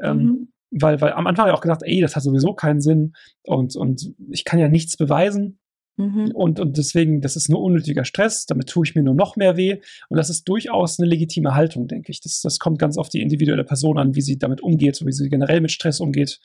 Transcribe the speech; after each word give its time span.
Ähm, 0.00 0.18
mhm. 0.18 0.52
Weil, 0.70 1.00
weil 1.00 1.12
am 1.12 1.26
Anfang 1.26 1.44
habe 1.44 1.52
ich 1.52 1.56
auch 1.56 1.62
gedacht, 1.62 1.82
ey, 1.84 2.00
das 2.00 2.16
hat 2.16 2.22
sowieso 2.22 2.52
keinen 2.52 2.80
Sinn 2.80 3.14
und, 3.44 3.76
und 3.76 4.14
ich 4.30 4.44
kann 4.44 4.58
ja 4.58 4.68
nichts 4.68 4.96
beweisen. 4.96 5.58
Mhm. 5.96 6.32
Und, 6.34 6.60
und 6.60 6.76
deswegen, 6.76 7.20
das 7.20 7.36
ist 7.36 7.48
nur 7.48 7.62
unnötiger 7.62 8.04
Stress, 8.04 8.46
damit 8.46 8.68
tue 8.68 8.84
ich 8.86 8.94
mir 8.94 9.02
nur 9.02 9.14
noch 9.14 9.36
mehr 9.36 9.56
weh. 9.56 9.80
Und 10.08 10.18
das 10.18 10.28
ist 10.28 10.44
durchaus 10.44 10.98
eine 10.98 11.08
legitime 11.08 11.54
Haltung, 11.54 11.88
denke 11.88 12.10
ich. 12.10 12.20
Das, 12.20 12.40
das 12.40 12.58
kommt 12.58 12.78
ganz 12.78 12.98
auf 12.98 13.08
die 13.08 13.22
individuelle 13.22 13.64
Person 13.64 13.98
an, 13.98 14.14
wie 14.14 14.20
sie 14.20 14.38
damit 14.38 14.60
umgeht, 14.60 15.00
wie 15.04 15.12
sie 15.12 15.28
generell 15.28 15.60
mit 15.60 15.72
Stress 15.72 16.00
umgeht. 16.00 16.40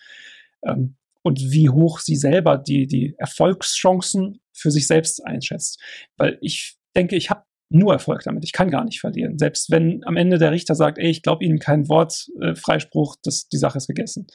Ähm, 0.64 0.96
und 1.24 1.52
wie 1.52 1.70
hoch 1.70 2.00
sie 2.00 2.16
selber 2.16 2.58
die, 2.58 2.88
die 2.88 3.14
Erfolgschancen 3.18 4.40
für 4.54 4.72
sich 4.72 4.88
selbst 4.88 5.26
einschätzt. 5.26 5.80
Weil 6.18 6.38
ich 6.42 6.78
denke, 6.96 7.16
ich 7.16 7.30
habe 7.30 7.44
nur 7.72 7.94
Erfolg 7.94 8.22
damit. 8.24 8.44
Ich 8.44 8.52
kann 8.52 8.70
gar 8.70 8.84
nicht 8.84 9.00
verlieren. 9.00 9.38
Selbst 9.40 9.72
wenn 9.72 10.04
am 10.06 10.18
Ende 10.18 10.38
der 10.38 10.52
Richter 10.52 10.76
sagt, 10.76 10.98
ey, 10.98 11.10
ich 11.10 11.24
glaube 11.24 11.44
Ihnen 11.44 11.60
kein 11.60 11.88
Wort, 11.90 12.28
äh, 12.42 12.54
Freispruch, 12.56 13.16
das, 13.24 13.48
die 13.48 13.58
Sache 13.58 13.78
ist 13.78 13.88
gegessen. 13.88 14.28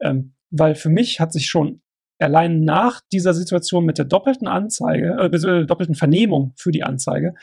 Ähm, 0.00 0.34
weil 0.50 0.74
für 0.74 0.88
mich 0.88 1.20
hat 1.20 1.32
sich 1.32 1.46
schon 1.46 1.82
allein 2.18 2.62
nach 2.62 3.00
dieser 3.12 3.34
Situation 3.34 3.84
mit 3.84 3.98
der 3.98 4.04
doppelten 4.04 4.48
Anzeige, 4.48 5.16
äh, 5.20 5.36
äh, 5.36 5.66
doppelten 5.66 5.94
Vernehmung 5.94 6.52
für 6.56 6.72
die 6.72 6.82
Anzeige 6.82 7.34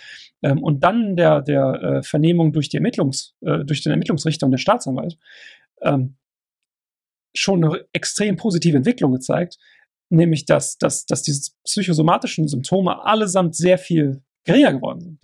ähm, 0.41 0.63
und 0.63 0.83
dann 0.83 1.15
der, 1.15 1.41
der 1.41 1.81
äh, 1.81 2.03
Vernehmung 2.03 2.51
durch 2.51 2.69
die 2.69 2.77
Ermittlungs, 2.77 3.35
äh, 3.41 3.63
durch 3.63 3.83
den 3.83 3.91
Ermittlungsrichter 3.91 4.45
und 4.45 4.51
den 4.51 4.57
Staatsanwalt 4.57 5.17
ähm, 5.81 6.17
schon 7.33 7.63
eine 7.63 7.85
extrem 7.93 8.37
positive 8.37 8.77
Entwicklung 8.77 9.13
gezeigt, 9.13 9.57
nämlich 10.09 10.45
dass, 10.45 10.77
dass, 10.77 11.05
dass 11.05 11.23
diese 11.23 11.51
psychosomatischen 11.63 12.47
Symptome 12.47 13.03
allesamt 13.05 13.55
sehr 13.55 13.77
viel 13.77 14.23
geringer 14.45 14.73
geworden 14.73 15.01
sind. 15.01 15.19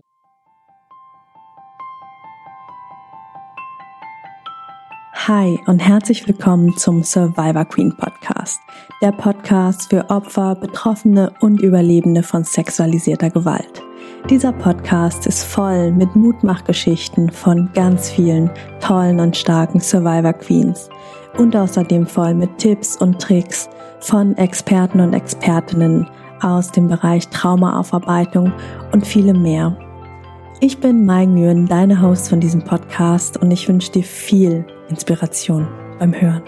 Hi 5.27 5.59
und 5.67 5.79
herzlich 5.79 6.27
willkommen 6.27 6.75
zum 6.77 7.03
Survivor 7.03 7.65
Queen 7.65 7.95
Podcast, 7.95 8.59
der 9.03 9.11
Podcast 9.11 9.91
für 9.91 10.09
Opfer, 10.09 10.55
Betroffene 10.55 11.31
und 11.41 11.61
Überlebende 11.61 12.23
von 12.23 12.43
sexualisierter 12.43 13.29
Gewalt. 13.29 13.83
Dieser 14.31 14.51
Podcast 14.51 15.27
ist 15.27 15.43
voll 15.43 15.91
mit 15.91 16.15
Mutmachgeschichten 16.15 17.29
von 17.29 17.69
ganz 17.73 18.09
vielen 18.09 18.49
tollen 18.79 19.19
und 19.19 19.37
starken 19.37 19.79
Survivor 19.79 20.33
Queens 20.33 20.89
und 21.37 21.55
außerdem 21.55 22.07
voll 22.07 22.33
mit 22.33 22.57
Tipps 22.57 22.97
und 22.97 23.21
Tricks 23.21 23.69
von 23.99 24.35
Experten 24.37 24.99
und 25.01 25.13
Expertinnen 25.13 26.07
aus 26.41 26.71
dem 26.71 26.87
Bereich 26.87 27.27
Traumaaufarbeitung 27.29 28.51
und 28.91 29.05
vielem 29.05 29.41
mehr. 29.41 29.77
Ich 30.59 30.79
bin 30.79 31.05
Mai 31.05 31.25
Nguyen, 31.25 31.67
deine 31.67 32.01
Host 32.01 32.29
von 32.29 32.39
diesem 32.39 32.63
Podcast 32.63 33.37
und 33.37 33.49
ich 33.51 33.67
wünsche 33.67 33.91
dir 33.91 34.03
viel 34.03 34.65
Inspiration 34.89 35.67
beim 35.97 36.13
Hören. 36.13 36.43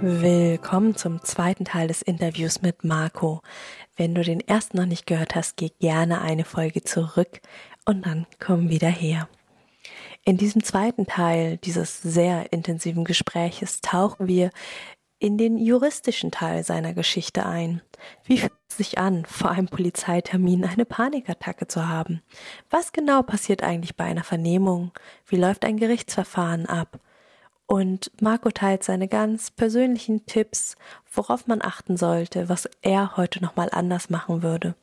Willkommen 0.00 0.94
zum 0.94 1.24
zweiten 1.24 1.64
Teil 1.64 1.88
des 1.88 2.02
Interviews 2.02 2.62
mit 2.62 2.84
Marco. 2.84 3.42
Wenn 3.96 4.14
du 4.14 4.22
den 4.22 4.40
ersten 4.40 4.76
noch 4.76 4.86
nicht 4.86 5.08
gehört 5.08 5.34
hast, 5.34 5.56
geh 5.56 5.70
gerne 5.80 6.20
eine 6.20 6.44
Folge 6.44 6.84
zurück 6.84 7.40
und 7.84 8.06
dann 8.06 8.26
komm 8.38 8.68
wieder 8.68 8.88
her. 8.88 9.28
In 10.24 10.36
diesem 10.36 10.62
zweiten 10.62 11.06
Teil 11.06 11.56
dieses 11.56 12.00
sehr 12.00 12.52
intensiven 12.52 13.04
Gespräches 13.04 13.80
tauchen 13.80 14.28
wir 14.28 14.50
in 15.18 15.36
den 15.36 15.58
juristischen 15.58 16.30
Teil 16.30 16.62
seiner 16.62 16.94
Geschichte 16.94 17.44
ein. 17.44 17.82
Wie 18.24 18.38
fühlt 18.38 18.52
es 18.68 18.76
sich 18.76 18.98
an, 18.98 19.24
vor 19.24 19.50
einem 19.50 19.66
Polizeitermin 19.66 20.64
eine 20.64 20.84
Panikattacke 20.84 21.66
zu 21.66 21.88
haben? 21.88 22.22
Was 22.70 22.92
genau 22.92 23.22
passiert 23.22 23.62
eigentlich 23.62 23.96
bei 23.96 24.04
einer 24.04 24.24
Vernehmung? 24.24 24.92
Wie 25.26 25.36
läuft 25.36 25.64
ein 25.64 25.76
Gerichtsverfahren 25.76 26.66
ab? 26.66 27.00
Und 27.66 28.10
Marco 28.22 28.50
teilt 28.50 28.84
seine 28.84 29.08
ganz 29.08 29.50
persönlichen 29.50 30.24
Tipps, 30.24 30.76
worauf 31.12 31.46
man 31.46 31.60
achten 31.62 31.96
sollte, 31.96 32.48
was 32.48 32.68
er 32.80 33.16
heute 33.16 33.42
nochmal 33.42 33.68
anders 33.72 34.08
machen 34.08 34.42
würde. 34.42 34.74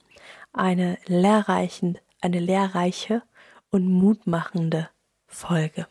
Eine 0.53 0.97
lehrreichende, 1.05 1.99
eine 2.21 2.39
lehrreiche 2.39 3.23
und 3.71 3.87
mutmachende 3.87 4.89
Folge 5.25 5.87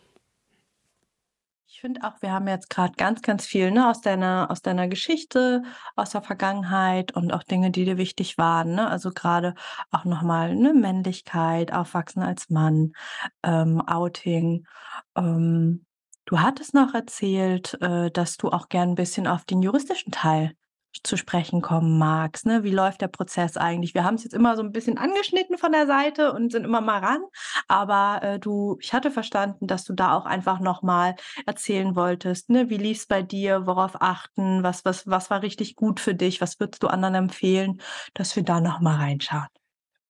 finde 1.80 2.02
auch, 2.04 2.20
wir 2.20 2.32
haben 2.32 2.46
jetzt 2.48 2.70
gerade 2.70 2.94
ganz, 2.96 3.22
ganz 3.22 3.46
viel 3.46 3.70
ne, 3.70 3.88
aus 3.88 4.00
deiner, 4.00 4.50
aus 4.50 4.62
deiner 4.62 4.88
Geschichte, 4.88 5.62
aus 5.96 6.10
der 6.10 6.22
Vergangenheit 6.22 7.12
und 7.12 7.32
auch 7.32 7.42
Dinge, 7.42 7.70
die 7.70 7.84
dir 7.84 7.96
wichtig 7.96 8.38
waren. 8.38 8.74
Ne? 8.74 8.88
Also 8.88 9.10
gerade 9.10 9.54
auch 9.90 10.04
nochmal 10.04 10.50
eine 10.50 10.74
Männlichkeit, 10.74 11.72
Aufwachsen 11.72 12.22
als 12.22 12.50
Mann, 12.50 12.92
ähm, 13.42 13.80
Outing. 13.80 14.66
Ähm, 15.16 15.86
du 16.26 16.40
hattest 16.40 16.74
noch 16.74 16.94
erzählt, 16.94 17.78
äh, 17.80 18.10
dass 18.10 18.36
du 18.36 18.50
auch 18.50 18.68
gern 18.68 18.90
ein 18.90 18.94
bisschen 18.94 19.26
auf 19.26 19.44
den 19.44 19.62
juristischen 19.62 20.12
Teil 20.12 20.54
zu 21.02 21.16
sprechen 21.16 21.60
kommen 21.60 21.98
magst. 21.98 22.46
Ne? 22.46 22.62
Wie 22.62 22.70
läuft 22.70 23.00
der 23.00 23.08
Prozess 23.08 23.56
eigentlich? 23.56 23.94
Wir 23.94 24.04
haben 24.04 24.14
es 24.14 24.24
jetzt 24.24 24.34
immer 24.34 24.56
so 24.56 24.62
ein 24.62 24.72
bisschen 24.72 24.98
angeschnitten 24.98 25.58
von 25.58 25.72
der 25.72 25.86
Seite 25.86 26.32
und 26.32 26.52
sind 26.52 26.64
immer 26.64 26.80
mal 26.80 27.00
ran. 27.00 27.22
Aber 27.68 28.22
äh, 28.22 28.38
du, 28.38 28.78
ich 28.80 28.92
hatte 28.92 29.10
verstanden, 29.10 29.66
dass 29.66 29.84
du 29.84 29.92
da 29.92 30.14
auch 30.14 30.26
einfach 30.26 30.60
nochmal 30.60 31.16
erzählen 31.46 31.96
wolltest. 31.96 32.50
Ne? 32.50 32.70
Wie 32.70 32.76
lief 32.76 32.98
es 32.98 33.06
bei 33.06 33.22
dir? 33.22 33.66
Worauf 33.66 34.00
achten? 34.00 34.62
Was, 34.62 34.84
was, 34.84 35.06
was 35.06 35.30
war 35.30 35.42
richtig 35.42 35.74
gut 35.74 36.00
für 36.00 36.14
dich? 36.14 36.40
Was 36.40 36.60
würdest 36.60 36.82
du 36.82 36.88
anderen 36.88 37.14
empfehlen, 37.14 37.80
dass 38.14 38.36
wir 38.36 38.42
da 38.42 38.60
nochmal 38.60 38.96
reinschauen? 38.96 39.48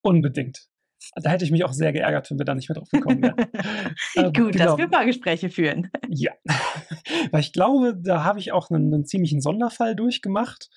Unbedingt. 0.01 0.67
Da 1.15 1.29
hätte 1.29 1.45
ich 1.45 1.51
mich 1.51 1.63
auch 1.63 1.73
sehr 1.73 1.93
geärgert, 1.93 2.29
wenn 2.29 2.37
wir 2.37 2.45
da 2.45 2.55
nicht 2.55 2.69
mehr 2.69 2.77
drauf 2.77 2.89
gekommen 2.89 3.21
wären. 3.21 3.35
ähm, 4.15 4.33
Gut, 4.33 4.53
genau. 4.53 4.65
dass 4.65 4.77
wir 4.77 4.85
ein 4.85 4.91
paar 4.91 5.05
Gespräche 5.05 5.49
führen. 5.49 5.89
Ja, 6.09 6.31
weil 7.31 7.41
ich 7.41 7.53
glaube, 7.53 7.95
da 7.95 8.23
habe 8.23 8.39
ich 8.39 8.51
auch 8.51 8.69
einen, 8.69 8.93
einen 8.93 9.05
ziemlichen 9.05 9.41
Sonderfall 9.41 9.95
durchgemacht. 9.95 10.69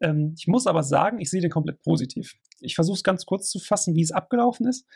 Ähm, 0.00 0.34
ich 0.36 0.46
muss 0.46 0.66
aber 0.66 0.82
sagen, 0.82 1.20
ich 1.20 1.30
sehe 1.30 1.40
den 1.40 1.50
komplett 1.50 1.82
positiv. 1.82 2.34
Ich 2.60 2.74
versuche 2.74 2.96
es 2.96 3.04
ganz 3.04 3.26
kurz 3.26 3.50
zu 3.50 3.58
fassen, 3.58 3.94
wie 3.94 4.02
es 4.02 4.12
abgelaufen 4.12 4.66
ist. 4.66 4.86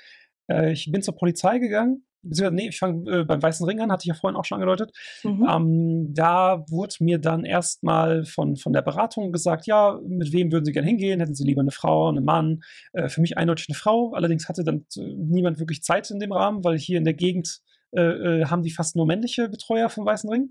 Äh, 0.51 0.73
ich 0.73 0.91
bin 0.91 1.03
zur 1.03 1.17
Polizei 1.17 1.59
gegangen 1.59 2.05
nee, 2.23 2.69
ich 2.69 2.79
fange 2.79 3.11
äh, 3.11 3.25
beim 3.25 3.43
Weißen 3.43 3.67
Ring 3.67 3.81
an, 3.81 3.91
hatte 3.91 4.03
ich 4.03 4.09
ja 4.09 4.15
vorhin 4.15 4.37
auch 4.37 4.45
schon 4.45 4.57
angedeutet. 4.57 4.93
Mhm. 5.25 5.47
Ähm, 5.49 6.15
da 6.15 6.65
wurde 6.69 6.95
mir 7.01 7.19
dann 7.19 7.45
erstmal 7.45 8.25
von, 8.25 8.57
von 8.57 8.73
der 8.73 8.83
Beratung 8.83 9.33
gesagt, 9.33 9.67
ja, 9.67 9.99
mit 10.07 10.33
wem 10.33 10.53
würden 10.53 10.65
Sie 10.65 10.73
gerne 10.73 10.89
hingehen? 10.89 11.21
Hätten 11.21 11.35
Sie 11.35 11.45
lieber 11.45 11.63
eine 11.63 11.71
Frau, 11.71 12.09
einen 12.09 12.25
Mann? 12.25 12.63
Äh, 12.93 13.09
für 13.09 13.21
mich 13.21 13.39
eindeutig 13.39 13.69
eine 13.69 13.77
Frau. 13.77 14.13
Allerdings 14.13 14.49
hatte 14.49 14.65
dann 14.65 14.87
niemand 14.97 15.59
wirklich 15.59 15.83
Zeit 15.83 16.11
in 16.11 16.21
dem 16.21 16.33
Rahmen, 16.33 16.65
weil 16.65 16.79
hier 16.79 16.99
in 16.99 17.05
der 17.05 17.15
Gegend 17.15 17.61
äh, 17.93 18.01
äh, 18.01 18.45
haben 18.47 18.63
die 18.63 18.71
fast 18.71 18.97
nur 18.97 19.07
männliche 19.07 19.49
Betreuer 19.49 19.89
vom 19.89 20.05
Weißen 20.05 20.31
Ring. 20.31 20.51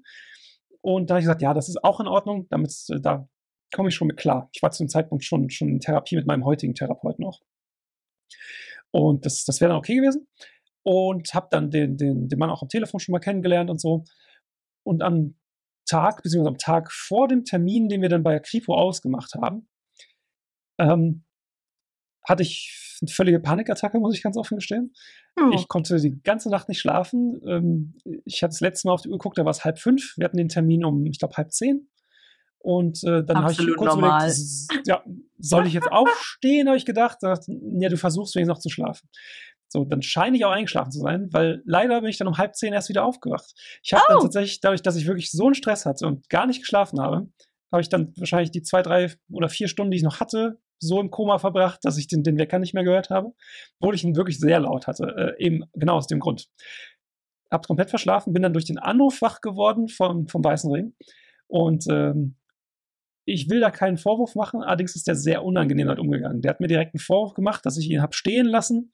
Und 0.82 1.10
da 1.10 1.16
habe 1.16 1.20
ich 1.20 1.26
gesagt, 1.26 1.42
ja, 1.42 1.54
das 1.54 1.70
ist 1.70 1.84
auch 1.84 2.00
in 2.00 2.08
Ordnung, 2.08 2.48
damit, 2.50 2.74
äh, 2.90 3.00
da 3.00 3.28
komme 3.74 3.90
ich 3.90 3.96
schon 3.96 4.08
mit 4.08 4.18
klar. 4.18 4.50
Ich 4.54 4.62
war 4.62 4.72
zu 4.72 4.84
dem 4.84 4.90
Zeitpunkt 4.90 5.24
schon, 5.24 5.50
schon 5.50 5.70
in 5.70 5.80
Therapie 5.80 6.16
mit 6.16 6.26
meinem 6.26 6.46
heutigen 6.46 6.74
Therapeuten 6.74 7.26
auch. 7.26 7.42
Und 8.92 9.26
das, 9.26 9.46
das 9.46 9.62
wäre 9.62 9.70
dann 9.70 9.80
okay 9.80 9.96
gewesen 9.96 10.28
und 10.84 11.34
habe 11.34 11.48
dann 11.52 11.70
den, 11.70 11.98
den, 11.98 12.30
den 12.30 12.40
Mann 12.40 12.50
auch 12.50 12.62
am 12.62 12.70
Telefon 12.70 13.00
schon 13.00 13.14
mal 13.14 13.20
kennengelernt 13.20 13.70
und 13.70 13.80
so. 13.80 14.06
Und 14.84 15.04
am 15.04 15.36
Tag, 15.86 16.24
beziehungsweise 16.24 16.50
am 16.50 16.58
Tag 16.58 16.92
vor 16.92 17.28
dem 17.28 17.46
Termin, 17.46 17.90
den 17.90 18.02
wir 18.02 18.10
dann 18.10 18.24
bei 18.24 18.40
Kripo 18.40 18.76
ausgemacht 18.76 19.34
haben, 19.36 19.68
ähm, 20.80 21.26
hatte 22.28 22.44
ich 22.44 22.98
eine 23.02 23.12
völlige 23.12 23.40
Panikattacke, 23.40 24.00
muss 24.00 24.16
ich 24.16 24.22
ganz 24.22 24.38
offen 24.38 24.58
gestehen. 24.58 24.94
Oh. 25.40 25.52
Ich 25.54 25.68
konnte 25.68 25.98
die 25.98 26.22
ganze 26.22 26.50
Nacht 26.50 26.70
nicht 26.70 26.80
schlafen. 26.80 27.42
Ähm, 27.48 27.96
ich 28.26 28.44
hatte 28.44 28.52
das 28.52 28.60
letzte 28.60 28.88
Mal 28.88 28.94
auf 28.94 29.02
die 29.02 29.10
Uhr 29.10 29.18
geguckt, 29.18 29.38
da 29.38 29.46
war 29.46 29.52
es 29.52 29.64
halb 29.64 29.80
fünf. 29.80 30.16
Wir 30.18 30.26
hatten 30.26 30.38
den 30.38 30.50
Termin 30.50 30.86
um, 30.86 31.06
ich 31.06 31.20
glaube, 31.20 31.36
halb 31.38 31.52
zehn. 31.52 31.90
Und 32.60 33.04
äh, 33.04 33.24
dann 33.24 33.40
habe 33.40 33.54
ich 33.54 33.58
kurz 33.58 33.96
normal. 33.96 34.30
überlegt, 34.30 34.88
ja, 34.88 35.04
soll 35.38 35.66
ich 35.66 35.74
jetzt 35.74 35.92
aufstehen, 35.92 36.68
habe 36.68 36.78
ich 36.78 36.86
gedacht. 36.86 37.20
Ja, 37.22 37.36
du 37.90 37.98
versuchst 37.98 38.36
wenigstens 38.36 38.56
noch 38.56 38.60
zu 38.60 38.70
schlafen. 38.70 39.08
So, 39.72 39.86
dann 39.86 40.02
scheine 40.02 40.36
ich 40.36 40.46
auch 40.46 40.52
eingeschlafen 40.52 40.92
zu 40.92 41.00
sein, 41.00 41.30
weil 41.32 41.62
leider 41.64 42.02
bin 42.02 42.10
ich 42.10 42.18
dann 42.18 42.28
um 42.28 42.38
halb 42.38 42.56
zehn 42.56 42.74
erst 42.74 42.90
wieder 42.90 43.06
aufgewacht. 43.06 43.54
Ich 43.84 43.94
habe 43.94 44.04
oh. 44.08 44.14
dann 44.14 44.22
tatsächlich, 44.24 44.62
dadurch, 44.62 44.82
dass 44.82 44.96
ich 44.96 45.06
wirklich 45.06 45.32
so 45.32 45.46
einen 45.46 45.54
Stress 45.54 45.86
hatte 45.86 46.08
und 46.08 46.28
gar 46.30 46.48
nicht 46.48 46.62
geschlafen 46.62 47.00
habe, 47.00 47.30
habe 47.72 47.82
ich 47.82 47.90
dann 47.90 48.14
wahrscheinlich 48.18 48.50
die 48.50 48.64
zwei, 48.64 48.82
drei 48.82 49.14
oder 49.32 49.48
vier 49.48 49.68
Stunden, 49.68 49.92
die 49.92 49.98
ich 49.98 50.04
noch 50.04 50.20
hatte, 50.20 50.60
so 50.80 51.00
im 51.00 51.12
Koma 51.12 51.38
verbracht, 51.38 51.80
dass 51.84 51.98
ich 51.98 52.08
den, 52.08 52.24
den 52.24 52.38
Wecker 52.40 52.58
nicht 52.58 52.74
mehr 52.74 52.84
gehört 52.84 53.12
habe, 53.12 53.34
obwohl 53.80 53.94
ich 53.94 54.04
ihn 54.04 54.16
wirklich 54.16 54.40
sehr 54.40 54.60
laut 54.60 54.88
hatte, 54.88 55.36
äh, 55.38 55.44
eben 55.44 55.64
genau 55.74 55.98
aus 55.98 56.08
dem 56.08 56.20
Grund. 56.20 56.50
Hab's 57.52 57.68
komplett 57.68 57.90
verschlafen, 57.90 58.34
bin 58.34 58.44
dann 58.44 58.54
durch 58.54 58.66
den 58.66 58.80
Anruf 58.80 59.22
wach 59.22 59.42
geworden 59.42 59.88
vom, 59.88 60.28
vom 60.28 60.44
Weißen 60.44 60.72
Ring 60.72 60.96
und 61.48 61.86
ähm, 61.90 62.39
ich 63.34 63.50
will 63.50 63.60
da 63.60 63.72
keinen 63.72 63.98
Vorwurf 63.98 64.36
machen, 64.36 64.62
allerdings 64.62 64.96
ist 64.96 65.08
der 65.08 65.16
sehr 65.16 65.44
unangenehm 65.44 65.88
damit 65.88 66.00
umgegangen. 66.00 66.42
Der 66.42 66.52
hat 66.52 66.60
mir 66.60 66.68
direkt 66.68 66.94
einen 66.94 67.02
Vorwurf 67.02 67.34
gemacht, 67.34 67.66
dass 67.66 67.78
ich 67.78 67.90
ihn 67.90 68.02
habe 68.02 68.14
stehen 68.14 68.46
lassen 68.46 68.92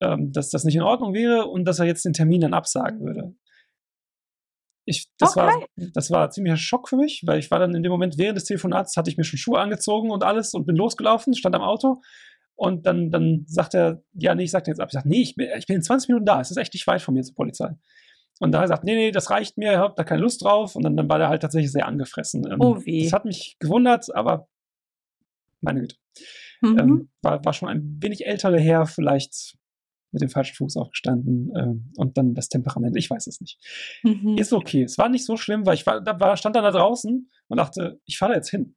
ähm, 0.00 0.32
dass 0.32 0.50
das 0.50 0.64
nicht 0.64 0.76
in 0.76 0.82
Ordnung 0.82 1.14
wäre 1.14 1.46
und 1.46 1.64
dass 1.64 1.78
er 1.78 1.86
jetzt 1.86 2.04
den 2.04 2.12
Termin 2.12 2.40
dann 2.40 2.54
absagen 2.54 3.00
würde. 3.00 3.34
Ich, 4.84 5.08
das, 5.18 5.36
okay. 5.36 5.46
war, 5.46 5.88
das 5.94 6.10
war 6.10 6.30
ziemlicher 6.30 6.56
Schock 6.56 6.88
für 6.88 6.96
mich, 6.96 7.24
weil 7.26 7.40
ich 7.40 7.50
war 7.50 7.58
dann 7.58 7.74
in 7.74 7.82
dem 7.82 7.90
Moment 7.90 8.18
während 8.18 8.36
des 8.36 8.44
Telefonats, 8.44 8.96
hatte 8.96 9.10
ich 9.10 9.16
mir 9.16 9.24
schon 9.24 9.38
Schuhe 9.38 9.58
angezogen 9.58 10.10
und 10.10 10.22
alles 10.22 10.54
und 10.54 10.64
bin 10.64 10.76
losgelaufen, 10.76 11.34
stand 11.34 11.56
am 11.56 11.62
Auto 11.62 12.02
und 12.54 12.86
dann, 12.86 13.10
dann 13.10 13.44
sagt 13.48 13.74
er, 13.74 14.04
ja, 14.12 14.34
nee, 14.34 14.44
ich 14.44 14.52
sag 14.52 14.64
dir 14.64 14.70
jetzt 14.70 14.80
ab. 14.80 14.88
Ich 14.90 14.94
sag, 14.94 15.04
nee, 15.04 15.22
ich 15.22 15.34
bin, 15.34 15.48
ich 15.58 15.66
bin 15.66 15.76
in 15.76 15.82
20 15.82 16.08
Minuten 16.08 16.26
da, 16.26 16.40
es 16.40 16.52
ist 16.52 16.56
echt 16.56 16.72
nicht 16.72 16.86
weit 16.86 17.02
von 17.02 17.14
mir 17.14 17.22
zur 17.22 17.34
Polizei. 17.34 17.70
Und 18.38 18.52
da 18.52 18.58
hat 18.58 18.64
er 18.64 18.68
gesagt, 18.68 18.84
nee, 18.84 18.94
nee, 18.94 19.10
das 19.12 19.30
reicht 19.30 19.56
mir, 19.56 19.72
ich 19.72 19.78
habe 19.78 19.94
da 19.96 20.04
keine 20.04 20.20
Lust 20.20 20.44
drauf. 20.44 20.76
Und 20.76 20.84
dann, 20.84 20.96
dann 20.96 21.08
war 21.08 21.18
der 21.18 21.28
halt 21.28 21.42
tatsächlich 21.42 21.72
sehr 21.72 21.86
angefressen. 21.86 22.46
Ähm, 22.50 22.60
Oh, 22.60 22.84
wie. 22.84 23.04
Das 23.04 23.12
hat 23.12 23.24
mich 23.24 23.56
gewundert, 23.58 24.14
aber 24.14 24.48
meine 25.60 25.80
Güte. 25.80 25.96
Mhm. 26.60 26.78
Ähm, 26.78 27.08
war, 27.22 27.44
war 27.44 27.52
schon 27.52 27.68
ein 27.68 27.96
wenig 28.00 28.26
älterer 28.26 28.58
Herr, 28.58 28.86
vielleicht 28.86 29.56
mit 30.12 30.22
dem 30.22 30.28
falschen 30.30 30.54
Fuß 30.54 30.76
aufgestanden 30.76 31.52
ähm, 31.56 31.92
und 31.96 32.16
dann 32.16 32.34
das 32.34 32.48
Temperament, 32.48 32.96
ich 32.96 33.10
weiß 33.10 33.26
es 33.26 33.40
nicht. 33.40 33.58
Mhm. 34.02 34.36
Ist 34.38 34.52
okay. 34.52 34.82
Es 34.84 34.96
war 34.96 35.08
nicht 35.08 35.24
so 35.26 35.36
schlimm, 35.36 35.66
weil 35.66 35.74
ich 35.74 35.84
war, 35.86 36.00
da 36.00 36.18
war, 36.20 36.36
stand 36.36 36.56
dann 36.56 36.64
da 36.64 36.70
draußen 36.70 37.30
und 37.48 37.56
dachte, 37.56 38.00
ich 38.06 38.16
fahre 38.16 38.32
da 38.32 38.36
jetzt 38.36 38.50
hin. 38.50 38.74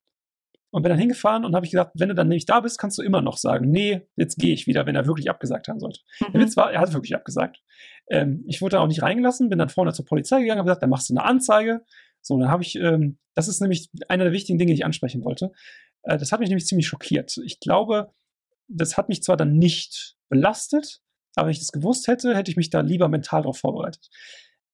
Und 0.71 0.83
bin 0.83 0.91
dann 0.91 0.99
hingefahren 0.99 1.45
und 1.45 1.55
habe 1.55 1.65
ich 1.65 1.71
gesagt, 1.71 1.93
wenn 1.95 2.09
du 2.09 2.15
dann 2.15 2.27
nämlich 2.27 2.45
da 2.45 2.59
bist, 2.59 2.77
kannst 2.77 2.95
du 2.99 3.01
immer 3.01 3.21
noch 3.23 3.37
sagen, 3.37 3.71
nee, 3.71 4.01
jetzt 4.17 4.37
gehe 4.37 4.53
ich 4.53 4.67
wieder, 4.67 4.85
wenn 4.85 4.95
er 4.95 5.07
wirklich 5.07 5.27
abgesagt 5.27 5.67
haben 5.67 5.79
sollte. 5.79 6.01
Der 6.19 6.29
Mhm. 6.41 6.45
Witz 6.45 6.57
war, 6.57 6.71
er 6.71 6.79
hat 6.81 6.93
wirklich 6.93 7.15
abgesagt. 7.15 7.63
Ähm, 8.09 8.43
ich 8.47 8.61
wurde 8.61 8.75
dann 8.75 8.83
auch 8.83 8.87
nicht 8.87 9.01
reingelassen, 9.01 9.49
bin 9.49 9.59
dann 9.59 9.69
vorne 9.69 9.93
zur 9.93 10.05
Polizei 10.05 10.41
gegangen, 10.41 10.59
habe 10.59 10.67
gesagt, 10.67 10.83
dann 10.83 10.89
machst 10.89 11.09
du 11.09 11.13
eine 11.13 11.23
Anzeige. 11.23 11.85
So, 12.21 12.37
dann 12.39 12.49
habe 12.49 12.63
ich, 12.63 12.75
ähm, 12.75 13.17
das 13.35 13.47
ist 13.47 13.61
nämlich 13.61 13.89
einer 14.07 14.25
der 14.25 14.33
wichtigen 14.33 14.57
Dinge, 14.57 14.73
die 14.73 14.79
ich 14.79 14.85
ansprechen 14.85 15.23
wollte. 15.23 15.51
Äh, 16.03 16.17
das 16.17 16.31
hat 16.31 16.39
mich 16.39 16.49
nämlich 16.49 16.65
ziemlich 16.65 16.87
schockiert. 16.87 17.37
Ich 17.45 17.59
glaube, 17.59 18.11
das 18.67 18.97
hat 18.97 19.09
mich 19.09 19.23
zwar 19.23 19.37
dann 19.37 19.53
nicht 19.57 20.15
belastet, 20.29 21.01
aber 21.35 21.47
wenn 21.47 21.53
ich 21.53 21.59
das 21.59 21.71
gewusst 21.71 22.07
hätte, 22.07 22.35
hätte 22.35 22.51
ich 22.51 22.57
mich 22.57 22.69
da 22.69 22.81
lieber 22.81 23.07
mental 23.07 23.41
darauf 23.41 23.57
vorbereitet. 23.57 24.09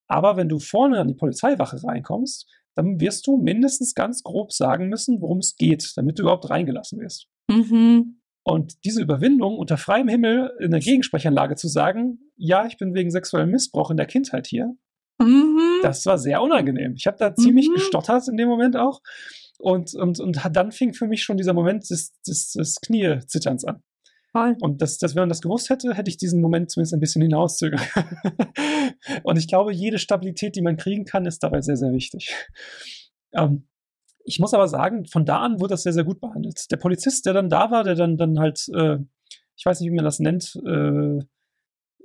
Aber 0.07 0.37
wenn 0.37 0.49
du 0.49 0.59
vorne 0.59 0.99
an 0.99 1.07
die 1.07 1.13
Polizeiwache 1.13 1.83
reinkommst, 1.83 2.47
dann 2.75 2.99
wirst 2.99 3.25
du 3.27 3.37
mindestens 3.37 3.95
ganz 3.95 4.21
grob 4.23 4.51
sagen 4.51 4.89
müssen, 4.89 5.21
worum 5.21 5.39
es 5.39 5.55
geht, 5.55 5.93
damit 5.95 6.19
du 6.19 6.23
überhaupt 6.23 6.49
reingelassen 6.49 6.99
wirst. 6.99 7.27
Mhm. 7.49 8.14
Und 8.47 8.85
diese 8.85 9.01
Überwindung 9.01 9.57
unter 9.57 9.75
freiem 9.75 10.07
Himmel 10.07 10.51
in 10.59 10.69
der 10.69 10.79
Gegensprechanlage 10.79 11.55
zu 11.55 11.67
sagen, 11.67 12.19
ja, 12.37 12.67
ich 12.67 12.77
bin 12.77 12.93
wegen 12.93 13.09
sexuellem 13.09 13.49
Missbrauch 13.49 13.89
in 13.89 13.97
der 13.97 14.05
Kindheit 14.05 14.45
hier, 14.47 14.75
Mhm. 15.19 15.79
das 15.81 16.05
war 16.05 16.17
sehr 16.17 16.41
unangenehm. 16.41 16.93
Ich 16.95 17.07
habe 17.07 17.17
da 17.17 17.33
ziemlich 17.33 17.69
Mhm. 17.69 17.75
gestottert 17.75 18.27
in 18.27 18.37
dem 18.37 18.47
Moment 18.49 18.75
auch. 18.77 19.01
Und, 19.57 19.95
und, 19.95 20.19
und 20.19 20.39
dann 20.51 20.71
fing 20.71 20.93
für 20.93 21.07
mich 21.07 21.23
schon 21.23 21.37
dieser 21.37 21.53
Moment 21.53 21.89
des, 21.89 22.13
des, 22.27 22.51
des 22.51 22.75
Kniezitterns 22.81 23.63
an. 23.65 23.81
Voll. 24.33 24.57
Und 24.59 24.81
das, 24.81 24.97
das, 24.97 25.15
wenn 25.15 25.21
man 25.21 25.29
das 25.29 25.41
gewusst 25.41 25.69
hätte, 25.69 25.93
hätte 25.93 26.09
ich 26.09 26.17
diesen 26.17 26.41
Moment 26.41 26.69
zumindest 26.69 26.93
ein 26.93 26.99
bisschen 26.99 27.21
hinauszögern. 27.21 27.79
und 29.23 29.37
ich 29.39 29.47
glaube, 29.47 29.71
jede 29.73 29.97
Stabilität, 29.97 30.57
die 30.57 30.61
man 30.61 30.75
kriegen 30.75 31.05
kann, 31.05 31.25
ist 31.25 31.41
dabei 31.41 31.61
sehr, 31.61 31.77
sehr 31.77 31.93
wichtig. 31.93 32.35
Ähm, 33.33 33.67
ich 34.25 34.39
muss 34.39 34.53
aber 34.53 34.67
sagen, 34.67 35.05
von 35.05 35.25
da 35.25 35.39
an 35.39 35.59
wurde 35.59 35.71
das 35.71 35.83
sehr, 35.83 35.93
sehr 35.93 36.03
gut 36.03 36.19
behandelt. 36.19 36.71
Der 36.71 36.77
Polizist, 36.77 37.25
der 37.25 37.33
dann 37.33 37.49
da 37.49 37.71
war, 37.71 37.83
der 37.83 37.95
dann, 37.95 38.17
dann 38.17 38.39
halt, 38.39 38.67
äh, 38.73 38.97
ich 39.55 39.65
weiß 39.65 39.79
nicht, 39.79 39.91
wie 39.91 39.95
man 39.95 40.05
das 40.05 40.19
nennt, 40.19 40.55
äh, 40.65 41.19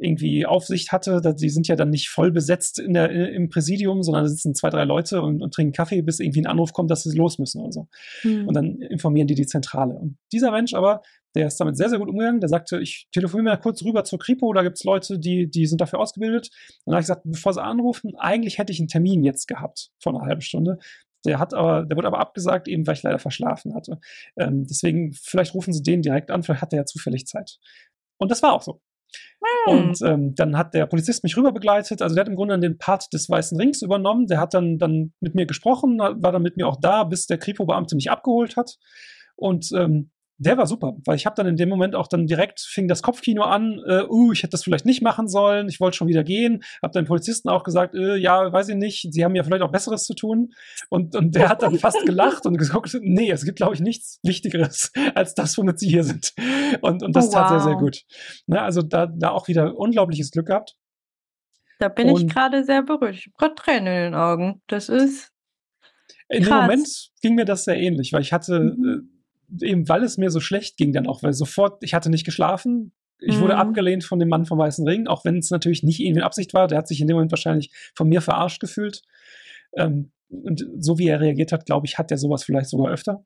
irgendwie 0.01 0.47
Aufsicht 0.47 0.93
hatte, 0.93 1.21
die 1.39 1.51
sind 1.51 1.69
ja 1.69 1.77
dann 1.77 1.91
nicht 1.91 2.09
voll 2.09 2.31
besetzt 2.31 2.79
in 2.79 2.95
der, 2.95 3.11
im 3.11 3.51
Präsidium, 3.51 4.03
sondern 4.03 4.25
da 4.25 4.29
sitzen 4.31 4.55
zwei, 4.55 4.71
drei 4.71 4.85
Leute 4.85 5.21
und, 5.21 5.43
und 5.43 5.53
trinken 5.53 5.75
Kaffee, 5.75 6.01
bis 6.01 6.21
irgendwie 6.21 6.41
ein 6.41 6.47
Anruf 6.47 6.73
kommt, 6.73 6.91
dass 6.91 7.03
sie 7.03 7.17
los 7.17 7.39
müssen 7.39 7.61
oder 7.61 7.73
so. 7.73 7.89
Mhm. 8.23 8.49
Und 8.49 8.55
dann 8.55 8.81
informieren 8.81 9.27
die 9.27 9.35
die 9.35 9.47
Zentrale. 9.47 9.95
Und 9.95 10.17
dieser 10.33 10.53
Mensch 10.53 10.73
aber, 10.73 11.03
der 11.35 11.47
ist 11.47 11.61
damit 11.61 11.77
sehr, 11.77 11.91
sehr 11.91 11.99
gut 11.99 12.09
umgegangen. 12.09 12.41
Der 12.41 12.49
sagte, 12.49 12.81
ich 12.81 13.09
telefoniere 13.13 13.55
mal 13.55 13.61
kurz 13.61 13.85
rüber 13.85 14.03
zur 14.05 14.19
Kripo, 14.19 14.53
da 14.55 14.63
gibt's 14.63 14.85
Leute, 14.85 15.19
die, 15.19 15.51
die 15.51 15.67
sind 15.67 15.83
dafür 15.83 16.01
ausgebildet. 16.01 16.49
Und 16.85 16.93
dann 16.93 16.95
habe 16.95 17.03
ich 17.03 17.07
gesagt, 17.07 17.23
bevor 17.25 17.53
sie 17.53 17.63
anrufen, 17.63 18.15
eigentlich 18.17 18.59
hätte 18.59 18.73
ich 18.73 18.81
einen 18.81 18.89
Termin 18.89 19.23
jetzt 19.23 19.49
gehabt, 19.49 19.91
vor 20.03 20.15
einer 20.15 20.25
halben 20.25 20.41
Stunde. 20.41 20.79
Der 21.27 21.39
hat 21.39 21.55
aber, 21.55 21.85
der 21.85 21.97
wurde 21.97 22.09
aber 22.09 22.21
abgesagt, 22.21 22.69
eben 22.69 22.87
weil 22.87 22.95
ich 22.95 23.03
leider 23.03 23.19
verschlafen 23.19 23.75
hatte. 23.75 23.99
Ähm, 24.37 24.67
deswegen, 24.67 25.13
vielleicht 25.13 25.55
rufen 25.55 25.73
sie 25.73 25.83
den 25.83 26.03
direkt 26.03 26.31
an, 26.31 26.43
vielleicht 26.43 26.63
hat 26.63 26.73
der 26.73 26.81
ja 26.81 26.87
zufällig 26.87 27.27
Zeit. 27.27 27.59
Und 28.19 28.31
das 28.31 28.43
war 28.43 28.53
auch 28.53 28.63
so. 28.63 28.81
Hm. 29.67 29.79
Und 29.79 30.03
ähm, 30.03 30.35
dann 30.35 30.57
hat 30.57 30.75
der 30.75 30.87
Polizist 30.87 31.23
mich 31.25 31.37
rüber 31.37 31.53
begleitet. 31.53 32.03
Also 32.03 32.15
der 32.15 32.23
hat 32.23 32.29
im 32.29 32.37
Grunde 32.37 32.59
den 32.59 32.79
Part 32.79 33.13
des 33.13 33.29
Weißen 33.29 33.59
Rings 33.59 33.83
übernommen. 33.83 34.27
Der 34.27 34.39
hat 34.39 34.55
dann, 34.55 34.79
dann 34.79 35.13
mit 35.21 35.35
mir 35.35 35.47
gesprochen, 35.47 35.99
war 35.99 36.33
dann 36.33 36.43
mit 36.43 36.57
mir 36.57 36.67
auch 36.67 36.79
da, 36.81 37.05
bis 37.05 37.27
der 37.27 37.39
Kripo-Beamte 37.39 37.97
mich 37.97 38.11
abgeholt 38.11 38.57
hat. 38.57 38.79
Und 39.37 39.71
ähm, 39.73 40.11
der 40.43 40.57
war 40.59 40.67
super, 40.67 40.97
weil 41.05 41.17
ich 41.17 41.27
habe 41.27 41.37
dann 41.37 41.47
in 41.47 41.57
dem 41.57 41.69
Moment 41.69 41.95
auch 41.95 42.09
dann 42.09 42.27
direkt 42.27 42.61
fing 42.61 42.89
das 42.89 43.03
Kopfkino 43.03 43.43
an, 43.43 43.79
äh, 43.87 44.05
uh, 44.09 44.33
ich 44.33 44.43
hätte 44.43 44.53
das 44.53 44.65
vielleicht 44.65 44.87
nicht 44.87 45.03
machen 45.03 45.29
sollen, 45.29 45.69
ich 45.69 45.81
wollte 45.81 45.97
schon 45.99 46.09
wieder 46.09 46.25
gehen, 46.25 46.63
habe 46.83 46.93
dann 46.93 47.05
Polizisten 47.05 47.49
auch 47.51 47.63
gesagt, 47.63 47.95
äh, 47.95 48.17
ja, 48.17 48.51
weiß 48.53 48.71
ich 48.71 48.77
nicht, 48.77 49.13
sie 49.13 49.25
haben 49.25 49.35
ja 49.35 49.43
vielleicht 49.45 49.63
auch 49.63 49.71
Besseres 49.71 50.05
zu 50.05 50.15
tun 50.15 50.53
und, 50.89 51.15
und 51.15 51.35
der 51.35 51.49
hat 51.51 51.63
dann 51.63 51.79
fast 51.79 52.05
gelacht 52.07 52.47
und 52.47 52.57
gesagt, 52.59 52.97
nee, 53.03 53.31
es 53.31 53.45
gibt 53.45 53.57
glaube 53.57 53.75
ich 53.75 53.81
nichts 53.81 54.19
Wichtigeres 54.23 54.93
als 55.15 55.35
das, 55.35 55.57
womit 55.59 55.79
sie 55.79 55.89
hier 55.91 56.05
sind 56.05 56.33
und, 56.81 57.03
und 57.03 57.15
das 57.15 57.29
Oh, 57.29 57.33
tat 57.33 57.49
sehr, 57.51 57.61
sehr 57.61 57.75
wow. 57.75 57.81
gut. 57.81 58.03
Ne, 58.47 58.61
also 58.63 58.83
da, 58.83 59.07
da 59.07 59.31
auch 59.31 59.47
wieder 59.47 59.77
unglaubliches 59.77 60.31
Glück 60.31 60.47
gehabt. 60.47 60.75
Da 61.79 61.89
bin 61.89 62.09
ich 62.09 62.15
Und- 62.23 62.33
gerade 62.33 62.65
sehr 62.65 62.83
berührt. 62.83 63.15
Ich 63.15 63.27
habe 63.27 63.37
gerade 63.39 63.55
Tränen 63.55 63.87
in 63.87 64.03
den 64.13 64.15
Augen. 64.15 64.63
Das 64.67 64.89
ist. 64.89 65.31
In 66.29 66.43
dem 66.43 66.49
Krass. 66.49 66.63
Moment 66.63 67.11
ging 67.23 67.35
mir 67.35 67.45
das 67.45 67.65
sehr 67.65 67.77
ähnlich, 67.77 68.13
weil 68.13 68.21
ich 68.23 68.33
hatte, 68.33 68.75
Mhm. 68.77 69.20
Eben 69.63 69.89
weil 69.89 70.05
es 70.05 70.19
mir 70.19 70.31
so 70.31 70.41
schlecht 70.41 70.77
ging 70.77 70.93
dann 70.93 71.07
auch, 71.07 71.23
weil 71.23 71.33
sofort, 71.33 71.83
ich 71.83 71.95
hatte 71.95 72.11
nicht 72.11 72.25
geschlafen. 72.25 72.93
Ich 73.19 73.39
wurde 73.39 73.55
Mhm. 73.55 73.61
abgelehnt 73.61 74.05
von 74.05 74.19
dem 74.19 74.29
Mann 74.29 74.47
vom 74.47 74.59
Weißen 74.59 74.87
Ring, 74.89 75.07
auch 75.07 75.25
wenn 75.25 75.39
es 75.39 75.51
natürlich 75.51 75.83
nicht 75.83 76.01
irgendwie 76.01 76.21
in 76.21 76.25
Absicht 76.25 76.55
war. 76.55 76.69
Der 76.69 76.79
hat 76.79 76.89
sich 76.89 77.01
in 77.01 77.07
dem 77.07 77.17
Moment 77.17 77.33
wahrscheinlich 77.33 77.71
von 77.95 78.09
mir 78.09 78.23
verarscht 78.23 78.61
gefühlt. 78.61 79.03
Ähm, 79.77 80.13
und 80.31 80.65
so 80.79 80.99
wie 80.99 81.09
er 81.09 81.21
reagiert 81.21 81.53
hat, 81.53 81.67
glaube 81.67 81.87
ich, 81.87 81.99
hat 81.99 82.11
er 82.11 82.17
sowas 82.19 82.45
vielleicht 82.45 82.71
sogar 82.71 82.93
öfter. 82.93 83.25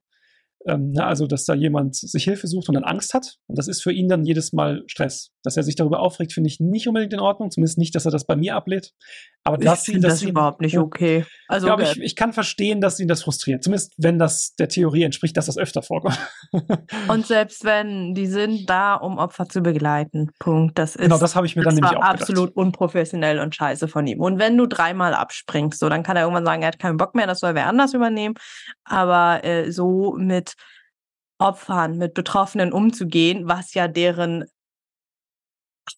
Ähm, 0.67 0.93
na, 0.93 1.07
also, 1.07 1.27
dass 1.27 1.45
da 1.45 1.55
jemand 1.55 1.95
sich 1.95 2.25
Hilfe 2.25 2.47
sucht 2.47 2.69
und 2.69 2.75
dann 2.75 2.85
Angst 2.85 3.13
hat. 3.15 3.37
Und 3.47 3.59
das 3.59 3.69
ist 3.69 3.83
für 3.83 3.93
ihn 3.93 4.09
dann 4.09 4.25
jedes 4.25 4.53
Mal 4.53 4.83
Stress. 4.87 5.31
Dass 5.43 5.57
er 5.59 5.63
sich 5.63 5.75
darüber 5.77 6.01
aufregt, 6.01 6.33
finde 6.33 6.49
ich 6.49 6.59
nicht 6.59 6.89
unbedingt 6.89 7.13
in 7.13 7.21
Ordnung. 7.21 7.51
Zumindest 7.51 7.77
nicht, 7.79 7.95
dass 7.95 8.07
er 8.07 8.11
das 8.11 8.25
bei 8.25 8.35
mir 8.35 8.57
ablehnt. 8.57 8.93
Aber 9.45 9.59
Ich 9.59 9.65
dass 9.65 9.87
ihn, 9.89 9.95
finde 9.95 10.09
das 10.09 10.23
ihn- 10.23 10.31
überhaupt 10.31 10.63
nicht 10.63 10.79
okay. 10.79 11.27
Also, 11.49 11.67
Ja, 11.67 11.75
aber 11.75 11.83
äh, 11.85 11.93
ich, 11.93 12.01
ich 12.01 12.17
kann 12.17 12.33
verstehen, 12.33 12.81
dass 12.81 12.99
ihn 12.99 13.09
das 13.09 13.23
frustriert. 13.23 13.63
Zumindest 13.63 13.93
wenn 13.99 14.19
das 14.19 14.55
der 14.59 14.69
Theorie 14.69 15.03
entspricht, 15.03 15.37
dass 15.37 15.47
das 15.47 15.59
öfter 15.59 15.83
vorkommt. 15.83 16.19
und 17.09 17.27
selbst 17.27 17.65
wenn, 17.65 18.15
die 18.15 18.27
sind 18.27 18.71
da, 18.71 18.95
um 18.95 19.19
Opfer 19.19 19.47
zu 19.47 19.61
begleiten. 19.61 20.31
Punkt. 20.39 20.79
Das 20.79 20.97
ist. 20.97 21.03
genau, 21.03 21.19
das 21.19 21.37
habe 21.37 21.47
ich 21.47 21.57
mir 21.57 21.63
dann 21.63 21.77
das 21.77 21.83
nämlich 21.83 21.99
auch 21.99 22.09
absolut 22.09 22.57
unprofessionell 22.57 23.39
und 23.41 23.55
scheiße 23.55 23.87
von 23.87 24.07
ihm. 24.07 24.21
Und 24.21 24.39
wenn 24.39 24.57
du 24.57 24.67
dreimal 24.67 25.13
abspringst, 25.15 25.79
so, 25.79 25.91
dann 25.91 26.03
kann 26.03 26.17
er 26.17 26.23
irgendwann 26.23 26.47
sagen, 26.47 26.63
er 26.63 26.69
hat 26.69 26.79
keinen 26.79 26.97
Bock 26.97 27.15
mehr, 27.15 27.27
das 27.27 27.41
soll 27.41 27.55
wer 27.55 27.67
anders 27.67 27.93
übernehmen. 27.93 28.35
Aber 28.85 29.45
äh, 29.45 29.71
so 29.71 30.15
mit 30.19 30.54
Opfern, 31.39 31.99
mit 31.99 32.15
Betroffenen 32.15 32.73
umzugehen, 32.73 33.49
was 33.49 33.75
ja 33.75 33.89
deren 33.89 34.45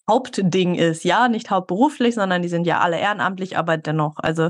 Hauptding 0.09 0.75
ist, 0.75 1.03
ja, 1.03 1.29
nicht 1.29 1.49
hauptberuflich, 1.49 2.15
sondern 2.15 2.41
die 2.41 2.49
sind 2.49 2.67
ja 2.67 2.79
alle 2.79 2.99
ehrenamtlich, 2.99 3.57
aber 3.57 3.77
dennoch, 3.77 4.15
also 4.17 4.49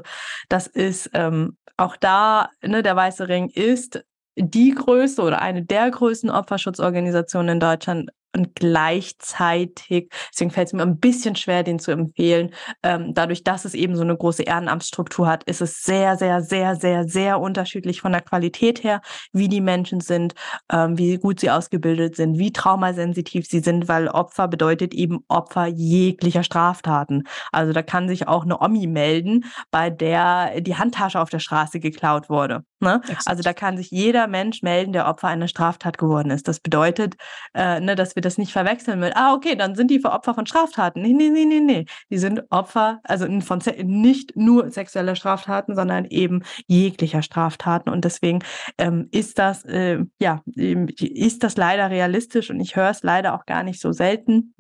das 0.50 0.68
ist 0.68 1.12
ähm, 1.14 1.58
auch 1.78 1.96
da, 1.96 2.50
ne, 2.62 2.82
der 2.82 2.96
Weiße 2.96 3.28
Ring 3.28 3.50
ist 3.50 4.04
die 4.36 4.72
größte 4.72 5.22
oder 5.22 5.42
eine 5.42 5.64
der 5.64 5.90
größten 5.92 6.30
Opferschutzorganisationen 6.30 7.54
in 7.54 7.60
Deutschland 7.60 8.12
und 8.36 8.56
gleichzeitig, 8.56 10.12
deswegen 10.32 10.52
fällt 10.52 10.68
es 10.68 10.74
mir 10.74 10.84
ein 10.84 11.00
bisschen 11.00 11.36
schwer, 11.36 11.64
den 11.64 11.80
zu 11.80 11.92
empfehlen, 11.92 12.54
ähm, 12.84 13.14
dadurch, 13.14 13.44
dass 13.44 13.66
es 13.66 13.74
eben 13.74 13.96
so 13.96 14.04
eine 14.04 14.16
große 14.16 14.44
Ehrenamtsstruktur 14.44 15.28
hat, 15.28 15.44
ist 15.46 15.62
es 15.62 15.82
sehr, 15.84 16.18
sehr, 16.18 16.42
sehr, 16.42 16.76
sehr, 16.76 17.08
sehr 17.08 17.40
unterschiedlich 17.40 18.02
von 18.02 18.12
der 18.12 18.22
Qualität 18.22 18.84
her, 18.84 19.02
wie 19.34 19.48
die 19.48 19.62
Menschen 19.62 20.02
sind, 20.02 20.34
ähm, 20.72 20.98
wie 20.98 21.18
gut 21.18 21.40
sie 21.40 21.50
ausgebildet 21.50 22.16
sind, 22.16 22.38
wie 22.38 22.52
traumasensitiv 22.52 23.48
sie 23.48 23.60
sind, 23.60 23.88
weil 23.88 24.08
Opfer 24.08 24.48
bedeutet 24.48 24.94
eben 24.94 25.20
Opfer 25.28 25.68
jeglicher 25.68 26.44
Straftaten. 26.44 27.24
Also 27.52 27.74
da 27.74 27.82
kann 27.82 28.08
sich 28.08 28.28
auch 28.28 28.44
eine 28.44 28.60
Omi 28.60 28.88
melden, 28.88 29.46
bei 29.72 29.90
der 29.90 30.62
die 30.62 30.76
Handtasche 30.76 31.20
auf 31.20 31.30
der 31.30 31.40
Straße 31.40 31.80
geklaut 31.80 32.30
wurde. 32.30 32.64
Ne? 32.80 33.02
Also 33.26 33.42
da 33.42 33.54
kann 33.54 33.78
sich 33.78 33.90
jeder 33.90 34.28
Mensch 34.28 34.62
melden, 34.62 34.94
der 34.94 35.08
Opfer 35.08 35.28
einer 35.30 35.48
Straftat 35.48 35.98
geworden 35.98 36.30
ist. 36.30 36.48
Das 36.48 36.60
bedeutet, 36.60 37.16
äh, 37.56 37.80
ne, 37.80 37.96
dass 37.96 38.16
wir 38.18 38.22
das 38.22 38.38
nicht 38.38 38.52
verwechseln 38.52 39.00
mit, 39.00 39.16
ah, 39.16 39.34
okay, 39.34 39.56
dann 39.56 39.76
sind 39.76 39.90
die 39.90 40.04
Opfer 40.04 40.34
von 40.34 40.46
Straftaten. 40.46 41.02
Nee, 41.02 41.14
nee, 41.14 41.30
nee, 41.30 41.46
nee, 41.46 41.62
nee. 41.62 41.86
Die 42.10 42.18
sind 42.18 42.44
Opfer, 42.50 43.00
also 43.04 43.26
von 43.42 43.62
nicht 43.86 44.36
nur 44.36 44.70
sexueller 44.72 45.16
Straftaten, 45.16 45.76
sondern 45.76 46.06
eben 46.06 46.44
jeglicher 46.68 47.22
Straftaten. 47.22 47.90
Und 47.90 48.04
deswegen 48.04 48.40
ähm, 48.78 49.08
ist 49.12 49.40
das, 49.40 49.64
äh, 49.64 50.00
ja, 50.20 50.42
ähm, 50.58 50.88
ist 51.00 51.44
das 51.44 51.56
leider 51.56 51.90
realistisch 51.90 52.50
und 52.50 52.60
ich 52.60 52.76
höre 52.76 52.90
es 52.90 53.04
leider 53.04 53.36
auch 53.36 53.46
gar 53.46 53.64
nicht 53.64 53.80
so 53.80 53.94
selten. 53.94 54.54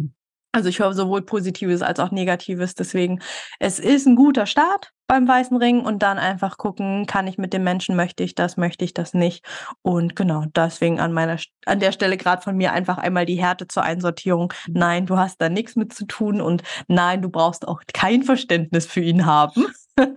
Also 0.57 0.69
ich 0.69 0.79
höre 0.79 0.95
sowohl 0.95 1.21
Positives 1.21 1.83
als 1.83 1.99
auch 1.99 2.09
Negatives. 2.09 2.73
Deswegen, 2.73 3.21
es 3.59 3.77
ist 3.77 4.07
ein 4.07 4.15
guter 4.15 4.47
Start 4.47 4.91
beim 5.05 5.27
Weißen 5.27 5.55
Ring 5.55 5.81
und 5.81 6.01
dann 6.01 6.17
einfach 6.17 6.57
gucken, 6.57 7.05
kann 7.05 7.27
ich 7.27 7.37
mit 7.37 7.53
dem 7.53 7.63
Menschen, 7.63 7.95
möchte 7.95 8.23
ich 8.23 8.33
das, 8.33 8.57
möchte 8.57 8.83
ich 8.83 8.95
das 8.95 9.13
nicht. 9.13 9.45
Und 9.83 10.15
genau, 10.15 10.45
deswegen 10.55 10.99
an 10.99 11.13
meiner 11.13 11.37
an 11.67 11.79
der 11.79 11.91
Stelle 11.91 12.17
gerade 12.17 12.41
von 12.41 12.57
mir 12.57 12.71
einfach 12.71 12.97
einmal 12.97 13.27
die 13.27 13.35
Härte 13.35 13.67
zur 13.67 13.83
Einsortierung. 13.83 14.51
Nein, 14.67 15.05
du 15.05 15.19
hast 15.19 15.39
da 15.39 15.47
nichts 15.47 15.75
mit 15.75 15.93
zu 15.93 16.07
tun 16.07 16.41
und 16.41 16.63
nein, 16.87 17.21
du 17.21 17.29
brauchst 17.29 17.67
auch 17.67 17.83
kein 17.93 18.23
Verständnis 18.23 18.87
für 18.87 19.01
ihn 19.01 19.27
haben. 19.27 19.67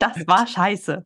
Das 0.00 0.26
war 0.26 0.46
scheiße. 0.46 1.04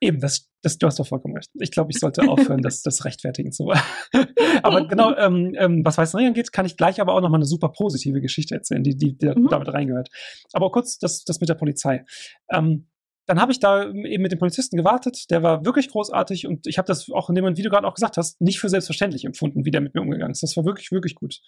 Eben, 0.00 0.20
das, 0.20 0.48
das, 0.64 0.78
du 0.78 0.86
hast 0.86 0.98
doch 0.98 1.06
vollkommen 1.06 1.36
recht. 1.36 1.50
Ich 1.54 1.70
glaube, 1.70 1.90
ich 1.90 1.98
sollte 1.98 2.22
aufhören, 2.28 2.62
das, 2.62 2.82
das 2.82 3.04
rechtfertigen 3.04 3.52
zu 3.52 3.64
wollen. 3.64 3.80
aber 4.62 4.86
genau, 4.86 5.14
ähm, 5.16 5.54
ähm, 5.58 5.84
was 5.84 5.98
Weißerie 5.98 6.26
angeht, 6.26 6.52
kann 6.52 6.66
ich 6.66 6.76
gleich 6.76 7.00
aber 7.00 7.14
auch 7.14 7.20
nochmal 7.20 7.38
eine 7.38 7.46
super 7.46 7.68
positive 7.68 8.20
Geschichte 8.20 8.54
erzählen, 8.54 8.82
die, 8.82 8.96
die, 8.96 9.16
die 9.16 9.26
mhm. 9.26 9.48
damit 9.48 9.72
reingehört. 9.72 10.08
Aber 10.52 10.70
kurz 10.70 10.98
das, 10.98 11.24
das 11.24 11.40
mit 11.40 11.48
der 11.48 11.54
Polizei. 11.54 12.04
Ähm, 12.50 12.88
dann 13.26 13.40
habe 13.40 13.52
ich 13.52 13.60
da 13.60 13.88
eben 13.90 14.22
mit 14.22 14.32
dem 14.32 14.38
Polizisten 14.38 14.76
gewartet, 14.76 15.30
der 15.30 15.42
war 15.42 15.64
wirklich 15.64 15.88
großartig 15.88 16.46
und 16.46 16.66
ich 16.66 16.76
habe 16.76 16.86
das 16.86 17.10
auch 17.10 17.30
in 17.30 17.34
dem 17.34 17.56
wie 17.56 17.62
du 17.62 17.70
gerade 17.70 17.86
auch 17.86 17.94
gesagt 17.94 18.18
hast, 18.18 18.38
nicht 18.40 18.60
für 18.60 18.68
selbstverständlich 18.68 19.24
empfunden, 19.24 19.64
wie 19.64 19.70
der 19.70 19.80
mit 19.80 19.94
mir 19.94 20.02
umgegangen 20.02 20.32
ist. 20.32 20.42
Das 20.42 20.56
war 20.56 20.66
wirklich, 20.66 20.92
wirklich 20.92 21.14
gut. 21.14 21.40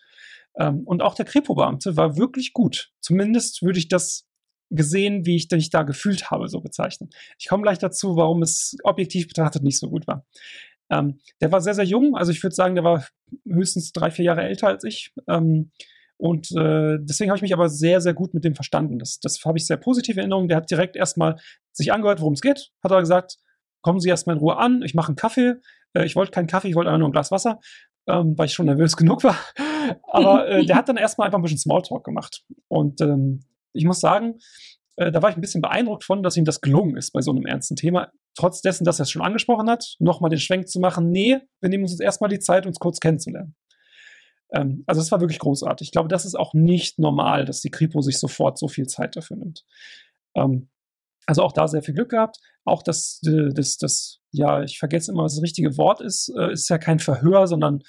Ähm, 0.59 0.83
und 0.87 1.03
auch 1.03 1.15
der 1.15 1.27
Kripo-Beamte 1.27 1.97
war 1.97 2.17
wirklich 2.17 2.55
gut. 2.55 2.93
Zumindest 3.01 3.63
würde 3.63 3.79
ich 3.79 3.89
das 3.89 4.27
gesehen, 4.71 5.27
wie 5.27 5.37
ich 5.37 5.49
mich 5.51 5.71
da 5.71 5.83
gefühlt 5.83 6.31
habe, 6.31 6.49
so 6.49 6.61
bezeichnen. 6.61 7.11
Ich 7.39 7.49
komme 7.49 7.63
gleich 7.63 7.79
dazu, 7.79 8.17
warum 8.17 8.43
es 8.43 8.77
objektiv 8.83 9.29
betrachtet 9.29 9.63
nicht 9.63 9.79
so 9.79 9.89
gut 9.89 10.07
war. 10.07 10.27
Ähm, 10.91 11.19
der 11.41 11.53
war 11.53 11.61
sehr, 11.61 11.75
sehr 11.75 11.85
jung, 11.85 12.17
also 12.17 12.33
ich 12.33 12.43
würde 12.43 12.55
sagen, 12.55 12.75
der 12.75 12.85
war 12.85 13.07
höchstens 13.45 13.93
drei, 13.93 14.11
vier 14.11 14.25
Jahre 14.25 14.43
älter 14.43 14.69
als 14.69 14.85
ich. 14.85 15.13
Ähm, 15.29 15.71
und 16.19 16.51
äh, 16.53 16.99
deswegen 17.01 17.31
habe 17.31 17.37
ich 17.37 17.43
mich 17.43 17.53
aber 17.53 17.69
sehr, 17.69 18.01
sehr 18.01 18.15
gut 18.15 18.33
mit 18.33 18.45
dem 18.45 18.55
verstanden. 18.55 18.99
Das, 18.99 19.21
das 19.21 19.45
habe 19.45 19.59
ich 19.59 19.67
sehr 19.67 19.77
positive 19.77 20.19
Erinnerungen. 20.19 20.49
Der 20.49 20.57
hat 20.57 20.71
direkt 20.71 20.97
erstmal 20.97 21.37
sich 21.73 21.93
angehört, 21.93 22.21
worum 22.21 22.33
es 22.33 22.41
geht. 22.41 22.71
Hat 22.83 22.93
aber 22.93 23.01
gesagt, 23.01 23.37
kommen 23.83 24.01
Sie 24.01 24.09
erstmal 24.09 24.37
in 24.37 24.41
Ruhe 24.41 24.57
an, 24.57 24.83
ich 24.83 24.95
mache 24.95 25.09
einen 25.09 25.17
Kaffee. 25.17 25.57
Äh, 25.93 26.07
ich 26.07 26.17
wollte 26.17 26.33
keinen 26.33 26.47
Kaffee, 26.47 26.69
ich 26.69 26.75
wollte 26.75 26.89
einfach 26.89 27.01
nur 27.01 27.09
ein 27.09 27.13
Glas 27.13 27.31
Wasser, 27.31 27.61
ähm, 28.07 28.37
weil 28.37 28.47
ich 28.47 28.55
schon 28.55 28.67
nervös 28.67 28.97
genug 28.97 29.25
war. 29.25 29.37
aber 30.11 30.49
äh, 30.49 30.65
der 30.65 30.77
hat 30.77 30.89
dann 30.89 30.97
erstmal 30.97 31.27
einfach 31.27 31.39
ein 31.39 31.43
bisschen 31.43 31.59
Smalltalk 31.59 32.05
gemacht. 32.05 32.45
Und 32.69 33.01
ähm, 33.01 33.41
ich 33.77 33.85
muss 33.85 34.01
sagen, 34.01 34.39
äh, 34.97 35.13
da 35.13 35.23
war 35.23 35.31
ich 35.31 35.37
ein 35.37 35.41
bisschen 35.41 35.63
beeindruckt 35.63 36.05
von, 36.05 36.23
dass 36.23 36.37
ihm 36.37 36.45
das 36.45 36.61
gelungen 36.61 36.97
ist 36.97 37.13
bei 37.13 37.21
so 37.21 37.31
einem 37.31 37.47
ernsten 37.47 37.77
Thema. 37.77 38.11
Trotz 38.35 38.61
dessen, 38.61 38.85
dass 38.85 38.99
er 38.99 39.05
es 39.05 39.11
schon 39.11 39.23
angesprochen 39.23 39.71
hat, 39.71 39.97
nochmal 39.99 40.31
den 40.31 40.39
Schwenk 40.39 40.69
zu 40.69 40.81
machen, 40.81 41.11
nee, 41.11 41.39
wir 41.61 41.69
nehmen 41.69 41.85
uns 41.85 41.93
jetzt 41.93 42.03
erstmal 42.03 42.31
die 42.31 42.39
Zeit, 42.39 42.67
uns 42.67 42.79
kurz 42.79 43.01
kennenzulernen. 43.01 43.55
Ähm, 44.53 44.85
also 44.87 45.01
es 45.01 45.11
war 45.13 45.21
wirklich 45.21 45.39
großartig. 45.39 45.89
Ich 45.89 45.93
glaube, 45.93 46.09
das 46.09 46.25
ist 46.25 46.35
auch 46.35 46.55
nicht 46.55 46.99
normal, 46.99 47.45
dass 47.45 47.61
die 47.61 47.71
Kripo 47.71 48.01
sich 48.01 48.19
sofort 48.19 48.59
so 48.59 48.69
viel 48.69 48.87
Zeit 48.87 49.17
dafür 49.17 49.37
nimmt. 49.37 49.65
Ähm, 50.35 50.69
also 51.27 51.43
auch 51.43 51.53
da 51.53 51.67
sehr 51.67 51.83
viel 51.83 51.95
Glück 51.95 52.11
gehabt. 52.11 52.39
Auch 52.65 52.83
das, 52.83 53.21
äh, 53.27 53.53
das, 53.53 53.77
das, 53.79 54.21
ja, 54.31 54.63
ich 54.63 54.79
vergesse 54.79 55.13
immer, 55.13 55.25
was 55.25 55.35
das 55.35 55.43
richtige 55.43 55.77
Wort 55.77 56.01
ist, 56.01 56.33
äh, 56.37 56.53
ist 56.53 56.69
ja 56.69 56.79
kein 56.79 57.01
Verhör, 57.01 57.47
sondern 57.47 57.83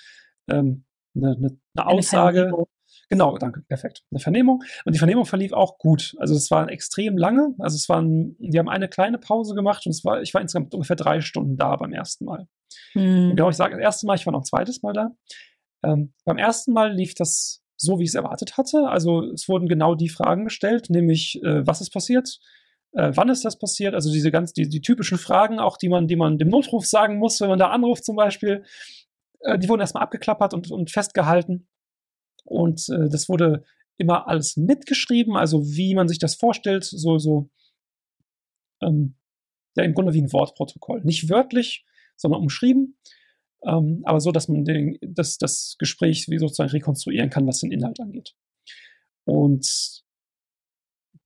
ähm, 0.49 0.85
eine, 1.15 1.35
eine, 1.35 1.59
eine 1.75 1.87
Aussage. 1.87 2.51
Genau, 3.09 3.37
danke, 3.37 3.61
perfekt. 3.61 4.03
Eine 4.11 4.19
Vernehmung. 4.19 4.63
Und 4.83 4.93
die 4.93 4.99
Vernehmung 4.99 5.25
verlief 5.25 5.53
auch 5.53 5.77
gut. 5.77 6.15
Also 6.19 6.35
es 6.35 6.51
war 6.51 6.69
extrem 6.69 7.17
lange. 7.17 7.55
Also 7.59 7.75
es 7.75 7.87
waren, 7.87 8.35
die 8.39 8.59
haben 8.59 8.67
eine 8.67 8.89
kleine 8.89 9.17
Pause 9.17 9.55
gemacht 9.55 9.85
und 9.85 9.91
es 9.91 10.03
war, 10.03 10.21
ich 10.21 10.33
war 10.33 10.41
insgesamt 10.41 10.73
ungefähr 10.73 10.97
drei 10.97 11.21
Stunden 11.21 11.57
da 11.57 11.75
beim 11.77 11.93
ersten 11.93 12.25
Mal. 12.25 12.47
Hm. 12.93 13.29
Genau, 13.35 13.49
ich 13.49 13.55
sage 13.55 13.75
das 13.75 13.81
erste 13.81 14.07
Mal, 14.07 14.15
ich 14.15 14.25
war 14.25 14.33
noch 14.33 14.41
ein 14.41 14.45
zweites 14.45 14.81
Mal 14.83 14.93
da. 14.93 15.11
Ähm, 15.83 16.13
beim 16.25 16.37
ersten 16.37 16.73
Mal 16.73 16.93
lief 16.93 17.13
das 17.13 17.63
so, 17.77 17.99
wie 17.99 18.03
ich 18.03 18.09
es 18.09 18.15
erwartet 18.15 18.57
hatte. 18.57 18.89
Also 18.89 19.23
es 19.31 19.47
wurden 19.47 19.67
genau 19.67 19.95
die 19.95 20.09
Fragen 20.09 20.45
gestellt, 20.45 20.89
nämlich 20.89 21.41
äh, 21.43 21.65
was 21.65 21.79
ist 21.79 21.91
passiert, 21.91 22.39
äh, 22.93 23.11
wann 23.13 23.29
ist 23.29 23.45
das 23.45 23.59
passiert, 23.59 23.93
also 23.93 24.11
diese 24.11 24.31
ganz, 24.31 24.53
die, 24.53 24.67
die 24.67 24.81
typischen 24.81 25.17
Fragen, 25.17 25.59
auch 25.59 25.77
die 25.77 25.89
man, 25.89 26.07
die 26.07 26.15
man 26.15 26.37
dem 26.37 26.49
Notruf 26.49 26.85
sagen 26.85 27.19
muss, 27.19 27.39
wenn 27.39 27.49
man 27.49 27.59
da 27.59 27.69
anruft 27.69 28.03
zum 28.03 28.15
Beispiel, 28.15 28.63
äh, 29.41 29.59
die 29.59 29.69
wurden 29.69 29.81
erstmal 29.81 30.03
abgeklappert 30.03 30.53
und, 30.53 30.71
und 30.71 30.91
festgehalten. 30.91 31.67
Und 32.47 32.87
äh, 32.89 33.09
das 33.09 33.29
wurde 33.29 33.63
immer 33.97 34.27
alles 34.27 34.57
mitgeschrieben, 34.57 35.35
also 35.35 35.65
wie 35.65 35.95
man 35.95 36.07
sich 36.07 36.19
das 36.19 36.35
vorstellt, 36.35 36.83
so, 36.83 37.17
so, 37.17 37.49
ähm, 38.81 39.15
ja, 39.75 39.83
im 39.83 39.93
Grunde 39.93 40.13
wie 40.13 40.21
ein 40.21 40.31
Wortprotokoll. 40.31 41.01
Nicht 41.03 41.29
wörtlich, 41.29 41.85
sondern 42.15 42.41
umschrieben, 42.41 42.97
ähm, 43.65 44.01
aber 44.05 44.19
so, 44.19 44.31
dass 44.31 44.47
man 44.47 44.65
den, 44.65 44.97
das, 45.01 45.37
das 45.37 45.75
Gespräch 45.79 46.27
wie 46.29 46.37
sozusagen 46.37 46.69
rekonstruieren 46.69 47.29
kann, 47.29 47.47
was 47.47 47.59
den 47.59 47.71
Inhalt 47.71 47.99
angeht. 47.99 48.35
Und 49.25 50.03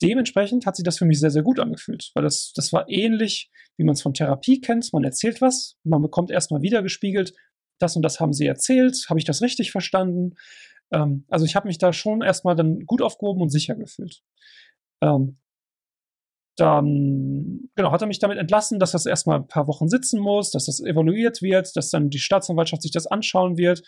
dementsprechend 0.01 0.65
hat 0.65 0.75
sich 0.75 0.83
das 0.83 0.97
für 0.97 1.05
mich 1.05 1.19
sehr, 1.19 1.29
sehr 1.29 1.43
gut 1.43 1.59
angefühlt, 1.59 2.11
weil 2.15 2.23
das, 2.23 2.53
das 2.55 2.73
war 2.73 2.89
ähnlich, 2.89 3.51
wie 3.77 3.83
man 3.83 3.93
es 3.93 4.01
von 4.01 4.13
Therapie 4.13 4.61
kennt. 4.61 4.91
Man 4.93 5.03
erzählt 5.03 5.41
was, 5.41 5.77
man 5.83 6.01
bekommt 6.01 6.31
erstmal 6.31 6.61
wieder 6.61 6.81
gespiegelt, 6.81 7.33
das 7.79 7.95
und 7.95 8.01
das 8.03 8.19
haben 8.19 8.33
sie 8.33 8.45
erzählt, 8.45 9.05
habe 9.09 9.19
ich 9.19 9.25
das 9.25 9.41
richtig 9.41 9.71
verstanden? 9.71 10.35
Ähm, 10.91 11.25
also 11.29 11.45
ich 11.45 11.55
habe 11.55 11.67
mich 11.67 11.77
da 11.77 11.93
schon 11.93 12.21
erstmal 12.21 12.55
dann 12.55 12.85
gut 12.85 13.01
aufgehoben 13.01 13.41
und 13.41 13.49
sicher 13.49 13.75
gefühlt. 13.75 14.21
Ähm, 15.01 15.37
dann, 16.57 17.69
genau, 17.75 17.91
hat 17.91 18.01
er 18.01 18.07
mich 18.07 18.19
damit 18.19 18.37
entlassen, 18.37 18.77
dass 18.77 18.91
das 18.91 19.05
erstmal 19.05 19.39
ein 19.39 19.47
paar 19.47 19.67
Wochen 19.67 19.87
sitzen 19.87 20.19
muss, 20.19 20.51
dass 20.51 20.65
das 20.65 20.79
evaluiert 20.81 21.41
wird, 21.41 21.75
dass 21.75 21.89
dann 21.89 22.09
die 22.09 22.19
Staatsanwaltschaft 22.19 22.81
sich 22.81 22.91
das 22.91 23.07
anschauen 23.07 23.57
wird. 23.57 23.81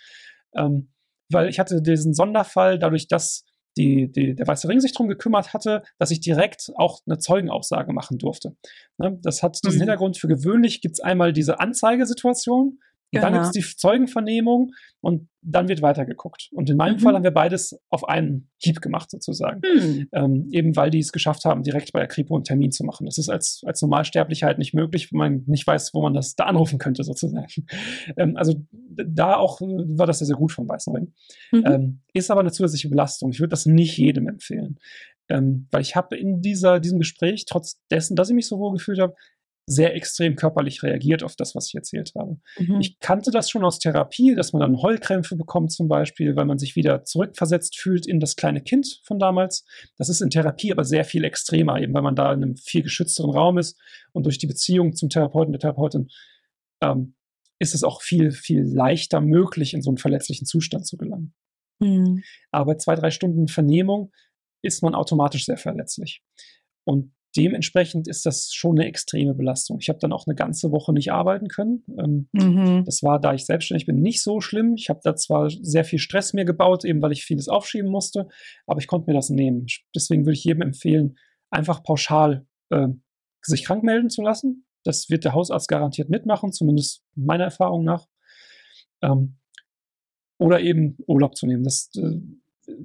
Ähm, 0.56 0.90
weil 1.30 1.50
ich 1.50 1.60
hatte 1.60 1.82
diesen 1.82 2.14
Sonderfall, 2.14 2.80
dadurch, 2.80 3.08
dass 3.08 3.44
die, 3.78 4.12
die, 4.12 4.36
der 4.36 4.48
Weiße 4.48 4.68
Ring 4.70 4.80
sich 4.80 4.94
darum 4.94 5.08
gekümmert 5.08 5.54
hatte, 5.54 5.84
dass 5.98 6.12
ich 6.12 6.20
direkt 6.20 6.72
auch 6.76 7.02
eine 7.06 7.18
Zeugenaussage 7.18 7.92
machen 7.92 8.18
durfte. 8.18 8.56
Ne? 8.98 9.20
Das 9.24 9.42
hat 9.42 9.60
diesen 9.64 9.78
mhm. 9.78 9.82
Hintergrund. 9.82 10.18
Für 10.18 10.28
gewöhnlich 10.28 10.82
gibt 10.82 10.94
es 10.94 11.00
einmal 11.00 11.34
diese 11.34 11.60
Anzeigesituation, 11.60 12.80
und 13.14 13.22
genau. 13.22 13.32
dann 13.32 13.34
gibt 13.34 13.46
es 13.46 13.52
die 13.52 13.78
Zeugenvernehmung 13.78 14.72
und 15.02 15.30
dann 15.42 15.68
wird 15.68 15.84
weitergeguckt. 15.84 16.50
Und 16.52 16.68
in 16.68 16.78
meinem 16.78 16.96
mhm. 16.96 17.00
Fall 17.00 17.14
haben 17.14 17.24
wir 17.24 17.32
beides 17.32 17.80
auf 17.90 18.08
einen 18.08 18.50
Hieb 18.58 18.82
gemacht, 18.82 19.12
sozusagen. 19.12 19.62
Mhm. 19.62 20.08
Ähm, 20.14 20.48
eben 20.52 20.76
weil 20.76 20.90
die 20.90 20.98
es 20.98 21.12
geschafft 21.12 21.46
haben, 21.46 21.62
direkt 21.62 21.94
bei 21.94 22.00
der 22.00 22.08
Kripo 22.08 22.34
einen 22.34 22.44
Termin 22.44 22.72
zu 22.72 22.84
machen. 22.84 23.06
Das 23.06 23.20
ist 23.20 23.30
als, 23.30 23.62
als 23.66 23.84
Normalsterblichkeit 23.84 24.48
halt 24.48 24.58
nicht 24.58 24.74
möglich, 24.74 25.12
wenn 25.12 25.20
man 25.20 25.44
nicht 25.46 25.68
weiß, 25.68 25.94
wo 25.94 26.02
man 26.02 26.16
das 26.16 26.36
da 26.36 26.46
anrufen 26.46 26.80
könnte, 26.80 27.04
sozusagen. 27.04 27.48
Ähm, 28.18 28.36
also 28.38 28.56
da 28.90 29.38
auch 29.38 29.62
war 29.62 30.06
das 30.06 30.20
sehr, 30.20 30.28
sehr 30.28 30.36
gut 30.36 30.52
vom 30.52 30.68
Weißen 30.68 30.94
Ring. 30.94 31.14
Mhm. 31.52 31.64
Ähm, 31.66 32.02
ist 32.14 32.30
aber 32.32 32.42
eine 32.42 32.52
zusätzliche 32.52 32.90
Belastung. 32.90 33.32
Ich 33.32 33.40
würde 33.40 33.50
das 33.50 33.66
nicht 33.66 33.98
jedem 33.98 34.28
empfehlen. 34.28 34.80
Ähm, 35.30 35.68
weil 35.72 35.82
ich 35.82 35.96
habe 35.96 36.18
in 36.18 36.42
dieser, 36.42 36.80
diesem 36.80 37.00
Gespräch, 37.00 37.46
trotz 37.46 37.82
dessen, 37.90 38.16
dass 38.16 38.30
ich 38.30 38.36
mich 38.36 38.48
so 38.48 38.60
wohl 38.60 38.74
gefühlt 38.74 39.00
habe, 39.00 39.16
sehr 39.66 39.96
extrem 39.96 40.36
körperlich 40.36 40.84
reagiert 40.84 41.24
auf 41.24 41.36
das, 41.36 41.56
was 41.56 41.68
ich 41.68 41.76
erzählt 41.76 42.12
habe. 42.18 42.38
Mhm. 42.58 42.82
Ich 42.82 43.00
kannte 43.00 43.32
das 43.32 43.50
schon 43.50 43.64
aus 43.64 43.80
Therapie, 43.80 44.36
dass 44.36 44.52
man 44.52 44.60
dann 44.60 44.82
Heulkrämpfe 44.82 45.38
bekommt 45.38 45.72
zum 45.72 45.88
Beispiel, 45.88 46.36
weil 46.36 46.46
man 46.46 46.58
sich 46.58 46.76
wieder 46.76 47.04
zurückversetzt 47.04 47.78
fühlt 47.78 48.06
in 48.06 48.20
das 48.20 48.36
kleine 48.36 48.62
Kind 48.62 49.00
von 49.04 49.20
damals. 49.20 49.66
Das 49.98 50.10
ist 50.10 50.22
in 50.22 50.30
Therapie 50.30 50.72
aber 50.72 50.84
sehr 50.84 51.06
viel 51.06 51.24
extremer, 51.24 51.80
eben 51.82 51.94
weil 51.94 52.02
man 52.02 52.16
da 52.16 52.34
in 52.34 52.44
einem 52.44 52.58
viel 52.58 52.84
geschützteren 52.84 53.32
Raum 53.32 53.58
ist 53.58 53.80
und 54.12 54.26
durch 54.26 54.38
die 54.38 54.48
Beziehung 54.48 54.96
zum 54.96 55.10
Therapeuten, 55.10 55.54
der 55.54 55.60
Therapeutin, 55.60 56.10
ähm, 56.82 57.16
ist 57.60 57.74
es 57.74 57.84
auch 57.84 58.02
viel, 58.02 58.32
viel 58.32 58.64
leichter 58.64 59.22
möglich, 59.22 59.74
in 59.74 59.82
so 59.82 59.90
einen 59.90 59.98
verletzlichen 59.98 60.46
Zustand 60.46 60.86
zu 60.86 60.98
gelangen. 60.98 61.34
Mhm. 61.80 62.24
Aber 62.52 62.78
zwei, 62.78 62.96
drei 62.96 63.12
Stunden 63.12 63.48
Vernehmung 63.48 64.12
ist 64.62 64.84
man 64.84 64.96
automatisch 64.96 65.46
sehr 65.46 65.58
verletzlich. 65.58 66.22
Und 66.84 67.14
dementsprechend 67.36 68.08
ist 68.08 68.26
das 68.26 68.52
schon 68.54 68.78
eine 68.78 68.88
extreme 68.88 69.34
Belastung. 69.34 69.78
Ich 69.80 69.90
habe 69.90 70.00
dann 70.00 70.14
auch 70.14 70.28
eine 70.28 70.36
ganze 70.36 70.72
Woche 70.72 70.94
nicht 70.94 71.12
arbeiten 71.12 71.48
können. 71.48 71.84
Ähm, 71.98 72.30
mhm. 72.32 72.84
Das 72.86 73.04
war, 73.04 73.20
da 73.20 73.34
ich 73.34 73.46
selbstständig 73.46 73.86
bin, 73.86 74.02
nicht 74.02 74.22
so 74.22 74.42
schlimm. 74.42 74.76
Ich 74.76 74.90
habe 74.90 75.00
da 75.04 75.16
zwar 75.16 75.50
sehr 75.50 75.84
viel 75.84 76.00
Stress 76.00 76.34
mir 76.34 76.46
gebaut, 76.46 76.86
eben 76.86 77.02
weil 77.02 77.12
ich 77.12 77.26
vieles 77.26 77.48
aufschieben 77.48 77.90
musste, 77.90 78.28
aber 78.68 78.80
ich 78.80 78.88
konnte 78.88 79.10
mir 79.10 79.16
das 79.16 79.30
nehmen. 79.30 79.66
Deswegen 79.96 80.26
würde 80.26 80.34
ich 80.34 80.44
jedem 80.44 80.62
empfehlen, 80.62 81.18
einfach 81.50 81.84
pauschal 81.84 82.46
äh, 82.70 82.88
sich 83.42 83.66
krank 83.66 83.84
melden 83.84 84.10
zu 84.10 84.22
lassen. 84.22 84.66
Das 84.84 85.10
wird 85.10 85.24
der 85.24 85.34
Hausarzt 85.34 85.68
garantiert 85.68 86.10
mitmachen, 86.10 86.52
zumindest 86.52 87.04
meiner 87.16 87.46
Erfahrung 87.46 87.84
nach. 87.84 88.08
Ähm, 89.02 89.38
oder 90.38 90.60
eben 90.60 90.98
Urlaub 91.08 91.38
zu 91.38 91.48
nehmen. 91.48 91.64
Das 91.64 91.90
äh, 91.96 92.20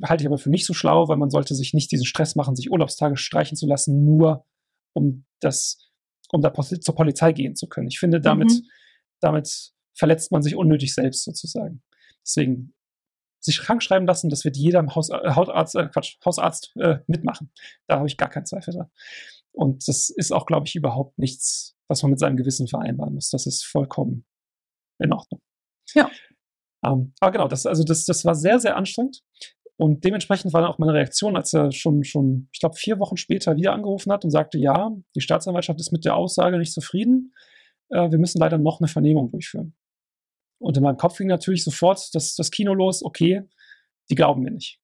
halte 0.03 0.23
ich 0.23 0.27
aber 0.27 0.39
für 0.39 0.51
nicht 0.51 0.67
so 0.67 0.75
schlau, 0.75 1.09
weil 1.09 1.17
man 1.17 1.31
sollte 1.31 1.55
sich 1.55 1.75
nicht 1.75 1.91
diesen 1.91 2.07
Stress 2.07 2.35
machen, 2.35 2.57
sich 2.57 2.71
Urlaubstage 2.71 3.17
streichen 3.17 3.57
zu 3.57 3.67
lassen, 3.67 4.05
nur 4.05 4.45
um 4.93 5.25
das, 5.41 5.91
um 6.33 6.43
da 6.43 6.53
zur 6.53 6.95
Polizei 6.95 7.33
gehen 7.33 7.55
zu 7.55 7.69
können. 7.69 7.89
Ich 7.89 7.99
finde, 7.99 8.21
damit, 8.21 8.51
mhm. 8.51 8.63
damit 9.21 9.73
verletzt 9.97 10.33
man 10.33 10.43
sich 10.43 10.57
unnötig 10.57 10.95
selbst 10.95 11.25
sozusagen. 11.25 11.83
Deswegen 12.23 12.75
sich 13.41 13.61
krank 13.61 13.83
schreiben 13.83 14.07
lassen, 14.07 14.31
das 14.31 14.45
wird 14.45 14.57
jeder 14.57 14.85
Haus, 14.95 15.11
äh, 15.11 15.31
Hautarzt, 15.31 15.77
äh, 15.77 15.89
Quatsch, 15.89 16.17
Hausarzt 16.25 16.73
äh, 16.77 16.99
mitmachen. 17.07 17.53
Da 17.87 17.97
habe 17.97 18.09
ich 18.09 18.17
gar 18.17 18.29
keinen 18.29 18.47
Zweifel 18.47 18.75
dran. 18.75 18.91
Und 19.53 19.87
das 19.89 20.11
ist 20.11 20.33
auch, 20.33 20.47
glaube 20.47 20.67
ich, 20.67 20.75
überhaupt 20.75 21.19
nichts, 21.19 21.77
was 21.89 22.03
man 22.03 22.11
mit 22.11 22.21
seinem 22.21 22.37
Gewissen 22.37 22.69
vereinbaren 22.69 23.15
muss. 23.15 23.31
Das 23.31 23.47
ist 23.47 23.65
vollkommen 23.65 24.27
in 24.99 25.13
Ordnung. 25.13 25.41
Ja. 25.95 26.11
Ähm, 26.85 27.13
aber 27.21 27.33
genau, 27.33 27.49
das, 27.49 27.67
also 27.67 27.83
das, 27.85 28.05
das 28.05 28.25
war 28.25 28.35
sehr, 28.35 28.61
sehr 28.61 28.77
anstrengend. 28.77 29.23
Und 29.79 30.05
dementsprechend 30.05 30.53
war 30.53 30.61
dann 30.61 30.71
auch 30.71 30.79
meine 30.79 30.93
Reaktion, 30.93 31.37
als 31.37 31.55
er 31.55 31.71
schon, 31.71 32.03
schon, 32.03 32.49
ich 32.53 32.59
glaube, 32.59 32.75
vier 32.75 32.99
Wochen 32.99 33.17
später 33.17 33.57
wieder 33.57 33.73
angerufen 33.73 34.13
hat 34.13 34.25
und 34.25 34.31
sagte, 34.31 34.59
ja, 34.59 34.91
die 35.15 35.21
Staatsanwaltschaft 35.21 35.79
ist 35.79 35.93
mit 35.93 36.05
der 36.05 36.17
Aussage 36.17 36.59
nicht 36.59 36.73
zufrieden. 36.73 37.33
Äh, 37.91 38.11
wir 38.11 38.19
müssen 38.19 38.41
leider 38.41 38.59
noch 38.59 38.81
eine 38.81 38.89
Vernehmung 38.89 39.31
durchführen. 39.31 39.77
Und 40.59 40.77
in 40.77 40.83
meinem 40.83 40.97
Kopf 40.97 41.17
ging 41.17 41.29
natürlich 41.29 41.63
sofort 41.63 42.13
das, 42.13 42.35
das 42.35 42.51
Kino 42.51 42.75
los, 42.75 43.05
okay, 43.05 43.43
die 44.11 44.17
glauben 44.17 44.43
mir 44.43 44.51
nicht. 44.51 44.81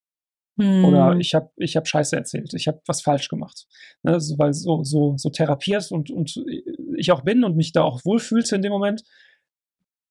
Mhm. 0.55 0.85
Oder 0.85 1.17
ich 1.19 1.35
habe 1.35 1.51
ich 1.57 1.75
hab 1.75 1.89
Scheiße 1.89 2.15
erzählt, 2.15 2.53
ich 2.53 2.69
habe 2.69 2.81
was 2.85 3.01
falsch 3.01 3.27
gemacht. 3.27 3.67
Ne, 4.03 4.21
so, 4.21 4.37
weil 4.37 4.53
so, 4.53 4.83
so, 4.83 5.15
so 5.17 5.29
therapiert 5.29 5.91
und, 5.91 6.09
und 6.09 6.41
ich 6.95 7.11
auch 7.11 7.21
bin 7.21 7.43
und 7.43 7.57
mich 7.57 7.73
da 7.73 7.83
auch 7.83 8.05
wohlfühlte 8.05 8.55
in 8.55 8.61
dem 8.61 8.71
Moment, 8.71 9.03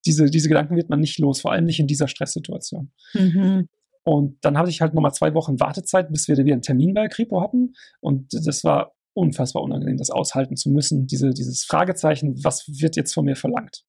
diese, 0.05 0.27
diese 0.27 0.49
Gedanken 0.49 0.77
wird 0.77 0.91
man 0.91 1.01
nicht 1.01 1.19
los, 1.19 1.41
vor 1.41 1.53
allem 1.53 1.65
nicht 1.65 1.81
in 1.81 1.87
dieser 1.87 2.09
Stresssituation. 2.09 2.93
Mhm. 3.15 3.71
Und 4.05 4.37
dann 4.43 4.59
hatte 4.59 4.71
ich 4.71 4.81
halt 4.81 4.95
nochmal 4.95 5.15
zwei 5.15 5.35
Wochen 5.35 5.59
Wartezeit, 5.59 6.11
bis 6.11 6.29
wir 6.29 6.37
wieder 6.37 6.53
einen 6.53 6.63
Termin 6.63 6.95
bei 6.95 7.09
Kripo 7.09 7.41
hatten. 7.41 7.73
Und 8.01 8.29
das 8.33 8.63
war 8.63 8.95
unfassbar 9.15 9.63
unangenehm, 9.63 9.97
das 9.97 10.11
aushalten 10.11 10.57
zu 10.57 10.71
müssen, 10.71 11.07
diese, 11.07 11.31
dieses 11.31 11.65
Fragezeichen, 11.65 12.35
was 12.45 12.67
wird 12.69 12.97
jetzt 12.97 13.15
von 13.15 13.25
mir 13.25 13.37
verlangt? 13.37 13.85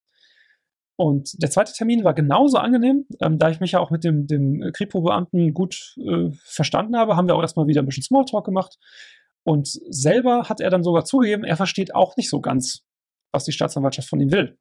Und 0.97 1.41
der 1.41 1.51
zweite 1.51 1.73
Termin 1.73 2.05
war 2.05 2.13
genauso 2.13 2.57
angenehm, 2.57 3.05
ähm, 3.21 3.37
da 3.37 3.49
ich 3.49 3.59
mich 3.59 3.73
ja 3.73 3.79
auch 3.79 3.91
mit 3.91 4.05
dem, 4.05 4.27
dem 4.27 4.71
Kripo-Beamten 4.71 5.53
gut 5.53 5.95
äh, 5.97 6.29
verstanden 6.45 6.95
habe, 6.95 7.17
haben 7.17 7.27
wir 7.27 7.35
auch 7.35 7.41
erstmal 7.41 7.67
wieder 7.67 7.81
ein 7.81 7.85
bisschen 7.85 8.03
Smalltalk 8.03 8.45
gemacht. 8.45 8.77
Und 9.43 9.67
selber 9.89 10.47
hat 10.47 10.61
er 10.61 10.69
dann 10.69 10.83
sogar 10.83 11.03
zugegeben, 11.03 11.43
er 11.43 11.57
versteht 11.57 11.93
auch 11.93 12.15
nicht 12.15 12.29
so 12.29 12.39
ganz, 12.39 12.83
was 13.33 13.43
die 13.43 13.51
Staatsanwaltschaft 13.51 14.07
von 14.07 14.21
ihm 14.21 14.31
will. 14.31 14.57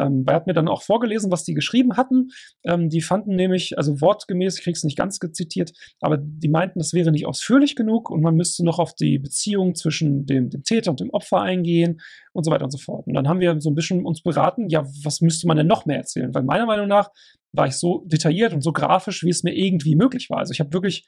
Ähm, 0.00 0.24
er 0.26 0.34
hat 0.34 0.46
mir 0.46 0.52
dann 0.52 0.68
auch 0.68 0.82
vorgelesen, 0.82 1.30
was 1.30 1.44
die 1.44 1.54
geschrieben 1.54 1.96
hatten. 1.96 2.28
Ähm, 2.64 2.88
die 2.88 3.00
fanden 3.00 3.36
nämlich, 3.36 3.76
also 3.78 4.00
wortgemäß, 4.00 4.58
ich 4.58 4.64
krieg's 4.64 4.84
nicht 4.84 4.96
ganz 4.96 5.18
zitiert, 5.18 5.72
aber 6.00 6.16
die 6.18 6.48
meinten, 6.48 6.78
das 6.78 6.92
wäre 6.92 7.10
nicht 7.10 7.26
ausführlich 7.26 7.76
genug 7.76 8.10
und 8.10 8.22
man 8.22 8.34
müsste 8.34 8.64
noch 8.64 8.78
auf 8.78 8.94
die 8.94 9.18
Beziehung 9.18 9.74
zwischen 9.74 10.26
dem, 10.26 10.50
dem 10.50 10.62
Täter 10.62 10.90
und 10.90 11.00
dem 11.00 11.10
Opfer 11.10 11.40
eingehen 11.40 12.00
und 12.32 12.44
so 12.44 12.50
weiter 12.50 12.64
und 12.64 12.70
so 12.70 12.78
fort. 12.78 13.06
Und 13.06 13.14
dann 13.14 13.28
haben 13.28 13.40
wir 13.40 13.60
so 13.60 13.70
ein 13.70 13.74
bisschen 13.74 14.04
uns 14.04 14.22
beraten, 14.22 14.68
ja, 14.68 14.84
was 15.04 15.20
müsste 15.20 15.46
man 15.46 15.56
denn 15.56 15.66
noch 15.66 15.86
mehr 15.86 15.98
erzählen? 15.98 16.34
Weil 16.34 16.42
meiner 16.42 16.66
Meinung 16.66 16.88
nach 16.88 17.10
war 17.52 17.66
ich 17.66 17.74
so 17.74 18.04
detailliert 18.06 18.52
und 18.52 18.62
so 18.62 18.72
grafisch, 18.72 19.24
wie 19.24 19.30
es 19.30 19.42
mir 19.42 19.54
irgendwie 19.54 19.96
möglich 19.96 20.30
war. 20.30 20.38
Also 20.38 20.52
ich 20.52 20.60
habe 20.60 20.72
wirklich 20.72 21.06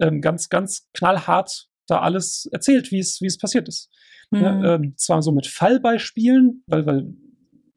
ähm, 0.00 0.20
ganz, 0.20 0.48
ganz 0.48 0.88
knallhart 0.94 1.66
da 1.86 2.00
alles 2.00 2.48
erzählt, 2.52 2.92
wie 2.92 3.00
es, 3.00 3.20
wie 3.20 3.26
es 3.26 3.38
passiert 3.38 3.68
ist. 3.68 3.90
Mhm. 4.30 4.42
Ja, 4.42 4.74
ähm, 4.74 4.94
zwar 4.96 5.22
so 5.22 5.32
mit 5.32 5.46
Fallbeispielen, 5.46 6.62
weil, 6.66 6.86
weil 6.86 7.14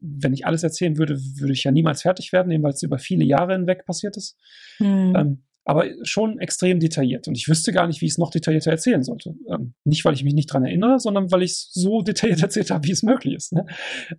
wenn 0.03 0.33
ich 0.33 0.45
alles 0.45 0.63
erzählen 0.63 0.98
würde, 0.98 1.17
würde 1.38 1.53
ich 1.53 1.63
ja 1.63 1.72
niemals 1.72 2.01
fertig 2.01 2.33
werden, 2.33 2.51
eben 2.51 2.63
weil 2.63 2.74
es 2.74 2.83
über 2.83 3.00
viele 3.00 3.24
Jahre 3.24 3.53
hinweg 3.53 3.86
passiert 3.86 4.17
ist. 4.17 4.38
Mhm. 4.79 5.13
Ähm, 5.15 5.43
aber 5.65 5.86
schon 6.03 6.39
extrem 6.39 6.81
detailliert. 6.81 7.27
Und 7.29 7.38
ich 7.38 7.48
wüsste 7.48 7.72
gar 7.72 7.88
nicht, 7.88 8.01
wie 8.01 8.05
ich 8.05 8.13
es 8.13 8.17
noch 8.17 8.31
detaillierter 8.31 8.72
erzählen 8.72 9.01
sollte. 9.01 9.36
Ähm, 9.50 9.75
nicht, 9.86 10.03
weil 10.03 10.13
ich 10.13 10.25
mich 10.25 10.33
nicht 10.33 10.51
dran 10.51 10.65
erinnere, 10.65 11.00
sondern 11.00 11.31
weil 11.31 11.41
ich 11.41 11.51
es 11.51 11.72
so 11.74 12.01
detailliert 12.01 12.41
erzählt 12.43 12.69
habe, 12.69 12.86
wie 12.86 12.91
es 12.91 13.01
möglich 13.01 13.33
ist. 13.33 13.53
Ne? 13.53 13.65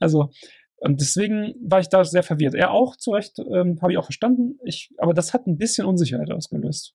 Also, 0.01 0.31
und 0.79 1.01
deswegen 1.01 1.55
war 1.61 1.81
ich 1.81 1.89
da 1.89 2.05
sehr 2.05 2.23
verwirrt. 2.23 2.55
Er 2.55 2.71
auch, 2.71 2.97
zu 2.97 3.11
Recht, 3.11 3.39
ähm, 3.39 3.79
habe 3.83 3.93
ich 3.93 3.99
auch 3.99 4.05
verstanden. 4.05 4.59
Ich, 4.65 4.91
aber 4.97 5.13
das 5.13 5.35
hat 5.35 5.47
ein 5.47 5.59
bisschen 5.59 5.87
Unsicherheit 5.87 6.31
ausgelöst. 6.31 6.95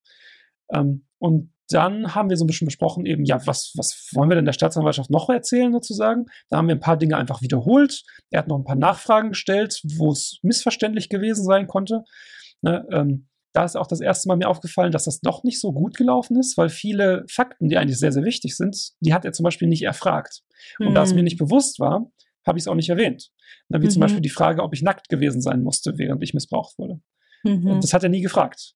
Ähm, 0.74 1.06
und 1.20 1.52
dann 1.70 2.16
haben 2.16 2.30
wir 2.30 2.38
so 2.38 2.44
ein 2.44 2.48
bisschen 2.48 2.66
besprochen, 2.66 3.06
eben, 3.06 3.26
ja, 3.26 3.46
was, 3.46 3.74
was 3.76 4.10
wollen 4.14 4.30
wir 4.30 4.36
denn 4.36 4.46
der 4.46 4.54
Staatsanwaltschaft 4.54 5.10
noch 5.10 5.30
erzählen, 5.30 5.72
sozusagen? 5.72 6.26
Da 6.50 6.58
haben 6.58 6.68
wir 6.68 6.76
ein 6.76 6.82
paar 6.82 6.98
Dinge 6.98 7.18
einfach 7.18 7.42
wiederholt. 7.42 8.04
Er 8.32 8.40
hat 8.40 8.48
noch 8.48 8.58
ein 8.58 8.64
paar 8.64 8.76
Nachfragen 8.76 9.30
gestellt, 9.30 9.82
wo 9.98 10.12
es 10.12 10.40
missverständlich 10.42 11.10
gewesen 11.10 11.44
sein 11.46 11.68
konnte. 11.68 12.04
Ne, 12.62 12.86
ähm, 12.92 13.28
da 13.54 13.64
ist 13.64 13.76
auch 13.76 13.88
das 13.88 14.02
erste 14.02 14.28
Mal 14.28 14.38
mir 14.38 14.48
aufgefallen, 14.48 14.92
dass 14.92 15.06
das 15.06 15.22
doch 15.22 15.44
nicht 15.44 15.60
so 15.60 15.72
gut 15.72 15.96
gelaufen 15.96 16.38
ist, 16.40 16.58
weil 16.58 16.70
viele 16.70 17.26
Fakten, 17.30 17.70
die 17.70 17.78
eigentlich 17.78 18.00
sehr, 18.00 18.12
sehr 18.12 18.24
wichtig 18.24 18.56
sind, 18.56 18.92
die 19.00 19.14
hat 19.14 19.26
er 19.26 19.32
zum 19.32 19.44
Beispiel 19.44 19.68
nicht 19.68 19.84
erfragt. 19.84 20.42
Und 20.80 20.90
mhm. 20.90 20.94
da 20.94 21.04
es 21.04 21.12
mir 21.12 21.20
hm. 21.20 21.24
nicht 21.24 21.40
bewusst 21.40 21.80
war, 21.80 22.12
habe 22.46 22.58
ich 22.58 22.64
es 22.64 22.68
auch 22.68 22.76
nicht 22.76 22.90
erwähnt. 22.90 23.32
Na, 23.70 23.82
wie 23.82 23.86
mhm. 23.86 23.92
zum 23.92 24.02
Beispiel 24.02 24.22
die 24.22 24.30
Frage, 24.30 24.62
ob 24.62 24.74
ich 24.74 24.82
nackt 24.82 25.10
gewesen 25.10 25.42
sein 25.42 25.64
musste, 25.64 25.98
während 25.98 26.22
ich 26.24 26.34
missbraucht 26.34 26.78
wurde. 26.78 27.00
Mhm. 27.44 27.80
Das 27.82 27.94
hat 27.94 28.04
er 28.04 28.10
nie 28.10 28.22
gefragt. 28.22 28.74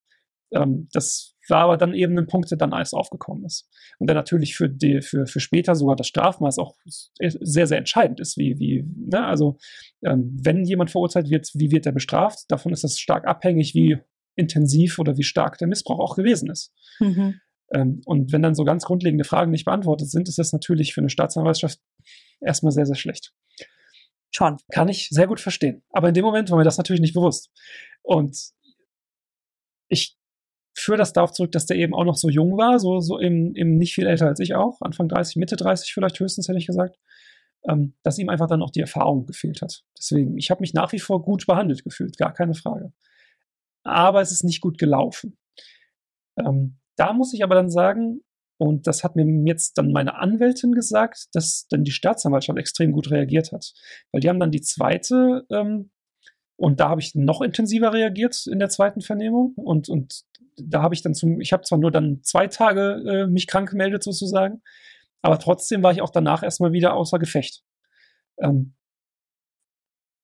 Ähm, 0.52 0.88
das 0.92 1.33
war 1.50 1.62
aber 1.62 1.78
dann 1.78 1.94
eben 1.94 2.18
ein 2.18 2.28
Punkt, 2.28 2.50
der 2.52 2.58
dann 2.58 2.74
alles 2.74 2.94
aufgekommen 2.94 3.46
ist. 3.46 3.68
Und 4.00 4.08
der 4.08 4.16
natürlich 4.16 4.56
für, 4.56 4.70
die, 4.70 5.02
für, 5.02 5.26
für 5.26 5.40
später 5.40 5.76
sogar 5.76 5.96
das 5.96 6.08
Strafmaß 6.08 6.60
auch 6.60 6.76
sehr, 7.18 7.68
sehr 7.68 7.78
entscheidend 7.78 8.20
ist. 8.20 8.38
Wie, 8.38 8.60
wie, 8.60 8.86
ne? 8.96 9.26
Also, 9.26 9.58
ähm, 10.04 10.38
wenn 10.42 10.66
jemand 10.66 10.92
verurteilt 10.92 11.30
wird, 11.30 11.50
wie 11.54 11.72
wird 11.72 11.86
er 11.86 11.92
bestraft? 11.92 12.46
Davon 12.50 12.74
ist 12.74 12.84
das 12.84 13.00
stark 13.00 13.26
abhängig, 13.28 13.74
wie 13.74 13.98
intensiv 14.36 15.00
oder 15.00 15.18
wie 15.18 15.24
stark 15.24 15.58
der 15.58 15.68
Missbrauch 15.68 16.00
auch 16.00 16.16
gewesen 16.16 16.50
ist. 16.50 16.74
Mhm. 17.00 17.40
Ähm, 17.74 18.02
und 18.06 18.32
wenn 18.32 18.42
dann 18.42 18.56
so 18.56 18.64
ganz 18.64 18.86
grundlegende 18.86 19.24
Fragen 19.24 19.52
nicht 19.52 19.66
beantwortet 19.66 20.10
sind, 20.10 20.30
ist 20.30 20.38
das 20.38 20.54
natürlich 20.54 20.94
für 20.94 21.02
eine 21.02 21.10
Staatsanwaltschaft 21.10 21.80
erstmal 22.42 22.72
sehr, 22.72 22.86
sehr 22.86 22.96
schlecht. 22.96 23.34
Schon. 24.32 24.58
Kann 24.72 24.90
ich 24.90 25.10
sehr 25.10 25.28
gut 25.28 25.40
verstehen. 25.40 25.84
Aber 25.92 26.08
in 26.08 26.14
dem 26.14 26.26
Moment 26.26 26.50
war 26.50 26.58
mir 26.58 26.64
das 26.64 26.78
natürlich 26.78 27.02
nicht 27.02 27.14
bewusst. 27.14 27.52
Und 28.02 28.36
ich 29.90 30.18
führe 30.74 30.98
das 30.98 31.14
darauf 31.14 31.32
zurück, 31.32 31.52
dass 31.52 31.66
der 31.66 31.78
eben 31.78 31.94
auch 31.94 32.04
noch 32.04 32.16
so 32.16 32.30
jung 32.30 32.58
war, 32.58 32.80
so, 32.80 33.00
so 33.00 33.20
eben, 33.20 33.56
eben 33.56 33.78
nicht 33.78 33.94
viel 33.94 34.08
älter 34.08 34.28
als 34.28 34.40
ich 34.40 34.56
auch, 34.56 34.82
Anfang 34.82 35.08
30, 35.08 35.36
Mitte 35.38 35.56
30 35.56 35.94
vielleicht 35.94 36.20
höchstens, 36.20 36.48
hätte 36.48 36.58
ich 36.58 36.68
gesagt, 36.68 36.98
ähm, 37.68 37.94
dass 38.04 38.18
ihm 38.18 38.30
einfach 38.30 38.48
dann 38.48 38.62
auch 38.62 38.72
die 38.72 38.82
Erfahrung 38.82 39.26
gefehlt 39.26 39.62
hat. 39.62 39.84
Deswegen, 39.98 40.38
ich 40.38 40.52
habe 40.52 40.62
mich 40.62 40.74
nach 40.74 40.92
wie 40.92 41.00
vor 41.00 41.24
gut 41.24 41.46
behandelt 41.46 41.84
gefühlt, 41.84 42.18
gar 42.18 42.34
keine 42.34 42.56
Frage. 42.56 42.92
Aber 43.84 44.22
es 44.22 44.32
ist 44.32 44.44
nicht 44.44 44.62
gut 44.62 44.78
gelaufen. 44.78 45.38
Ähm, 46.38 46.80
da 46.96 47.14
muss 47.14 47.34
ich 47.34 47.44
aber 47.44 47.56
dann 47.56 47.70
sagen, 47.70 48.22
und 48.58 48.88
das 48.88 49.04
hat 49.04 49.16
mir 49.16 49.26
jetzt 49.46 49.78
dann 49.78 49.92
meine 49.92 50.16
Anwältin 50.16 50.74
gesagt, 50.74 51.28
dass 51.34 51.68
dann 51.70 51.84
die 51.84 51.92
Staatsanwaltschaft 51.92 52.58
extrem 52.58 52.92
gut 52.92 53.12
reagiert 53.12 53.52
hat. 53.52 53.74
Weil 54.12 54.22
die 54.22 54.30
haben 54.30 54.40
dann 54.40 54.52
die 54.52 54.62
zweite 54.62 55.46
ähm, 55.52 55.92
und 56.56 56.80
da 56.80 56.90
habe 56.90 57.02
ich 57.02 57.16
noch 57.16 57.42
intensiver 57.42 57.94
reagiert 57.94 58.46
in 58.48 58.60
der 58.60 58.70
zweiten 58.70 59.02
Vernehmung. 59.02 59.54
Und, 59.56 59.90
und 59.90 60.24
da 60.58 60.82
habe 60.82 60.94
ich 60.94 61.02
dann 61.02 61.14
zum, 61.14 61.42
ich 61.42 61.54
habe 61.54 61.64
zwar 61.64 61.80
nur 61.80 61.92
dann 61.92 62.22
zwei 62.24 62.48
Tage 62.48 63.04
äh, 63.08 63.28
mich 63.28 63.48
krank 63.48 63.72
gemeldet 63.72 64.04
sozusagen, 64.04 64.62
aber 65.22 65.40
trotzdem 65.40 65.84
war 65.84 65.92
ich 65.92 66.02
auch 66.02 66.12
danach 66.12 66.44
erstmal 66.44 66.74
wieder 66.74 66.96
außer 66.96 67.18
Gefecht. 67.18 67.64
Ähm, 68.40 68.76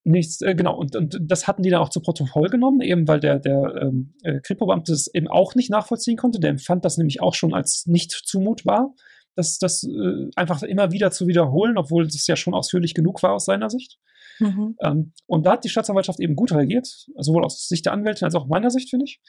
nichts, 0.04 0.42
äh, 0.42 0.56
genau, 0.56 0.78
und, 0.78 0.96
und 0.96 1.18
das 1.22 1.48
hatten 1.48 1.64
die 1.64 1.70
dann 1.70 1.82
auch 1.82 1.90
zu 1.90 2.02
Protokoll 2.02 2.50
genommen, 2.50 2.82
eben 2.82 3.08
weil 3.08 3.20
der, 3.20 3.40
der 3.40 3.76
ähm, 3.82 4.14
äh, 4.24 4.40
Kripo-Beamte 4.42 4.92
das 4.92 5.08
eben 5.14 5.28
auch 5.28 5.56
nicht 5.56 5.70
nachvollziehen 5.70 6.18
konnte. 6.18 6.40
Der 6.40 6.52
empfand 6.52 6.86
das 6.86 6.98
nämlich 6.98 7.22
auch 7.22 7.34
schon 7.34 7.54
als 7.54 7.86
nicht 7.86 8.12
zumutbar, 8.12 8.94
das, 9.36 9.58
das 9.58 9.84
äh, 9.84 10.30
einfach 10.36 10.64
immer 10.64 10.92
wieder 10.92 11.12
zu 11.12 11.28
wiederholen, 11.28 11.78
obwohl 11.78 12.06
es 12.06 12.28
ja 12.28 12.36
schon 12.36 12.54
ausführlich 12.54 12.94
genug 12.94 13.24
war 13.24 13.34
aus 13.34 13.46
seiner 13.46 13.70
Sicht. 13.70 13.98
Mhm. 14.40 14.76
Ähm, 14.82 15.14
und 15.26 15.46
da 15.46 15.54
hat 15.54 15.64
die 15.64 15.70
Staatsanwaltschaft 15.70 16.20
eben 16.20 16.36
gut 16.36 16.52
reagiert, 16.52 17.08
sowohl 17.18 17.44
aus 17.44 17.68
Sicht 17.68 17.86
der 17.86 17.94
Anwältin 17.94 18.26
als 18.26 18.36
auch 18.36 18.48
meiner 18.48 18.72
Sicht, 18.72 18.90
finde 18.90 19.06
ich. 19.06 19.22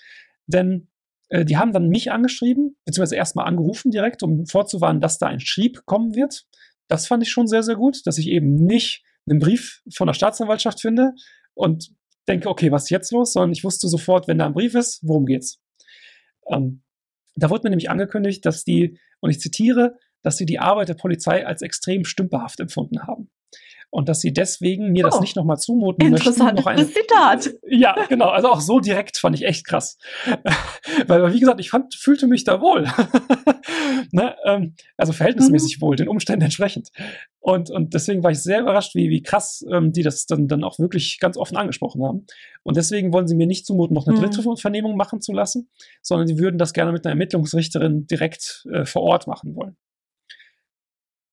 Denn 0.46 0.88
äh, 1.28 1.44
die 1.44 1.56
haben 1.56 1.72
dann 1.72 1.88
mich 1.88 2.12
angeschrieben, 2.12 2.76
beziehungsweise 2.84 3.16
erstmal 3.16 3.46
angerufen 3.46 3.90
direkt, 3.90 4.22
um 4.22 4.46
vorzuwarnen, 4.46 5.00
dass 5.00 5.18
da 5.18 5.26
ein 5.26 5.40
Schrieb 5.40 5.84
kommen 5.86 6.14
wird. 6.14 6.46
Das 6.88 7.06
fand 7.06 7.22
ich 7.22 7.30
schon 7.30 7.46
sehr, 7.46 7.62
sehr 7.62 7.76
gut, 7.76 8.06
dass 8.06 8.18
ich 8.18 8.28
eben 8.28 8.54
nicht 8.54 9.04
einen 9.28 9.38
Brief 9.38 9.82
von 9.94 10.06
der 10.06 10.14
Staatsanwaltschaft 10.14 10.80
finde 10.80 11.12
und 11.54 11.92
denke, 12.28 12.48
okay, 12.48 12.72
was 12.72 12.84
ist 12.84 12.90
jetzt 12.90 13.12
los? 13.12 13.32
Sondern 13.32 13.52
ich 13.52 13.64
wusste 13.64 13.88
sofort, 13.88 14.28
wenn 14.28 14.38
da 14.38 14.46
ein 14.46 14.54
Brief 14.54 14.74
ist, 14.74 15.00
worum 15.02 15.26
geht's? 15.26 15.60
Ähm, 16.48 16.82
da 17.36 17.48
wurde 17.50 17.64
mir 17.64 17.70
nämlich 17.70 17.90
angekündigt, 17.90 18.44
dass 18.44 18.64
die, 18.64 18.98
und 19.20 19.30
ich 19.30 19.40
zitiere, 19.40 19.98
dass 20.22 20.36
sie 20.36 20.46
die 20.46 20.58
Arbeit 20.58 20.88
der 20.88 20.94
Polizei 20.94 21.46
als 21.46 21.62
extrem 21.62 22.04
stümperhaft 22.04 22.60
empfunden 22.60 23.06
haben 23.06 23.30
und 23.90 24.08
dass 24.08 24.20
sie 24.20 24.32
deswegen 24.32 24.92
mir 24.92 25.04
oh, 25.04 25.10
das 25.10 25.20
nicht 25.20 25.36
nochmal 25.36 25.58
zumuten 25.58 26.06
interessantes 26.06 26.64
möchten. 26.64 26.80
Interessantes 26.80 26.94
Zitat. 26.94 27.60
Ja, 27.72 27.94
genau. 28.08 28.28
Also 28.28 28.48
auch 28.48 28.60
so 28.60 28.80
direkt 28.80 29.16
fand 29.16 29.36
ich 29.36 29.44
echt 29.44 29.66
krass. 29.66 29.96
Weil, 31.06 31.32
wie 31.32 31.40
gesagt, 31.40 31.60
ich 31.60 31.70
fand, 31.70 31.94
fühlte 31.94 32.26
mich 32.26 32.44
da 32.44 32.60
wohl. 32.60 32.88
ne? 34.12 34.34
ähm, 34.44 34.74
also 34.96 35.12
verhältnismäßig 35.12 35.78
mhm. 35.78 35.82
wohl, 35.82 35.96
den 35.96 36.08
Umständen 36.08 36.44
entsprechend. 36.44 36.90
Und, 37.38 37.70
und 37.70 37.94
deswegen 37.94 38.22
war 38.22 38.30
ich 38.30 38.42
sehr 38.42 38.60
überrascht, 38.60 38.94
wie, 38.94 39.08
wie 39.08 39.22
krass 39.22 39.64
ähm, 39.70 39.92
die 39.92 40.02
das 40.02 40.26
dann, 40.26 40.48
dann 40.48 40.64
auch 40.64 40.78
wirklich 40.78 41.18
ganz 41.20 41.36
offen 41.36 41.56
angesprochen 41.56 42.02
haben. 42.04 42.26
Und 42.62 42.76
deswegen 42.76 43.12
wollen 43.12 43.28
sie 43.28 43.36
mir 43.36 43.46
nicht 43.46 43.66
zumuten, 43.66 43.94
noch 43.94 44.06
eine 44.06 44.16
mhm. 44.16 44.22
dritte 44.22 44.42
Vernehmung 44.56 44.96
machen 44.96 45.20
zu 45.20 45.32
lassen, 45.32 45.70
sondern 46.02 46.26
sie 46.26 46.38
würden 46.38 46.58
das 46.58 46.72
gerne 46.72 46.92
mit 46.92 47.06
einer 47.06 47.12
Ermittlungsrichterin 47.12 48.06
direkt 48.06 48.66
äh, 48.72 48.84
vor 48.84 49.02
Ort 49.02 49.26
machen 49.26 49.54
wollen. 49.54 49.76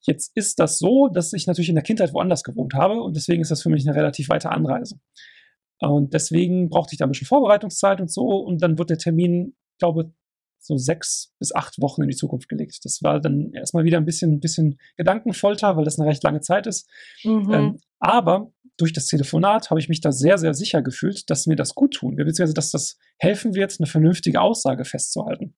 Jetzt 0.08 0.32
ist 0.36 0.60
das 0.60 0.80
so, 0.80 1.10
dass 1.10 1.34
ich 1.34 1.48
natürlich 1.48 1.70
in 1.70 1.76
der 1.76 1.84
Kindheit 1.84 2.14
woanders 2.14 2.44
gewohnt 2.44 2.74
habe 2.74 3.02
und 3.02 3.16
deswegen 3.16 3.42
ist 3.42 3.52
das 3.52 3.62
für 3.62 3.70
mich 3.70 3.86
eine 3.86 3.96
relativ 3.96 4.30
weite 4.30 4.50
Anreise. 4.50 5.00
Und 5.80 6.14
deswegen 6.14 6.70
brauchte 6.70 6.94
ich 6.94 6.98
da 6.98 7.06
ein 7.06 7.12
bisschen 7.12 7.28
Vorbereitungszeit 7.28 8.00
und 8.02 8.12
so 8.12 8.26
und 8.26 8.62
dann 8.62 8.78
wird 8.78 8.90
der 8.90 8.98
Termin, 8.98 9.56
glaube 9.80 10.14
so 10.60 10.78
sechs 10.78 11.34
bis 11.40 11.54
acht 11.54 11.80
Wochen 11.82 12.02
in 12.02 12.10
die 12.10 12.16
Zukunft 12.16 12.50
gelegt. 12.50 12.80
Das 12.84 13.04
war 13.04 13.20
dann 13.20 13.52
erstmal 13.54 13.84
wieder 13.84 13.98
ein 13.98 14.06
bisschen, 14.06 14.40
bisschen 14.40 14.80
Gedankenfolter, 14.96 15.78
weil 15.78 15.86
das 15.86 16.00
eine 16.00 16.10
recht 16.10 16.24
lange 16.24 16.42
Zeit 16.42 16.68
ist. 16.68 16.90
Mhm. 17.24 17.54
Ähm, 17.54 17.78
aber 18.00 18.52
durch 18.78 18.94
das 18.94 19.06
Telefonat 19.06 19.70
habe 19.70 19.80
ich 19.80 19.90
mich 19.90 20.02
da 20.02 20.12
sehr, 20.12 20.38
sehr 20.38 20.54
sicher 20.54 20.82
gefühlt, 20.82 21.30
dass 21.30 21.48
mir 21.48 21.56
das 21.56 21.76
gut 21.76 21.96
tun 21.96 22.18
wird, 22.18 22.28
beziehungsweise 22.28 22.54
dass 22.54 22.72
das 22.72 22.98
helfen 23.18 23.56
wird, 23.56 23.76
eine 23.80 23.88
vernünftige 23.88 24.42
Aussage 24.42 24.86
festzuhalten. 24.86 25.56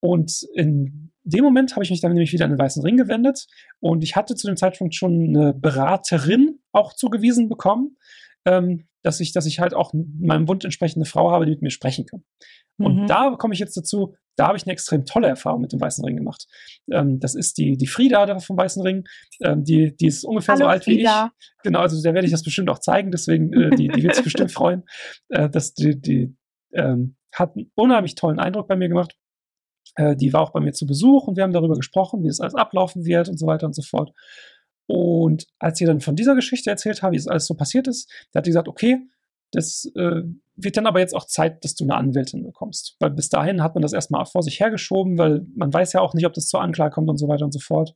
Und 0.00 0.42
in 0.54 1.11
dem 1.24 1.44
Moment 1.44 1.72
habe 1.72 1.84
ich 1.84 1.90
mich 1.90 2.00
dann 2.00 2.12
nämlich 2.12 2.32
wieder 2.32 2.44
an 2.44 2.50
den 2.50 2.58
weißen 2.58 2.82
Ring 2.82 2.96
gewendet 2.96 3.46
und 3.80 4.02
ich 4.02 4.16
hatte 4.16 4.34
zu 4.34 4.46
dem 4.46 4.56
Zeitpunkt 4.56 4.94
schon 4.94 5.28
eine 5.28 5.54
Beraterin 5.54 6.60
auch 6.72 6.94
zugewiesen 6.94 7.48
bekommen, 7.48 7.96
ähm, 8.44 8.88
dass 9.02 9.20
ich, 9.20 9.32
dass 9.32 9.46
ich 9.46 9.60
halt 9.60 9.74
auch 9.74 9.92
meinem 9.94 10.48
Wunsch 10.48 10.64
entsprechende 10.64 11.06
Frau 11.06 11.30
habe, 11.30 11.44
die 11.44 11.52
mit 11.52 11.62
mir 11.62 11.70
sprechen 11.70 12.06
kann. 12.06 12.24
Und 12.78 13.02
mhm. 13.02 13.06
da 13.06 13.34
komme 13.36 13.54
ich 13.54 13.60
jetzt 13.60 13.76
dazu, 13.76 14.14
da 14.36 14.48
habe 14.48 14.56
ich 14.56 14.64
eine 14.64 14.72
extrem 14.72 15.04
tolle 15.04 15.28
Erfahrung 15.28 15.60
mit 15.60 15.72
dem 15.72 15.80
Weißen 15.80 16.04
Ring 16.04 16.16
gemacht. 16.16 16.46
Ähm, 16.90 17.20
das 17.20 17.34
ist 17.34 17.58
die, 17.58 17.76
die 17.76 17.86
Frieda 17.86 18.38
vom 18.40 18.56
Weißen 18.56 18.82
Ring. 18.82 19.04
Ähm, 19.42 19.64
die, 19.64 19.94
die 19.94 20.06
ist 20.06 20.24
ungefähr 20.24 20.54
Hallo, 20.54 20.64
so 20.64 20.68
alt 20.68 20.84
Frieda. 20.84 21.24
wie 21.24 21.44
ich. 21.44 21.62
Genau, 21.64 21.80
also 21.80 22.00
der 22.02 22.14
werde 22.14 22.26
ich 22.26 22.32
das 22.32 22.42
bestimmt 22.42 22.70
auch 22.70 22.78
zeigen, 22.78 23.10
deswegen, 23.10 23.52
äh, 23.52 23.70
die, 23.70 23.88
die 23.88 24.02
wird 24.02 24.14
sich 24.14 24.24
bestimmt 24.24 24.52
freuen. 24.52 24.84
Äh, 25.28 25.50
dass 25.50 25.74
die, 25.74 26.00
die 26.00 26.34
ähm, 26.72 27.16
hat 27.32 27.56
einen 27.56 27.70
unheimlich 27.74 28.14
tollen 28.14 28.38
Eindruck 28.38 28.68
bei 28.68 28.76
mir 28.76 28.88
gemacht. 28.88 29.14
Äh, 29.96 30.16
die 30.16 30.32
war 30.32 30.40
auch 30.40 30.52
bei 30.52 30.60
mir 30.60 30.72
zu 30.72 30.86
Besuch 30.86 31.26
und 31.26 31.36
wir 31.36 31.44
haben 31.44 31.52
darüber 31.52 31.76
gesprochen, 31.76 32.22
wie 32.22 32.28
das 32.28 32.40
alles 32.40 32.54
ablaufen 32.54 33.04
wird 33.04 33.28
und 33.28 33.38
so 33.38 33.46
weiter 33.46 33.66
und 33.66 33.74
so 33.74 33.82
fort. 33.82 34.12
Und 34.86 35.46
als 35.58 35.78
sie 35.78 35.84
dann 35.84 36.00
von 36.00 36.16
dieser 36.16 36.34
Geschichte 36.34 36.70
erzählt 36.70 37.02
habe, 37.02 37.12
wie 37.12 37.18
es 37.18 37.28
alles 37.28 37.46
so 37.46 37.54
passiert 37.54 37.86
ist, 37.88 38.10
da 38.32 38.38
hat 38.38 38.44
sie 38.44 38.50
gesagt, 38.50 38.68
okay, 38.68 38.98
das 39.52 39.90
äh, 39.96 40.22
wird 40.56 40.76
dann 40.76 40.86
aber 40.86 41.00
jetzt 41.00 41.14
auch 41.14 41.26
Zeit, 41.26 41.64
dass 41.64 41.74
du 41.74 41.84
eine 41.84 41.94
Anwältin 41.94 42.42
bekommst. 42.42 42.96
Weil 42.98 43.10
bis 43.10 43.28
dahin 43.28 43.62
hat 43.62 43.74
man 43.74 43.82
das 43.82 43.92
erstmal 43.92 44.24
vor 44.24 44.42
sich 44.42 44.60
hergeschoben, 44.60 45.18
weil 45.18 45.46
man 45.54 45.72
weiß 45.72 45.92
ja 45.92 46.00
auch 46.00 46.14
nicht, 46.14 46.26
ob 46.26 46.32
das 46.32 46.46
zur 46.46 46.62
Anklage 46.62 46.94
kommt 46.94 47.08
und 47.08 47.18
so 47.18 47.28
weiter 47.28 47.44
und 47.44 47.52
so 47.52 47.60
fort. 47.60 47.94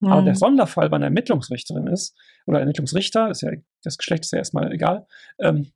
Mhm. 0.00 0.12
Aber 0.12 0.22
der 0.22 0.34
Sonderfall 0.34 0.90
bei 0.90 0.96
einer 0.96 1.06
Ermittlungsrichterin 1.06 1.86
ist, 1.86 2.14
oder 2.46 2.60
Ermittlungsrichter, 2.60 3.30
ist 3.30 3.42
ja, 3.42 3.50
das 3.82 3.98
Geschlecht 3.98 4.24
ist 4.24 4.32
ja 4.32 4.38
erstmal 4.38 4.72
egal, 4.72 5.06
ähm, 5.40 5.72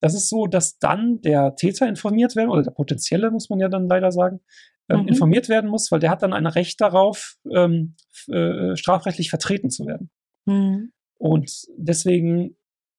das 0.00 0.14
ist 0.14 0.28
so, 0.28 0.46
dass 0.46 0.78
dann 0.78 1.20
der 1.20 1.54
Täter 1.56 1.88
informiert 1.88 2.36
werden, 2.36 2.50
oder 2.50 2.62
der 2.62 2.70
potenzielle, 2.70 3.30
muss 3.30 3.50
man 3.50 3.60
ja 3.60 3.68
dann 3.68 3.88
leider 3.88 4.12
sagen, 4.12 4.40
ähm, 4.88 5.02
mhm. 5.02 5.08
informiert 5.08 5.48
werden 5.48 5.70
muss, 5.70 5.90
weil 5.92 6.00
der 6.00 6.10
hat 6.10 6.22
dann 6.22 6.32
ein 6.32 6.46
Recht 6.46 6.80
darauf, 6.80 7.36
ähm, 7.50 7.94
äh, 8.28 8.76
strafrechtlich 8.76 9.30
vertreten 9.30 9.70
zu 9.70 9.86
werden. 9.86 10.10
Mhm. 10.46 10.92
Und 11.18 11.66
deswegen 11.76 12.56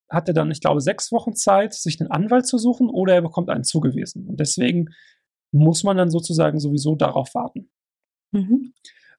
hat 0.09 0.27
er 0.27 0.33
dann, 0.33 0.51
ich 0.51 0.61
glaube, 0.61 0.81
sechs 0.81 1.11
Wochen 1.11 1.33
Zeit, 1.33 1.73
sich 1.73 1.99
einen 1.99 2.11
Anwalt 2.11 2.45
zu 2.45 2.57
suchen 2.57 2.89
oder 2.89 3.15
er 3.15 3.21
bekommt 3.21 3.49
einen 3.49 3.63
zugewiesen. 3.63 4.27
Und 4.27 4.39
deswegen 4.39 4.89
muss 5.51 5.83
man 5.83 5.97
dann 5.97 6.11
sozusagen 6.11 6.59
sowieso 6.59 6.95
darauf 6.95 7.33
warten. 7.33 7.71
Mhm. 8.31 8.73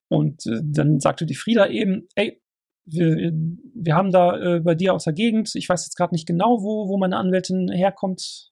Und 0.08 0.46
äh, 0.46 0.60
dann 0.62 1.00
sagte 1.00 1.26
die 1.26 1.34
Frieda 1.34 1.66
eben, 1.66 2.06
ey, 2.14 2.40
wir, 2.84 3.32
wir 3.74 3.94
haben 3.94 4.10
da 4.10 4.56
äh, 4.56 4.60
bei 4.60 4.74
dir 4.74 4.94
aus 4.94 5.04
der 5.04 5.12
Gegend, 5.12 5.54
ich 5.54 5.68
weiß 5.68 5.84
jetzt 5.84 5.96
gerade 5.96 6.14
nicht 6.14 6.26
genau, 6.26 6.62
wo, 6.62 6.88
wo 6.88 6.98
meine 6.98 7.16
Anwältin 7.16 7.70
herkommt, 7.70 8.50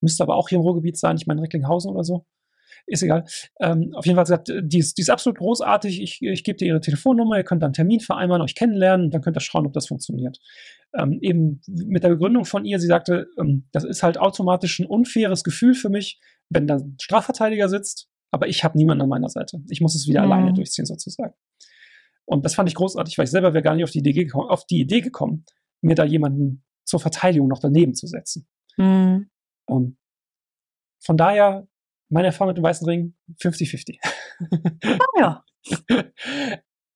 müsste 0.00 0.22
aber 0.22 0.36
auch 0.36 0.48
hier 0.48 0.56
im 0.56 0.62
Ruhrgebiet 0.62 0.98
sein, 0.98 1.16
ich 1.16 1.26
meine 1.26 1.42
Recklinghausen 1.42 1.90
oder 1.90 2.04
so 2.04 2.26
ist 2.86 3.02
egal. 3.02 3.24
Ähm, 3.60 3.92
auf 3.94 4.04
jeden 4.04 4.16
Fall 4.16 4.24
gesagt, 4.24 4.52
die 4.62 4.78
ist, 4.78 4.98
die 4.98 5.02
ist 5.02 5.10
absolut 5.10 5.38
großartig. 5.38 6.02
Ich, 6.02 6.22
ich 6.22 6.44
gebe 6.44 6.56
dir 6.56 6.66
ihre 6.66 6.80
Telefonnummer, 6.80 7.36
ihr 7.36 7.44
könnt 7.44 7.62
dann 7.62 7.68
einen 7.68 7.74
Termin 7.74 8.00
vereinbaren, 8.00 8.42
euch 8.42 8.54
kennenlernen 8.54 9.10
dann 9.10 9.22
könnt 9.22 9.36
ihr 9.36 9.40
schauen, 9.40 9.66
ob 9.66 9.72
das 9.72 9.86
funktioniert. 9.86 10.38
Ähm, 10.94 11.18
eben 11.22 11.60
mit 11.66 12.04
der 12.04 12.10
Begründung 12.10 12.44
von 12.44 12.64
ihr, 12.64 12.78
sie 12.78 12.86
sagte, 12.86 13.28
ähm, 13.38 13.64
das 13.72 13.84
ist 13.84 14.02
halt 14.02 14.18
automatisch 14.18 14.78
ein 14.78 14.86
unfaires 14.86 15.44
Gefühl 15.44 15.74
für 15.74 15.88
mich, 15.88 16.20
wenn 16.50 16.66
da 16.66 16.76
ein 16.76 16.96
Strafverteidiger 17.00 17.68
sitzt, 17.68 18.08
aber 18.30 18.48
ich 18.48 18.64
habe 18.64 18.76
niemanden 18.76 19.02
an 19.02 19.08
meiner 19.08 19.28
Seite. 19.28 19.60
Ich 19.68 19.80
muss 19.80 19.94
es 19.94 20.06
wieder 20.06 20.24
mhm. 20.24 20.32
alleine 20.32 20.52
durchziehen 20.52 20.86
sozusagen. 20.86 21.34
Und 22.26 22.44
das 22.44 22.54
fand 22.54 22.68
ich 22.68 22.74
großartig, 22.74 23.18
weil 23.18 23.24
ich 23.24 23.30
selber 23.30 23.52
wäre 23.52 23.62
gar 23.62 23.74
nicht 23.74 23.84
auf 23.84 23.90
die 23.90 23.98
Idee, 23.98 24.30
auf 24.32 24.66
die 24.66 24.80
Idee 24.80 25.00
gekommen, 25.00 25.44
mir 25.82 25.94
da 25.94 26.04
jemanden 26.04 26.64
zur 26.84 27.00
Verteidigung 27.00 27.48
noch 27.48 27.60
daneben 27.60 27.94
zu 27.94 28.06
setzen. 28.06 28.48
Mhm. 28.76 29.30
Um, 29.66 29.96
von 31.02 31.16
daher 31.16 31.66
meine 32.10 32.28
Erfahrung 32.28 32.48
mit 32.48 32.58
dem 32.58 32.64
Weißen 32.64 32.86
Ring 32.86 33.14
50-50. 33.40 33.98
Oh 34.82 35.20
ja. 35.20 35.44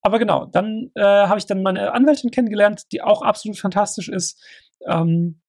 Aber 0.03 0.19
genau, 0.19 0.47
dann 0.47 0.91
äh, 0.95 1.03
habe 1.03 1.39
ich 1.39 1.47
dann 1.47 1.63
meine 1.63 1.93
Anwältin 1.93 2.31
kennengelernt, 2.31 2.85
die 2.93 3.03
auch 3.03 3.23
absolut 3.23 3.59
fantastisch 3.59 4.09
ist. 4.09 4.43
Ähm, 4.87 5.43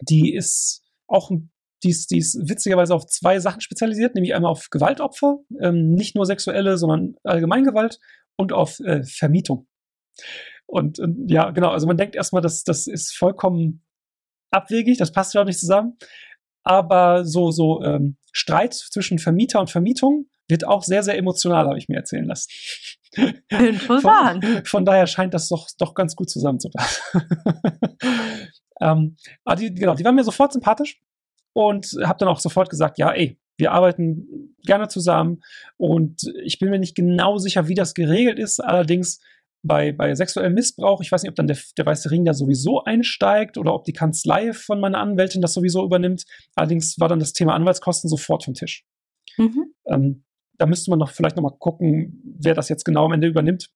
die 0.00 0.34
ist 0.34 0.82
auch 1.06 1.30
die 1.82 1.90
ist, 1.90 2.10
die 2.10 2.18
ist 2.18 2.36
witzigerweise 2.48 2.94
auf 2.94 3.06
zwei 3.06 3.40
Sachen 3.40 3.60
spezialisiert, 3.60 4.14
nämlich 4.14 4.34
einmal 4.34 4.50
auf 4.50 4.68
Gewaltopfer, 4.70 5.38
ähm, 5.60 5.94
nicht 5.94 6.14
nur 6.14 6.26
sexuelle, 6.26 6.76
sondern 6.76 7.14
Allgemeingewalt 7.24 7.98
und 8.40 8.52
auf 8.52 8.80
äh, 8.80 9.02
Vermietung. 9.04 9.66
Und, 10.66 10.98
und, 10.98 11.30
ja, 11.30 11.50
genau, 11.50 11.70
also 11.70 11.86
man 11.86 11.96
denkt 11.96 12.16
erstmal, 12.16 12.42
das, 12.42 12.64
das 12.64 12.86
ist 12.86 13.16
vollkommen 13.16 13.84
abwegig, 14.50 14.98
das 14.98 15.12
passt 15.12 15.34
ja 15.34 15.42
auch 15.42 15.46
nicht 15.46 15.58
zusammen 15.58 15.96
aber 16.62 17.24
so, 17.24 17.50
so 17.50 17.82
ähm, 17.82 18.16
Streit 18.32 18.74
zwischen 18.74 19.18
Vermieter 19.18 19.60
und 19.60 19.70
Vermietung 19.70 20.26
wird 20.48 20.66
auch 20.66 20.82
sehr, 20.82 21.02
sehr 21.02 21.16
emotional, 21.16 21.66
habe 21.66 21.78
ich 21.78 21.88
mir 21.88 21.96
erzählen 21.96 22.24
lassen. 22.24 22.50
Von, 23.80 24.64
von 24.64 24.84
daher 24.84 25.06
scheint 25.06 25.34
das 25.34 25.48
doch, 25.48 25.68
doch 25.78 25.94
ganz 25.94 26.14
gut 26.16 26.30
zusammenzupassen. 26.30 27.02
ähm, 28.80 29.16
aber 29.44 29.56
die, 29.56 29.74
genau, 29.74 29.94
die 29.94 30.04
waren 30.04 30.14
mir 30.14 30.24
sofort 30.24 30.52
sympathisch 30.52 31.00
und 31.52 31.86
habe 32.04 32.18
dann 32.18 32.28
auch 32.28 32.40
sofort 32.40 32.70
gesagt, 32.70 32.98
ja, 32.98 33.10
ey, 33.10 33.38
wir 33.60 33.72
arbeiten 33.72 34.56
gerne 34.64 34.88
zusammen 34.88 35.42
und 35.76 36.22
ich 36.42 36.58
bin 36.58 36.70
mir 36.70 36.78
nicht 36.78 36.96
genau 36.96 37.38
sicher, 37.38 37.68
wie 37.68 37.74
das 37.74 37.94
geregelt 37.94 38.38
ist. 38.38 38.60
Allerdings 38.60 39.20
bei, 39.62 39.92
bei 39.92 40.14
sexuellem 40.14 40.54
Missbrauch, 40.54 41.00
ich 41.00 41.12
weiß 41.12 41.22
nicht, 41.22 41.30
ob 41.30 41.36
dann 41.36 41.46
der, 41.46 41.58
der 41.76 41.86
Weiße 41.86 42.10
Ring 42.10 42.24
da 42.24 42.32
sowieso 42.34 42.82
einsteigt 42.82 43.58
oder 43.58 43.74
ob 43.74 43.84
die 43.84 43.92
Kanzlei 43.92 44.52
von 44.52 44.80
meiner 44.80 44.98
Anwältin 44.98 45.42
das 45.42 45.52
sowieso 45.52 45.84
übernimmt. 45.84 46.24
Allerdings 46.54 46.98
war 46.98 47.08
dann 47.08 47.20
das 47.20 47.32
Thema 47.32 47.54
Anwaltskosten 47.54 48.08
sofort 48.08 48.44
vom 48.44 48.54
Tisch. 48.54 48.84
Mhm. 49.36 49.74
Ähm, 49.86 50.24
da 50.58 50.66
müsste 50.66 50.90
man 50.90 50.98
noch 50.98 51.10
vielleicht 51.10 51.36
noch 51.36 51.42
mal 51.42 51.56
gucken, 51.58 52.22
wer 52.38 52.54
das 52.54 52.68
jetzt 52.68 52.84
genau 52.84 53.06
am 53.06 53.12
Ende 53.12 53.28
übernimmt. 53.28 53.70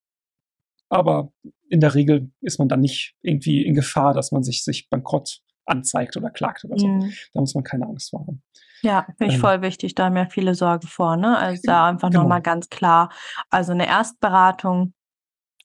Aber 0.88 1.32
in 1.68 1.80
der 1.80 1.94
Regel 1.94 2.30
ist 2.40 2.58
man 2.58 2.68
dann 2.68 2.80
nicht 2.80 3.14
irgendwie 3.22 3.64
in 3.64 3.74
Gefahr, 3.74 4.14
dass 4.14 4.32
man 4.32 4.42
sich, 4.42 4.64
sich 4.64 4.88
bankrott 4.88 5.40
anzeigt 5.66 6.16
oder 6.16 6.30
klagt 6.30 6.64
oder 6.64 6.78
so. 6.78 6.86
Mhm. 6.86 7.12
Da 7.32 7.40
muss 7.40 7.54
man 7.54 7.64
keine 7.64 7.86
Angst 7.86 8.10
vor 8.10 8.20
haben. 8.20 8.42
Ja, 8.84 9.06
finde 9.16 9.32
ich 9.32 9.34
ähm, 9.34 9.40
voll 9.40 9.62
wichtig. 9.62 9.94
Da 9.94 10.04
haben 10.04 10.16
ja 10.16 10.26
viele 10.26 10.54
Sorge 10.54 10.86
vor. 10.86 11.16
Ne? 11.16 11.38
Also 11.38 11.62
da 11.64 11.88
einfach 11.88 12.10
genau. 12.10 12.22
nochmal 12.22 12.42
ganz 12.42 12.68
klar. 12.68 13.08
Also 13.48 13.72
eine 13.72 13.86
Erstberatung 13.86 14.92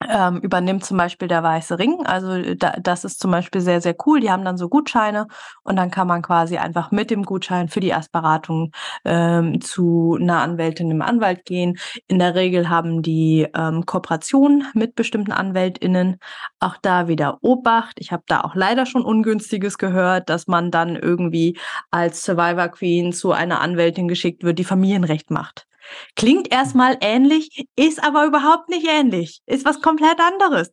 ähm, 0.07 0.37
übernimmt 0.37 0.85
zum 0.85 0.97
Beispiel 0.97 1.27
der 1.27 1.43
Weiße 1.43 1.77
Ring. 1.77 2.05
Also 2.05 2.31
äh, 2.31 2.55
da, 2.55 2.71
das 2.81 3.03
ist 3.03 3.19
zum 3.19 3.31
Beispiel 3.31 3.61
sehr, 3.61 3.81
sehr 3.81 3.95
cool. 4.05 4.19
Die 4.19 4.31
haben 4.31 4.45
dann 4.45 4.57
so 4.57 4.69
Gutscheine 4.69 5.27
und 5.63 5.75
dann 5.75 5.91
kann 5.91 6.07
man 6.07 6.21
quasi 6.21 6.57
einfach 6.57 6.91
mit 6.91 7.11
dem 7.11 7.23
Gutschein 7.23 7.67
für 7.67 7.79
die 7.79 7.89
Erstberatung 7.89 8.71
ähm, 9.05 9.61
zu 9.61 10.17
einer 10.19 10.41
Anwältin, 10.41 10.89
einem 10.89 11.01
Anwalt 11.01 11.45
gehen. 11.45 11.77
In 12.07 12.19
der 12.19 12.35
Regel 12.35 12.69
haben 12.69 13.01
die 13.01 13.47
ähm, 13.55 13.85
Kooperationen 13.85 14.67
mit 14.73 14.95
bestimmten 14.95 15.31
AnwältInnen. 15.31 16.19
Auch 16.59 16.77
da 16.81 17.07
wieder 17.07 17.39
Obacht. 17.41 17.97
Ich 17.99 18.11
habe 18.11 18.23
da 18.27 18.41
auch 18.41 18.55
leider 18.55 18.85
schon 18.85 19.03
Ungünstiges 19.03 19.77
gehört, 19.77 20.29
dass 20.29 20.47
man 20.47 20.71
dann 20.71 20.95
irgendwie 20.95 21.57
als 21.91 22.23
Survivor 22.23 22.69
Queen 22.69 23.11
zu 23.13 23.31
einer 23.31 23.61
Anwältin 23.61 24.07
geschickt 24.07 24.43
wird, 24.43 24.59
die 24.59 24.63
Familienrecht 24.63 25.31
macht. 25.31 25.68
Klingt 26.15 26.51
erstmal 26.51 26.97
ähnlich, 27.01 27.67
ist 27.75 28.03
aber 28.03 28.25
überhaupt 28.25 28.69
nicht 28.69 28.87
ähnlich. 28.87 29.41
Ist 29.45 29.65
was 29.65 29.81
komplett 29.81 30.19
anderes. 30.19 30.71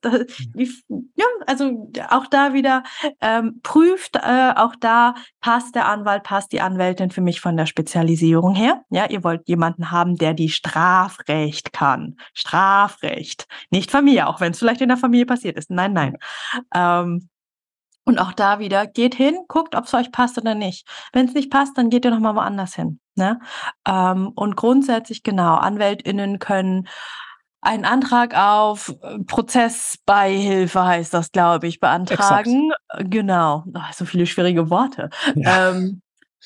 ja, 1.14 1.26
also 1.46 1.92
auch 2.10 2.26
da 2.26 2.52
wieder 2.52 2.82
ähm, 3.20 3.60
prüft, 3.62 4.16
äh, 4.16 4.52
auch 4.56 4.74
da 4.80 5.14
passt 5.40 5.74
der 5.74 5.86
Anwalt, 5.88 6.22
passt 6.22 6.52
die 6.52 6.60
Anwältin 6.60 7.10
für 7.10 7.20
mich 7.20 7.40
von 7.40 7.56
der 7.56 7.66
Spezialisierung 7.66 8.54
her. 8.54 8.82
Ja, 8.90 9.06
ihr 9.06 9.22
wollt 9.24 9.48
jemanden 9.48 9.90
haben, 9.90 10.16
der 10.16 10.34
die 10.34 10.48
Strafrecht 10.48 11.72
kann. 11.72 12.16
Strafrecht. 12.34 13.46
Nicht 13.70 13.90
Familie, 13.90 14.26
auch 14.26 14.40
wenn 14.40 14.52
es 14.52 14.58
vielleicht 14.58 14.80
in 14.80 14.88
der 14.88 14.96
Familie 14.96 15.26
passiert 15.26 15.56
ist. 15.56 15.70
Nein, 15.70 15.92
nein. 15.92 16.16
Ähm, 16.74 17.28
und 18.06 18.18
auch 18.18 18.32
da 18.32 18.58
wieder, 18.60 18.86
geht 18.86 19.14
hin, 19.14 19.36
guckt, 19.48 19.74
ob 19.74 19.84
es 19.84 19.94
euch 19.94 20.12
passt 20.12 20.38
oder 20.38 20.54
nicht. 20.54 20.88
Wenn 21.12 21.26
es 21.26 21.34
nicht 21.34 21.50
passt, 21.50 21.76
dann 21.76 21.90
geht 21.90 22.04
ihr 22.04 22.12
nochmal 22.12 22.36
woanders 22.36 22.74
hin. 22.74 23.00
Ne? 23.16 23.40
Ähm, 23.86 24.32
und 24.34 24.56
grundsätzlich, 24.56 25.22
genau, 25.22 25.56
AnwältInnen 25.56 26.38
können 26.38 26.88
einen 27.60 27.84
Antrag 27.84 28.36
auf 28.36 28.94
äh, 29.02 29.18
Prozessbeihilfe 29.26 30.84
heißt 30.84 31.12
das, 31.12 31.32
glaube 31.32 31.66
ich, 31.66 31.80
beantragen. 31.80 32.70
Exakt. 32.70 33.10
Genau. 33.10 33.64
Ach, 33.74 33.92
so 33.92 34.04
viele 34.04 34.26
schwierige 34.26 34.70
Worte. 34.70 35.10
Ja. 35.34 35.70
Ähm, 35.70 36.00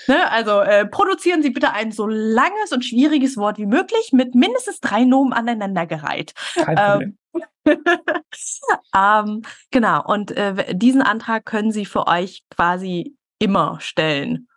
ne, 0.06 0.30
also 0.30 0.60
äh, 0.60 0.86
produzieren 0.86 1.42
Sie 1.42 1.50
bitte 1.50 1.72
ein 1.72 1.92
so 1.92 2.06
langes 2.06 2.72
und 2.72 2.84
schwieriges 2.84 3.36
Wort 3.36 3.58
wie 3.58 3.66
möglich 3.66 4.10
mit 4.12 4.34
mindestens 4.34 4.80
drei 4.80 5.04
Nomen 5.04 5.32
aneinandergereiht. 5.32 6.34
Ähm, 6.56 7.18
ähm, 8.96 9.42
genau, 9.70 10.04
und 10.04 10.30
äh, 10.32 10.74
diesen 10.74 11.02
Antrag 11.02 11.44
können 11.44 11.72
Sie 11.72 11.84
für 11.84 12.06
euch 12.06 12.42
quasi 12.50 13.16
immer 13.38 13.78
stellen. 13.80 14.48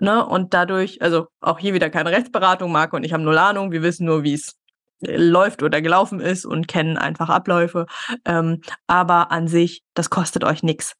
Ne? 0.00 0.24
Und 0.26 0.54
dadurch, 0.54 1.02
also 1.02 1.28
auch 1.40 1.58
hier 1.58 1.74
wieder 1.74 1.90
keine 1.90 2.10
Rechtsberatung, 2.10 2.72
Marco 2.72 2.96
und 2.96 3.04
ich 3.04 3.12
haben 3.12 3.24
null 3.24 3.38
Ahnung, 3.38 3.72
wir 3.72 3.82
wissen 3.82 4.06
nur, 4.06 4.22
wie 4.22 4.34
es 4.34 4.56
äh, 5.02 5.16
läuft 5.16 5.62
oder 5.62 5.80
gelaufen 5.80 6.20
ist 6.20 6.44
und 6.44 6.68
kennen 6.68 6.96
einfach 6.96 7.28
Abläufe. 7.28 7.86
Ähm, 8.24 8.62
aber 8.86 9.30
an 9.30 9.48
sich, 9.48 9.82
das 9.94 10.10
kostet 10.10 10.44
euch 10.44 10.62
nichts. 10.62 10.94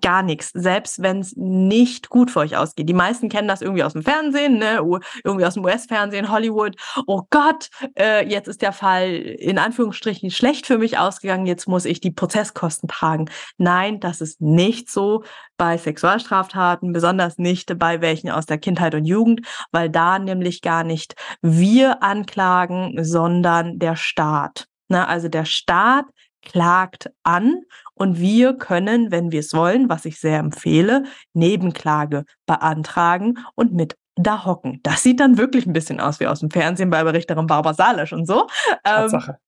Gar 0.00 0.22
nichts, 0.22 0.50
selbst 0.54 1.02
wenn 1.02 1.20
es 1.20 1.34
nicht 1.36 2.08
gut 2.08 2.30
für 2.30 2.40
euch 2.40 2.56
ausgeht. 2.56 2.88
Die 2.88 2.94
meisten 2.94 3.28
kennen 3.28 3.48
das 3.48 3.62
irgendwie 3.62 3.84
aus 3.84 3.92
dem 3.92 4.02
Fernsehen, 4.02 4.58
ne? 4.58 4.80
irgendwie 5.24 5.46
aus 5.46 5.54
dem 5.54 5.64
US-Fernsehen, 5.64 6.30
Hollywood. 6.30 6.76
Oh 7.06 7.22
Gott, 7.30 7.68
äh, 7.96 8.26
jetzt 8.28 8.48
ist 8.48 8.62
der 8.62 8.72
Fall 8.72 9.12
in 9.12 9.58
Anführungsstrichen 9.58 10.30
schlecht 10.30 10.66
für 10.66 10.78
mich 10.78 10.98
ausgegangen, 10.98 11.46
jetzt 11.46 11.68
muss 11.68 11.84
ich 11.84 12.00
die 12.00 12.10
Prozesskosten 12.10 12.88
tragen. 12.88 13.30
Nein, 13.56 14.00
das 14.00 14.20
ist 14.20 14.40
nicht 14.40 14.90
so 14.90 15.22
bei 15.56 15.78
Sexualstraftaten, 15.78 16.92
besonders 16.92 17.38
nicht 17.38 17.78
bei 17.78 18.00
welchen 18.00 18.30
aus 18.30 18.46
der 18.46 18.58
Kindheit 18.58 18.94
und 18.94 19.04
Jugend, 19.04 19.46
weil 19.70 19.90
da 19.90 20.18
nämlich 20.18 20.60
gar 20.60 20.82
nicht 20.84 21.14
wir 21.40 22.02
anklagen, 22.02 23.04
sondern 23.04 23.78
der 23.78 23.96
Staat. 23.96 24.66
Ne? 24.88 25.06
Also 25.06 25.28
der 25.28 25.44
Staat 25.44 26.06
klagt 26.42 27.10
an 27.22 27.62
und 27.94 28.18
wir 28.18 28.54
können, 28.54 29.10
wenn 29.10 29.32
wir 29.32 29.40
es 29.40 29.52
wollen, 29.54 29.88
was 29.88 30.04
ich 30.04 30.20
sehr 30.20 30.38
empfehle, 30.38 31.04
Nebenklage 31.32 32.24
beantragen 32.46 33.38
und 33.54 33.72
mit 33.72 33.96
da 34.16 34.44
hocken. 34.44 34.80
Das 34.82 35.02
sieht 35.02 35.20
dann 35.20 35.38
wirklich 35.38 35.66
ein 35.66 35.72
bisschen 35.72 36.00
aus 36.00 36.20
wie 36.20 36.26
aus 36.26 36.40
dem 36.40 36.50
Fernsehen 36.50 36.90
bei 36.90 37.04
Berichterin 37.04 37.46
Barbara 37.46 37.74
Salisch 37.74 38.12
und 38.12 38.26
so. 38.26 38.46
Tatsache. 38.82 39.32
Ähm, 39.32 39.47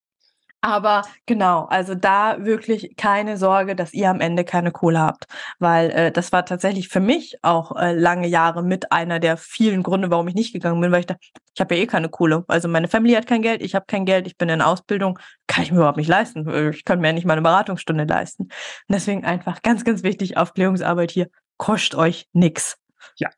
aber 0.61 1.03
genau, 1.27 1.64
also 1.66 1.94
da 1.94 2.44
wirklich 2.44 2.94
keine 2.96 3.37
Sorge, 3.38 3.75
dass 3.75 3.94
ihr 3.94 4.11
am 4.11 4.20
Ende 4.20 4.44
keine 4.44 4.73
Kohle 4.73 5.01
habt, 5.01 5.27
weil 5.59 5.90
äh, 5.90 6.12
das 6.12 6.33
war 6.33 6.44
tatsächlich 6.44 6.88
für 6.88 7.01
mich 7.01 7.38
auch 7.42 7.77
äh, 7.77 7.92
lange 7.92 8.29
Jahre 8.29 8.62
mit 8.62 8.92
einer 8.92 9.20
der 9.20 9.37
vielen 9.37 9.83
Gründe, 9.83 10.11
warum 10.11 10.29
ich 10.29 10.35
nicht 10.35 10.53
gegangen 10.53 10.81
bin, 10.81 10.92
weil 10.92 11.01
ich 11.01 11.07
dachte, 11.07 11.20
ich 11.55 11.61
habe 11.61 11.75
ja 11.75 11.83
eh 11.83 11.87
keine 11.87 12.09
Kohle. 12.09 12.44
Also 12.46 12.68
meine 12.68 12.88
Familie 12.88 13.16
hat 13.16 13.27
kein 13.27 13.42
Geld, 13.42 13.62
ich 13.62 13.75
habe 13.75 13.87
kein 13.87 14.05
Geld, 14.05 14.27
ich 14.27 14.37
bin 14.37 14.49
in 14.49 14.61
Ausbildung, 14.61 15.18
kann 15.46 15.64
ich 15.64 15.73
mir 15.73 15.79
überhaupt 15.79 15.96
nicht 15.96 16.09
leisten. 16.09 16.49
Ich 16.73 16.85
kann 16.85 17.01
mir 17.01 17.09
ja 17.09 17.12
nicht 17.12 17.27
mal 17.27 17.35
eine 17.35 17.42
Beratungsstunde 17.42 18.05
leisten. 18.05 18.44
Und 18.44 18.53
deswegen 18.88 19.25
einfach 19.25 19.62
ganz, 19.62 19.85
ganz 19.85 20.03
wichtig, 20.03 20.37
Aufklärungsarbeit 20.37 21.11
hier, 21.11 21.29
kostet 21.57 21.99
euch 21.99 22.29
nix. 22.33 22.77
Ja, 23.16 23.31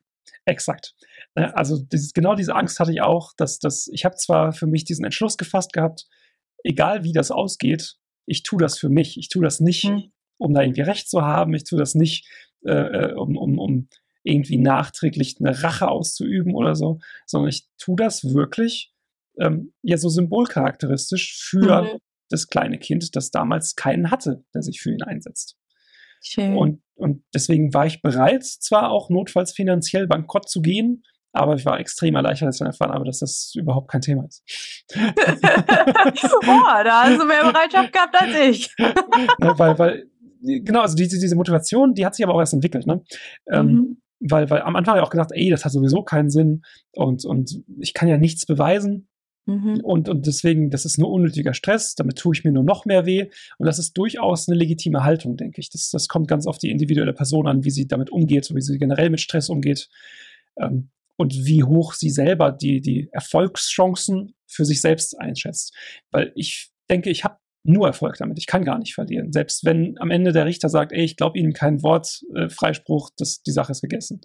exakt. 0.45 0.95
Ne, 1.35 1.57
also 1.57 1.79
dieses, 1.79 2.13
genau 2.13 2.35
diese 2.35 2.55
Angst 2.55 2.79
hatte 2.81 2.93
ich 2.93 3.01
auch, 3.01 3.33
dass, 3.37 3.59
dass 3.59 3.89
ich 3.89 4.05
habe 4.05 4.17
zwar 4.17 4.53
für 4.53 4.67
mich 4.67 4.85
diesen 4.85 5.05
Entschluss 5.05 5.37
gefasst 5.39 5.73
gehabt, 5.73 6.07
egal 6.65 7.05
wie 7.05 7.13
das 7.13 7.31
ausgeht, 7.31 7.97
ich 8.27 8.43
tue 8.43 8.61
das 8.61 8.79
für 8.79 8.89
mich. 8.89 9.19
Ich 9.19 9.29
tue 9.29 9.43
das 9.43 9.61
nicht, 9.61 9.85
mhm. 9.85 10.13
um 10.39 10.55
da 10.55 10.63
irgendwie 10.63 10.83
Recht 10.83 11.09
zu 11.09 11.23
haben. 11.23 11.55
Ich 11.55 11.65
tue 11.65 11.79
das 11.79 11.95
nicht, 11.95 12.29
äh, 12.65 12.73
äh, 12.73 13.13
um, 13.15 13.37
um, 13.37 13.59
um 13.59 13.89
irgendwie 14.23 14.59
nachträglich 14.59 15.37
eine 15.41 15.63
Rache 15.63 15.89
auszuüben 15.89 16.55
oder 16.55 16.75
so, 16.75 17.01
sondern 17.27 17.49
ich 17.49 17.67
tue 17.79 17.97
das 17.97 18.35
wirklich 18.35 18.93
ähm, 19.41 19.73
ja 19.83 19.97
so 19.97 20.09
symbolcharakteristisch 20.09 21.37
für 21.37 21.83
mhm. 21.83 21.99
das 22.29 22.49
kleine 22.49 22.79
Kind, 22.79 23.17
das 23.17 23.31
damals 23.31 23.75
keinen 23.75 24.11
hatte, 24.11 24.45
der 24.55 24.63
sich 24.63 24.81
für 24.81 24.93
ihn 24.93 25.03
einsetzt. 25.03 25.57
Schön. 26.23 26.57
Und, 26.57 26.83
und 26.95 27.25
deswegen 27.35 27.75
war 27.75 27.87
ich 27.87 28.01
bereit, 28.01 28.45
zwar 28.45 28.91
auch 28.91 29.11
notfalls 29.11 29.53
finanziell 29.53 30.07
bankrott 30.07 30.49
zu 30.49 30.63
gehen, 30.63 31.03
aber 31.33 31.55
ich 31.55 31.65
war 31.65 31.81
extrem 31.81 32.15
erleichtert, 32.15 32.47
als 32.47 32.57
ich 32.57 32.59
dann 32.61 32.69
erfahren 32.69 32.93
habe, 32.93 33.05
dass 33.05 33.21
das 33.21 33.53
überhaupt 33.55 33.91
kein 33.91 34.03
Thema 34.03 34.27
ist. 34.27 34.43
Boah, 36.45 36.83
da 36.85 37.05
hast 37.05 37.21
du 37.21 37.25
mehr 37.25 37.43
Bereitschaft 37.43 37.93
gehabt 37.93 38.21
als 38.21 38.35
ich. 38.35 38.75
ja, 38.79 39.59
weil, 39.59 39.79
weil, 39.79 40.07
genau, 40.43 40.81
also 40.81 40.95
diese, 40.95 41.19
diese 41.19 41.37
Motivation, 41.37 41.95
die 41.95 42.05
hat 42.05 42.15
sich 42.15 42.25
aber 42.25 42.35
auch 42.35 42.41
erst 42.41 42.53
entwickelt, 42.53 42.87
ne? 42.87 43.03
Ähm, 43.51 43.67
mhm. 43.67 43.97
weil, 44.21 44.51
weil 44.51 44.63
am 44.63 44.77
Anfang 44.77 44.93
habe 44.93 45.01
ich 45.03 45.07
auch 45.07 45.11
gedacht, 45.11 45.31
ey, 45.33 45.49
das 45.49 45.65
hat 45.65 45.73
sowieso 45.73 46.03
keinen 46.03 46.29
Sinn 46.29 46.63
und, 46.93 47.25
und 47.25 47.63
ich 47.79 47.95
kann 47.95 48.09
ja 48.09 48.19
nichts 48.19 48.45
beweisen. 48.45 49.09
Mhm. 49.47 49.81
Und, 49.83 50.09
und 50.09 50.27
deswegen, 50.27 50.71
das 50.71 50.85
ist 50.85 50.99
nur 50.99 51.11
unnötiger 51.11 51.55
Stress, 51.55 51.95
damit 51.95 52.19
tue 52.19 52.35
ich 52.35 52.45
mir 52.45 52.53
nur 52.53 52.63
noch 52.63 52.85
mehr 52.85 53.07
weh. 53.07 53.29
Und 53.59 53.67
das 53.67 53.79
ist 53.79 53.95
durchaus 53.95 54.49
eine 54.49 54.57
legitime 54.57 55.03
Haltung, 55.03 55.37
denke 55.37 55.61
ich. 55.61 55.71
Das, 55.71 55.91
das 55.91 56.09
kommt 56.09 56.29
ganz 56.29 56.47
auf 56.47 56.59
die 56.59 56.71
individuelle 56.71 57.13
Person 57.13 57.49
an, 57.49 57.65
wie 57.65 57.71
sie 57.71 57.89
damit 57.89 58.11
umgeht, 58.11 58.45
so 58.45 58.55
wie 58.55 58.61
sie 58.61 58.79
generell 58.79 59.11
mit 59.11 59.21
Stress 59.21 59.49
umgeht. 59.49 59.89
Ähm, 60.61 60.91
und 61.17 61.35
wie 61.45 61.65
hoch 61.65 61.95
sie 61.95 62.11
selber 62.11 62.53
die, 62.53 62.81
die 62.81 63.09
Erfolgschancen 63.13 64.35
für 64.47 64.65
sich 64.65 64.81
selbst 64.81 65.19
einschätzt. 65.21 65.75
Weil 66.11 66.33
ich 66.35 66.71
denke, 66.91 67.11
ich 67.11 67.25
habe 67.25 67.37
nur 67.65 67.87
Erfolg 67.87 68.17
damit. 68.19 68.39
Ich 68.39 68.47
kann 68.47 68.65
gar 68.65 68.79
nicht 68.79 68.95
verlieren. 68.95 69.33
Selbst 69.33 69.65
wenn 69.65 69.97
am 69.99 70.11
Ende 70.11 70.33
der 70.33 70.47
Richter 70.47 70.69
sagt, 70.69 70.93
ey, 70.93 71.05
ich 71.05 71.17
glaube 71.17 71.39
Ihnen 71.39 71.53
kein 71.53 71.83
Wort, 71.83 72.23
äh, 72.35 72.49
Freispruch, 72.49 73.11
das, 73.17 73.43
die 73.43 73.53
Sache 73.53 73.73
ist 73.73 73.83
gegessen. 73.83 74.21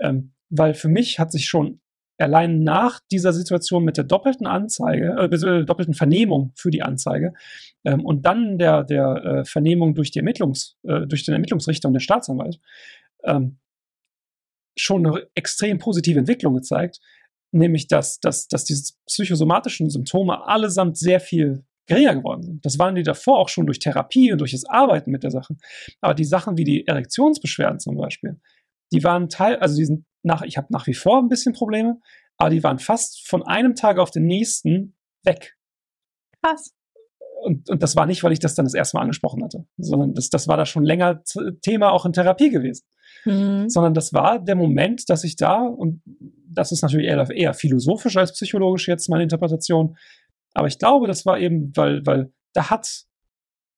Ähm, 0.00 0.32
weil 0.50 0.74
für 0.74 0.88
mich 0.88 1.18
hat 1.18 1.30
sich 1.30 1.46
schon 1.46 1.80
allein 2.18 2.60
nach 2.60 3.00
dieser 3.10 3.32
Situation 3.32 3.84
mit 3.84 3.96
der 3.96 4.04
doppelten 4.04 4.46
Anzeige, 4.46 5.16
äh, 5.18 5.34
äh, 5.34 5.64
doppelten 5.64 5.94
Vernehmung 5.94 6.52
für 6.56 6.70
die 6.70 6.82
Anzeige 6.82 7.32
ähm, 7.84 8.04
und 8.04 8.26
dann 8.26 8.58
der, 8.58 8.84
der 8.84 9.24
äh, 9.24 9.44
Vernehmung 9.44 9.94
durch 9.94 10.10
die 10.10 10.20
Ermittlungs, 10.20 10.76
äh, 10.84 11.06
durch 11.06 11.24
den 11.24 11.34
Ermittlungsrichter 11.34 11.88
und 11.88 11.94
den 11.94 12.00
Staatsanwalt, 12.00 12.60
ähm, 13.24 13.58
schon 14.76 15.06
eine 15.06 15.26
extrem 15.34 15.78
positive 15.78 16.18
Entwicklung 16.18 16.54
gezeigt, 16.54 17.00
nämlich 17.52 17.86
dass, 17.86 18.18
dass, 18.20 18.48
dass 18.48 18.64
diese 18.64 18.94
psychosomatischen 19.06 19.90
Symptome 19.90 20.46
allesamt 20.46 20.98
sehr 20.98 21.20
viel 21.20 21.64
geringer 21.86 22.16
geworden 22.16 22.42
sind. 22.42 22.64
Das 22.64 22.78
waren 22.78 22.94
die 22.94 23.02
davor 23.02 23.38
auch 23.38 23.48
schon 23.48 23.66
durch 23.66 23.78
Therapie 23.78 24.32
und 24.32 24.38
durch 24.38 24.52
das 24.52 24.64
Arbeiten 24.64 25.10
mit 25.10 25.22
der 25.22 25.30
Sache. 25.30 25.56
Aber 26.00 26.14
die 26.14 26.24
Sachen 26.24 26.56
wie 26.56 26.64
die 26.64 26.86
Erektionsbeschwerden 26.86 27.78
zum 27.78 27.96
Beispiel, 27.96 28.40
die 28.92 29.04
waren 29.04 29.28
Teil, 29.28 29.56
also 29.56 29.76
die 29.76 29.84
sind 29.84 30.06
nach, 30.22 30.42
ich 30.42 30.56
habe 30.56 30.68
nach 30.70 30.86
wie 30.86 30.94
vor 30.94 31.18
ein 31.18 31.28
bisschen 31.28 31.52
Probleme, 31.52 32.00
aber 32.36 32.50
die 32.50 32.62
waren 32.62 32.78
fast 32.78 33.26
von 33.26 33.42
einem 33.42 33.74
Tag 33.74 33.98
auf 33.98 34.10
den 34.10 34.26
nächsten 34.26 34.96
weg. 35.24 35.56
Krass. 36.42 36.74
Und, 37.42 37.68
und 37.68 37.82
das 37.82 37.96
war 37.96 38.06
nicht, 38.06 38.22
weil 38.22 38.32
ich 38.32 38.38
das 38.38 38.54
dann 38.54 38.64
das 38.64 38.74
erste 38.74 38.96
Mal 38.96 39.02
angesprochen 39.02 39.44
hatte, 39.44 39.66
sondern 39.76 40.14
das, 40.14 40.30
das 40.30 40.48
war 40.48 40.56
da 40.56 40.64
schon 40.64 40.84
länger 40.84 41.22
Thema 41.62 41.92
auch 41.92 42.06
in 42.06 42.12
Therapie 42.12 42.50
gewesen 42.50 42.84
mhm. 43.24 43.68
sondern 43.68 43.94
das 43.94 44.12
war 44.12 44.38
der 44.38 44.56
Moment, 44.56 45.08
dass 45.08 45.24
ich 45.24 45.36
da, 45.36 45.62
und 45.62 46.02
das 46.48 46.72
ist 46.72 46.82
natürlich 46.82 47.06
eher, 47.06 47.28
eher 47.30 47.54
philosophisch 47.54 48.16
als 48.16 48.32
psychologisch 48.32 48.88
jetzt 48.88 49.08
meine 49.08 49.22
Interpretation, 49.22 49.96
aber 50.52 50.68
ich 50.68 50.78
glaube, 50.78 51.06
das 51.06 51.26
war 51.26 51.38
eben, 51.38 51.72
weil, 51.74 52.04
weil 52.06 52.32
da 52.52 52.70
hat 52.70 53.04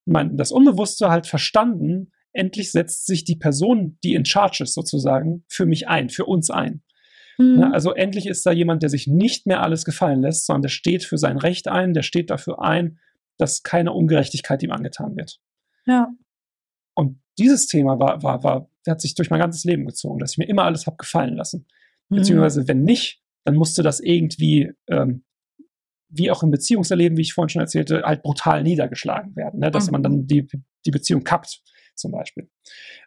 man 0.04 0.36
das 0.36 0.52
Unbewusste 0.52 1.08
halt 1.08 1.26
verstanden, 1.26 2.12
endlich 2.32 2.70
setzt 2.70 3.06
sich 3.06 3.24
die 3.24 3.36
Person, 3.36 3.98
die 4.04 4.14
in 4.14 4.26
Charge 4.26 4.64
ist 4.64 4.74
sozusagen, 4.74 5.44
für 5.48 5.64
mich 5.64 5.88
ein, 5.88 6.10
für 6.10 6.26
uns 6.26 6.50
ein. 6.50 6.82
Mhm. 7.38 7.60
Ja, 7.60 7.70
also 7.70 7.92
endlich 7.92 8.26
ist 8.26 8.44
da 8.44 8.52
jemand, 8.52 8.82
der 8.82 8.90
sich 8.90 9.06
nicht 9.06 9.46
mehr 9.46 9.62
alles 9.62 9.84
gefallen 9.84 10.20
lässt, 10.20 10.46
sondern 10.46 10.62
der 10.62 10.68
steht 10.68 11.04
für 11.04 11.16
sein 11.16 11.38
Recht 11.38 11.66
ein, 11.66 11.94
der 11.94 12.02
steht 12.02 12.30
dafür 12.30 12.62
ein, 12.62 12.98
dass 13.38 13.62
keine 13.62 13.92
Ungerechtigkeit 13.92 14.62
ihm 14.62 14.72
angetan 14.72 15.16
wird. 15.16 15.40
Ja. 15.86 16.08
Und 16.94 17.20
dieses 17.38 17.66
Thema 17.66 17.98
war, 17.98 18.22
war, 18.22 18.42
war, 18.42 18.70
hat 18.86 19.00
sich 19.00 19.14
durch 19.14 19.30
mein 19.30 19.40
ganzes 19.40 19.64
Leben 19.64 19.86
gezogen, 19.86 20.18
dass 20.18 20.32
ich 20.32 20.38
mir 20.38 20.48
immer 20.48 20.64
alles 20.64 20.86
habe 20.86 20.96
gefallen 20.96 21.36
lassen. 21.36 21.66
Mhm. 22.08 22.16
Beziehungsweise, 22.16 22.68
wenn 22.68 22.82
nicht, 22.82 23.22
dann 23.44 23.56
musste 23.56 23.82
das 23.82 24.00
irgendwie, 24.00 24.72
ähm, 24.88 25.24
wie 26.08 26.30
auch 26.30 26.42
im 26.42 26.50
Beziehungserleben, 26.50 27.18
wie 27.18 27.22
ich 27.22 27.34
vorhin 27.34 27.48
schon 27.48 27.62
erzählte, 27.62 28.02
halt 28.04 28.22
brutal 28.22 28.62
niedergeschlagen 28.62 29.36
werden, 29.36 29.60
ne? 29.60 29.70
dass 29.70 29.86
mhm. 29.86 29.92
man 29.92 30.02
dann 30.02 30.26
die, 30.26 30.46
die 30.84 30.90
Beziehung 30.90 31.24
kappt, 31.24 31.62
zum 31.94 32.12
Beispiel. 32.12 32.48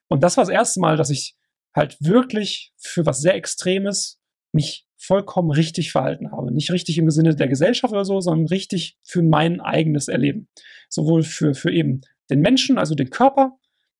Und 0.07 0.23
das 0.23 0.37
war 0.37 0.43
das 0.43 0.53
erste 0.53 0.79
Mal, 0.79 0.97
dass 0.97 1.09
ich 1.09 1.35
halt 1.75 1.97
wirklich 1.99 2.73
für 2.77 3.05
was 3.05 3.21
sehr 3.21 3.35
Extremes 3.35 4.19
mich 4.51 4.87
vollkommen 4.97 5.51
richtig 5.51 5.91
verhalten 5.91 6.31
habe. 6.31 6.38
Nicht 6.51 6.71
richtig 6.71 6.97
im 6.97 7.09
Sinne 7.09 7.35
der 7.35 7.47
Gesellschaft 7.47 7.93
oder 7.93 8.05
so, 8.05 8.19
sondern 8.19 8.47
richtig 8.47 8.97
für 9.03 9.21
mein 9.21 9.61
eigenes 9.61 10.07
Erleben. 10.07 10.47
Sowohl 10.89 11.23
für, 11.23 11.53
für 11.53 11.71
eben 11.71 12.01
den 12.29 12.41
Menschen, 12.41 12.77
also 12.77 12.95
den 12.95 13.09
Körper, 13.09 13.57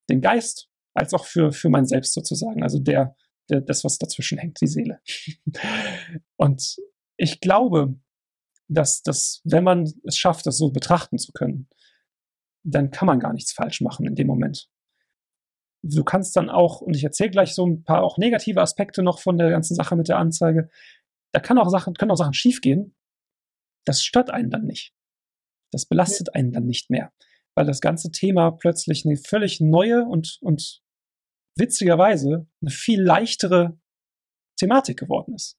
den 0.10 0.22
Geist, 0.22 0.70
als 0.94 1.14
auch 1.14 1.26
für, 1.26 1.52
für 1.52 1.70
mein 1.70 1.86
Selbst 1.86 2.14
sozusagen. 2.14 2.64
Also 2.64 2.80
der, 2.80 3.16
der, 3.50 3.62
das, 3.62 3.84
was 3.84 3.98
dazwischen 3.98 4.38
hängt, 4.38 4.60
die 4.62 4.68
Seele. 4.68 5.00
Und 6.38 6.78
ich 7.18 7.40
glaube, 7.40 7.96
dass, 8.68 9.02
dass, 9.02 9.42
wenn 9.44 9.64
man 9.64 9.92
es 10.04 10.18
schafft, 10.18 10.46
das 10.46 10.58
so 10.58 10.72
betrachten 10.72 11.18
zu 11.18 11.32
können, 11.32 11.68
dann 12.64 12.92
kann 12.92 13.08
man 13.08 13.20
gar 13.20 13.34
nichts 13.34 13.52
falsch 13.52 13.82
machen 13.82 14.06
in 14.06 14.16
dem 14.16 14.28
Moment. 14.28 14.70
Du 15.82 16.04
kannst 16.04 16.36
dann 16.36 16.50
auch, 16.50 16.82
und 16.82 16.96
ich 16.96 17.04
erzähle 17.04 17.30
gleich 17.30 17.56
so 17.56 17.66
ein 17.66 17.84
paar 17.84 18.04
auch 18.04 18.18
negative 18.18 18.62
Aspekte 18.62 19.02
noch 19.02 19.20
von 19.20 19.38
der 19.38 19.50
ganzen 19.50 19.76
Sache 19.76 19.96
mit 19.96 20.10
der 20.10 20.18
Anzeige. 20.18 20.70
Da 21.32 21.39
kann 21.39 21.58
auch 21.58 21.70
Sachen, 21.70 21.94
können 21.94 22.12
auch 22.12 22.18
Sachen 22.18 22.34
schiefgehen. 22.34 22.96
Das 23.86 24.02
stört 24.02 24.30
einen 24.30 24.50
dann 24.50 24.65
nicht. 24.65 24.94
Das 25.72 25.86
belastet 25.86 26.36
einen 26.36 26.52
dann 26.52 26.65
nicht 26.65 26.89
mehr 26.89 27.12
weil 27.60 27.65
das 27.65 27.82
ganze 27.82 28.10
Thema 28.10 28.52
plötzlich 28.52 29.06
eine 29.06 29.18
völlig 29.18 29.60
neue 29.60 30.06
und, 30.06 30.38
und 30.39 30.82
witzigerweise 31.58 32.48
eine 32.62 32.72
viel 32.72 33.02
leichtere 33.02 33.78
Thematik 34.58 34.98
geworden 34.98 35.36
ist. 35.36 35.58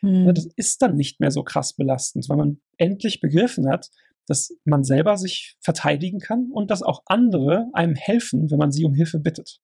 Mhm. 0.00 0.32
Das 0.32 0.46
ist 0.54 0.80
dann 0.80 0.94
nicht 0.94 1.18
mehr 1.18 1.32
so 1.32 1.42
krass 1.42 1.74
belastend, 1.74 2.28
weil 2.28 2.36
man 2.36 2.60
endlich 2.76 3.20
begriffen 3.20 3.68
hat, 3.68 3.90
dass 4.28 4.56
man 4.64 4.84
selber 4.84 5.16
sich 5.16 5.56
verteidigen 5.60 6.20
kann 6.20 6.52
und 6.52 6.70
dass 6.70 6.84
auch 6.84 7.02
andere 7.06 7.68
einem 7.72 7.96
helfen, 7.96 8.48
wenn 8.48 8.58
man 8.58 8.70
sie 8.70 8.84
um 8.84 8.94
Hilfe 8.94 9.18
bittet. 9.18 9.60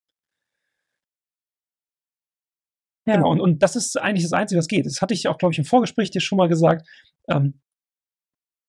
Ja. 3.07 3.17
Genau, 3.17 3.31
und, 3.31 3.41
und 3.41 3.63
das 3.63 3.77
ist 3.77 3.97
eigentlich 3.97 4.25
das 4.25 4.33
Einzige, 4.33 4.59
was 4.59 4.69
geht. 4.69 4.87
Das 4.87 5.01
hatte 5.01 5.15
ich 5.15 5.29
auch, 5.29 5.39
glaube 5.39 5.53
ich, 5.53 5.59
im 5.59 5.65
Vorgespräch 5.65 6.11
dir 6.11 6.21
schon 6.21 6.39
mal 6.39 6.49
gesagt. 6.49 6.87
Ähm, 7.29 7.61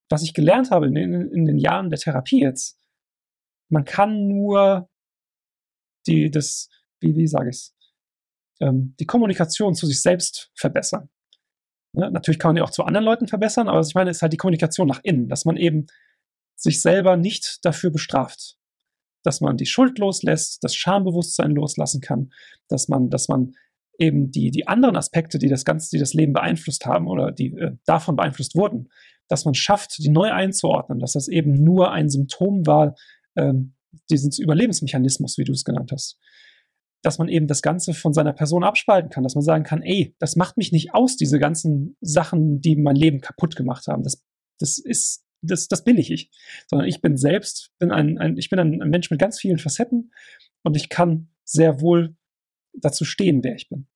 was 0.09 0.23
ich 0.23 0.33
gelernt 0.33 0.71
habe 0.71 0.87
in, 0.87 0.95
in, 0.95 1.31
in, 1.31 1.45
den 1.45 1.57
Jahren 1.57 1.89
der 1.89 1.99
Therapie 1.99 2.41
jetzt, 2.41 2.79
man 3.69 3.83
kann 3.83 4.27
nur 4.27 4.89
die, 6.05 6.31
das, 6.31 6.69
wie, 7.01 7.15
wie 7.15 7.27
sage 7.27 7.49
ich 7.49 7.73
ähm, 8.59 8.95
die 8.99 9.05
Kommunikation 9.05 9.75
zu 9.75 9.85
sich 9.85 10.01
selbst 10.01 10.51
verbessern. 10.55 11.09
Ne? 11.93 12.11
Natürlich 12.11 12.39
kann 12.39 12.49
man 12.49 12.55
die 12.55 12.61
auch 12.61 12.71
zu 12.71 12.83
anderen 12.83 13.05
Leuten 13.05 13.27
verbessern, 13.27 13.67
aber 13.67 13.79
was 13.79 13.89
ich 13.89 13.95
meine, 13.95 14.09
ist 14.09 14.21
halt 14.21 14.33
die 14.33 14.37
Kommunikation 14.37 14.87
nach 14.87 15.01
innen, 15.03 15.29
dass 15.29 15.45
man 15.45 15.57
eben 15.57 15.87
sich 16.55 16.81
selber 16.81 17.17
nicht 17.17 17.63
dafür 17.65 17.91
bestraft. 17.91 18.57
Dass 19.23 19.41
man 19.41 19.57
die 19.57 19.65
Schuld 19.65 19.99
loslässt, 19.99 20.63
das 20.63 20.75
Schambewusstsein 20.75 21.51
loslassen 21.51 22.01
kann, 22.01 22.31
dass 22.67 22.87
man, 22.87 23.09
dass 23.09 23.27
man 23.27 23.55
eben 23.99 24.31
die, 24.31 24.51
die 24.51 24.67
anderen 24.67 24.95
Aspekte, 24.95 25.39
die 25.39 25.49
das 25.49 25.65
Ganze, 25.65 25.89
die 25.91 25.99
das 25.99 26.13
Leben 26.13 26.33
beeinflusst 26.33 26.85
haben 26.85 27.07
oder 27.07 27.31
die 27.31 27.53
äh, 27.53 27.71
davon 27.85 28.15
beeinflusst 28.15 28.55
wurden, 28.55 28.89
dass 29.27 29.45
man 29.45 29.53
schafft, 29.53 29.97
die 29.97 30.09
neu 30.09 30.31
einzuordnen, 30.31 30.99
dass 30.99 31.13
das 31.13 31.27
eben 31.27 31.63
nur 31.63 31.91
ein 31.91 32.09
Symptom 32.09 32.65
war, 32.65 32.95
ähm, 33.35 33.73
dieses 34.09 34.39
Überlebensmechanismus, 34.39 35.37
wie 35.37 35.43
du 35.43 35.51
es 35.51 35.63
genannt 35.63 35.91
hast. 35.91 36.17
Dass 37.03 37.17
man 37.17 37.27
eben 37.27 37.47
das 37.47 37.61
Ganze 37.61 37.93
von 37.93 38.13
seiner 38.13 38.33
Person 38.33 38.63
abspalten 38.63 39.09
kann, 39.09 39.23
dass 39.23 39.35
man 39.35 39.43
sagen 39.43 39.63
kann, 39.63 39.81
ey, 39.81 40.15
das 40.19 40.35
macht 40.35 40.57
mich 40.57 40.71
nicht 40.71 40.93
aus, 40.93 41.17
diese 41.17 41.39
ganzen 41.39 41.95
Sachen, 42.01 42.61
die 42.61 42.75
mein 42.75 42.95
Leben 42.95 43.21
kaputt 43.21 43.55
gemacht 43.55 43.87
haben. 43.87 44.03
Das, 44.03 44.23
das 44.59 44.77
ist, 44.77 45.25
das, 45.41 45.67
das 45.67 45.83
bin 45.83 45.97
ich 45.97 46.11
ich. 46.11 46.31
Sondern 46.67 46.87
ich 46.87 47.01
bin 47.01 47.17
selbst, 47.17 47.71
bin 47.79 47.91
ein, 47.91 48.17
ein 48.17 48.37
ich 48.37 48.49
bin 48.49 48.59
ein, 48.59 48.81
ein 48.81 48.89
Mensch 48.89 49.11
mit 49.11 49.19
ganz 49.19 49.39
vielen 49.39 49.59
Facetten 49.59 50.11
und 50.63 50.75
ich 50.75 50.89
kann 50.89 51.29
sehr 51.43 51.81
wohl 51.81 52.15
dazu 52.81 53.05
stehen, 53.05 53.43
wer 53.43 53.55
ich 53.55 53.69
bin. 53.69 53.87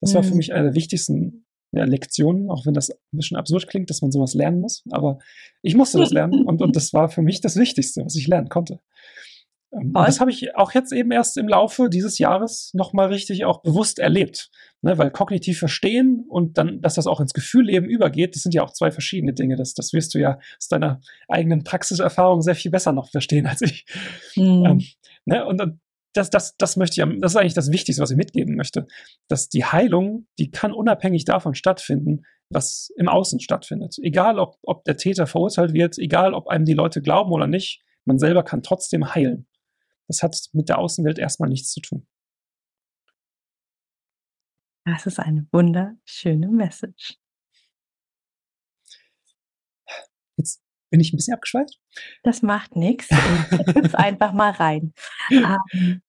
Das 0.00 0.14
war 0.14 0.22
für 0.22 0.30
mhm. 0.30 0.36
mich 0.36 0.52
eine 0.52 0.64
der 0.64 0.74
wichtigsten 0.74 1.46
ja, 1.72 1.84
Lektionen, 1.84 2.50
auch 2.50 2.66
wenn 2.66 2.74
das 2.74 2.90
ein 2.90 2.96
bisschen 3.12 3.36
absurd 3.36 3.66
klingt, 3.66 3.90
dass 3.90 4.02
man 4.02 4.12
sowas 4.12 4.34
lernen 4.34 4.60
muss. 4.60 4.82
Aber 4.90 5.18
ich 5.62 5.74
musste 5.74 5.98
das 5.98 6.10
lernen 6.10 6.44
und, 6.44 6.62
und 6.62 6.76
das 6.76 6.92
war 6.92 7.08
für 7.08 7.22
mich 7.22 7.40
das 7.40 7.56
Wichtigste, 7.56 8.04
was 8.04 8.16
ich 8.16 8.26
lernen 8.26 8.48
konnte. 8.48 8.80
Ähm, 9.72 9.88
und 9.88 10.06
das 10.06 10.20
habe 10.20 10.30
ich 10.30 10.54
auch 10.56 10.72
jetzt 10.72 10.92
eben 10.92 11.10
erst 11.10 11.36
im 11.36 11.48
Laufe 11.48 11.88
dieses 11.88 12.18
Jahres 12.18 12.70
nochmal 12.74 13.08
richtig 13.08 13.44
auch 13.44 13.62
bewusst 13.62 13.98
erlebt. 13.98 14.50
Ne, 14.82 14.98
weil 14.98 15.10
kognitiv 15.10 15.58
verstehen 15.58 16.24
und 16.28 16.58
dann, 16.58 16.80
dass 16.82 16.94
das 16.94 17.06
auch 17.06 17.18
ins 17.18 17.32
Gefühlleben 17.32 17.88
übergeht, 17.88 18.36
das 18.36 18.42
sind 18.42 18.54
ja 18.54 18.62
auch 18.62 18.72
zwei 18.72 18.90
verschiedene 18.90 19.32
Dinge. 19.32 19.56
Das, 19.56 19.72
das 19.72 19.92
wirst 19.94 20.14
du 20.14 20.18
ja 20.18 20.38
aus 20.58 20.68
deiner 20.68 21.00
eigenen 21.28 21.64
Praxiserfahrung 21.64 22.42
sehr 22.42 22.54
viel 22.54 22.70
besser 22.70 22.92
noch 22.92 23.10
verstehen 23.10 23.46
als 23.46 23.62
ich. 23.62 23.86
Mhm. 24.36 24.64
Ähm, 24.66 24.82
ne, 25.24 25.46
und, 25.46 25.60
und 25.60 25.80
das, 26.16 26.30
das, 26.30 26.56
das 26.56 26.76
möchte 26.76 27.00
ich, 27.00 27.20
das 27.20 27.32
ist 27.32 27.36
eigentlich 27.36 27.54
das 27.54 27.70
Wichtigste, 27.70 28.02
was 28.02 28.10
ich 28.10 28.16
mitgeben 28.16 28.56
möchte. 28.56 28.86
Dass 29.28 29.48
die 29.48 29.64
Heilung, 29.64 30.26
die 30.38 30.50
kann 30.50 30.72
unabhängig 30.72 31.24
davon 31.24 31.54
stattfinden, 31.54 32.24
was 32.50 32.90
im 32.96 33.08
Außen 33.08 33.40
stattfindet. 33.40 33.96
Egal, 34.02 34.38
ob, 34.38 34.58
ob 34.62 34.84
der 34.84 34.96
Täter 34.96 35.26
verurteilt 35.26 35.72
wird, 35.72 35.98
egal, 35.98 36.34
ob 36.34 36.48
einem 36.48 36.64
die 36.64 36.74
Leute 36.74 37.02
glauben 37.02 37.32
oder 37.32 37.46
nicht, 37.46 37.82
man 38.04 38.18
selber 38.18 38.44
kann 38.44 38.62
trotzdem 38.62 39.14
heilen. 39.14 39.46
Das 40.08 40.22
hat 40.22 40.36
mit 40.52 40.68
der 40.68 40.78
Außenwelt 40.78 41.18
erstmal 41.18 41.48
nichts 41.48 41.72
zu 41.72 41.80
tun. 41.80 42.06
Das 44.84 45.06
ist 45.06 45.18
eine 45.18 45.48
wunderschöne 45.50 46.48
Message. 46.48 47.18
Jetzt 50.36 50.62
bin 50.90 51.00
ich 51.00 51.12
ein 51.12 51.16
bisschen 51.16 51.34
abgeschweift. 51.34 51.80
Das 52.22 52.42
macht 52.42 52.76
nichts. 52.76 53.08
Ich 53.10 53.94
einfach 53.96 54.32
mal 54.32 54.52
rein. 54.52 54.94
Ähm, 55.30 56.02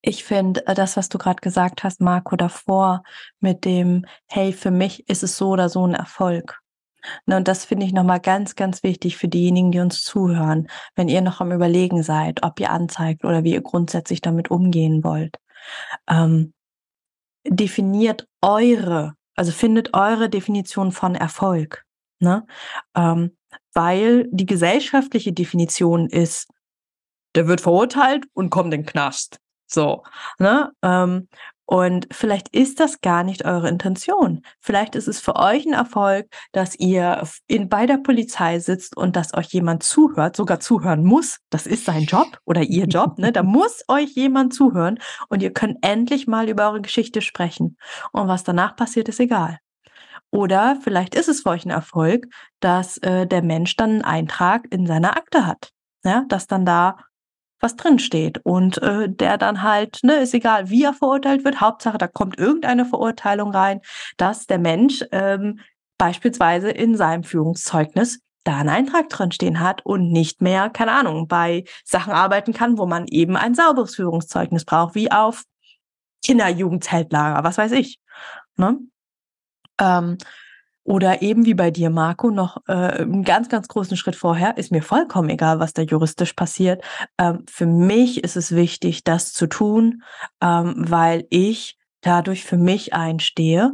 ich 0.00 0.24
finde 0.24 0.66
äh, 0.66 0.74
das, 0.74 0.96
was 0.96 1.08
du 1.08 1.18
gerade 1.18 1.40
gesagt 1.40 1.84
hast, 1.84 2.00
Marco, 2.00 2.36
davor 2.36 3.02
mit 3.40 3.64
dem, 3.64 4.04
hey, 4.26 4.52
für 4.52 4.70
mich 4.70 5.08
ist 5.08 5.22
es 5.22 5.36
so 5.36 5.50
oder 5.50 5.68
so 5.68 5.86
ein 5.86 5.94
Erfolg. 5.94 6.60
Ne, 7.26 7.36
und 7.36 7.48
das 7.48 7.64
finde 7.64 7.86
ich 7.86 7.92
nochmal 7.92 8.20
ganz, 8.20 8.56
ganz 8.56 8.82
wichtig 8.82 9.16
für 9.16 9.28
diejenigen, 9.28 9.70
die 9.70 9.80
uns 9.80 10.02
zuhören, 10.02 10.68
wenn 10.94 11.08
ihr 11.08 11.20
noch 11.20 11.40
am 11.40 11.52
Überlegen 11.52 12.02
seid, 12.02 12.42
ob 12.42 12.58
ihr 12.60 12.70
anzeigt 12.70 13.24
oder 13.24 13.44
wie 13.44 13.52
ihr 13.52 13.62
grundsätzlich 13.62 14.20
damit 14.20 14.50
umgehen 14.50 15.04
wollt. 15.04 15.36
Ähm, 16.08 16.52
definiert 17.46 18.26
eure, 18.42 19.14
also 19.36 19.52
findet 19.52 19.94
eure 19.94 20.28
Definition 20.28 20.92
von 20.92 21.14
Erfolg. 21.14 21.84
Ne? 22.20 22.46
Ähm, 22.96 23.36
weil 23.72 24.28
die 24.30 24.46
gesellschaftliche 24.46 25.32
Definition 25.32 26.08
ist, 26.08 26.48
der 27.34 27.46
wird 27.46 27.60
verurteilt 27.60 28.26
und 28.34 28.50
kommt 28.50 28.74
in 28.74 28.82
den 28.82 28.86
Knast. 28.86 29.38
So, 29.68 30.02
ne? 30.38 30.72
Ähm, 30.82 31.28
und 31.70 32.08
vielleicht 32.10 32.48
ist 32.56 32.80
das 32.80 33.02
gar 33.02 33.22
nicht 33.22 33.44
eure 33.44 33.68
Intention. 33.68 34.40
Vielleicht 34.58 34.94
ist 34.94 35.06
es 35.06 35.20
für 35.20 35.36
euch 35.36 35.66
ein 35.66 35.74
Erfolg, 35.74 36.26
dass 36.52 36.74
ihr 36.78 37.28
in, 37.46 37.68
bei 37.68 37.84
der 37.84 37.98
Polizei 37.98 38.58
sitzt 38.58 38.96
und 38.96 39.16
dass 39.16 39.34
euch 39.34 39.48
jemand 39.48 39.82
zuhört, 39.82 40.34
sogar 40.34 40.60
zuhören 40.60 41.04
muss. 41.04 41.40
Das 41.50 41.66
ist 41.66 41.84
sein 41.84 42.04
Job 42.04 42.38
oder 42.46 42.62
ihr 42.62 42.86
Job. 42.86 43.18
Ne? 43.18 43.32
Da 43.32 43.42
muss 43.42 43.84
euch 43.88 44.14
jemand 44.14 44.54
zuhören 44.54 44.98
und 45.28 45.42
ihr 45.42 45.52
könnt 45.52 45.76
endlich 45.82 46.26
mal 46.26 46.48
über 46.48 46.70
eure 46.70 46.80
Geschichte 46.80 47.20
sprechen. 47.20 47.76
Und 48.12 48.28
was 48.28 48.44
danach 48.44 48.74
passiert, 48.74 49.10
ist 49.10 49.20
egal. 49.20 49.58
Oder 50.30 50.78
vielleicht 50.80 51.14
ist 51.14 51.28
es 51.28 51.42
für 51.42 51.50
euch 51.50 51.66
ein 51.66 51.70
Erfolg, 51.70 52.28
dass 52.60 52.96
äh, 52.98 53.26
der 53.26 53.42
Mensch 53.42 53.76
dann 53.76 53.90
einen 53.90 54.02
Eintrag 54.04 54.66
in 54.70 54.86
seiner 54.86 55.18
Akte 55.18 55.44
hat. 55.44 55.70
Ja, 56.02 56.24
dass 56.28 56.46
dann 56.46 56.64
da 56.64 56.96
was 57.60 57.76
drin 57.76 57.98
steht 57.98 58.38
und 58.44 58.80
äh, 58.82 59.08
der 59.08 59.38
dann 59.38 59.62
halt, 59.62 60.00
ne, 60.02 60.16
ist 60.16 60.34
egal, 60.34 60.70
wie 60.70 60.84
er 60.84 60.94
verurteilt 60.94 61.44
wird, 61.44 61.60
Hauptsache, 61.60 61.98
da 61.98 62.06
kommt 62.06 62.38
irgendeine 62.38 62.84
Verurteilung 62.84 63.50
rein, 63.50 63.80
dass 64.16 64.46
der 64.46 64.58
Mensch 64.58 65.04
ähm, 65.12 65.60
beispielsweise 65.98 66.70
in 66.70 66.96
seinem 66.96 67.24
Führungszeugnis 67.24 68.20
da 68.44 68.58
einen 68.58 68.68
Eintrag 68.68 69.08
drin 69.08 69.32
stehen 69.32 69.60
hat 69.60 69.84
und 69.84 70.10
nicht 70.10 70.40
mehr, 70.40 70.70
keine 70.70 70.92
Ahnung, 70.92 71.28
bei 71.28 71.64
Sachen 71.84 72.12
arbeiten 72.12 72.54
kann, 72.54 72.78
wo 72.78 72.86
man 72.86 73.06
eben 73.08 73.36
ein 73.36 73.54
sauberes 73.54 73.96
Führungszeugnis 73.96 74.64
braucht, 74.64 74.94
wie 74.94 75.10
auf 75.10 75.42
Kinderjugendzeltlager, 76.24 77.44
was 77.44 77.58
weiß 77.58 77.72
ich. 77.72 77.98
Ne? 78.56 78.78
Ähm, 79.80 80.18
oder 80.88 81.20
eben 81.20 81.44
wie 81.44 81.52
bei 81.52 81.70
dir, 81.70 81.90
Marco, 81.90 82.30
noch 82.30 82.62
äh, 82.66 82.72
einen 82.72 83.22
ganz, 83.22 83.50
ganz 83.50 83.68
großen 83.68 83.98
Schritt 83.98 84.16
vorher, 84.16 84.56
ist 84.56 84.72
mir 84.72 84.82
vollkommen 84.82 85.28
egal, 85.28 85.60
was 85.60 85.74
da 85.74 85.82
juristisch 85.82 86.32
passiert. 86.32 86.82
Ähm, 87.18 87.44
für 87.46 87.66
mich 87.66 88.24
ist 88.24 88.36
es 88.36 88.54
wichtig, 88.54 89.04
das 89.04 89.34
zu 89.34 89.48
tun, 89.48 90.02
ähm, 90.40 90.74
weil 90.78 91.26
ich 91.28 91.76
dadurch 92.00 92.44
für 92.44 92.56
mich 92.56 92.94
einstehe 92.94 93.72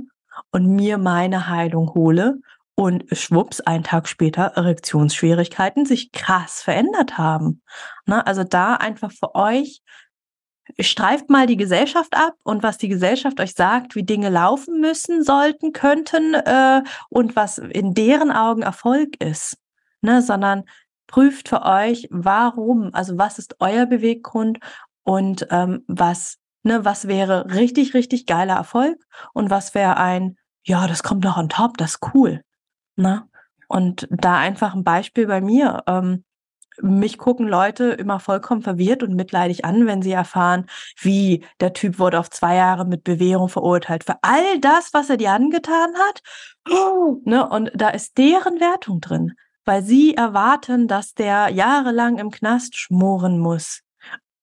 und 0.51 0.67
mir 0.67 0.99
meine 0.99 1.49
Heilung 1.49 1.95
hole 1.95 2.41
und 2.75 3.05
schwupps, 3.13 3.61
einen 3.61 3.85
Tag 3.85 4.09
später 4.09 4.47
Erektionsschwierigkeiten 4.57 5.87
sich 5.87 6.11
krass 6.11 6.63
verändert 6.63 7.17
haben. 7.17 7.63
Ne? 8.07 8.27
Also 8.27 8.43
da 8.43 8.75
einfach 8.75 9.13
für 9.13 9.37
euch 9.37 9.83
streift 10.81 11.31
mal 11.31 11.47
die 11.47 11.57
Gesellschaft 11.57 12.17
ab 12.17 12.35
und 12.43 12.63
was 12.63 12.79
die 12.79 12.89
Gesellschaft 12.89 13.41
euch 13.41 13.55
sagt, 13.55 13.95
wie 13.95 14.03
Dinge 14.03 14.31
laufen 14.31 14.81
müssen, 14.81 15.23
sollten, 15.23 15.73
könnten 15.73 16.35
äh, 16.35 16.83
und 17.09 17.37
was 17.37 17.59
in 17.59 17.95
deren 17.95 18.31
Augen 18.31 18.63
Erfolg 18.63 19.23
ist, 19.23 19.59
ne? 20.01 20.23
sondern 20.23 20.65
prüft 21.07 21.49
für 21.49 21.63
euch, 21.63 22.09
warum, 22.11 22.91
also 22.93 23.19
was 23.19 23.39
ist 23.39 23.57
euer 23.61 23.87
Beweggrund 23.87 24.59
und 25.03 25.47
ähm, 25.51 25.85
was, 25.87 26.39
ne, 26.63 26.85
was 26.85 27.07
wäre 27.07 27.55
richtig, 27.55 27.95
richtig 27.95 28.27
geiler 28.27 28.55
Erfolg 28.55 28.99
und 29.33 29.51
was 29.51 29.75
wäre 29.75 29.97
ein, 29.99 30.37
ja, 30.65 30.87
das 30.89 31.03
kommt 31.03 31.25
noch 31.25 31.37
on 31.37 31.49
top, 31.49 31.77
das 31.77 31.97
ist 31.97 32.15
cool. 32.15 32.43
Ne? 32.97 33.29
Und 33.69 34.09
da 34.11 34.39
einfach 34.39 34.75
ein 34.75 34.85
Beispiel 34.85 35.27
bei 35.27 35.41
mir. 35.41 35.83
Ähm, 35.87 36.25
mich 36.83 37.19
gucken 37.19 37.49
Leute 37.49 37.85
immer 37.85 38.21
vollkommen 38.21 38.63
verwirrt 38.63 39.03
und 39.03 39.15
mitleidig 39.15 39.65
an, 39.65 39.87
wenn 39.87 40.03
sie 40.03 40.13
erfahren, 40.13 40.67
wie 41.01 41.45
der 41.61 41.73
Typ 41.73 41.99
wurde 41.99 42.19
auf 42.19 42.31
zwei 42.31 42.57
Jahre 42.57 42.85
mit 42.85 43.05
Bewährung 43.05 43.49
verurteilt 43.49 44.05
für 44.05 44.17
all 44.23 44.59
das, 44.61 44.91
was 44.93 45.11
er 45.11 45.17
dir 45.17 45.33
angetan 45.33 45.91
hat. 45.97 46.23
ne? 47.25 47.49
Und 47.49 47.71
da 47.75 47.91
ist 47.91 48.19
deren 48.19 48.61
Wertung 48.61 49.01
drin, 49.01 49.33
weil 49.65 49.83
sie 49.83 50.15
erwarten, 50.15 50.89
dass 50.89 51.15
der 51.15 51.49
jahrelang 51.51 52.19
im 52.19 52.31
Knast 52.31 52.77
schmoren 52.77 53.39
muss. 53.39 53.85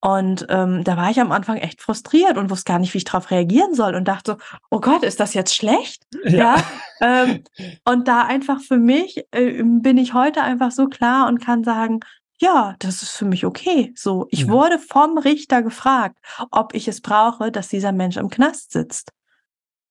Und 0.03 0.47
ähm, 0.49 0.83
da 0.83 0.97
war 0.97 1.11
ich 1.11 1.21
am 1.21 1.31
Anfang 1.31 1.57
echt 1.57 1.79
frustriert 1.79 2.35
und 2.35 2.49
wusste 2.49 2.71
gar 2.71 2.79
nicht, 2.79 2.91
wie 2.95 2.97
ich 2.97 3.03
darauf 3.03 3.29
reagieren 3.29 3.75
soll 3.75 3.93
und 3.93 4.07
dachte 4.07 4.31
so, 4.31 4.57
oh 4.71 4.79
Gott, 4.79 5.03
ist 5.03 5.19
das 5.19 5.35
jetzt 5.35 5.55
schlecht? 5.55 6.03
Ja. 6.23 6.55
ja 6.55 6.63
ähm, 7.01 7.43
und 7.85 8.07
da 8.07 8.23
einfach 8.23 8.61
für 8.61 8.77
mich 8.77 9.23
äh, 9.29 9.61
bin 9.63 9.99
ich 9.99 10.15
heute 10.15 10.41
einfach 10.41 10.71
so 10.71 10.87
klar 10.87 11.27
und 11.27 11.39
kann 11.39 11.63
sagen, 11.63 11.99
ja, 12.41 12.75
das 12.79 13.03
ist 13.03 13.11
für 13.11 13.25
mich 13.25 13.45
okay. 13.45 13.93
So, 13.95 14.27
ich 14.29 14.41
ja. 14.41 14.47
wurde 14.49 14.79
vom 14.79 15.17
Richter 15.17 15.61
gefragt, 15.61 16.17
ob 16.49 16.73
ich 16.73 16.87
es 16.87 16.99
brauche, 16.99 17.51
dass 17.51 17.67
dieser 17.67 17.91
Mensch 17.91 18.17
im 18.17 18.29
Knast 18.29 18.71
sitzt. 18.71 19.11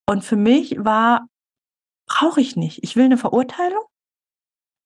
Und 0.06 0.24
für 0.24 0.36
mich 0.36 0.76
war, 0.78 1.28
brauche 2.06 2.40
ich 2.40 2.56
nicht. 2.56 2.82
Ich 2.82 2.96
will 2.96 3.04
eine 3.04 3.18
Verurteilung. 3.18 3.84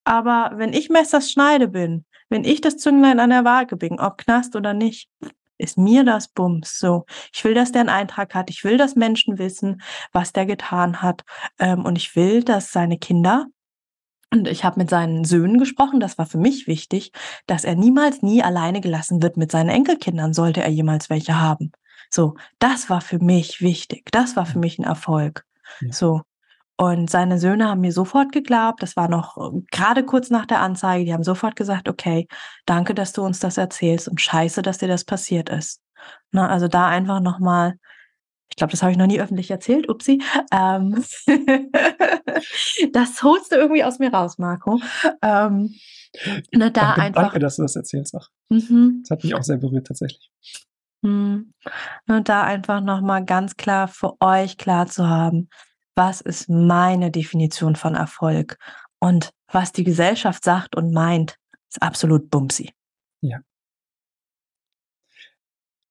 Aber 0.04 0.52
wenn 0.56 0.74
ich 0.74 0.90
Messers 0.90 1.32
Schneide 1.32 1.68
bin, 1.68 2.04
wenn 2.28 2.44
ich 2.44 2.60
das 2.60 2.76
Zünglein 2.76 3.18
an 3.18 3.30
der 3.30 3.44
Waage 3.44 3.76
bin, 3.76 3.98
ob 3.98 4.18
Knast 4.18 4.54
oder 4.56 4.74
nicht, 4.74 5.08
ist 5.56 5.78
mir 5.78 6.04
das 6.04 6.28
Bums. 6.28 6.78
So, 6.78 7.06
ich 7.32 7.42
will, 7.44 7.54
dass 7.54 7.72
der 7.72 7.80
einen 7.80 7.88
Eintrag 7.88 8.34
hat. 8.34 8.50
Ich 8.50 8.64
will, 8.64 8.76
dass 8.76 8.96
Menschen 8.96 9.38
wissen, 9.38 9.80
was 10.12 10.32
der 10.32 10.44
getan 10.44 11.00
hat. 11.00 11.22
Ähm, 11.58 11.86
und 11.86 11.96
ich 11.96 12.14
will, 12.16 12.44
dass 12.44 12.72
seine 12.72 12.98
Kinder 12.98 13.46
Und 14.34 14.48
ich 14.48 14.64
habe 14.64 14.80
mit 14.80 14.90
seinen 14.90 15.24
Söhnen 15.24 15.58
gesprochen, 15.58 16.00
das 16.00 16.18
war 16.18 16.26
für 16.26 16.38
mich 16.38 16.66
wichtig, 16.66 17.12
dass 17.46 17.62
er 17.62 17.76
niemals 17.76 18.20
nie 18.20 18.42
alleine 18.42 18.80
gelassen 18.80 19.22
wird 19.22 19.36
mit 19.36 19.52
seinen 19.52 19.68
Enkelkindern, 19.68 20.34
sollte 20.34 20.60
er 20.60 20.70
jemals 20.70 21.08
welche 21.08 21.40
haben. 21.40 21.70
So, 22.10 22.34
das 22.58 22.90
war 22.90 23.00
für 23.00 23.20
mich 23.20 23.60
wichtig. 23.60 24.10
Das 24.10 24.34
war 24.34 24.44
für 24.44 24.58
mich 24.58 24.76
ein 24.80 24.84
Erfolg. 24.84 25.44
Ja. 25.80 25.92
So. 25.92 26.22
Und 26.76 27.08
seine 27.10 27.38
Söhne 27.38 27.68
haben 27.68 27.82
mir 27.82 27.92
sofort 27.92 28.32
geglaubt. 28.32 28.82
Das 28.82 28.96
war 28.96 29.08
noch 29.08 29.36
äh, 29.36 29.60
gerade 29.70 30.04
kurz 30.04 30.30
nach 30.30 30.46
der 30.46 30.60
Anzeige. 30.60 31.04
Die 31.04 31.12
haben 31.12 31.22
sofort 31.22 31.54
gesagt, 31.54 31.88
okay, 31.88 32.26
danke, 32.66 32.92
dass 32.92 33.12
du 33.12 33.22
uns 33.22 33.38
das 33.38 33.56
erzählst 33.56 34.08
und 34.08 34.20
scheiße, 34.20 34.62
dass 34.62 34.78
dir 34.78 34.88
das 34.88 35.04
passiert 35.04 35.48
ist. 35.48 35.80
Na, 36.32 36.48
also 36.48 36.66
da 36.66 36.88
einfach 36.88 37.20
nochmal 37.20 37.74
ich 38.54 38.56
glaube, 38.56 38.70
das 38.70 38.82
habe 38.82 38.92
ich 38.92 38.98
noch 38.98 39.08
nie 39.08 39.18
öffentlich 39.18 39.50
erzählt, 39.50 39.88
upsi. 39.88 40.22
Ähm, 40.52 41.04
das 42.92 43.22
holst 43.24 43.50
du 43.50 43.56
irgendwie 43.56 43.82
aus 43.82 43.98
mir 43.98 44.14
raus, 44.14 44.38
Marco. 44.38 44.80
Ähm, 45.22 45.74
ne, 46.52 46.70
da 46.70 46.70
danke, 46.70 47.02
einfach, 47.02 47.22
danke, 47.22 47.38
dass 47.40 47.56
du 47.56 47.62
das 47.62 47.74
erzählst. 47.74 48.14
Auch. 48.14 48.28
Mhm. 48.50 49.00
Das 49.02 49.10
hat 49.10 49.24
mich 49.24 49.34
auch 49.34 49.42
sehr 49.42 49.56
berührt, 49.56 49.88
tatsächlich. 49.88 50.30
Mhm. 51.02 51.52
Und 52.06 52.14
ne, 52.14 52.22
da 52.22 52.44
einfach 52.44 52.80
nochmal 52.80 53.24
ganz 53.24 53.56
klar 53.56 53.88
für 53.88 54.12
euch 54.20 54.56
klar 54.56 54.86
zu 54.86 55.08
haben, 55.08 55.48
was 55.96 56.20
ist 56.20 56.48
meine 56.48 57.10
Definition 57.10 57.74
von 57.74 57.96
Erfolg 57.96 58.56
und 59.00 59.30
was 59.50 59.72
die 59.72 59.82
Gesellschaft 59.82 60.44
sagt 60.44 60.76
und 60.76 60.92
meint, 60.92 61.38
ist 61.68 61.82
absolut 61.82 62.30
bumsi. 62.30 62.70
Ja. 63.20 63.40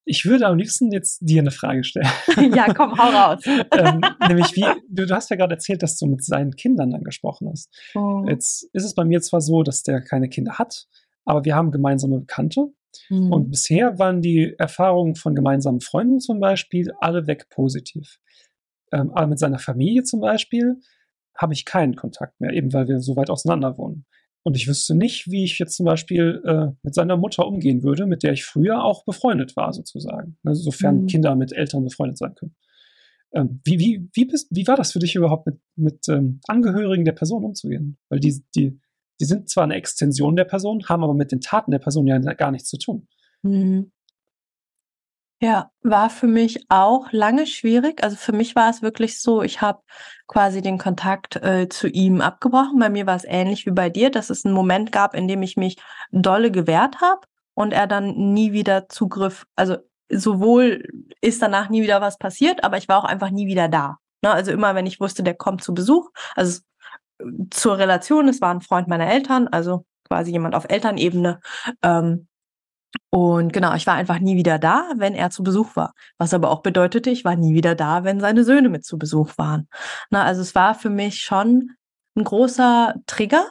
Ich 0.06 0.26
würde 0.26 0.48
am 0.48 0.58
liebsten 0.58 0.92
jetzt 0.92 1.20
dir 1.22 1.42
eine 1.42 1.52
Frage 1.52 1.84
stellen. 1.84 2.08
ja, 2.54 2.74
komm, 2.74 2.98
hau 2.98 3.10
raus. 3.10 3.44
ähm, 3.46 4.02
nämlich, 4.28 4.56
wie, 4.56 4.66
du, 4.90 5.06
du, 5.06 5.16
hast 5.16 5.30
ja 5.30 5.38
gerade 5.38 5.54
erzählt, 5.56 5.82
dass 5.82 5.98
du 5.98 6.08
mit 6.08 6.24
seinen 6.24 6.52
Kindern 6.56 6.92
dann 6.92 7.04
gesprochen 7.04 7.50
hast. 7.50 7.70
Oh. 7.96 8.24
Jetzt 8.28 8.70
ist 8.74 8.84
es 8.84 8.94
bei 8.96 9.06
mir 9.06 9.22
zwar 9.22 9.42
so, 9.42 9.64
dass 9.64 9.84
der 9.84 10.02
keine 10.02 10.28
Kinder 10.28 10.60
hat, 10.60 10.88
aber 11.26 11.46
wir 11.46 11.56
haben 11.56 11.72
gemeinsame 11.72 12.20
Bekannte. 12.20 12.74
Mhm. 13.10 13.32
Und 13.32 13.50
bisher 13.50 13.98
waren 13.98 14.22
die 14.22 14.56
Erfahrungen 14.58 15.16
von 15.16 15.36
gemeinsamen 15.36 15.80
Freunden 15.80 16.20
zum 16.20 16.40
Beispiel 16.40 16.92
alle 17.00 17.28
weg 17.28 17.48
positiv. 17.50 18.20
Ähm, 18.92 19.12
aber 19.12 19.28
mit 19.28 19.40
seiner 19.40 19.60
Familie 19.60 20.04
zum 20.04 20.20
Beispiel 20.20 20.80
habe 21.36 21.54
ich 21.54 21.66
keinen 21.66 21.96
Kontakt 21.96 22.40
mehr, 22.40 22.54
eben 22.54 22.74
weil 22.74 22.88
wir 22.88 23.00
so 23.00 23.16
weit 23.16 23.30
auseinander 23.30 23.78
wohnen. 23.78 24.06
Und 24.44 24.58
ich 24.58 24.68
wüsste 24.68 24.94
nicht, 24.94 25.32
wie 25.32 25.46
ich 25.46 25.58
jetzt 25.58 25.76
zum 25.76 25.86
Beispiel 25.86 26.42
äh, 26.46 26.68
mit 26.84 26.94
seiner 26.94 27.16
Mutter 27.16 27.48
umgehen 27.48 27.82
würde, 27.82 28.06
mit 28.06 28.24
der 28.24 28.34
ich 28.34 28.44
früher 28.44 28.84
auch 28.84 29.06
befreundet 29.06 29.56
war, 29.56 29.72
sozusagen. 29.72 30.38
Ne, 30.44 30.54
sofern 30.54 31.04
mhm. 31.04 31.08
Kinder 31.08 31.36
mit 31.36 31.54
Eltern 31.54 31.86
befreundet 31.86 32.18
sein 32.18 32.36
können. 32.36 32.56
Ähm, 33.34 33.62
wie, 33.64 33.80
wie, 33.80 34.10
wie, 34.14 34.26
bist, 34.26 34.48
wie 34.52 34.68
war 34.68 34.76
das 34.76 34.92
für 34.92 35.00
dich 35.00 35.16
überhaupt, 35.16 35.46
mit, 35.46 35.60
mit 35.76 36.10
ähm, 36.10 36.42
Angehörigen 36.48 37.06
der 37.06 37.14
Person 37.14 37.46
umzugehen? 37.46 37.98
Weil 38.10 38.20
die, 38.20 38.44
die, 38.54 38.78
die 39.20 39.26
sind 39.26 39.50
zwar 39.50 39.64
eine 39.64 39.76
Extension 39.76 40.36
der 40.36 40.46
Person, 40.46 40.84
haben 40.90 41.04
aber 41.04 41.14
mit 41.14 41.32
den 41.32 41.40
Taten 41.40 41.72
der 41.72 41.80
Person 41.80 42.06
ja 42.06 42.20
gar 42.20 42.52
nichts 42.52 42.70
zu 42.70 42.78
tun. 42.78 43.08
Mhm. 43.44 43.93
Ja, 45.44 45.70
war 45.82 46.10
für 46.10 46.28
mich 46.28 46.64
auch 46.70 47.12
lange 47.12 47.48
schwierig. 47.48 48.02
Also 48.02 48.16
für 48.16 48.32
mich 48.32 48.56
war 48.56 48.70
es 48.70 48.82
wirklich 48.82 49.20
so, 49.20 49.42
ich 49.44 49.60
habe 49.60 49.82
quasi 50.26 50.62
den 50.62 50.78
Kontakt 50.78 51.36
äh, 51.36 51.68
zu 51.68 51.90
ihm 51.90 52.22
abgebrochen. 52.22 52.80
Bei 52.80 52.90
mir 52.90 53.06
war 53.08 53.18
es 53.18 53.26
ähnlich 53.26 53.66
wie 53.66 53.72
bei 53.72 53.90
dir, 53.90 54.10
dass 54.10 54.30
es 54.30 54.46
einen 54.46 54.54
Moment 54.54 54.94
gab, 54.94 55.14
in 55.14 55.28
dem 55.28 55.42
ich 55.42 55.58
mich 55.58 55.76
dolle 56.12 56.50
gewehrt 56.50 57.02
habe 57.02 57.28
und 57.56 57.74
er 57.74 57.88
dann 57.88 58.34
nie 58.34 58.54
wieder 58.54 58.88
Zugriff, 58.88 59.46
also 59.58 59.76
sowohl 60.10 60.88
ist 61.20 61.42
danach 61.42 61.68
nie 61.68 61.84
wieder 61.84 62.00
was 62.00 62.18
passiert, 62.18 62.64
aber 62.64 62.78
ich 62.78 62.88
war 62.88 63.00
auch 63.00 63.04
einfach 63.04 63.30
nie 63.30 63.46
wieder 63.46 63.68
da. 63.68 63.98
Ne? 64.22 64.32
Also 64.32 64.52
immer, 64.52 64.76
wenn 64.76 64.86
ich 64.86 65.02
wusste, 65.02 65.24
der 65.24 65.34
kommt 65.34 65.62
zu 65.62 65.74
Besuch, 65.74 66.10
also 66.38 66.62
zur 67.52 67.78
Relation, 67.78 68.30
es 68.30 68.40
war 68.40 68.54
ein 68.54 68.62
Freund 68.62 68.88
meiner 68.88 69.12
Eltern, 69.12 69.50
also 69.50 69.86
quasi 70.08 70.32
jemand 70.32 70.56
auf 70.56 70.70
Elternebene, 70.70 71.42
ähm, 71.82 72.30
und 73.10 73.54
genau, 73.54 73.76
ich 73.76 73.86
war 73.88 73.96
einfach 73.96 74.20
nie 74.20 74.36
wieder 74.36 74.60
da, 74.60 74.90
wenn 74.96 75.14
er 75.14 75.30
zu 75.30 75.44
Besuch 75.44 75.76
war. 75.76 75.94
Was 76.18 76.34
aber 76.34 76.50
auch 76.50 76.62
bedeutete, 76.62 77.10
ich 77.10 77.24
war 77.26 77.36
nie 77.36 77.54
wieder 77.54 77.76
da, 77.76 78.04
wenn 78.04 78.20
seine 78.20 78.44
Söhne 78.44 78.70
mit 78.70 78.86
zu 78.86 78.98
Besuch 78.98 79.38
waren. 79.38 79.68
Na, 80.10 80.24
also 80.24 80.42
es 80.42 80.56
war 80.56 80.76
für 80.76 80.90
mich 80.90 81.22
schon 81.22 81.72
ein 82.16 82.24
großer 82.24 82.96
Trigger. 83.06 83.46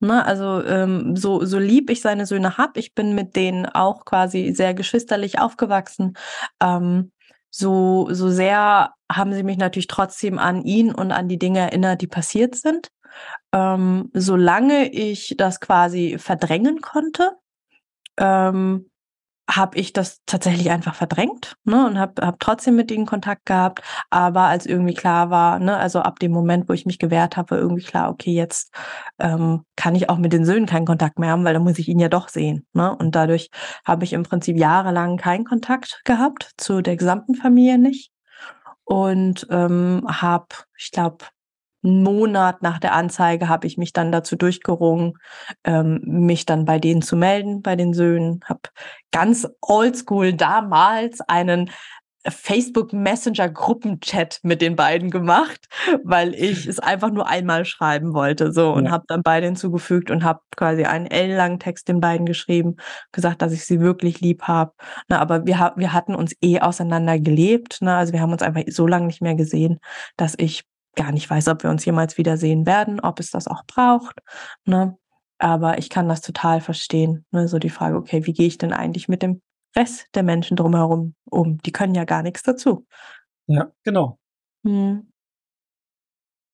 Ne? 0.00 0.24
Also 0.24 0.62
ähm, 0.64 1.16
so, 1.16 1.44
so 1.44 1.58
lieb 1.58 1.90
ich 1.90 2.00
seine 2.00 2.26
Söhne 2.26 2.58
habe, 2.58 2.78
ich 2.78 2.94
bin 2.94 3.14
mit 3.14 3.34
denen 3.34 3.66
auch 3.66 4.04
quasi 4.04 4.52
sehr 4.54 4.74
geschwisterlich 4.74 5.40
aufgewachsen. 5.40 6.14
Ähm, 6.62 7.10
so, 7.50 8.08
so 8.12 8.28
sehr 8.28 8.92
haben 9.10 9.32
sie 9.32 9.42
mich 9.42 9.58
natürlich 9.58 9.86
trotzdem 9.88 10.38
an 10.38 10.62
ihn 10.62 10.94
und 10.94 11.12
an 11.12 11.28
die 11.28 11.38
Dinge 11.38 11.60
erinnert, 11.60 12.02
die 12.02 12.06
passiert 12.06 12.54
sind. 12.54 12.88
Ähm, 13.52 14.10
solange 14.12 14.92
ich 14.92 15.34
das 15.38 15.60
quasi 15.60 16.18
verdrängen 16.18 16.80
konnte, 16.80 17.32
ähm, 18.18 18.90
habe 19.50 19.78
ich 19.78 19.94
das 19.94 20.20
tatsächlich 20.26 20.70
einfach 20.70 20.94
verdrängt 20.94 21.56
ne, 21.64 21.86
und 21.86 21.98
habe 21.98 22.24
hab 22.24 22.38
trotzdem 22.38 22.76
mit 22.76 22.90
ihnen 22.90 23.06
Kontakt 23.06 23.46
gehabt. 23.46 23.82
Aber 24.10 24.42
als 24.42 24.66
irgendwie 24.66 24.92
klar 24.92 25.30
war, 25.30 25.58
ne, 25.58 25.76
also 25.78 26.00
ab 26.00 26.18
dem 26.18 26.32
Moment, 26.32 26.68
wo 26.68 26.74
ich 26.74 26.84
mich 26.84 26.98
gewehrt 26.98 27.36
habe, 27.36 27.52
war 27.52 27.58
irgendwie 27.58 27.84
klar, 27.84 28.10
okay, 28.10 28.32
jetzt 28.32 28.74
ähm, 29.18 29.64
kann 29.74 29.94
ich 29.94 30.10
auch 30.10 30.18
mit 30.18 30.34
den 30.34 30.44
Söhnen 30.44 30.66
keinen 30.66 30.86
Kontakt 30.86 31.18
mehr 31.18 31.30
haben, 31.30 31.44
weil 31.44 31.54
dann 31.54 31.64
muss 31.64 31.78
ich 31.78 31.88
ihn 31.88 31.98
ja 31.98 32.10
doch 32.10 32.28
sehen. 32.28 32.66
Ne? 32.74 32.94
Und 32.94 33.14
dadurch 33.14 33.48
habe 33.86 34.04
ich 34.04 34.12
im 34.12 34.22
Prinzip 34.22 34.58
jahrelang 34.58 35.16
keinen 35.16 35.44
Kontakt 35.44 36.02
gehabt, 36.04 36.50
zu 36.58 36.82
der 36.82 36.96
gesamten 36.96 37.34
Familie 37.34 37.78
nicht. 37.78 38.10
Und 38.84 39.46
ähm, 39.50 40.06
habe, 40.06 40.48
ich 40.76 40.90
glaube, 40.90 41.24
einen 41.84 42.02
Monat 42.02 42.62
nach 42.62 42.78
der 42.78 42.94
Anzeige 42.94 43.48
habe 43.48 43.66
ich 43.66 43.78
mich 43.78 43.92
dann 43.92 44.12
dazu 44.12 44.36
durchgerungen, 44.36 45.14
ähm, 45.64 46.00
mich 46.04 46.46
dann 46.46 46.64
bei 46.64 46.78
denen 46.78 47.02
zu 47.02 47.16
melden, 47.16 47.62
bei 47.62 47.76
den 47.76 47.94
Söhnen. 47.94 48.40
Habe 48.44 48.60
ganz 49.12 49.46
oldschool 49.60 50.32
damals 50.32 51.20
einen 51.20 51.70
Facebook 52.26 52.92
Messenger 52.92 53.48
Gruppenchat 53.48 54.40
mit 54.42 54.60
den 54.60 54.76
beiden 54.76 55.10
gemacht, 55.10 55.66
weil 56.04 56.34
ich 56.34 56.66
es 56.66 56.78
einfach 56.78 57.10
nur 57.10 57.28
einmal 57.28 57.64
schreiben 57.64 58.12
wollte, 58.12 58.52
so 58.52 58.72
und 58.72 58.86
ja. 58.86 58.90
habe 58.90 59.04
dann 59.08 59.22
beide 59.22 59.46
hinzugefügt 59.46 60.10
und 60.10 60.24
habe 60.24 60.40
quasi 60.56 60.84
einen 60.84 61.06
ellenlangen 61.06 61.58
Text 61.58 61.88
den 61.88 62.00
beiden 62.00 62.26
geschrieben, 62.26 62.76
gesagt, 63.12 63.42
dass 63.42 63.52
ich 63.52 63.64
sie 63.64 63.80
wirklich 63.80 64.20
lieb 64.20 64.42
habe. 64.42 64.72
Na, 65.08 65.20
aber 65.20 65.46
wir 65.46 65.72
wir 65.76 65.92
hatten 65.92 66.14
uns 66.14 66.34
eh 66.42 66.60
auseinander 66.60 67.18
gelebt, 67.18 67.80
ne? 67.82 67.96
also 67.96 68.12
wir 68.12 68.20
haben 68.20 68.32
uns 68.32 68.42
einfach 68.42 68.62
so 68.68 68.86
lange 68.86 69.06
nicht 69.06 69.22
mehr 69.22 69.34
gesehen, 69.34 69.78
dass 70.16 70.34
ich 70.36 70.64
gar 70.98 71.12
nicht 71.12 71.30
weiß, 71.30 71.48
ob 71.48 71.62
wir 71.62 71.70
uns 71.70 71.84
jemals 71.84 72.18
wiedersehen 72.18 72.66
werden, 72.66 73.00
ob 73.00 73.20
es 73.20 73.30
das 73.30 73.46
auch 73.46 73.64
braucht. 73.66 74.18
Ne? 74.66 74.98
Aber 75.38 75.78
ich 75.78 75.88
kann 75.88 76.08
das 76.08 76.20
total 76.20 76.60
verstehen. 76.60 77.24
Ne? 77.30 77.48
So 77.48 77.58
die 77.58 77.70
Frage, 77.70 77.96
okay, 77.96 78.26
wie 78.26 78.32
gehe 78.32 78.48
ich 78.48 78.58
denn 78.58 78.72
eigentlich 78.72 79.08
mit 79.08 79.22
dem 79.22 79.40
Rest 79.76 80.08
der 80.14 80.24
Menschen 80.24 80.56
drumherum 80.56 81.14
um? 81.24 81.58
Die 81.58 81.72
können 81.72 81.94
ja 81.94 82.04
gar 82.04 82.22
nichts 82.22 82.42
dazu. 82.42 82.86
Ja, 83.46 83.72
genau. 83.84 84.18
Hm. 84.66 85.10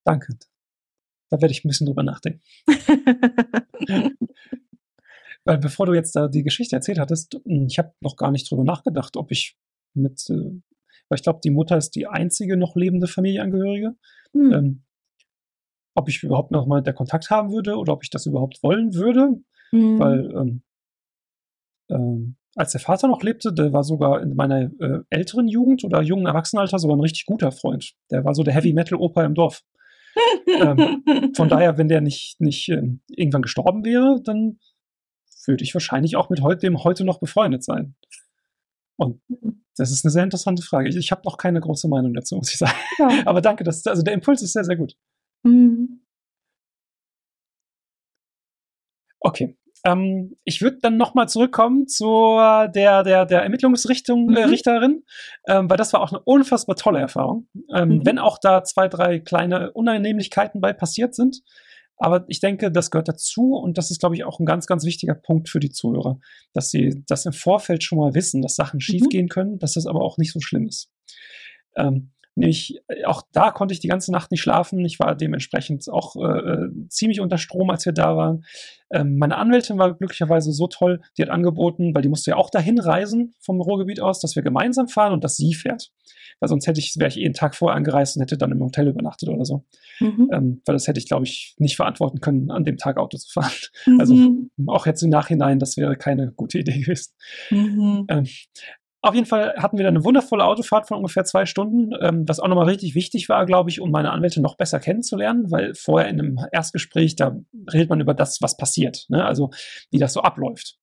Danke. 0.05 0.37
Da 1.31 1.41
werde 1.41 1.53
ich 1.53 1.65
ein 1.65 1.69
bisschen 1.69 1.87
drüber 1.87 2.03
nachdenken. 2.03 2.43
Weil 5.45 5.59
bevor 5.59 5.87
du 5.87 5.95
jetzt 5.95 6.15
da 6.17 6.29
die 6.29 6.43
Geschichte 6.43 6.77
erzählt 6.77 6.99
hattest, 6.99 7.35
hm, 7.45 7.67
ich 7.67 7.79
habe 7.79 7.93
noch 8.01 8.17
gar 8.17 8.31
nicht 8.31 8.51
drüber 8.51 8.65
nachgedacht, 8.65 9.17
ob 9.17 9.31
ich 9.31 9.57
mit, 9.95 10.29
äh, 10.31 10.61
weil 11.09 11.17
ich 11.17 11.23
glaube, 11.23 11.41
die 11.43 11.51
Mutter 11.51 11.77
ist 11.77 11.91
die 11.97 12.07
einzige 12.07 12.57
noch 12.57 12.77
lebende 12.77 13.07
Familienangehörige. 13.07 13.97
Hm. 14.35 14.53
Ähm, 14.53 14.85
ob 15.95 16.09
ich 16.09 16.23
überhaupt 16.23 16.51
noch 16.51 16.67
mal 16.67 16.83
der 16.83 16.93
Kontakt 16.93 17.31
haben 17.31 17.53
würde 17.53 17.77
oder 17.77 17.93
ob 17.93 18.03
ich 18.03 18.11
das 18.11 18.27
überhaupt 18.27 18.63
wollen 18.63 18.95
würde. 18.95 19.41
Hm. 19.71 19.99
Weil 19.99 20.31
ähm, 20.37 20.63
ähm, 21.89 22.37
als 22.57 22.73
der 22.73 22.81
Vater 22.81 23.09
noch 23.09 23.23
lebte, 23.23 23.53
der 23.53 23.73
war 23.73 23.83
sogar 23.83 24.23
in 24.23 24.35
meiner 24.35 24.71
äh, 24.81 25.01
älteren 25.11 25.49
Jugend 25.49 25.85
oder 25.85 26.03
jungen 26.03 26.27
Erwachsenenalter 26.27 26.79
sogar 26.79 26.97
ein 26.97 27.01
richtig 27.01 27.27
guter 27.27 27.51
Freund. 27.51 27.95
Der 28.11 28.25
war 28.25 28.35
so 28.35 28.43
der 28.43 28.55
Heavy 28.55 28.73
Metal 28.73 28.99
Opa 28.99 29.25
im 29.25 29.35
Dorf. 29.35 29.63
ähm, 30.47 31.03
von 31.35 31.49
daher, 31.49 31.79
wenn 31.79 31.89
der 31.89 32.01
nicht, 32.01 32.41
nicht 32.41 32.69
ähm, 32.69 33.01
irgendwann 33.09 33.43
gestorben 33.43 33.85
wäre, 33.85 34.21
dann 34.23 34.61
würde 35.47 35.65
ich 35.65 35.75
wahrscheinlich 35.75 36.17
auch 36.17 36.31
mit 36.31 36.43
heute, 36.43 36.61
dem 36.61 36.85
heute 36.85 37.05
noch 37.05 37.19
befreundet 37.19 37.65
sein. 37.65 37.97
Und 38.97 39.21
das 39.77 39.91
ist 39.91 40.05
eine 40.05 40.13
sehr 40.13 40.25
interessante 40.25 40.63
Frage. 40.63 40.89
Ich, 40.89 40.97
ich 40.97 41.11
habe 41.11 41.23
noch 41.25 41.37
keine 41.37 41.61
große 41.61 41.89
Meinung 41.89 42.15
dazu, 42.15 42.37
muss 42.37 42.53
ich 42.53 42.59
sagen. 42.59 42.77
Ja. 42.99 43.09
Aber 43.27 43.41
danke, 43.41 43.65
das, 43.65 43.87
also 43.87 44.03
der 44.03 44.15
Impuls 44.15 44.43
ist 44.43 44.53
sehr, 44.53 44.65
sehr 44.65 44.77
gut. 44.77 44.95
Mhm. 45.43 46.01
Okay. 49.21 49.57
Ähm, 49.87 50.37
ich 50.45 50.63
würde 50.63 50.79
dann 50.81 50.97
nochmal 50.97 51.29
zurückkommen 51.29 51.87
zu 51.89 52.37
der, 52.75 53.03
der, 53.03 53.27
der 53.27 53.43
Ermittlungsrichtung 53.43 54.27
mhm. 54.27 54.37
äh, 54.37 54.45
Richterin, 54.45 55.05
ähm, 55.47 55.69
weil 55.69 55.77
das 55.77 55.93
war 55.93 56.01
auch 56.01 56.11
eine 56.11 56.21
unfassbar 56.21 56.77
tolle 56.77 57.01
Erfahrung. 57.01 57.49
Ähm, 57.75 57.89
mhm. 57.89 58.07
Wenn 58.07 58.19
auch 58.19 58.39
da 58.39 58.65
zwei, 58.65 58.89
drei 58.89 59.19
kleine 59.19 59.73
Unannehmlichkeiten 59.73 60.61
bei 60.61 60.73
passiert 60.73 61.15
sind. 61.15 61.43
Aber 61.97 62.25
ich 62.29 62.41
denke, 62.41 62.73
das 62.73 62.91
gehört 62.91 63.09
dazu 63.09 63.55
und 63.55 63.79
das 63.79 63.91
ist, 63.91 64.01
glaube 64.01 64.17
ich, 64.17 64.25
auch 64.25 64.41
ein 64.41 64.47
ganz, 64.47 64.67
ganz 64.67 64.85
wichtiger 64.85 65.15
Punkt 65.15 65.49
für 65.49 65.61
die 65.61 65.71
Zuhörer, 65.71 66.19
dass 66.53 66.71
sie 66.71 67.05
das 67.07 67.27
im 67.27 67.33
Vorfeld 67.33 67.85
schon 67.85 67.99
mal 67.99 68.15
wissen, 68.15 68.43
dass 68.43 68.57
Sachen 68.57 68.79
mhm. 68.79 68.81
schiefgehen 68.81 69.29
können, 69.29 69.59
dass 69.59 69.75
das 69.75 69.87
aber 69.87 70.03
auch 70.03 70.19
nicht 70.19 70.33
so 70.33 70.41
schlimm 70.41 70.67
ist. 70.67 70.91
Ähm, 71.77 72.14
Nämlich, 72.37 72.81
äh, 72.89 73.05
auch 73.05 73.23
da 73.33 73.51
konnte 73.51 73.75
ich 73.75 73.81
die 73.81 73.89
ganze 73.89 74.11
Nacht 74.13 74.31
nicht 74.31 74.41
schlafen. 74.41 74.85
Ich 74.85 74.99
war 74.99 75.15
dementsprechend 75.15 75.89
auch 75.89 76.17
äh, 76.17 76.21
äh, 76.21 76.89
ziemlich 76.89 77.21
unter 77.21 77.39
Strom, 77.39 77.71
als 77.71 77.87
wir 77.87 77.93
da 77.93 78.17
waren. 78.17 78.45
Ähm, 78.91 79.19
meine 79.19 79.37
Anwältin 79.37 79.79
war 79.79 79.95
glücklicherweise 79.95 80.53
so 80.53 80.67
toll, 80.67 81.01
die 81.17 81.23
hat 81.23 81.31
angeboten, 81.31 81.95
weil 81.95 82.03
die 82.03 82.09
musste 82.09 82.33
ja 82.33 82.37
auch 82.37 82.51
dahin 82.51 82.79
reisen 82.79 83.35
vom 83.41 83.61
Ruhrgebiet 83.61 84.01
aus, 84.01 84.21
dass 84.21 84.37
wir 84.37 84.43
gemeinsam 84.43 84.89
fahren 84.89 85.13
und 85.13 85.25
dass 85.25 85.37
sie 85.37 85.55
fährt. 85.55 85.91
Weil 86.41 86.49
sonst 86.49 86.67
hätte 86.67 86.81
ich, 86.81 86.95
wäre 86.99 87.09
ich 87.09 87.19
eh 87.19 87.25
einen 87.25 87.35
Tag 87.35 87.55
vorher 87.55 87.77
angereist 87.77 88.17
und 88.17 88.23
hätte 88.23 88.37
dann 88.37 88.53
im 88.53 88.63
Hotel 88.63 88.89
übernachtet 88.89 89.29
oder 89.29 89.45
so. 89.45 89.65
Mhm. 90.01 90.29
Ähm, 90.33 90.63
weil 90.67 90.75
das 90.75 90.89
hätte 90.89 90.99
ich, 90.99 91.07
glaube 91.07 91.25
ich, 91.25 91.55
nicht 91.59 91.77
verantworten 91.77 92.21
können, 92.21 92.51
an 92.51 92.65
dem 92.65 92.77
Tag 92.77 92.97
Auto 92.97 93.17
zu 93.17 93.31
fahren. 93.31 93.53
Mhm. 93.87 94.01
Also 94.01 94.15
auch 94.69 94.87
jetzt 94.87 95.03
im 95.03 95.11
Nachhinein, 95.11 95.59
das 95.59 95.77
wäre 95.77 95.97
keine 95.97 96.33
gute 96.33 96.59
Idee 96.59 96.81
gewesen. 96.81 97.13
Mhm. 97.51 98.07
Ähm, 98.09 98.27
auf 99.05 99.15
jeden 99.15 99.27
Fall 99.27 99.55
hatten 99.59 99.77
wir 99.77 99.85
dann 99.85 99.97
eine 99.97 100.05
wundervolle 100.05 100.45
Autofahrt 100.45 100.89
von 100.89 100.97
ungefähr 100.97 101.25
zwei 101.25 101.45
Stunden, 101.45 101.91
ähm, 102.01 102.25
was 102.27 102.41
auch 102.41 102.49
nochmal 102.49 102.69
richtig 102.69 102.95
wichtig 102.95 103.29
war, 103.29 103.45
glaube 103.45 103.69
ich, 103.69 103.81
um 103.81 103.91
meine 103.91 104.11
Anwälte 104.11 104.41
noch 104.41 104.57
besser 104.57 104.81
kennenzulernen, 104.81 105.51
weil 105.51 105.75
vorher 105.75 106.09
in 106.09 106.19
einem 106.19 106.39
Erstgespräch, 106.53 107.15
da 107.15 107.37
redet 107.71 107.91
man 107.91 108.01
über 108.01 108.15
das, 108.15 108.41
was 108.41 108.57
passiert, 108.57 109.05
ne? 109.09 109.25
also 109.25 109.51
wie 109.91 109.99
das 109.99 110.15
so 110.15 110.23
abläuft. 110.23 110.79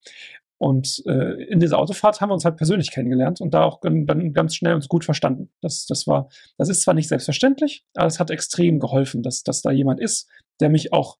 Und 0.59 1.01
äh, 1.07 1.43
in 1.45 1.59
dieser 1.59 1.79
Autofahrt 1.79 2.21
haben 2.21 2.29
wir 2.29 2.35
uns 2.35 2.45
halt 2.45 2.57
persönlich 2.57 2.91
kennengelernt 2.91 3.41
und 3.41 3.55
da 3.55 3.63
auch 3.63 3.79
dann 3.81 4.05
ganz 4.33 4.55
schnell 4.55 4.75
uns 4.75 4.87
gut 4.87 5.03
verstanden. 5.03 5.49
Das, 5.59 5.87
das 5.87 6.05
war, 6.05 6.29
das 6.59 6.69
ist 6.69 6.83
zwar 6.83 6.93
nicht 6.93 7.07
selbstverständlich, 7.07 7.83
aber 7.95 8.05
es 8.05 8.19
hat 8.19 8.29
extrem 8.29 8.77
geholfen, 8.77 9.23
dass, 9.23 9.41
dass 9.41 9.63
da 9.63 9.71
jemand 9.71 9.99
ist, 9.99 10.29
der 10.59 10.69
mich 10.69 10.93
auch 10.93 11.17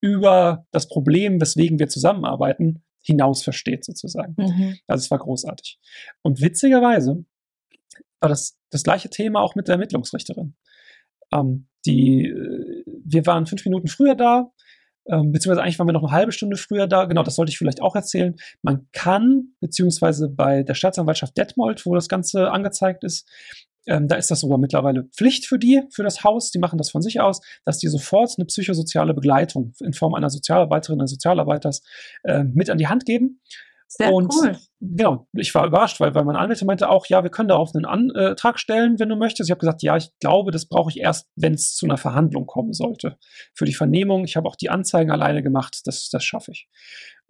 über 0.00 0.66
das 0.70 0.86
Problem, 0.86 1.40
weswegen 1.40 1.80
wir 1.80 1.88
zusammenarbeiten, 1.88 2.83
hinaus 3.04 3.42
versteht 3.42 3.84
sozusagen. 3.84 4.34
Mhm. 4.36 4.78
Also 4.86 5.04
es 5.04 5.10
war 5.10 5.18
großartig. 5.18 5.78
Und 6.22 6.40
witzigerweise 6.40 7.24
war 8.20 8.28
das 8.28 8.56
das 8.70 8.82
gleiche 8.82 9.10
Thema 9.10 9.40
auch 9.40 9.54
mit 9.54 9.68
der 9.68 9.74
Ermittlungsrichterin. 9.74 10.54
Ähm, 11.32 11.68
die, 11.86 12.26
äh, 12.26 12.84
wir 13.04 13.26
waren 13.26 13.46
fünf 13.46 13.64
Minuten 13.64 13.88
früher 13.88 14.14
da, 14.14 14.50
ähm, 15.06 15.32
beziehungsweise 15.32 15.62
eigentlich 15.62 15.78
waren 15.78 15.88
wir 15.88 15.92
noch 15.92 16.02
eine 16.02 16.12
halbe 16.12 16.32
Stunde 16.32 16.56
früher 16.56 16.86
da. 16.86 17.04
Genau, 17.04 17.22
das 17.22 17.36
sollte 17.36 17.50
ich 17.50 17.58
vielleicht 17.58 17.82
auch 17.82 17.94
erzählen. 17.94 18.34
Man 18.62 18.88
kann, 18.92 19.54
beziehungsweise 19.60 20.28
bei 20.28 20.62
der 20.62 20.74
Staatsanwaltschaft 20.74 21.36
Detmold, 21.36 21.84
wo 21.84 21.94
das 21.94 22.08
Ganze 22.08 22.50
angezeigt 22.50 23.04
ist, 23.04 23.28
ähm, 23.86 24.08
da 24.08 24.16
ist 24.16 24.30
das 24.30 24.40
sogar 24.40 24.58
mittlerweile 24.58 25.04
Pflicht 25.04 25.46
für 25.46 25.58
die, 25.58 25.82
für 25.90 26.02
das 26.02 26.24
Haus, 26.24 26.50
die 26.50 26.58
machen 26.58 26.78
das 26.78 26.90
von 26.90 27.02
sich 27.02 27.20
aus, 27.20 27.40
dass 27.64 27.78
die 27.78 27.88
sofort 27.88 28.34
eine 28.36 28.46
psychosoziale 28.46 29.14
Begleitung 29.14 29.72
in 29.80 29.92
Form 29.92 30.14
einer 30.14 30.30
Sozialarbeiterin, 30.30 31.00
eines 31.00 31.12
Sozialarbeiters 31.12 31.82
äh, 32.24 32.44
mit 32.44 32.70
an 32.70 32.78
die 32.78 32.88
Hand 32.88 33.04
geben. 33.04 33.40
Sehr 33.96 34.12
und 34.12 34.32
cool. 34.34 34.56
genau, 34.80 35.28
ich 35.34 35.54
war 35.54 35.66
überrascht, 35.66 36.00
weil, 36.00 36.14
weil 36.14 36.24
meine 36.24 36.38
Anwältin 36.38 36.66
meinte 36.66 36.88
auch, 36.88 37.06
ja, 37.06 37.22
wir 37.22 37.30
können 37.30 37.48
darauf 37.48 37.74
einen 37.74 37.84
Antrag 37.84 38.58
stellen, 38.58 38.98
wenn 38.98 39.08
du 39.08 39.14
möchtest. 39.14 39.48
Ich 39.48 39.52
habe 39.52 39.60
gesagt, 39.60 39.82
ja, 39.82 39.96
ich 39.96 40.10
glaube, 40.18 40.50
das 40.50 40.66
brauche 40.66 40.90
ich 40.90 40.98
erst, 40.98 41.28
wenn 41.36 41.54
es 41.54 41.76
zu 41.76 41.86
einer 41.86 41.96
Verhandlung 41.96 42.46
kommen 42.46 42.72
sollte. 42.72 43.18
Für 43.54 43.66
die 43.66 43.74
Vernehmung, 43.74 44.24
ich 44.24 44.36
habe 44.36 44.48
auch 44.48 44.56
die 44.56 44.70
Anzeigen 44.70 45.12
alleine 45.12 45.44
gemacht, 45.44 45.82
das, 45.84 46.08
das 46.10 46.24
schaffe 46.24 46.50
ich. 46.50 46.68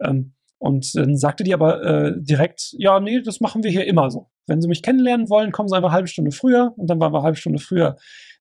Ähm, 0.00 0.34
und 0.58 0.94
dann 0.94 1.18
sagte 1.18 1.44
die 1.44 1.52
aber 1.52 1.82
äh, 1.82 2.12
direkt, 2.16 2.74
ja, 2.78 2.98
nee, 2.98 3.20
das 3.20 3.40
machen 3.40 3.62
wir 3.62 3.70
hier 3.70 3.86
immer 3.86 4.10
so. 4.10 4.30
Wenn 4.46 4.60
Sie 4.60 4.68
mich 4.68 4.82
kennenlernen 4.82 5.28
wollen, 5.28 5.52
kommen 5.52 5.68
Sie 5.68 5.76
einfach 5.76 5.88
eine 5.88 5.96
halbe 5.96 6.08
Stunde 6.08 6.30
früher. 6.30 6.74
Und 6.76 6.88
dann 6.88 7.00
waren 7.00 7.12
wir 7.12 7.18
eine 7.18 7.24
halbe 7.24 7.38
Stunde 7.38 7.58
früher 7.58 7.96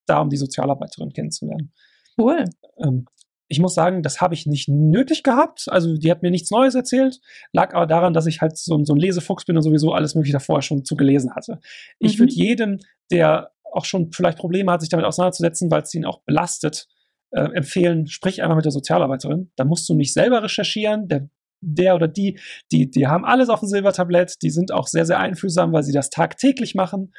da, 0.05 0.19
um 0.19 0.29
die 0.29 0.37
Sozialarbeiterin 0.37 1.11
kennenzulernen. 1.11 1.71
Cool. 2.17 2.45
Ähm, 2.77 3.05
ich 3.47 3.59
muss 3.59 3.75
sagen, 3.75 4.01
das 4.01 4.19
habe 4.19 4.33
ich 4.33 4.45
nicht 4.45 4.67
nötig 4.67 5.23
gehabt. 5.23 5.65
Also 5.67 5.95
die 5.95 6.09
hat 6.09 6.23
mir 6.23 6.31
nichts 6.31 6.49
Neues 6.49 6.75
erzählt, 6.75 7.19
lag 7.51 7.73
aber 7.73 7.85
daran, 7.85 8.13
dass 8.13 8.25
ich 8.25 8.41
halt 8.41 8.57
so, 8.57 8.83
so 8.83 8.93
ein 8.93 8.99
Lesefuchs 8.99 9.45
bin 9.45 9.55
und 9.55 9.63
sowieso 9.63 9.93
alles 9.93 10.15
Mögliche 10.15 10.33
davor 10.33 10.61
schon 10.61 10.83
zu 10.85 10.95
gelesen 10.95 11.35
hatte. 11.35 11.59
Ich 11.99 12.15
mhm. 12.15 12.21
würde 12.21 12.33
jedem, 12.33 12.79
der 13.11 13.51
auch 13.71 13.85
schon 13.85 14.11
vielleicht 14.11 14.37
Probleme 14.37 14.71
hat, 14.71 14.81
sich 14.81 14.89
damit 14.89 15.05
auseinanderzusetzen, 15.05 15.69
weil 15.71 15.83
es 15.83 15.93
ihn 15.93 16.05
auch 16.05 16.21
belastet, 16.25 16.87
äh, 17.31 17.41
empfehlen, 17.53 18.07
sprich 18.07 18.41
einmal 18.41 18.55
mit 18.55 18.65
der 18.65 18.71
Sozialarbeiterin. 18.71 19.51
Da 19.55 19.65
musst 19.65 19.87
du 19.89 19.95
nicht 19.95 20.13
selber 20.13 20.43
recherchieren. 20.43 21.07
Der, 21.07 21.29
der 21.63 21.95
oder 21.95 22.07
die, 22.07 22.39
die, 22.71 22.89
die 22.89 23.07
haben 23.07 23.25
alles 23.25 23.49
auf 23.49 23.59
dem 23.59 23.69
Silbertablett. 23.69 24.41
Die 24.41 24.49
sind 24.49 24.71
auch 24.71 24.87
sehr, 24.87 25.05
sehr 25.05 25.19
einfühlsam, 25.19 25.73
weil 25.73 25.83
sie 25.83 25.93
das 25.93 26.09
tagtäglich 26.09 26.75
machen. 26.75 27.13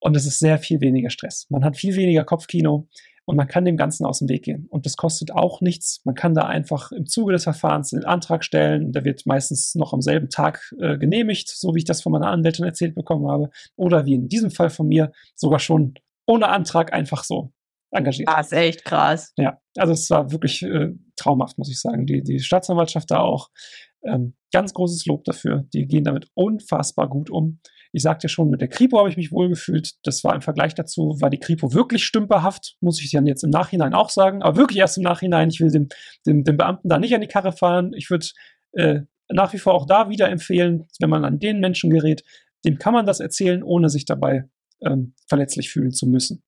Und 0.00 0.16
es 0.16 0.26
ist 0.26 0.38
sehr 0.38 0.58
viel 0.58 0.80
weniger 0.80 1.10
Stress. 1.10 1.46
Man 1.48 1.64
hat 1.64 1.76
viel 1.76 1.96
weniger 1.96 2.24
Kopfkino. 2.24 2.88
Und 3.24 3.36
man 3.36 3.46
kann 3.46 3.64
dem 3.64 3.76
Ganzen 3.76 4.04
aus 4.04 4.18
dem 4.18 4.28
Weg 4.28 4.42
gehen. 4.44 4.66
Und 4.68 4.84
das 4.84 4.96
kostet 4.96 5.32
auch 5.32 5.60
nichts. 5.60 6.00
Man 6.04 6.16
kann 6.16 6.34
da 6.34 6.42
einfach 6.42 6.90
im 6.90 7.06
Zuge 7.06 7.32
des 7.32 7.44
Verfahrens 7.44 7.94
einen 7.94 8.04
Antrag 8.04 8.44
stellen. 8.44 8.90
Der 8.90 9.04
wird 9.04 9.26
meistens 9.26 9.76
noch 9.76 9.92
am 9.92 10.00
selben 10.00 10.28
Tag 10.28 10.72
äh, 10.80 10.98
genehmigt, 10.98 11.48
so 11.48 11.72
wie 11.74 11.78
ich 11.78 11.84
das 11.84 12.02
von 12.02 12.10
meiner 12.10 12.26
Anwältin 12.26 12.64
erzählt 12.64 12.96
bekommen 12.96 13.30
habe. 13.30 13.50
Oder 13.76 14.06
wie 14.06 14.14
in 14.14 14.28
diesem 14.28 14.50
Fall 14.50 14.70
von 14.70 14.88
mir, 14.88 15.12
sogar 15.36 15.60
schon 15.60 15.94
ohne 16.26 16.48
Antrag 16.48 16.92
einfach 16.92 17.22
so 17.22 17.52
engagiert. 17.92 18.28
Das 18.28 18.46
ist 18.46 18.52
echt 18.52 18.84
krass. 18.84 19.32
Ja, 19.36 19.60
also 19.76 19.92
es 19.92 20.10
war 20.10 20.32
wirklich 20.32 20.62
äh, 20.62 20.90
traumhaft, 21.22 21.58
muss 21.58 21.70
ich 21.70 21.80
sagen. 21.80 22.06
Die, 22.06 22.22
die 22.22 22.40
Staatsanwaltschaft 22.40 23.10
da 23.10 23.20
auch. 23.20 23.50
Ähm, 24.04 24.34
ganz 24.52 24.74
großes 24.74 25.06
Lob 25.06 25.24
dafür. 25.24 25.64
Die 25.72 25.86
gehen 25.86 26.04
damit 26.04 26.28
unfassbar 26.34 27.08
gut 27.08 27.30
um. 27.30 27.60
Ich 27.92 28.02
sagte 28.02 28.28
schon, 28.28 28.48
mit 28.48 28.60
der 28.60 28.68
Kripo 28.68 28.98
habe 28.98 29.10
ich 29.10 29.16
mich 29.16 29.32
wohlgefühlt. 29.32 29.94
Das 30.02 30.24
war 30.24 30.34
im 30.34 30.40
Vergleich 30.40 30.74
dazu, 30.74 31.16
war 31.20 31.30
die 31.30 31.38
Kripo 31.38 31.74
wirklich 31.74 32.04
stümperhaft, 32.04 32.76
muss 32.80 33.02
ich 33.02 33.10
dann 33.10 33.26
jetzt 33.26 33.44
im 33.44 33.50
Nachhinein 33.50 33.92
auch 33.92 34.08
sagen. 34.08 34.42
Aber 34.42 34.56
wirklich 34.56 34.78
erst 34.78 34.96
im 34.96 35.04
Nachhinein. 35.04 35.50
Ich 35.50 35.60
will 35.60 35.70
dem, 35.70 35.88
dem, 36.26 36.42
dem 36.42 36.56
Beamten 36.56 36.88
da 36.88 36.98
nicht 36.98 37.14
an 37.14 37.20
die 37.20 37.26
Karre 37.28 37.52
fahren. 37.52 37.92
Ich 37.94 38.10
würde 38.10 38.26
äh, 38.72 39.00
nach 39.30 39.52
wie 39.52 39.58
vor 39.58 39.74
auch 39.74 39.86
da 39.86 40.08
wieder 40.08 40.30
empfehlen, 40.30 40.86
wenn 41.00 41.10
man 41.10 41.24
an 41.24 41.38
den 41.38 41.60
Menschen 41.60 41.90
gerät, 41.90 42.22
dem 42.64 42.78
kann 42.78 42.94
man 42.94 43.06
das 43.06 43.20
erzählen, 43.20 43.62
ohne 43.62 43.88
sich 43.88 44.04
dabei 44.04 44.48
ähm, 44.80 45.14
verletzlich 45.26 45.70
fühlen 45.70 45.92
zu 45.92 46.06
müssen. 46.06 46.42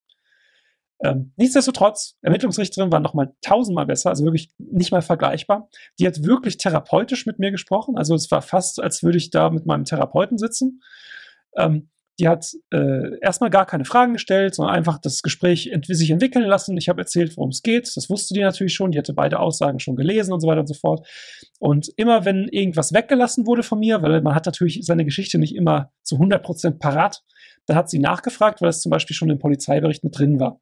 Ähm, 1.05 1.33
nichtsdestotrotz, 1.37 2.17
Ermittlungsrichterin 2.23 2.91
war 2.91 2.99
nochmal 2.99 3.35
tausendmal 3.43 3.85
besser, 3.85 4.09
also 4.09 4.25
wirklich 4.25 4.51
nicht 4.59 4.91
mal 4.91 5.03
vergleichbar. 5.03 5.69
Die 5.99 6.07
hat 6.07 6.25
wirklich 6.25 6.57
therapeutisch 6.57 7.27
mit 7.27 7.39
mir 7.39 7.51
gesprochen, 7.51 7.99
also 7.99 8.15
es 8.15 8.31
war 8.31 8.41
fast, 8.41 8.83
als 8.83 9.03
würde 9.03 9.19
ich 9.19 9.29
da 9.29 9.51
mit 9.51 9.67
meinem 9.67 9.85
Therapeuten 9.85 10.39
sitzen. 10.39 10.81
Ähm, 11.57 11.91
die 12.19 12.29
hat 12.29 12.47
äh, 12.73 13.19
erstmal 13.21 13.51
gar 13.51 13.67
keine 13.67 13.85
Fragen 13.85 14.13
gestellt, 14.13 14.55
sondern 14.55 14.75
einfach 14.75 14.99
das 14.99 15.21
Gespräch 15.23 15.67
ent 15.67 15.87
sich 15.87 16.11
entwickeln 16.11 16.45
lassen. 16.45 16.77
Ich 16.77 16.89
habe 16.89 17.01
erzählt, 17.01 17.37
worum 17.37 17.51
es 17.51 17.61
geht. 17.61 17.91
Das 17.97 18.09
wusste 18.09 18.35
die 18.35 18.41
natürlich 18.41 18.73
schon. 18.73 18.93
Die 18.93 18.99
hatte 18.99 19.15
beide 19.15 19.41
Aussagen 19.41 19.81
schon 19.81 19.97
gelesen 19.97 20.33
und 20.33 20.41
so 20.41 20.47
weiter 20.47 20.61
und 20.61 20.69
so 20.69 20.75
fort. 20.75 21.07
Und 21.59 21.91
immer, 21.97 22.25
wenn 22.25 22.47
irgendwas 22.49 22.93
weggelassen 22.93 23.49
wurde 23.49 23.65
von 23.65 23.81
mir, 23.81 24.01
weil 24.01 24.23
man 24.23 24.35
hat 24.35 24.47
natürlich 24.47 24.81
seine 24.83 25.05
Geschichte 25.05 25.39
nicht 25.39 25.57
immer 25.57 25.91
zu 26.05 26.17
100% 26.17 26.79
parat, 26.79 27.25
dann 27.67 27.77
hat 27.77 27.91
sie 27.91 27.99
nachgefragt, 27.99 28.63
weil 28.63 28.69
es 28.69 28.81
zum 28.81 28.91
Beispiel 28.91 29.17
schon 29.17 29.31
im 29.31 29.41
Polizeibericht 29.41 30.05
mit 30.05 30.17
drin 30.17 30.39
war. 30.39 30.61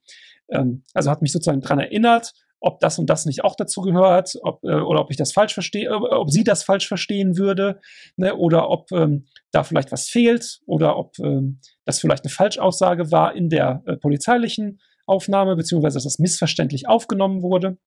Ähm, 0.50 0.84
also 0.94 1.10
hat 1.10 1.22
mich 1.22 1.32
sozusagen 1.32 1.60
daran 1.60 1.80
erinnert 1.80 2.32
ob 2.62 2.80
das 2.80 2.98
und 2.98 3.10
das 3.10 3.26
nicht 3.26 3.44
auch 3.44 3.56
dazu 3.56 3.82
gehört, 3.82 4.38
ob, 4.42 4.62
äh, 4.64 4.80
oder 4.80 5.00
ob 5.00 5.10
ich 5.10 5.16
das 5.16 5.32
falsch 5.32 5.52
verstehe, 5.52 5.88
äh, 5.88 5.92
ob 5.92 6.30
sie 6.30 6.44
das 6.44 6.62
falsch 6.62 6.86
verstehen 6.86 7.36
würde, 7.36 7.80
ne, 8.16 8.36
oder 8.36 8.70
ob 8.70 8.90
ähm, 8.92 9.26
da 9.50 9.64
vielleicht 9.64 9.92
was 9.92 10.08
fehlt, 10.08 10.60
oder 10.66 10.96
ob 10.96 11.18
ähm, 11.18 11.60
das 11.84 12.00
vielleicht 12.00 12.24
eine 12.24 12.30
Falschaussage 12.30 13.10
war 13.10 13.34
in 13.34 13.50
der 13.50 13.82
äh, 13.86 13.96
polizeilichen 13.96 14.80
Aufnahme, 15.06 15.56
beziehungsweise 15.56 15.96
dass 15.96 16.04
das 16.04 16.18
missverständlich 16.20 16.88
aufgenommen 16.88 17.42
wurde. 17.42 17.78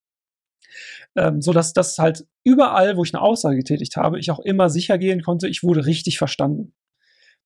Ähm, 1.16 1.42
so 1.42 1.54
dass 1.54 1.72
das 1.72 1.98
halt 1.98 2.26
überall, 2.44 2.98
wo 2.98 3.04
ich 3.04 3.14
eine 3.14 3.24
Aussage 3.24 3.56
getätigt 3.56 3.96
habe, 3.96 4.20
ich 4.20 4.30
auch 4.30 4.40
immer 4.40 4.70
sicher 4.70 4.98
gehen 4.98 5.22
konnte, 5.22 5.48
ich 5.48 5.64
wurde 5.64 5.86
richtig 5.86 6.18
verstanden. 6.18 6.74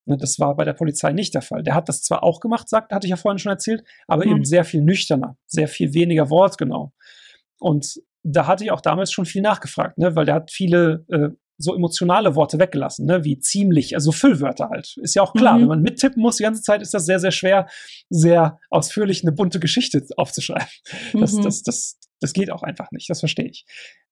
Ne, 0.05 0.17
das 0.17 0.39
war 0.39 0.55
bei 0.55 0.65
der 0.65 0.73
Polizei 0.73 1.11
nicht 1.11 1.33
der 1.33 1.41
Fall. 1.41 1.63
Der 1.63 1.75
hat 1.75 1.89
das 1.89 2.01
zwar 2.01 2.23
auch 2.23 2.39
gemacht, 2.39 2.69
sagt, 2.69 2.91
hatte 2.91 3.05
ich 3.05 3.11
ja 3.11 3.17
vorhin 3.17 3.39
schon 3.39 3.51
erzählt, 3.51 3.83
aber 4.07 4.25
mhm. 4.25 4.31
eben 4.31 4.45
sehr 4.45 4.65
viel 4.65 4.81
nüchterner, 4.81 5.37
sehr 5.45 5.67
viel 5.67 5.93
weniger 5.93 6.29
wortgenau. 6.29 6.93
Und 7.59 8.01
da 8.23 8.47
hatte 8.47 8.63
ich 8.63 8.71
auch 8.71 8.81
damals 8.81 9.11
schon 9.11 9.25
viel 9.25 9.41
nachgefragt, 9.41 9.97
ne? 9.97 10.15
weil 10.15 10.25
der 10.25 10.35
hat 10.35 10.51
viele 10.51 11.05
äh, 11.09 11.29
so 11.57 11.75
emotionale 11.75 12.35
Worte 12.35 12.57
weggelassen, 12.57 13.05
ne? 13.05 13.23
wie 13.23 13.39
ziemlich, 13.39 13.95
also 13.95 14.11
Füllwörter 14.11 14.69
halt. 14.69 14.95
Ist 14.97 15.15
ja 15.15 15.21
auch 15.21 15.33
klar, 15.33 15.57
mhm. 15.57 15.61
wenn 15.61 15.67
man 15.67 15.81
mittippen 15.81 16.21
muss 16.21 16.37
die 16.37 16.43
ganze 16.43 16.61
Zeit, 16.61 16.81
ist 16.81 16.93
das 16.93 17.05
sehr, 17.05 17.19
sehr 17.19 17.31
schwer, 17.31 17.67
sehr 18.09 18.59
ausführlich 18.69 19.23
eine 19.23 19.33
bunte 19.33 19.59
Geschichte 19.59 20.05
aufzuschreiben. 20.17 20.67
Mhm. 21.13 21.19
Das, 21.19 21.35
das, 21.35 21.63
das, 21.63 21.99
das 22.21 22.33
geht 22.33 22.51
auch 22.51 22.63
einfach 22.63 22.91
nicht, 22.91 23.09
das 23.09 23.19
verstehe 23.19 23.49
ich. 23.49 23.65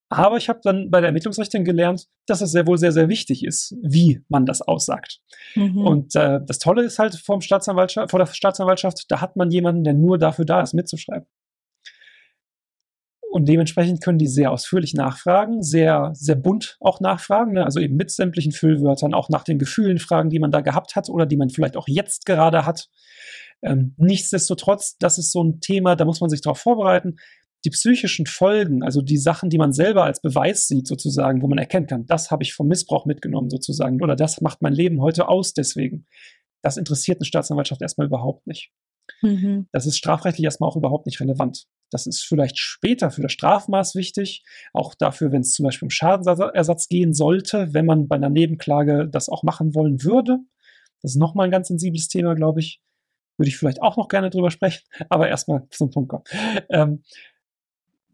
Aber 0.10 0.38
ich 0.38 0.48
habe 0.48 0.60
dann 0.64 0.90
bei 0.90 1.02
der 1.02 1.10
Ermittlungsrichterin 1.10 1.66
gelernt, 1.66 2.08
dass 2.28 2.42
es 2.42 2.52
sehr 2.52 2.66
wohl 2.66 2.78
sehr, 2.78 2.94
sehr 2.94 3.10
wichtig 3.10 3.44
ist, 3.44 3.76
wie 3.82 4.24
man 4.30 4.46
das 4.46 4.62
aussagt. 4.62 5.20
Mhm. 5.56 5.86
Und 5.86 6.16
äh, 6.16 6.40
das 6.46 6.60
Tolle 6.60 6.84
ist 6.84 6.98
halt 6.98 7.16
vom 7.16 7.42
Staatsanwaltschaft, 7.42 8.12
vor 8.12 8.20
der 8.20 8.28
Staatsanwaltschaft, 8.28 9.06
da 9.10 9.20
hat 9.20 9.36
man 9.36 9.52
jemanden, 9.52 9.84
der 9.84 9.94
nur 9.94 10.18
dafür 10.18 10.46
da 10.46 10.62
ist, 10.62 10.74
mitzuschreiben. 10.74 11.28
Und 13.30 13.50
dementsprechend 13.50 14.02
können 14.02 14.18
die 14.18 14.28
sehr 14.28 14.52
ausführlich 14.52 14.94
nachfragen, 14.94 15.62
sehr, 15.62 16.12
sehr 16.14 16.36
bunt 16.36 16.78
auch 16.80 17.02
nachfragen, 17.02 17.54
ne? 17.54 17.66
also 17.66 17.82
eben 17.82 17.98
mit 17.98 18.10
sämtlichen 18.10 18.54
Füllwörtern, 18.54 19.14
auch 19.14 19.28
nach 19.28 19.44
den 19.44 19.60
Gefühlen 19.60 20.00
fragen, 20.00 20.30
die 20.30 20.40
man 20.40 20.52
da 20.52 20.62
gehabt 20.62 20.96
hat 20.96 21.10
oder 21.10 21.26
die 21.26 21.36
man 21.36 21.50
vielleicht 21.50 21.76
auch 21.76 21.88
jetzt 21.88 22.26
gerade 22.26 22.66
hat. 22.66 22.88
Ähm, 23.62 23.94
nichtsdestotrotz, 23.98 24.98
das 24.98 25.18
ist 25.18 25.34
so 25.34 25.44
ein 25.44 25.60
Thema, 25.60 25.96
da 25.98 26.06
muss 26.06 26.22
man 26.22 26.30
sich 26.30 26.42
darauf 26.42 26.60
vorbereiten. 26.60 27.18
Die 27.68 27.72
psychischen 27.72 28.28
Folgen, 28.28 28.82
also 28.82 29.02
die 29.02 29.18
Sachen, 29.18 29.50
die 29.50 29.58
man 29.58 29.74
selber 29.74 30.06
als 30.06 30.22
Beweis 30.22 30.70
sieht, 30.70 30.88
sozusagen, 30.88 31.42
wo 31.42 31.50
man 31.50 31.58
erkennen 31.58 31.86
kann, 31.86 32.06
das 32.06 32.32
habe 32.32 32.42
ich 32.42 32.54
vom 32.54 32.70
Missbrauch 32.70 33.06
mitgenommen, 33.06 33.50
sozusagen, 33.50 34.02
oder 34.02 34.16
das 34.16 34.40
macht 34.40 34.62
mein 34.62 34.72
Leben 34.72 35.02
heute 35.02 35.28
aus, 35.28 35.54
deswegen. 35.54 36.06
Das 36.62 36.78
interessiert 36.78 37.18
eine 37.18 37.26
Staatsanwaltschaft 37.26 37.82
erstmal 37.82 38.08
überhaupt 38.08 38.48
nicht. 38.48 38.72
Mhm. 39.22 39.68
Das 39.74 39.86
ist 39.86 39.98
strafrechtlich 39.98 40.46
erstmal 40.46 40.70
auch 40.70 40.78
überhaupt 40.78 41.08
nicht 41.08 41.20
relevant. 41.20 41.66
Das 41.92 42.08
ist 42.08 42.24
vielleicht 42.24 42.58
später 42.58 43.12
für 43.12 43.22
das 43.22 43.34
Strafmaß 43.34 43.96
wichtig, 43.96 44.46
auch 44.72 44.96
dafür, 44.96 45.34
wenn 45.34 45.42
es 45.42 45.52
zum 45.52 45.66
Beispiel 45.66 45.88
um 45.88 45.90
Schadensersatz 45.90 46.88
gehen 46.88 47.14
sollte, 47.14 47.74
wenn 47.74 47.86
man 47.86 48.08
bei 48.08 48.16
einer 48.16 48.30
Nebenklage 48.30 49.10
das 49.12 49.28
auch 49.28 49.44
machen 49.44 49.76
wollen 49.76 50.06
würde. 50.06 50.40
Das 51.02 51.12
ist 51.12 51.18
nochmal 51.18 51.50
ein 51.50 51.52
ganz 51.52 51.68
sensibles 51.68 52.08
Thema, 52.08 52.34
glaube 52.34 52.62
ich. 52.62 52.80
Würde 53.38 53.50
ich 53.50 53.58
vielleicht 53.58 53.82
auch 53.82 53.98
noch 53.98 54.08
gerne 54.08 54.30
drüber 54.30 54.52
sprechen, 54.52 54.84
aber 55.10 55.28
erstmal 55.28 55.68
zum 55.70 55.92
Punkt 55.92 56.10
kommen. 56.10 56.24
Ähm, 56.70 57.04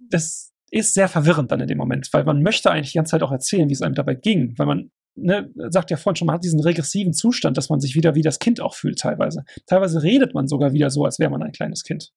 das 0.10 0.51
ist 0.72 0.93
sehr 0.93 1.08
verwirrend 1.08 1.51
dann 1.51 1.60
in 1.60 1.68
dem 1.68 1.78
Moment, 1.78 2.10
weil 2.14 2.24
man 2.24 2.41
möchte 2.41 2.72
eigentlich 2.72 2.91
die 2.91 2.97
ganze 2.97 3.12
Zeit 3.12 3.24
auch 3.24 3.32
erzählen, 3.32 3.70
wie 3.70 3.74
es 3.74 3.82
einem 3.82 3.95
dabei 3.95 4.16
ging, 4.16 4.58
weil 4.58 4.66
man 4.66 4.91
ne, 5.16 5.51
sagt 5.70 5.91
ja 5.91 5.97
vorhin 5.97 6.16
schon, 6.16 6.26
man 6.26 6.36
hat 6.36 6.43
diesen 6.43 6.60
regressiven 6.60 7.14
Zustand, 7.14 7.58
dass 7.58 7.70
man 7.70 7.80
sich 7.80 7.95
wieder 7.95 8.16
wie 8.16 8.22
das 8.22 8.39
Kind 8.39 8.60
auch 8.60 8.76
fühlt 8.76 8.99
teilweise. 8.99 9.43
Teilweise 9.68 10.01
redet 10.01 10.34
man 10.34 10.47
sogar 10.47 10.74
wieder 10.74 10.89
so, 10.89 11.06
als 11.06 11.20
wäre 11.20 11.30
man 11.30 11.43
ein 11.43 11.51
kleines 11.51 11.84
Kind. 11.84 12.12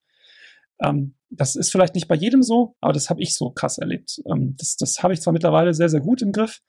Ähm, 0.83 1.15
das 1.31 1.57
ist 1.57 1.71
vielleicht 1.71 1.95
nicht 1.95 2.09
bei 2.09 2.15
jedem 2.15 2.43
so, 2.43 2.77
aber 2.81 2.93
das 2.93 3.11
habe 3.11 3.23
ich 3.23 3.35
so 3.35 3.51
krass 3.51 3.79
erlebt. 3.79 4.23
Ähm, 4.27 4.57
das 4.59 4.77
das 4.77 5.03
habe 5.03 5.15
ich 5.15 5.21
zwar 5.21 5.33
mittlerweile 5.33 5.75
sehr, 5.75 5.89
sehr 5.89 6.01
gut 6.01 6.23
im 6.23 6.33
Griff, 6.33 6.61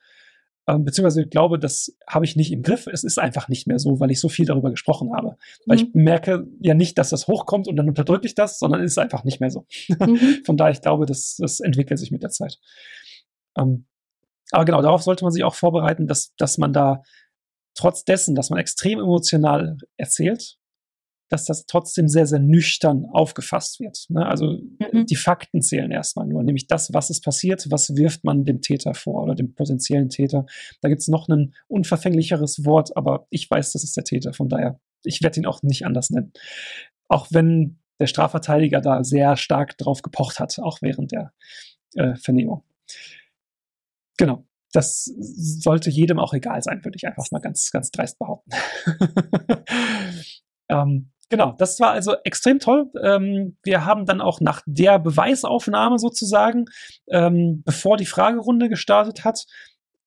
ähm, 0.68 0.84
beziehungsweise 0.84 1.22
ich 1.22 1.30
glaube, 1.30 1.58
das 1.58 1.96
habe 2.08 2.26
ich 2.26 2.36
nicht 2.36 2.52
im 2.52 2.62
Griff. 2.62 2.88
Es 2.88 3.06
ist 3.06 3.20
einfach 3.20 3.48
nicht 3.48 3.68
mehr 3.68 3.80
so, 3.80 4.02
weil 4.02 4.12
ich 4.12 4.20
so 4.20 4.28
viel 4.28 4.46
darüber 4.46 4.70
gesprochen 4.70 5.14
habe. 5.16 5.38
Weil 5.66 5.78
mhm. 5.78 5.84
ich 5.84 5.94
merke 5.94 6.46
ja 6.60 6.74
nicht, 6.74 6.98
dass 6.98 7.10
das 7.10 7.28
hochkommt 7.28 7.70
und 7.70 7.78
dann 7.78 7.88
unterdrücke 7.88 8.28
ich 8.28 8.36
das, 8.36 8.60
sondern 8.60 8.82
es 8.84 8.92
ist 8.92 8.98
einfach 8.98 9.24
nicht 9.24 9.40
mehr 9.40 9.50
so. 9.50 9.66
Mhm. 9.88 10.18
Von 10.46 10.58
daher, 10.58 10.74
ich 10.74 10.82
glaube, 10.82 11.06
das, 11.06 11.38
das 11.40 11.62
entwickelt 11.62 12.00
sich 12.00 12.12
mit 12.12 12.22
der 12.22 12.32
Zeit. 12.32 12.60
Ähm, 13.58 13.86
aber 14.52 14.66
genau, 14.66 14.82
darauf 14.82 15.04
sollte 15.04 15.24
man 15.24 15.32
sich 15.32 15.46
auch 15.46 15.56
vorbereiten, 15.56 16.06
dass, 16.06 16.34
dass 16.36 16.58
man 16.58 16.74
da 16.74 17.02
trotz 17.74 18.04
dessen, 18.04 18.36
dass 18.36 18.50
man 18.50 18.60
extrem 18.60 19.00
emotional 19.00 19.78
erzählt, 19.96 20.58
dass 21.30 21.46
das 21.46 21.66
trotzdem 21.66 22.08
sehr, 22.08 22.26
sehr 22.26 22.40
nüchtern 22.40 23.06
aufgefasst 23.12 23.80
wird. 23.80 24.06
Ne? 24.10 24.26
Also 24.26 24.60
mhm. 24.92 25.06
die 25.06 25.16
Fakten 25.16 25.62
zählen 25.62 25.92
erstmal 25.92 26.28
nur, 26.28 26.44
nämlich 26.44 26.68
das, 26.68 26.94
was 26.94 27.10
ist 27.10 27.24
passiert, 27.24 27.68
was 27.70 27.96
wirft 27.96 28.24
man 28.24 28.46
dem 28.46 28.62
Täter 28.62 28.94
vor 28.94 29.24
oder 29.24 29.36
dem 29.36 29.54
potenziellen 29.54 30.10
Täter. 30.10 30.46
Da 30.82 30.90
gibt 30.90 31.02
es 31.02 31.08
noch 31.08 31.28
ein 31.28 31.54
unverfänglicheres 31.68 32.66
Wort, 32.66 32.96
aber 32.96 33.28
ich 33.30 33.50
weiß, 33.50 33.74
das 33.74 33.84
ist 33.84 33.98
der 33.98 34.04
Täter, 34.04 34.34
von 34.34 34.50
daher, 34.50 34.80
ich 35.04 35.22
werde 35.22 35.40
ihn 35.40 35.46
auch 35.46 35.62
nicht 35.64 35.86
anders 35.86 36.10
nennen. 36.10 36.32
Auch 37.08 37.28
wenn 37.32 37.80
der 38.00 38.08
Strafverteidiger 38.08 38.82
da 38.82 39.04
sehr 39.04 39.38
stark 39.38 39.78
drauf 39.78 40.02
gepocht 40.02 40.40
hat, 40.40 40.60
auch 40.60 40.82
während 40.82 41.12
der 41.12 41.34
äh, 41.96 42.16
Vernehmung. 42.16 42.64
Genau. 44.18 44.46
Das 44.74 45.06
sollte 45.06 45.90
jedem 45.90 46.20
auch 46.20 46.34
egal 46.34 46.62
sein, 46.62 46.84
würde 46.84 46.98
ich 46.98 47.08
einfach 47.08 47.26
mal 47.32 47.40
ganz, 47.40 47.72
ganz 47.72 47.90
dreist 47.90 48.20
behaupten. 48.20 48.52
ähm, 50.70 51.12
genau, 51.30 51.56
das 51.58 51.80
war 51.80 51.92
also 51.92 52.16
extrem 52.24 52.60
toll. 52.60 52.92
Ähm, 53.02 53.58
wir 53.64 53.86
haben 53.86 54.06
dann 54.06 54.22
auch 54.22 54.42
nach 54.42 54.62
der 54.66 55.00
Beweisaufnahme 55.00 56.00
sozusagen, 56.00 56.66
ähm, 57.10 57.64
bevor 57.66 57.98
die 57.98 58.06
Fragerunde 58.06 58.70
gestartet 58.70 59.24
hat, 59.24 59.46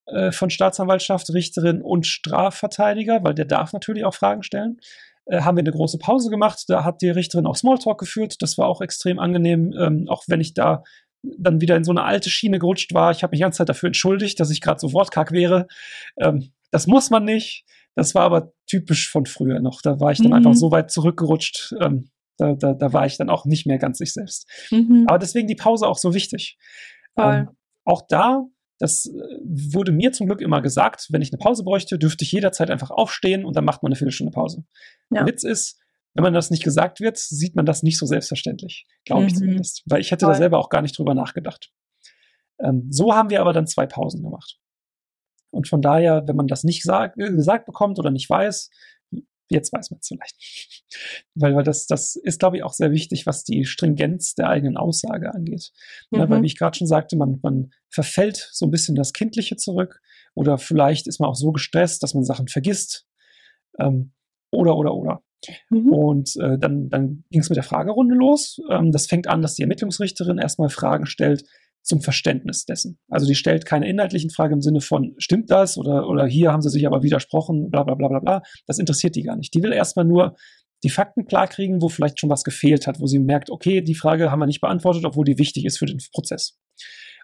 äh, 0.06 0.32
von 0.32 0.50
Staatsanwaltschaft, 0.50 1.30
Richterin 1.32 1.82
und 1.82 2.06
Strafverteidiger, 2.06 3.22
weil 3.22 3.34
der 3.34 3.44
darf 3.44 3.72
natürlich 3.72 4.04
auch 4.04 4.14
Fragen 4.14 4.42
stellen, 4.42 4.80
äh, 5.26 5.42
haben 5.42 5.56
wir 5.56 5.62
eine 5.62 5.72
große 5.72 5.98
Pause 5.98 6.30
gemacht. 6.30 6.64
Da 6.68 6.84
hat 6.84 7.02
die 7.02 7.10
Richterin 7.10 7.46
auch 7.46 7.56
Smalltalk 7.56 7.98
geführt. 7.98 8.36
Das 8.40 8.58
war 8.58 8.66
auch 8.66 8.80
extrem 8.80 9.18
angenehm, 9.18 9.72
ähm, 9.78 10.06
auch 10.08 10.24
wenn 10.26 10.40
ich 10.40 10.54
da 10.54 10.82
dann 11.22 11.60
wieder 11.60 11.76
in 11.76 11.84
so 11.84 11.90
eine 11.90 12.04
alte 12.04 12.30
Schiene 12.30 12.58
gerutscht 12.58 12.94
war. 12.94 13.10
Ich 13.10 13.22
habe 13.22 13.32
mich 13.32 13.38
die 13.38 13.42
ganze 13.42 13.58
Zeit 13.58 13.68
dafür 13.68 13.88
entschuldigt, 13.88 14.40
dass 14.40 14.50
ich 14.50 14.60
gerade 14.60 14.80
so 14.80 14.92
wortkack 14.92 15.32
wäre. 15.32 15.66
Ähm, 16.18 16.52
das 16.70 16.86
muss 16.86 17.10
man 17.10 17.24
nicht. 17.24 17.64
Das 17.94 18.14
war 18.14 18.22
aber 18.22 18.52
typisch 18.66 19.10
von 19.10 19.26
früher 19.26 19.60
noch. 19.60 19.82
Da 19.82 20.00
war 20.00 20.12
ich 20.12 20.18
dann 20.18 20.28
mhm. 20.28 20.34
einfach 20.34 20.54
so 20.54 20.70
weit 20.70 20.90
zurückgerutscht. 20.90 21.74
Ähm, 21.80 22.10
da, 22.36 22.54
da, 22.54 22.72
da, 22.72 22.92
war 22.92 23.04
ich 23.04 23.18
dann 23.18 23.28
auch 23.28 23.44
nicht 23.44 23.66
mehr 23.66 23.78
ganz 23.78 24.00
ich 24.00 24.12
selbst. 24.12 24.48
Mhm. 24.70 25.04
Aber 25.08 25.18
deswegen 25.18 25.46
die 25.46 25.56
Pause 25.56 25.86
auch 25.86 25.98
so 25.98 26.14
wichtig. 26.14 26.56
Ähm, 27.18 27.50
auch 27.84 28.02
da, 28.08 28.46
das 28.78 29.06
äh, 29.06 29.38
wurde 29.44 29.92
mir 29.92 30.12
zum 30.12 30.26
Glück 30.26 30.40
immer 30.40 30.62
gesagt, 30.62 31.08
wenn 31.10 31.20
ich 31.20 31.32
eine 31.32 31.38
Pause 31.38 31.64
bräuchte, 31.64 31.98
dürfte 31.98 32.24
ich 32.24 32.32
jederzeit 32.32 32.70
einfach 32.70 32.90
aufstehen 32.90 33.44
und 33.44 33.56
dann 33.56 33.64
macht 33.64 33.82
man 33.82 33.90
eine 33.90 33.96
Viertelstunde 33.96 34.32
Pause. 34.32 34.64
Ja. 35.10 35.18
Der 35.18 35.26
Witz 35.26 35.44
ist, 35.44 35.78
wenn 36.14 36.22
man 36.22 36.32
das 36.32 36.50
nicht 36.50 36.64
gesagt 36.64 37.00
wird, 37.00 37.18
sieht 37.18 37.56
man 37.56 37.66
das 37.66 37.82
nicht 37.82 37.98
so 37.98 38.06
selbstverständlich. 38.06 38.86
Glaube 39.04 39.26
ich 39.26 39.34
mhm. 39.34 39.38
zumindest. 39.38 39.82
Weil 39.86 40.00
ich 40.00 40.10
hätte 40.10 40.24
Voll. 40.24 40.32
da 40.32 40.38
selber 40.38 40.58
auch 40.58 40.70
gar 40.70 40.82
nicht 40.82 40.98
drüber 40.98 41.14
nachgedacht. 41.14 41.70
Ähm, 42.58 42.86
so 42.90 43.14
haben 43.14 43.30
wir 43.30 43.40
aber 43.40 43.52
dann 43.52 43.66
zwei 43.66 43.86
Pausen 43.86 44.22
gemacht. 44.22 44.58
Und 45.50 45.68
von 45.68 45.82
daher, 45.82 46.24
wenn 46.26 46.36
man 46.36 46.46
das 46.46 46.64
nicht 46.64 46.82
sag, 46.82 47.16
äh, 47.18 47.30
gesagt 47.30 47.66
bekommt 47.66 47.98
oder 47.98 48.10
nicht 48.10 48.28
weiß, 48.28 48.70
jetzt 49.50 49.72
weiß 49.72 49.90
man 49.90 49.98
es 50.00 50.08
vielleicht. 50.08 50.36
weil, 51.34 51.54
weil 51.54 51.64
das, 51.64 51.86
das 51.86 52.16
ist, 52.16 52.38
glaube 52.38 52.56
ich, 52.56 52.62
auch 52.62 52.72
sehr 52.72 52.92
wichtig, 52.92 53.26
was 53.26 53.44
die 53.44 53.64
Stringenz 53.64 54.34
der 54.34 54.48
eigenen 54.48 54.76
Aussage 54.76 55.34
angeht. 55.34 55.72
Mhm. 56.10 56.18
Ja, 56.18 56.30
weil, 56.30 56.42
wie 56.42 56.46
ich 56.46 56.56
gerade 56.56 56.78
schon 56.78 56.86
sagte, 56.86 57.16
man, 57.16 57.40
man 57.42 57.70
verfällt 57.88 58.48
so 58.52 58.66
ein 58.66 58.70
bisschen 58.70 58.94
das 58.94 59.12
Kindliche 59.12 59.56
zurück 59.56 60.00
oder 60.34 60.58
vielleicht 60.58 61.06
ist 61.06 61.20
man 61.20 61.28
auch 61.28 61.36
so 61.36 61.52
gestresst, 61.52 62.02
dass 62.02 62.14
man 62.14 62.24
Sachen 62.24 62.48
vergisst. 62.48 63.06
Ähm, 63.78 64.12
oder, 64.52 64.76
oder, 64.76 64.94
oder. 64.94 65.22
Mhm. 65.70 65.92
Und 65.92 66.36
äh, 66.36 66.58
dann, 66.58 66.88
dann 66.88 67.24
ging 67.30 67.40
es 67.40 67.48
mit 67.48 67.56
der 67.56 67.64
Fragerunde 67.64 68.14
los. 68.14 68.60
Ähm, 68.70 68.92
das 68.92 69.06
fängt 69.06 69.26
an, 69.26 69.42
dass 69.42 69.54
die 69.54 69.62
Ermittlungsrichterin 69.62 70.38
erstmal 70.38 70.68
Fragen 70.68 71.06
stellt 71.06 71.44
zum 71.82 72.00
Verständnis 72.00 72.64
dessen. 72.64 72.98
Also 73.08 73.26
die 73.26 73.34
stellt 73.34 73.66
keine 73.66 73.88
inhaltlichen 73.88 74.30
Fragen 74.30 74.54
im 74.54 74.60
Sinne 74.62 74.80
von, 74.80 75.14
stimmt 75.18 75.50
das? 75.50 75.78
Oder, 75.78 76.08
oder 76.08 76.26
hier 76.26 76.52
haben 76.52 76.62
sie 76.62 76.70
sich 76.70 76.86
aber 76.86 77.02
widersprochen, 77.02 77.70
bla 77.70 77.82
bla 77.82 77.94
bla 77.94 78.08
bla 78.08 78.20
bla. 78.20 78.42
Das 78.66 78.78
interessiert 78.78 79.16
die 79.16 79.22
gar 79.22 79.36
nicht. 79.36 79.54
Die 79.54 79.62
will 79.62 79.72
erstmal 79.72 80.04
nur 80.04 80.36
die 80.82 80.90
Fakten 80.90 81.26
klarkriegen, 81.26 81.82
wo 81.82 81.88
vielleicht 81.88 82.20
schon 82.20 82.30
was 82.30 82.44
gefehlt 82.44 82.86
hat, 82.86 83.00
wo 83.00 83.06
sie 83.06 83.18
merkt, 83.18 83.50
okay, 83.50 83.82
die 83.82 83.94
Frage 83.94 84.30
haben 84.30 84.38
wir 84.38 84.46
nicht 84.46 84.60
beantwortet, 84.60 85.04
obwohl 85.04 85.24
die 85.24 85.38
wichtig 85.38 85.64
ist 85.64 85.78
für 85.78 85.86
den 85.86 86.00
Prozess. 86.12 86.58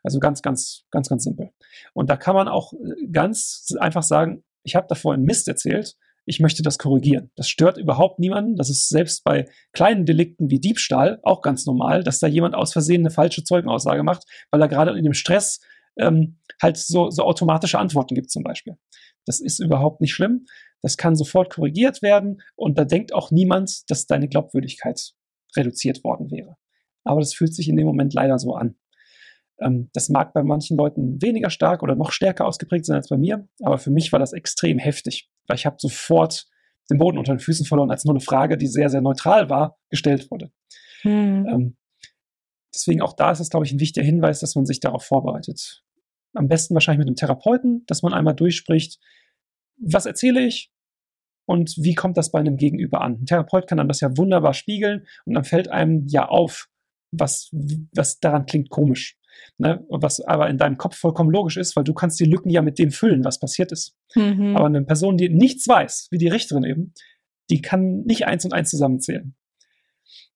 Also 0.03 0.21
ganz, 0.21 0.43
ganz, 0.43 0.85
ganz, 0.91 1.09
ganz 1.09 1.25
simpel. 1.25 1.51
Und 1.95 2.11
da 2.11 2.17
kann 2.17 2.35
man 2.35 2.49
auch 2.49 2.73
äh, 2.75 3.07
ganz 3.11 3.67
einfach 3.79 4.03
sagen, 4.03 4.45
ich 4.63 4.77
habe 4.77 4.87
davor 4.89 5.15
einen 5.15 5.25
Mist 5.25 5.49
erzählt 5.49 5.97
ich 6.27 6.41
möchte 6.41 6.63
das 6.63 6.79
korrigieren. 6.79 7.31
Das 7.37 7.49
stört 7.49 7.79
überhaupt 7.79 8.19
niemanden. 8.19 8.57
Das 8.57 8.69
ist 8.69 8.89
selbst 8.89 9.23
bei 9.25 9.49
kleinen 9.73 10.05
Delikten 10.05 10.51
wie 10.51 10.59
Diebstahl 10.59 11.21
auch 11.23 11.41
ganz 11.41 11.67
normal, 11.67 12.03
dass 12.03 12.19
da 12.19 12.27
jemand 12.27 12.55
aus 12.55 12.73
Versehen 12.73 13.03
eine 13.03 13.11
falsche 13.11 13.45
Zeugenaussage 13.45 14.03
macht, 14.03 14.25
weil 14.51 14.61
er 14.61 14.69
gerade 14.69 14.97
in 14.99 15.05
dem 15.05 15.15
Stress 15.15 15.61
ähm, 15.97 16.39
halt 16.61 16.77
so, 16.77 17.11
so 17.11 17.23
automatische 17.23 17.79
Antworten 17.79 18.15
gibt 18.15 18.31
zum 18.31 18.43
Beispiel. 18.43 18.77
Das 19.25 19.41
ist 19.41 19.61
überhaupt 19.61 20.01
nicht 20.01 20.13
schlimm. 20.13 20.47
Das 20.83 20.97
kann 20.97 21.17
sofort 21.17 21.55
korrigiert 21.55 22.03
werden 22.03 22.43
und 22.57 22.77
da 22.77 22.85
denkt 22.85 23.15
auch 23.15 23.31
niemand, 23.31 23.89
dass 23.91 24.07
deine 24.07 24.29
Glaubwürdigkeit 24.29 25.13
reduziert 25.57 26.05
worden 26.05 26.31
wäre. 26.31 26.57
Aber 27.05 27.21
das 27.21 27.35
fühlt 27.35 27.55
sich 27.55 27.69
in 27.69 27.77
dem 27.77 27.87
Moment 27.87 28.15
leider 28.15 28.39
so 28.39 28.55
an. 28.55 28.77
Ähm, 29.61 29.91
das 29.93 30.09
mag 30.09 30.33
bei 30.33 30.43
manchen 30.43 30.77
Leuten 30.77 31.21
weniger 31.23 31.51
stark 31.51 31.83
oder 31.83 31.95
noch 31.95 32.13
stärker 32.13 32.47
ausgeprägt 32.47 32.87
sein 32.87 32.97
als 32.97 33.09
bei 33.09 33.17
mir, 33.17 33.49
aber 33.63 33.79
für 33.79 33.91
mich 33.91 34.13
war 34.13 34.19
das 34.19 34.33
extrem 34.33 34.79
heftig, 34.79 35.31
weil 35.47 35.57
ich 35.57 35.67
habe 35.67 35.77
sofort 35.79 36.47
den 36.91 36.99
Boden 36.99 37.19
unter 37.19 37.35
den 37.35 37.41
Füßen 37.41 37.67
verloren, 37.67 37.91
als 37.91 38.05
nur 38.05 38.15
eine 38.15 38.21
Frage, 38.21 38.57
die 38.57 38.67
sehr, 38.67 38.89
sehr 38.89 39.01
neutral 39.01 39.51
war, 39.51 39.79
gestellt 39.91 40.31
wurde. 40.31 40.53
Hm. 41.03 41.47
Ähm, 41.47 41.77
deswegen 42.73 43.03
auch 43.03 43.15
da 43.15 43.33
ist 43.33 43.41
es, 43.41 43.51
glaube 43.51 43.67
ich, 43.67 43.73
ein 43.73 43.81
wichtiger 43.81 44.05
Hinweis, 44.05 44.41
dass 44.41 44.55
man 44.55 44.67
sich 44.67 44.81
darauf 44.81 45.05
vorbereitet. 45.05 45.83
Am 46.35 46.49
besten 46.49 46.75
wahrscheinlich 46.75 46.99
mit 46.99 47.09
einem 47.09 47.17
Therapeuten, 47.17 47.85
dass 47.87 48.03
man 48.03 48.13
einmal 48.13 48.35
durchspricht, 48.35 49.01
was 49.79 50.07
erzähle 50.07 50.45
ich 50.47 50.71
und 51.47 51.77
wie 51.79 51.95
kommt 51.95 52.17
das 52.17 52.31
bei 52.31 52.39
einem 52.39 52.57
Gegenüber 52.57 53.01
an. 53.01 53.21
Ein 53.21 53.27
Therapeut 53.27 53.67
kann 53.67 53.79
dann 53.79 53.89
das 53.89 54.01
ja 54.01 54.17
wunderbar 54.17 54.53
spiegeln 54.53 55.07
und 55.25 55.35
dann 55.35 55.45
fällt 55.45 55.69
einem 55.69 56.07
ja 56.09 56.29
auf, 56.29 56.69
was, 57.11 57.51
was 57.95 58.21
daran 58.21 58.47
klingt 58.47 58.69
komisch. 58.69 59.17
Ne? 59.59 59.85
Was 59.89 60.21
aber 60.21 60.49
in 60.49 60.59
deinem 60.59 60.77
Kopf 60.77 60.97
vollkommen 60.97 61.31
logisch 61.31 61.57
ist, 61.57 61.77
weil 61.77 61.85
du 61.85 61.95
kannst 61.95 62.21
die 62.21 62.25
Lücken 62.25 62.51
ja 62.51 62.63
mit 62.63 62.79
dem 62.79 62.91
füllen, 62.91 63.25
was 63.25 63.41
passiert 63.41 63.73
ist. 63.73 63.97
Mhm. 64.15 64.57
Aber 64.57 64.67
eine 64.67 64.83
Person, 64.83 65.17
die 65.17 65.29
nichts 65.29 65.67
weiß, 65.67 66.09
wie 66.11 66.19
die 66.19 66.29
Richterin 66.29 66.65
eben, 66.65 66.93
die 67.51 67.63
kann 67.63 68.03
nicht 68.03 68.27
eins 68.27 68.45
und 68.45 68.53
eins 68.53 68.71
zusammenzählen. 68.71 69.35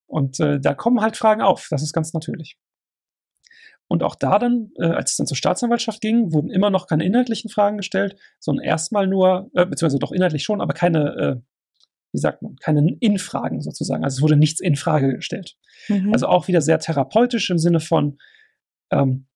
Und 0.07 0.40
äh, 0.40 0.61
da 0.61 0.74
kommen 0.74 1.01
halt 1.01 1.16
Fragen 1.16 1.42
auf. 1.42 1.68
Das 1.70 1.82
ist 1.82 1.92
ganz 1.92 2.12
natürlich. 2.12 2.57
Und 3.90 4.05
auch 4.05 4.14
da 4.14 4.38
dann, 4.38 4.70
äh, 4.78 4.86
als 4.86 5.12
es 5.12 5.16
dann 5.16 5.26
zur 5.26 5.36
Staatsanwaltschaft 5.36 6.01
ging, 6.01 6.32
wurden 6.32 6.51
immer 6.51 6.70
noch 6.70 6.86
keine 6.86 7.05
inhaltlichen 7.05 7.51
Fragen 7.51 7.76
gestellt, 7.76 8.16
sondern 8.38 8.64
erstmal 8.64 9.09
nur, 9.09 9.51
äh, 9.55 9.66
beziehungsweise 9.66 9.98
doch 9.98 10.12
inhaltlich 10.12 10.44
schon, 10.44 10.61
aber 10.61 10.74
keine, 10.74 11.16
äh, 11.16 11.36
wie 12.12 12.18
sagt 12.18 12.42
man, 12.42 12.55
keine 12.57 12.96
In-Fragen 13.01 13.61
sozusagen. 13.61 14.05
Also 14.05 14.18
es 14.18 14.22
wurde 14.22 14.36
nichts 14.36 14.61
in 14.61 14.76
Frage 14.76 15.16
gestellt. 15.16 15.57
Mhm. 15.88 16.12
Also 16.12 16.28
auch 16.28 16.46
wieder 16.46 16.61
sehr 16.61 16.78
therapeutisch 16.78 17.51
im 17.51 17.59
Sinne 17.59 17.80
von, 17.80 18.18
ähm, 18.91 19.26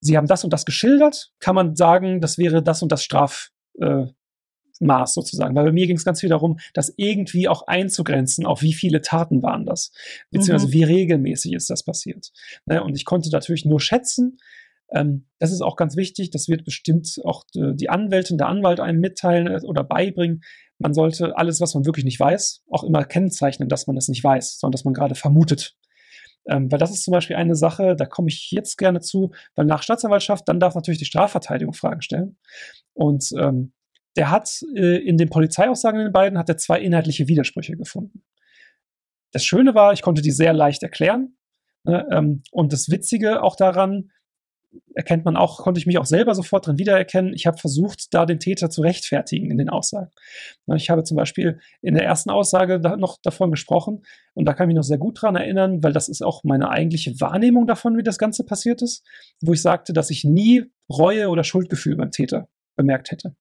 Sie 0.00 0.18
haben 0.18 0.26
das 0.26 0.44
und 0.44 0.52
das 0.52 0.66
geschildert, 0.66 1.32
kann 1.40 1.54
man 1.54 1.76
sagen, 1.76 2.20
das 2.20 2.36
wäre 2.36 2.62
das 2.62 2.82
und 2.82 2.92
das 2.92 3.02
Strafmaß 3.02 3.50
äh, 3.80 5.06
sozusagen. 5.06 5.54
Weil 5.54 5.64
bei 5.64 5.72
mir 5.72 5.86
ging 5.86 5.96
es 5.96 6.04
ganz 6.04 6.20
viel 6.20 6.28
darum, 6.28 6.58
das 6.74 6.92
irgendwie 6.98 7.48
auch 7.48 7.66
einzugrenzen, 7.66 8.44
auf 8.44 8.60
wie 8.60 8.74
viele 8.74 9.00
Taten 9.00 9.42
waren 9.42 9.64
das, 9.64 9.92
beziehungsweise 10.30 10.68
mhm. 10.68 10.72
wie 10.72 10.84
regelmäßig 10.84 11.54
ist 11.54 11.70
das 11.70 11.84
passiert. 11.84 12.32
Ne? 12.66 12.84
Und 12.84 12.96
ich 12.96 13.06
konnte 13.06 13.30
natürlich 13.30 13.64
nur 13.64 13.80
schätzen, 13.80 14.36
ähm, 14.92 15.26
das 15.38 15.52
ist 15.52 15.62
auch 15.62 15.76
ganz 15.76 15.96
wichtig, 15.96 16.30
das 16.30 16.48
wird 16.48 16.64
bestimmt 16.64 17.18
auch 17.24 17.44
äh, 17.56 17.74
die 17.74 17.88
Anwältin, 17.88 18.36
der 18.36 18.48
Anwalt 18.48 18.80
einem 18.80 19.00
mitteilen 19.00 19.46
äh, 19.46 19.60
oder 19.64 19.84
beibringen. 19.84 20.42
man 20.78 20.92
sollte 20.92 21.36
alles, 21.38 21.62
was 21.62 21.74
man 21.74 21.86
wirklich 21.86 22.04
nicht 22.04 22.20
weiß, 22.20 22.62
auch 22.70 22.84
immer 22.84 23.04
kennzeichnen, 23.04 23.70
dass 23.70 23.86
man 23.86 23.96
es 23.96 24.08
nicht 24.08 24.22
weiß, 24.22 24.58
sondern 24.58 24.72
dass 24.72 24.84
man 24.84 24.92
gerade 24.92 25.14
vermutet. 25.14 25.76
Ähm, 26.46 26.70
weil 26.70 26.78
das 26.78 26.90
ist 26.90 27.04
zum 27.04 27.12
Beispiel 27.12 27.36
eine 27.36 27.54
Sache, 27.54 27.96
da 27.96 28.06
komme 28.06 28.28
ich 28.28 28.50
jetzt 28.50 28.76
gerne 28.76 29.00
zu, 29.00 29.32
weil 29.54 29.64
nach 29.64 29.82
Staatsanwaltschaft, 29.82 30.48
dann 30.48 30.60
darf 30.60 30.74
natürlich 30.74 30.98
die 30.98 31.06
Strafverteidigung 31.06 31.74
Fragen 31.74 32.02
stellen. 32.02 32.36
Und 32.92 33.30
ähm, 33.38 33.72
der 34.16 34.30
hat 34.30 34.60
äh, 34.76 34.98
in 34.98 35.16
den 35.16 35.30
Polizeiaussagen 35.30 36.00
in 36.00 36.06
den 36.06 36.12
beiden 36.12 36.38
hat 36.38 36.48
er 36.48 36.56
zwei 36.56 36.80
inhaltliche 36.80 37.28
Widersprüche 37.28 37.76
gefunden. 37.76 38.22
Das 39.32 39.44
Schöne 39.44 39.74
war, 39.74 39.92
ich 39.92 40.02
konnte 40.02 40.22
die 40.22 40.30
sehr 40.30 40.52
leicht 40.52 40.82
erklären. 40.82 41.36
Ne, 41.84 42.06
ähm, 42.10 42.42
und 42.50 42.72
das 42.72 42.90
Witzige 42.90 43.42
auch 43.42 43.56
daran, 43.56 44.10
erkennt 44.94 45.24
man 45.24 45.36
auch, 45.36 45.58
konnte 45.58 45.78
ich 45.78 45.86
mich 45.86 45.98
auch 45.98 46.06
selber 46.06 46.34
sofort 46.34 46.66
drin 46.66 46.78
wiedererkennen. 46.78 47.34
Ich 47.34 47.46
habe 47.46 47.58
versucht, 47.58 48.12
da 48.14 48.26
den 48.26 48.38
Täter 48.38 48.70
zu 48.70 48.82
rechtfertigen 48.82 49.50
in 49.50 49.58
den 49.58 49.68
Aussagen. 49.68 50.10
Ich 50.74 50.90
habe 50.90 51.04
zum 51.04 51.16
Beispiel 51.16 51.58
in 51.82 51.94
der 51.94 52.04
ersten 52.04 52.30
Aussage 52.30 52.78
noch 52.98 53.18
davon 53.22 53.50
gesprochen 53.50 54.02
und 54.34 54.46
da 54.46 54.54
kann 54.54 54.64
ich 54.64 54.68
mich 54.68 54.76
noch 54.76 54.82
sehr 54.82 54.98
gut 54.98 55.20
dran 55.20 55.36
erinnern, 55.36 55.82
weil 55.82 55.92
das 55.92 56.08
ist 56.08 56.22
auch 56.22 56.44
meine 56.44 56.70
eigentliche 56.70 57.20
Wahrnehmung 57.20 57.66
davon, 57.66 57.96
wie 57.96 58.02
das 58.02 58.18
Ganze 58.18 58.44
passiert 58.44 58.82
ist, 58.82 59.04
wo 59.40 59.52
ich 59.52 59.62
sagte, 59.62 59.92
dass 59.92 60.10
ich 60.10 60.24
nie 60.24 60.64
Reue 60.90 61.28
oder 61.28 61.44
Schuldgefühl 61.44 61.96
beim 61.96 62.10
Täter 62.10 62.48
bemerkt 62.76 63.10
hätte. 63.10 63.34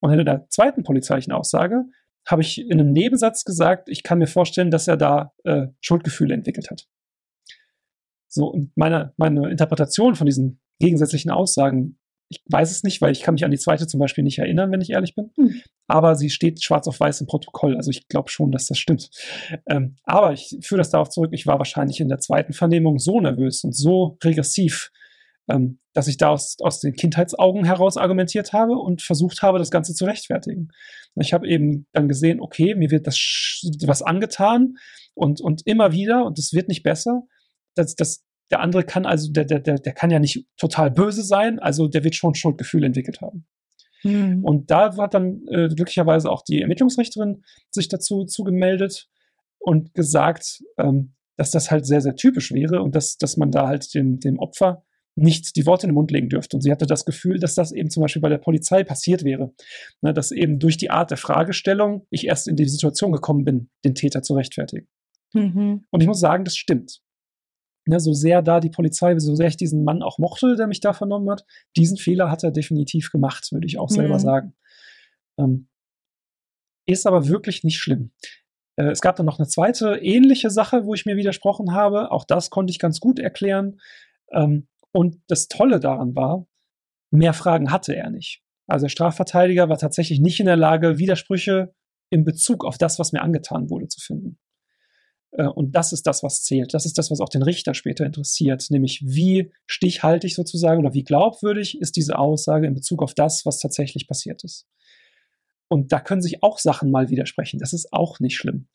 Und 0.00 0.12
in 0.12 0.24
der 0.24 0.46
zweiten 0.48 0.82
polizeilichen 0.82 1.32
Aussage 1.32 1.84
habe 2.26 2.42
ich 2.42 2.60
in 2.60 2.80
einem 2.80 2.92
Nebensatz 2.92 3.44
gesagt, 3.44 3.88
ich 3.88 4.02
kann 4.02 4.18
mir 4.18 4.26
vorstellen, 4.26 4.70
dass 4.70 4.88
er 4.88 4.96
da 4.96 5.32
äh, 5.44 5.68
Schuldgefühle 5.80 6.34
entwickelt 6.34 6.70
hat. 6.70 6.86
So, 8.34 8.46
und 8.46 8.76
meine, 8.76 9.12
meine 9.16 9.48
Interpretation 9.48 10.16
von 10.16 10.26
diesen 10.26 10.60
gegensätzlichen 10.80 11.30
Aussagen, 11.30 11.98
ich 12.28 12.42
weiß 12.50 12.72
es 12.72 12.82
nicht, 12.82 13.00
weil 13.00 13.12
ich 13.12 13.20
kann 13.20 13.34
mich 13.34 13.44
an 13.44 13.52
die 13.52 13.58
zweite 13.58 13.86
zum 13.86 14.00
Beispiel 14.00 14.24
nicht 14.24 14.40
erinnern, 14.40 14.72
wenn 14.72 14.80
ich 14.80 14.90
ehrlich 14.90 15.14
bin. 15.14 15.30
Hm. 15.36 15.60
Aber 15.86 16.16
sie 16.16 16.30
steht 16.30 16.60
schwarz 16.64 16.88
auf 16.88 16.98
weiß 16.98 17.20
im 17.20 17.28
Protokoll. 17.28 17.76
Also 17.76 17.92
ich 17.92 18.08
glaube 18.08 18.30
schon, 18.30 18.50
dass 18.50 18.66
das 18.66 18.78
stimmt. 18.78 19.10
Ähm, 19.68 19.96
aber 20.02 20.32
ich 20.32 20.58
führe 20.62 20.78
das 20.78 20.90
darauf 20.90 21.10
zurück, 21.10 21.30
ich 21.32 21.46
war 21.46 21.58
wahrscheinlich 21.58 22.00
in 22.00 22.08
der 22.08 22.18
zweiten 22.18 22.54
Vernehmung 22.54 22.98
so 22.98 23.20
nervös 23.20 23.62
und 23.62 23.76
so 23.76 24.18
regressiv, 24.24 24.90
ähm, 25.48 25.78
dass 25.92 26.08
ich 26.08 26.16
da 26.16 26.30
aus, 26.30 26.56
aus 26.60 26.80
den 26.80 26.94
Kindheitsaugen 26.94 27.64
heraus 27.64 27.96
argumentiert 27.96 28.52
habe 28.52 28.72
und 28.72 29.00
versucht 29.00 29.42
habe, 29.42 29.60
das 29.60 29.70
Ganze 29.70 29.94
zu 29.94 30.06
rechtfertigen. 30.06 30.72
Ich 31.20 31.32
habe 31.32 31.46
eben 31.46 31.86
dann 31.92 32.08
gesehen, 32.08 32.40
okay, 32.40 32.74
mir 32.74 32.90
wird 32.90 33.06
das 33.06 33.16
was 33.86 34.02
angetan 34.02 34.74
und, 35.14 35.40
und 35.40 35.64
immer 35.66 35.92
wieder 35.92 36.24
und 36.24 36.40
es 36.40 36.52
wird 36.52 36.66
nicht 36.66 36.82
besser 36.82 37.22
das, 37.74 37.94
das, 37.94 38.24
der 38.50 38.60
andere 38.60 38.84
kann 38.84 39.06
also, 39.06 39.30
der, 39.32 39.44
der, 39.44 39.60
der, 39.60 39.76
der 39.76 39.92
kann 39.92 40.10
ja 40.10 40.18
nicht 40.18 40.46
total 40.56 40.90
böse 40.90 41.22
sein, 41.22 41.58
also 41.58 41.88
der 41.88 42.04
wird 42.04 42.14
schon 42.14 42.34
Schuldgefühle 42.34 42.86
entwickelt 42.86 43.20
haben. 43.20 43.46
Mhm. 44.02 44.44
Und 44.44 44.70
da 44.70 44.96
hat 44.96 45.14
dann 45.14 45.46
äh, 45.48 45.68
glücklicherweise 45.68 46.30
auch 46.30 46.42
die 46.42 46.60
Ermittlungsrichterin 46.60 47.42
sich 47.70 47.88
dazu 47.88 48.24
zugemeldet 48.24 49.08
und 49.58 49.94
gesagt, 49.94 50.62
ähm, 50.78 51.14
dass 51.36 51.50
das 51.50 51.70
halt 51.70 51.86
sehr, 51.86 52.00
sehr 52.00 52.14
typisch 52.14 52.52
wäre 52.52 52.82
und 52.82 52.94
dass, 52.94 53.16
dass 53.16 53.36
man 53.36 53.50
da 53.50 53.66
halt 53.66 53.92
dem, 53.94 54.20
dem 54.20 54.38
Opfer 54.38 54.84
nicht 55.16 55.56
die 55.56 55.66
Worte 55.66 55.86
in 55.86 55.90
den 55.90 55.94
Mund 55.94 56.10
legen 56.10 56.28
dürfte. 56.28 56.56
Und 56.56 56.62
sie 56.62 56.72
hatte 56.72 56.86
das 56.86 57.04
Gefühl, 57.04 57.38
dass 57.38 57.54
das 57.54 57.72
eben 57.72 57.88
zum 57.88 58.02
Beispiel 58.02 58.22
bei 58.22 58.28
der 58.28 58.38
Polizei 58.38 58.82
passiert 58.82 59.24
wäre. 59.24 59.52
Ne, 60.00 60.12
dass 60.12 60.32
eben 60.32 60.58
durch 60.58 60.76
die 60.76 60.90
Art 60.90 61.10
der 61.10 61.18
Fragestellung 61.18 62.06
ich 62.10 62.26
erst 62.26 62.48
in 62.48 62.56
die 62.56 62.68
Situation 62.68 63.12
gekommen 63.12 63.44
bin, 63.44 63.70
den 63.84 63.94
Täter 63.94 64.22
zu 64.22 64.34
rechtfertigen. 64.34 64.88
Mhm. 65.32 65.84
Und 65.90 66.00
ich 66.00 66.06
muss 66.06 66.20
sagen, 66.20 66.44
das 66.44 66.56
stimmt. 66.56 67.00
Ne, 67.86 68.00
so 68.00 68.14
sehr 68.14 68.40
da 68.40 68.60
die 68.60 68.70
Polizei, 68.70 69.18
so 69.18 69.34
sehr 69.34 69.48
ich 69.48 69.58
diesen 69.58 69.84
Mann 69.84 70.02
auch 70.02 70.18
mochte, 70.18 70.56
der 70.56 70.66
mich 70.66 70.80
da 70.80 70.94
vernommen 70.94 71.28
hat, 71.30 71.44
diesen 71.76 71.98
Fehler 71.98 72.30
hat 72.30 72.42
er 72.42 72.50
definitiv 72.50 73.10
gemacht, 73.10 73.52
würde 73.52 73.66
ich 73.66 73.78
auch 73.78 73.90
mhm. 73.90 73.94
selber 73.94 74.18
sagen. 74.18 74.54
Ähm, 75.38 75.68
ist 76.86 77.06
aber 77.06 77.28
wirklich 77.28 77.62
nicht 77.62 77.78
schlimm. 77.78 78.12
Äh, 78.76 78.90
es 78.90 79.00
gab 79.00 79.16
dann 79.16 79.26
noch 79.26 79.38
eine 79.38 79.48
zweite 79.48 79.96
ähnliche 79.96 80.50
Sache, 80.50 80.86
wo 80.86 80.94
ich 80.94 81.06
mir 81.06 81.16
widersprochen 81.16 81.72
habe. 81.72 82.10
Auch 82.10 82.24
das 82.24 82.50
konnte 82.50 82.70
ich 82.70 82.78
ganz 82.78 83.00
gut 83.00 83.18
erklären. 83.18 83.80
Ähm, 84.32 84.68
und 84.92 85.20
das 85.28 85.48
Tolle 85.48 85.80
daran 85.80 86.14
war, 86.14 86.46
mehr 87.10 87.34
Fragen 87.34 87.70
hatte 87.70 87.94
er 87.94 88.10
nicht. 88.10 88.42
Also 88.66 88.84
der 88.84 88.90
Strafverteidiger 88.90 89.68
war 89.68 89.78
tatsächlich 89.78 90.20
nicht 90.20 90.40
in 90.40 90.46
der 90.46 90.56
Lage, 90.56 90.98
Widersprüche 90.98 91.74
in 92.10 92.24
Bezug 92.24 92.64
auf 92.64 92.78
das, 92.78 92.98
was 92.98 93.12
mir 93.12 93.22
angetan 93.22 93.70
wurde, 93.70 93.88
zu 93.88 94.00
finden. 94.00 94.38
Äh, 95.34 95.46
und 95.46 95.72
das 95.72 95.92
ist 95.92 96.06
das, 96.06 96.22
was 96.22 96.42
zählt. 96.42 96.74
Das 96.74 96.86
ist 96.86 96.98
das, 96.98 97.10
was 97.10 97.20
auch 97.20 97.28
den 97.28 97.42
Richter 97.42 97.74
später 97.74 98.06
interessiert, 98.06 98.66
nämlich 98.70 99.02
wie 99.04 99.52
stichhaltig 99.66 100.34
sozusagen 100.34 100.80
oder 100.80 100.94
wie 100.94 101.04
glaubwürdig 101.04 101.80
ist 101.80 101.96
diese 101.96 102.18
Aussage 102.18 102.66
in 102.66 102.74
Bezug 102.74 103.02
auf 103.02 103.14
das, 103.14 103.44
was 103.44 103.58
tatsächlich 103.58 104.06
passiert 104.06 104.44
ist. 104.44 104.66
Und 105.68 105.92
da 105.92 106.00
können 106.00 106.22
sich 106.22 106.42
auch 106.42 106.58
Sachen 106.58 106.90
mal 106.90 107.10
widersprechen. 107.10 107.58
Das 107.58 107.72
ist 107.72 107.92
auch 107.92 108.20
nicht 108.20 108.36
schlimm. 108.36 108.68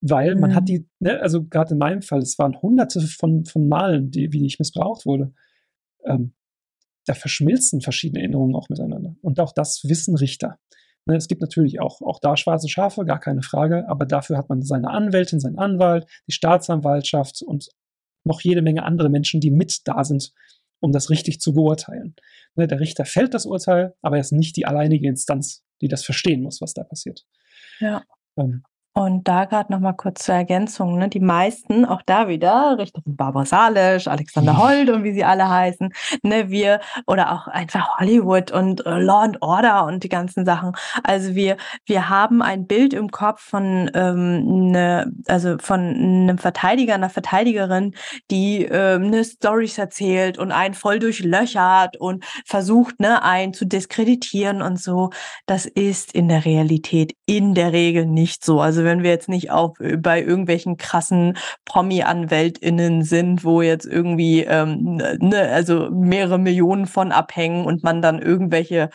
Weil 0.00 0.36
man 0.36 0.50
mhm. 0.50 0.54
hat 0.54 0.68
die, 0.68 0.86
ne, 1.00 1.20
also 1.20 1.44
gerade 1.44 1.72
in 1.72 1.78
meinem 1.78 2.02
Fall, 2.02 2.20
es 2.20 2.38
waren 2.38 2.60
hunderte 2.60 3.00
von, 3.00 3.44
von 3.44 3.68
Malen, 3.68 4.10
die, 4.10 4.32
wie 4.32 4.44
ich 4.44 4.58
missbraucht 4.58 5.06
wurde. 5.06 5.32
Ähm, 6.04 6.34
da 7.06 7.14
verschmilzen 7.14 7.80
verschiedene 7.80 8.20
Erinnerungen 8.20 8.54
auch 8.54 8.68
miteinander. 8.68 9.16
Und 9.22 9.40
auch 9.40 9.52
das 9.52 9.80
wissen 9.84 10.16
Richter. 10.16 10.58
Ne, 11.06 11.16
es 11.16 11.28
gibt 11.28 11.42
natürlich 11.42 11.80
auch, 11.80 12.00
auch 12.00 12.18
da 12.18 12.36
schwarze 12.36 12.68
Schafe, 12.68 13.04
gar 13.04 13.20
keine 13.20 13.42
Frage, 13.42 13.88
aber 13.88 14.06
dafür 14.06 14.38
hat 14.38 14.48
man 14.48 14.62
seine 14.62 14.90
Anwältin, 14.90 15.38
seinen 15.38 15.58
Anwalt, 15.58 16.06
die 16.26 16.32
Staatsanwaltschaft 16.32 17.42
und 17.42 17.68
noch 18.24 18.40
jede 18.40 18.62
Menge 18.62 18.84
andere 18.84 19.10
Menschen, 19.10 19.40
die 19.40 19.50
mit 19.50 19.86
da 19.86 20.02
sind, 20.04 20.32
um 20.80 20.92
das 20.92 21.10
richtig 21.10 21.40
zu 21.40 21.52
beurteilen. 21.52 22.14
Ne, 22.54 22.66
der 22.66 22.80
Richter 22.80 23.04
fällt 23.04 23.34
das 23.34 23.44
Urteil, 23.44 23.94
aber 24.00 24.16
er 24.16 24.20
ist 24.20 24.32
nicht 24.32 24.56
die 24.56 24.66
alleinige 24.66 25.08
Instanz, 25.08 25.62
die 25.82 25.88
das 25.88 26.04
verstehen 26.04 26.42
muss, 26.42 26.62
was 26.62 26.72
da 26.72 26.84
passiert. 26.84 27.26
Ja. 27.80 28.02
Ähm, 28.38 28.62
und 28.94 29.26
da 29.26 29.44
gerade 29.44 29.72
noch 29.72 29.80
mal 29.80 29.92
kurz 29.92 30.22
zur 30.22 30.36
Ergänzung, 30.36 30.98
ne? 30.98 31.08
die 31.08 31.18
meisten, 31.18 31.84
auch 31.84 32.00
da 32.06 32.28
wieder, 32.28 32.78
Richtung 32.78 33.02
Barbara 33.04 33.44
Salisch, 33.44 34.06
Alexander 34.06 34.52
mhm. 34.52 34.58
Holt 34.58 34.90
und 34.90 35.02
wie 35.02 35.12
sie 35.12 35.24
alle 35.24 35.50
heißen, 35.50 35.92
ne, 36.22 36.48
wir, 36.48 36.80
oder 37.08 37.32
auch 37.32 37.48
einfach 37.48 37.98
Hollywood 37.98 38.52
und 38.52 38.86
äh, 38.86 39.00
Law 39.00 39.22
and 39.22 39.42
Order 39.42 39.84
und 39.86 40.04
die 40.04 40.08
ganzen 40.08 40.44
Sachen. 40.44 40.72
Also 41.02 41.34
wir, 41.34 41.56
wir 41.86 42.08
haben 42.08 42.40
ein 42.40 42.68
Bild 42.68 42.94
im 42.94 43.10
Kopf 43.10 43.40
von, 43.40 43.90
ähm, 43.94 44.70
ne, 44.70 45.12
also 45.26 45.56
von 45.58 45.80
einem 45.80 46.38
Verteidiger, 46.38 46.94
einer 46.94 47.10
Verteidigerin, 47.10 47.96
die 48.30 48.64
ähm, 48.64 49.10
ne 49.10 49.24
Stories 49.24 49.76
erzählt 49.76 50.38
und 50.38 50.52
einen 50.52 50.74
voll 50.74 51.00
durchlöchert 51.00 51.96
und 51.96 52.24
versucht, 52.46 53.00
ne, 53.00 53.24
einen 53.24 53.54
zu 53.54 53.64
diskreditieren 53.64 54.62
und 54.62 54.80
so. 54.80 55.10
Das 55.46 55.66
ist 55.66 56.14
in 56.14 56.28
der 56.28 56.44
Realität 56.44 57.16
in 57.26 57.54
der 57.54 57.72
Regel 57.72 58.06
nicht 58.06 58.44
so. 58.44 58.60
Also 58.60 58.83
wenn 58.84 59.02
wir 59.02 59.10
jetzt 59.10 59.28
nicht 59.28 59.50
auch 59.50 59.78
äh, 59.80 59.96
bei 59.96 60.22
irgendwelchen 60.22 60.76
krassen 60.76 61.36
Promi-AnwältInnen 61.64 63.02
sind, 63.02 63.44
wo 63.44 63.62
jetzt 63.62 63.86
irgendwie 63.86 64.44
ähm, 64.44 64.96
ne, 65.20 65.48
also 65.52 65.90
mehrere 65.90 66.38
Millionen 66.38 66.86
von 66.86 67.12
abhängen 67.12 67.64
und 67.64 67.82
man 67.82 68.02
dann 68.02 68.20
irgendwelche 68.20 68.90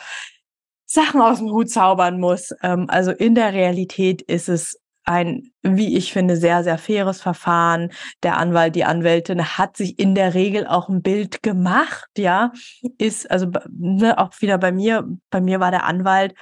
Sachen 0.85 1.21
aus 1.21 1.39
dem 1.39 1.51
Hut 1.51 1.69
zaubern 1.69 2.19
muss. 2.19 2.53
Ähm, 2.63 2.85
also 2.89 3.11
in 3.11 3.35
der 3.35 3.53
Realität 3.53 4.21
ist 4.23 4.49
es 4.49 4.79
ein, 5.09 5.51
wie 5.63 5.97
ich 5.97 6.13
finde, 6.13 6.37
sehr, 6.37 6.63
sehr 6.63 6.77
faires 6.77 7.21
Verfahren. 7.21 7.91
Der 8.21 8.37
Anwalt, 8.37 8.75
die 8.75 8.85
Anwältin 8.85 9.43
hat 9.57 9.75
sich 9.75 9.97
in 9.97 10.13
der 10.13 10.35
Regel 10.35 10.67
auch 10.67 10.87
ein 10.87 11.01
Bild 11.01 11.41
gemacht, 11.41 12.09
ja. 12.17 12.51
Ist, 12.99 13.29
also 13.31 13.47
ne, 13.69 14.19
auch 14.19 14.31
wieder 14.39 14.57
bei 14.59 14.71
mir, 14.71 15.07
bei 15.31 15.41
mir 15.41 15.59
war 15.59 15.71
der 15.71 15.85
Anwalt, 15.85 16.35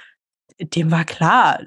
dem 0.60 0.90
war 0.90 1.04
klar, 1.04 1.60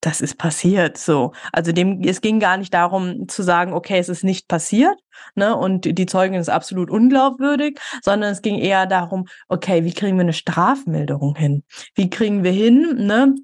das 0.00 0.20
ist 0.20 0.38
passiert 0.38 0.96
so. 0.96 1.32
Also 1.52 1.72
dem, 1.72 2.02
es 2.02 2.20
ging 2.20 2.40
gar 2.40 2.56
nicht 2.56 2.72
darum 2.72 3.28
zu 3.28 3.42
sagen, 3.42 3.72
okay, 3.72 3.98
es 3.98 4.08
ist 4.08 4.24
nicht 4.24 4.48
passiert, 4.48 4.98
ne, 5.34 5.56
und 5.56 5.84
die 5.98 6.06
Zeugin 6.06 6.40
ist 6.40 6.48
absolut 6.48 6.90
unglaubwürdig, 6.90 7.78
sondern 8.02 8.32
es 8.32 8.42
ging 8.42 8.58
eher 8.58 8.86
darum, 8.86 9.26
okay, 9.48 9.84
wie 9.84 9.92
kriegen 9.92 10.16
wir 10.16 10.22
eine 10.22 10.32
Strafmilderung 10.32 11.36
hin? 11.36 11.64
Wie 11.94 12.10
kriegen 12.10 12.44
wir 12.44 12.52
hin, 12.52 13.06
ne, 13.06 13.34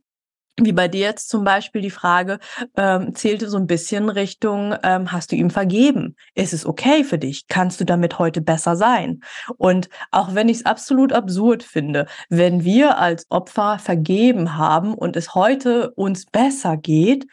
wie 0.59 0.72
bei 0.72 0.88
dir 0.88 1.00
jetzt 1.00 1.28
zum 1.28 1.44
Beispiel 1.44 1.82
die 1.82 1.90
Frage 1.90 2.38
ähm, 2.76 3.14
zählte 3.14 3.48
so 3.48 3.59
ein 3.59 3.66
bisschen 3.66 4.09
Richtung, 4.09 4.74
ähm, 4.82 5.12
hast 5.12 5.32
du 5.32 5.36
ihm 5.36 5.50
vergeben? 5.50 6.16
Ist 6.34 6.52
es 6.52 6.64
okay 6.64 7.04
für 7.04 7.18
dich? 7.18 7.46
Kannst 7.48 7.80
du 7.80 7.84
damit 7.84 8.18
heute 8.18 8.40
besser 8.40 8.76
sein? 8.76 9.20
Und 9.59 9.88
auch 10.11 10.34
wenn 10.34 10.48
ich 10.48 10.59
es 10.59 10.66
absolut 10.66 11.12
absurd 11.12 11.62
finde, 11.62 12.07
wenn 12.28 12.64
wir 12.64 12.98
als 12.98 13.26
Opfer 13.30 13.78
vergeben 13.78 14.57
haben 14.57 14.94
und 14.94 15.16
es 15.16 15.34
heute 15.34 15.90
uns 15.92 16.24
besser 16.26 16.76
geht, 16.76 17.26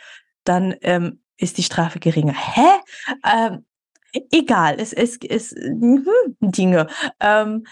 dann 0.44 0.76
ähm, 0.82 1.22
ist 1.38 1.58
die 1.58 1.64
Strafe 1.64 2.00
geringer. 2.00 2.34
Hä? 2.34 2.68
Ähm, 3.26 3.66
egal, 4.32 4.76
es 4.80 4.94
ist, 4.94 5.24
es, 5.24 5.52
es 5.54 5.64
hm, 5.64 6.06
Dinge. 6.40 6.88
Ähm, 7.20 7.66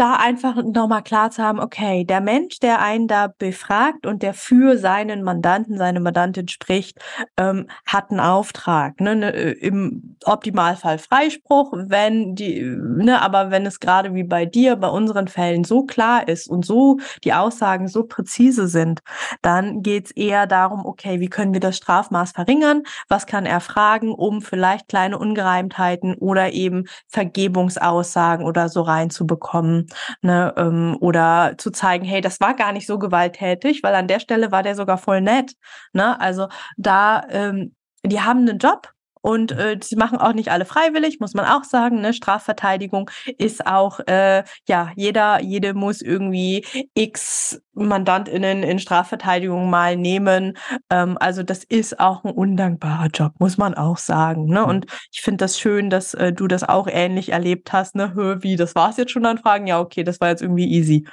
da 0.00 0.14
einfach 0.14 0.56
nochmal 0.56 1.02
klar 1.02 1.30
zu 1.30 1.42
haben, 1.42 1.60
okay, 1.60 2.04
der 2.04 2.22
Mensch, 2.22 2.58
der 2.58 2.80
einen 2.80 3.06
da 3.06 3.26
befragt 3.26 4.06
und 4.06 4.22
der 4.22 4.32
für 4.32 4.78
seinen 4.78 5.22
Mandanten, 5.22 5.76
seine 5.76 6.00
Mandantin 6.00 6.48
spricht, 6.48 6.98
ähm, 7.36 7.66
hat 7.84 8.10
einen 8.10 8.18
Auftrag. 8.18 8.98
Ne? 8.98 9.14
ne 9.14 9.34
äh, 9.34 9.50
Im 9.52 10.16
Optimalfall 10.24 10.96
Freispruch, 10.96 11.74
wenn 11.74 12.34
die, 12.34 12.62
ne, 12.62 13.20
aber 13.20 13.50
wenn 13.50 13.66
es 13.66 13.78
gerade 13.78 14.14
wie 14.14 14.24
bei 14.24 14.46
dir, 14.46 14.76
bei 14.76 14.88
unseren 14.88 15.28
Fällen 15.28 15.64
so 15.64 15.84
klar 15.84 16.26
ist 16.26 16.48
und 16.48 16.64
so 16.64 16.96
die 17.22 17.34
Aussagen 17.34 17.86
so 17.86 18.04
präzise 18.04 18.68
sind, 18.68 19.00
dann 19.42 19.82
geht 19.82 20.06
es 20.06 20.10
eher 20.12 20.46
darum, 20.46 20.86
okay, 20.86 21.20
wie 21.20 21.28
können 21.28 21.52
wir 21.52 21.60
das 21.60 21.76
Strafmaß 21.76 22.32
verringern? 22.32 22.84
Was 23.08 23.26
kann 23.26 23.44
er 23.44 23.60
fragen, 23.60 24.14
um 24.14 24.40
vielleicht 24.40 24.88
kleine 24.88 25.18
Ungereimtheiten 25.18 26.14
oder 26.14 26.54
eben 26.54 26.84
Vergebungsaussagen 27.08 28.46
oder 28.46 28.70
so 28.70 28.80
reinzubekommen? 28.80 29.89
Ne, 30.22 30.52
ähm, 30.56 30.96
oder 31.00 31.54
zu 31.58 31.70
zeigen, 31.70 32.04
hey, 32.04 32.20
das 32.20 32.40
war 32.40 32.54
gar 32.54 32.72
nicht 32.72 32.86
so 32.86 32.98
gewalttätig, 32.98 33.82
weil 33.82 33.94
an 33.94 34.08
der 34.08 34.20
Stelle 34.20 34.52
war 34.52 34.62
der 34.62 34.74
sogar 34.74 34.98
voll 34.98 35.20
nett. 35.20 35.52
Ne? 35.92 36.20
Also 36.20 36.48
da, 36.76 37.22
ähm, 37.30 37.74
die 38.04 38.20
haben 38.20 38.40
einen 38.40 38.58
Job 38.58 38.92
und 39.22 39.52
äh, 39.52 39.78
sie 39.82 39.96
machen 39.96 40.18
auch 40.18 40.32
nicht 40.32 40.50
alle 40.50 40.64
freiwillig, 40.64 41.20
muss 41.20 41.34
man 41.34 41.44
auch 41.44 41.64
sagen. 41.64 42.00
Ne? 42.00 42.12
Strafverteidigung 42.12 43.10
ist 43.38 43.66
auch, 43.66 44.00
äh, 44.06 44.44
ja, 44.66 44.92
jeder, 44.96 45.42
jede 45.42 45.74
muss 45.74 46.00
irgendwie 46.00 46.64
x 46.94 47.60
MandantInnen 47.74 48.62
in 48.62 48.78
Strafverteidigung 48.78 49.70
mal 49.70 49.96
nehmen. 49.96 50.56
Ähm, 50.90 51.16
also 51.20 51.42
das 51.42 51.64
ist 51.64 52.00
auch 52.00 52.24
ein 52.24 52.32
undankbarer 52.32 53.08
Job, 53.08 53.32
muss 53.38 53.58
man 53.58 53.74
auch 53.74 53.98
sagen. 53.98 54.46
Ne? 54.46 54.64
Und 54.64 54.86
ich 55.12 55.20
finde 55.20 55.44
das 55.44 55.58
schön, 55.58 55.90
dass 55.90 56.14
äh, 56.14 56.32
du 56.32 56.46
das 56.46 56.64
auch 56.64 56.88
ähnlich 56.90 57.30
erlebt 57.32 57.72
hast. 57.72 57.94
Ne? 57.94 58.12
Wie, 58.40 58.56
das 58.56 58.74
war's 58.74 58.96
jetzt 58.96 59.12
schon 59.12 59.26
an 59.26 59.38
Fragen? 59.38 59.66
Ja, 59.66 59.80
okay, 59.80 60.04
das 60.04 60.20
war 60.20 60.28
jetzt 60.28 60.42
irgendwie 60.42 60.70
easy. 60.70 61.06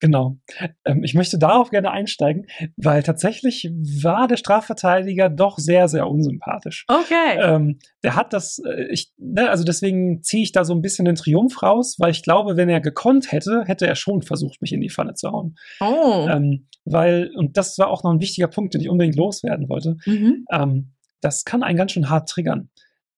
Genau. 0.00 0.38
Ähm, 0.84 1.04
ich 1.04 1.14
möchte 1.14 1.38
darauf 1.38 1.70
gerne 1.70 1.90
einsteigen, 1.90 2.46
weil 2.76 3.02
tatsächlich 3.02 3.70
war 4.02 4.26
der 4.28 4.38
Strafverteidiger 4.38 5.28
doch 5.28 5.58
sehr, 5.58 5.88
sehr 5.88 6.08
unsympathisch. 6.08 6.86
Okay. 6.88 7.38
Ähm, 7.38 7.78
der 8.02 8.16
hat 8.16 8.32
das, 8.32 8.60
äh, 8.66 8.86
ich, 8.90 9.12
ne, 9.18 9.50
also 9.50 9.62
deswegen 9.62 10.22
ziehe 10.22 10.42
ich 10.42 10.52
da 10.52 10.64
so 10.64 10.74
ein 10.74 10.80
bisschen 10.80 11.04
den 11.04 11.16
Triumph 11.16 11.62
raus, 11.62 11.96
weil 11.98 12.10
ich 12.10 12.22
glaube, 12.22 12.56
wenn 12.56 12.70
er 12.70 12.80
gekonnt 12.80 13.30
hätte, 13.30 13.64
hätte 13.66 13.86
er 13.86 13.94
schon 13.94 14.22
versucht, 14.22 14.62
mich 14.62 14.72
in 14.72 14.80
die 14.80 14.90
Pfanne 14.90 15.14
zu 15.14 15.30
hauen. 15.30 15.56
Oh. 15.80 16.26
Ähm, 16.30 16.66
weil, 16.86 17.30
und 17.36 17.58
das 17.58 17.78
war 17.78 17.88
auch 17.88 18.02
noch 18.02 18.12
ein 18.12 18.20
wichtiger 18.20 18.48
Punkt, 18.48 18.72
den 18.72 18.80
ich 18.80 18.88
unbedingt 18.88 19.16
loswerden 19.16 19.68
wollte. 19.68 19.96
Mhm. 20.06 20.46
Ähm, 20.50 20.92
das 21.20 21.44
kann 21.44 21.62
einen 21.62 21.76
ganz 21.76 21.92
schön 21.92 22.08
hart 22.08 22.28
triggern. 22.28 22.70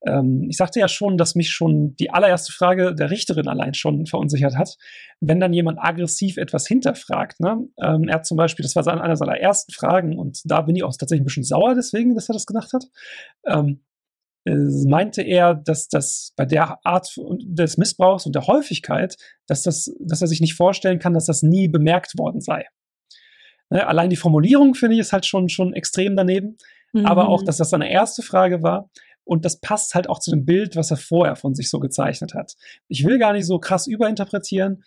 Ähm, 0.05 0.47
ich 0.49 0.57
sagte 0.57 0.81
ja 0.81 0.89
schon, 0.89 1.17
dass 1.17 1.35
mich 1.35 1.51
schon 1.51 1.95
die 1.97 2.11
allererste 2.11 2.53
Frage 2.53 2.95
der 2.95 3.11
Richterin 3.11 3.49
allein 3.49 3.75
schon 3.75 4.07
verunsichert 4.07 4.57
hat. 4.57 4.77
Wenn 5.21 5.41
dann 5.41 5.53
jemand 5.53 5.79
aggressiv 5.81 6.37
etwas 6.37 6.67
hinterfragt, 6.67 7.41
ne? 7.41 7.59
Ähm, 7.81 8.09
er 8.09 8.17
hat 8.17 8.27
zum 8.27 8.37
Beispiel, 8.37 8.65
das 8.65 8.75
war 8.75 8.87
einer 8.87 9.17
seiner 9.17 9.39
ersten 9.39 9.73
Fragen 9.73 10.19
und 10.19 10.41
da 10.45 10.63
bin 10.63 10.77
ich 10.77 10.83
auch 10.83 10.93
tatsächlich 10.97 11.23
ein 11.23 11.27
bisschen 11.27 11.45
sauer 11.45 11.75
deswegen, 11.75 12.15
dass 12.15 12.29
er 12.29 12.35
das 12.35 12.47
gemacht 12.47 12.73
hat. 12.73 12.85
Ähm, 13.47 13.81
äh, 14.45 14.57
meinte 14.89 15.23
er, 15.23 15.55
dass 15.55 15.89
das 15.89 16.33
bei 16.37 16.47
der 16.47 16.85
Art 16.85 17.15
des 17.45 17.77
Missbrauchs 17.77 18.27
und 18.27 18.35
der 18.35 18.47
Häufigkeit, 18.49 19.17
dass 19.47 19.63
das, 19.63 19.95
dass 20.01 20.21
er 20.21 20.27
sich 20.27 20.41
nicht 20.41 20.55
vorstellen 20.55 20.99
kann, 20.99 21.15
dass 21.15 21.27
das 21.27 21.43
nie 21.43 21.69
bemerkt 21.69 22.19
worden 22.19 22.41
sei. 22.41 22.67
Ne? 23.71 23.87
Allein 23.87 24.11
die 24.11 24.17
Formulierung 24.17 24.75
finde 24.75 24.95
ich 24.95 25.01
ist 25.01 25.13
halt 25.13 25.27
schon, 25.27 25.49
schon 25.49 25.75
extrem 25.75 26.17
daneben. 26.17 26.57
Mhm. 26.93 27.07
Aber 27.07 27.29
auch, 27.29 27.43
dass 27.43 27.57
das 27.57 27.71
seine 27.71 27.91
erste 27.91 28.23
Frage 28.23 28.63
war, 28.63 28.91
und 29.25 29.45
das 29.45 29.61
passt 29.61 29.95
halt 29.95 30.09
auch 30.09 30.19
zu 30.19 30.31
dem 30.31 30.45
Bild, 30.45 30.77
was 30.77 30.91
er 30.91 30.97
vorher 30.97 31.37
von 31.37 31.55
sich 31.55 31.71
so 31.71 31.81
gezeichnet 31.81 32.35
hat. 32.35 32.55
Ich 32.89 33.05
will 33.05 33.19
gar 33.19 33.33
nicht 33.33 33.47
so 33.47 33.59
krass 33.59 33.87
überinterpretieren, 33.87 34.83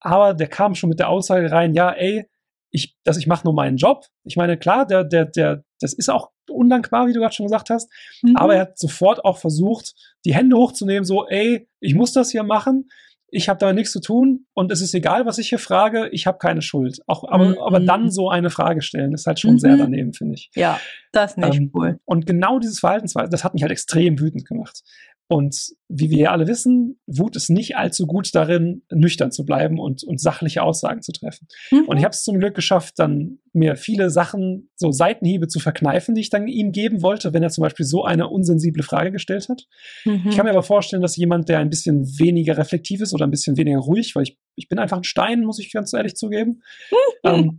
aber 0.00 0.34
der 0.34 0.48
kam 0.48 0.74
schon 0.74 0.90
mit 0.90 0.98
der 0.98 1.08
Aussage 1.08 1.50
rein, 1.50 1.74
ja, 1.74 1.90
ey, 1.90 2.26
ich, 2.72 2.96
dass 3.04 3.16
ich 3.16 3.26
mache 3.26 3.44
nur 3.44 3.54
meinen 3.54 3.76
Job. 3.76 4.06
Ich 4.24 4.36
meine, 4.36 4.56
klar, 4.56 4.86
der, 4.86 5.04
der, 5.04 5.24
der, 5.24 5.64
das 5.80 5.92
ist 5.92 6.08
auch 6.08 6.30
undankbar, 6.48 7.06
wie 7.06 7.12
du 7.12 7.20
gerade 7.20 7.34
schon 7.34 7.46
gesagt 7.46 7.70
hast, 7.70 7.90
mhm. 8.22 8.36
aber 8.36 8.54
er 8.54 8.62
hat 8.62 8.78
sofort 8.78 9.24
auch 9.24 9.38
versucht, 9.38 9.94
die 10.24 10.34
Hände 10.34 10.56
hochzunehmen, 10.56 11.04
so, 11.04 11.26
ey, 11.28 11.68
ich 11.80 11.94
muss 11.94 12.12
das 12.12 12.30
hier 12.30 12.42
machen 12.42 12.88
ich 13.32 13.48
habe 13.48 13.58
da 13.58 13.72
nichts 13.72 13.92
zu 13.92 14.00
tun 14.00 14.46
und 14.54 14.72
es 14.72 14.80
ist 14.80 14.94
egal, 14.94 15.26
was 15.26 15.38
ich 15.38 15.48
hier 15.48 15.58
frage, 15.58 16.08
ich 16.12 16.26
habe 16.26 16.38
keine 16.38 16.62
Schuld. 16.62 16.98
Auch, 17.06 17.24
aber, 17.28 17.50
mhm. 17.50 17.58
aber 17.58 17.80
dann 17.80 18.10
so 18.10 18.28
eine 18.28 18.50
Frage 18.50 18.82
stellen, 18.82 19.12
ist 19.12 19.26
halt 19.26 19.40
schon 19.40 19.54
mhm. 19.54 19.58
sehr 19.58 19.76
daneben, 19.76 20.12
finde 20.12 20.34
ich. 20.34 20.50
Ja, 20.54 20.80
das 21.12 21.32
ist 21.32 21.38
nicht 21.38 21.56
ähm, 21.56 21.70
cool. 21.74 22.00
Und 22.04 22.26
genau 22.26 22.58
dieses 22.58 22.80
Verhaltensweise, 22.80 23.30
das 23.30 23.44
hat 23.44 23.54
mich 23.54 23.62
halt 23.62 23.72
extrem 23.72 24.18
wütend 24.18 24.46
gemacht. 24.46 24.82
Und 25.30 25.76
wie 25.88 26.10
wir 26.10 26.18
ja 26.18 26.32
alle 26.32 26.48
wissen, 26.48 26.98
Wut 27.06 27.36
ist 27.36 27.50
nicht 27.50 27.76
allzu 27.76 28.08
gut 28.08 28.34
darin, 28.34 28.82
nüchtern 28.90 29.30
zu 29.30 29.44
bleiben 29.44 29.78
und, 29.78 30.02
und 30.02 30.20
sachliche 30.20 30.60
Aussagen 30.60 31.02
zu 31.02 31.12
treffen. 31.12 31.46
Mhm. 31.70 31.84
Und 31.86 31.98
ich 31.98 32.02
habe 32.02 32.10
es 32.10 32.24
zum 32.24 32.40
Glück 32.40 32.56
geschafft, 32.56 32.94
dann 32.96 33.38
mir 33.52 33.76
viele 33.76 34.10
Sachen, 34.10 34.70
so 34.74 34.90
Seitenhiebe 34.90 35.46
zu 35.46 35.60
verkneifen, 35.60 36.16
die 36.16 36.22
ich 36.22 36.30
dann 36.30 36.48
ihm 36.48 36.72
geben 36.72 37.00
wollte, 37.02 37.32
wenn 37.32 37.44
er 37.44 37.50
zum 37.50 37.62
Beispiel 37.62 37.86
so 37.86 38.02
eine 38.02 38.26
unsensible 38.26 38.82
Frage 38.82 39.12
gestellt 39.12 39.48
hat. 39.48 39.68
Mhm. 40.04 40.24
Ich 40.28 40.36
kann 40.36 40.46
mir 40.46 40.50
aber 40.50 40.64
vorstellen, 40.64 41.00
dass 41.00 41.16
jemand, 41.16 41.48
der 41.48 41.60
ein 41.60 41.70
bisschen 41.70 42.18
weniger 42.18 42.58
reflektiv 42.58 43.00
ist 43.00 43.14
oder 43.14 43.24
ein 43.24 43.30
bisschen 43.30 43.56
weniger 43.56 43.78
ruhig, 43.78 44.16
weil 44.16 44.24
ich, 44.24 44.36
ich 44.56 44.68
bin 44.68 44.80
einfach 44.80 44.96
ein 44.96 45.04
Stein, 45.04 45.42
muss 45.42 45.60
ich 45.60 45.72
ganz 45.72 45.92
ehrlich 45.92 46.16
zugeben, 46.16 46.62
ähm, 47.24 47.56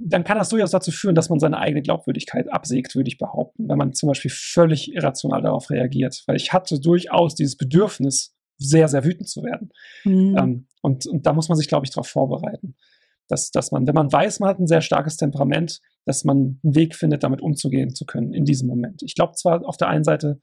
dann 0.00 0.24
kann 0.24 0.38
das 0.38 0.48
durchaus 0.48 0.70
dazu 0.70 0.92
führen, 0.92 1.14
dass 1.14 1.28
man 1.28 1.40
seine 1.40 1.58
eigene 1.58 1.82
Glaubwürdigkeit 1.82 2.52
absägt, 2.52 2.94
würde 2.94 3.08
ich 3.08 3.18
behaupten, 3.18 3.68
wenn 3.68 3.78
man 3.78 3.92
zum 3.94 4.08
Beispiel 4.08 4.30
völlig 4.30 4.94
irrational 4.94 5.42
darauf 5.42 5.70
reagiert. 5.70 6.22
Weil 6.26 6.36
ich 6.36 6.52
hatte 6.52 6.80
durchaus 6.80 7.34
dieses 7.34 7.56
Bedürfnis, 7.56 8.34
sehr, 8.58 8.88
sehr 8.88 9.04
wütend 9.04 9.28
zu 9.28 9.42
werden. 9.42 9.70
Mhm. 10.04 10.36
Ähm, 10.36 10.66
und, 10.82 11.06
und 11.06 11.26
da 11.26 11.32
muss 11.32 11.48
man 11.48 11.56
sich, 11.56 11.68
glaube 11.68 11.86
ich, 11.86 11.90
darauf 11.90 12.08
vorbereiten. 12.08 12.74
Dass, 13.28 13.50
dass 13.50 13.72
man, 13.72 13.86
wenn 13.86 13.94
man 13.94 14.10
weiß, 14.10 14.40
man 14.40 14.48
hat 14.48 14.58
ein 14.58 14.66
sehr 14.66 14.80
starkes 14.80 15.16
Temperament, 15.16 15.80
dass 16.06 16.24
man 16.24 16.58
einen 16.64 16.74
Weg 16.74 16.94
findet, 16.94 17.22
damit 17.22 17.40
umzugehen 17.40 17.94
zu 17.94 18.06
können 18.06 18.32
in 18.32 18.44
diesem 18.44 18.68
Moment. 18.68 19.02
Ich 19.02 19.14
glaube 19.14 19.34
zwar 19.34 19.66
auf 19.66 19.76
der 19.76 19.88
einen 19.88 20.04
Seite, 20.04 20.40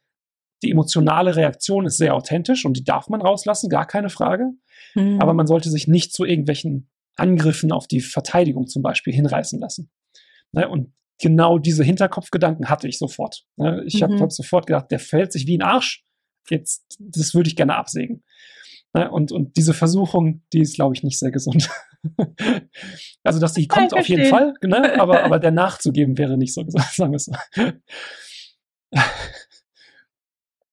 die 0.64 0.72
emotionale 0.72 1.36
Reaktion 1.36 1.86
ist 1.86 1.98
sehr 1.98 2.14
authentisch 2.14 2.66
und 2.66 2.78
die 2.78 2.84
darf 2.84 3.10
man 3.10 3.22
rauslassen, 3.22 3.70
gar 3.70 3.88
keine 3.88 4.10
Frage. 4.10 4.52
Mhm. 4.94 5.20
Aber 5.20 5.34
man 5.34 5.48
sollte 5.48 5.70
sich 5.70 5.88
nicht 5.88 6.14
zu 6.14 6.26
irgendwelchen 6.26 6.90
Angriffen 7.16 7.72
auf 7.72 7.88
die 7.88 8.02
Verteidigung 8.02 8.68
zum 8.68 8.82
Beispiel 8.82 9.14
hinreißen 9.14 9.60
lassen. 9.60 9.90
Ne? 10.52 10.68
Und 10.68 10.94
genau 11.20 11.58
diese 11.60 11.84
Hinterkopfgedanken 11.84 12.70
hatte 12.70 12.88
ich 12.88 12.98
sofort. 12.98 13.46
Ne? 13.58 13.84
Ich 13.86 13.96
mhm. 13.96 14.04
habe 14.04 14.20
hab 14.20 14.32
sofort 14.32 14.68
gedacht, 14.68 14.92
der 14.92 15.00
fällt 15.00 15.32
sich 15.32 15.48
wie 15.48 15.58
ein 15.58 15.64
Arsch. 15.64 16.04
Jetzt, 16.50 16.98
das 17.00 17.34
würde 17.34 17.50
ich 17.50 17.56
gerne 17.56 17.76
absägen. 17.76 18.24
Ne? 18.94 19.10
Und, 19.12 19.32
und 19.32 19.58
diese 19.58 19.74
Versuchung, 19.74 20.44
die 20.54 20.62
ist, 20.62 20.76
glaube 20.76 20.96
ich, 20.96 21.04
nicht 21.04 21.20
sehr 21.20 21.32
gesund. 21.32 21.70
also, 23.24 23.40
dass 23.40 23.54
die 23.54 23.68
kommt 23.68 23.94
auf 23.94 24.08
jeden 24.08 24.30
Fall, 24.30 24.54
ne? 24.64 25.00
aber, 25.00 25.24
aber 25.24 25.40
der 25.40 25.52
nachzugeben 25.52 26.18
wäre 26.18 26.38
nicht 26.38 26.54
so 26.54 26.64
gesund, 26.64 26.86
sagen 26.92 27.12
wir 27.12 27.18
es 27.18 27.26
so. 27.26 27.34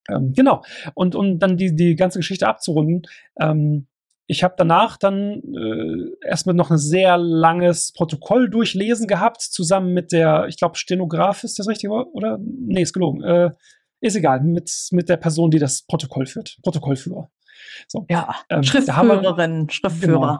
ähm, 0.09 0.32
genau. 0.34 0.62
Und 0.95 1.14
um 1.14 1.38
dann 1.38 1.57
die, 1.57 1.74
die 1.74 1.97
ganze 1.97 2.18
Geschichte 2.18 2.47
abzurunden, 2.47 3.03
ähm, 3.40 3.88
ich 4.33 4.43
habe 4.43 4.55
danach 4.57 4.97
dann 4.97 5.43
äh, 5.55 6.26
erstmal 6.26 6.55
noch 6.55 6.70
ein 6.70 6.78
sehr 6.78 7.16
langes 7.18 7.93
Protokoll 7.93 8.51
durchlesen 8.51 9.07
gehabt, 9.07 9.43
zusammen 9.43 9.93
mit 9.93 10.11
der, 10.11 10.47
ich 10.49 10.57
glaube, 10.57 10.76
Stenograf 10.76 11.45
ist 11.45 11.59
das 11.59 11.68
richtige 11.68 11.93
Wort, 11.93 12.09
oder? 12.12 12.39
Nee, 12.41 12.83
ist 12.83 12.93
gelogen. 12.93 13.22
Äh, 13.22 13.51
ist 14.01 14.16
egal, 14.16 14.41
mit, 14.41 14.70
mit 14.91 15.09
der 15.09 15.16
Person, 15.18 15.51
die 15.51 15.61
das 15.61 15.83
Protokoll 15.83 16.26
führt, 16.26 16.59
Protokollführer. 16.62 17.30
So, 17.87 18.07
ja, 18.11 18.35
ähm, 18.49 18.64
Schriftführerin, 18.64 19.68
wir, 19.68 19.72
Schriftführer. 19.72 20.20
Genau, 20.20 20.39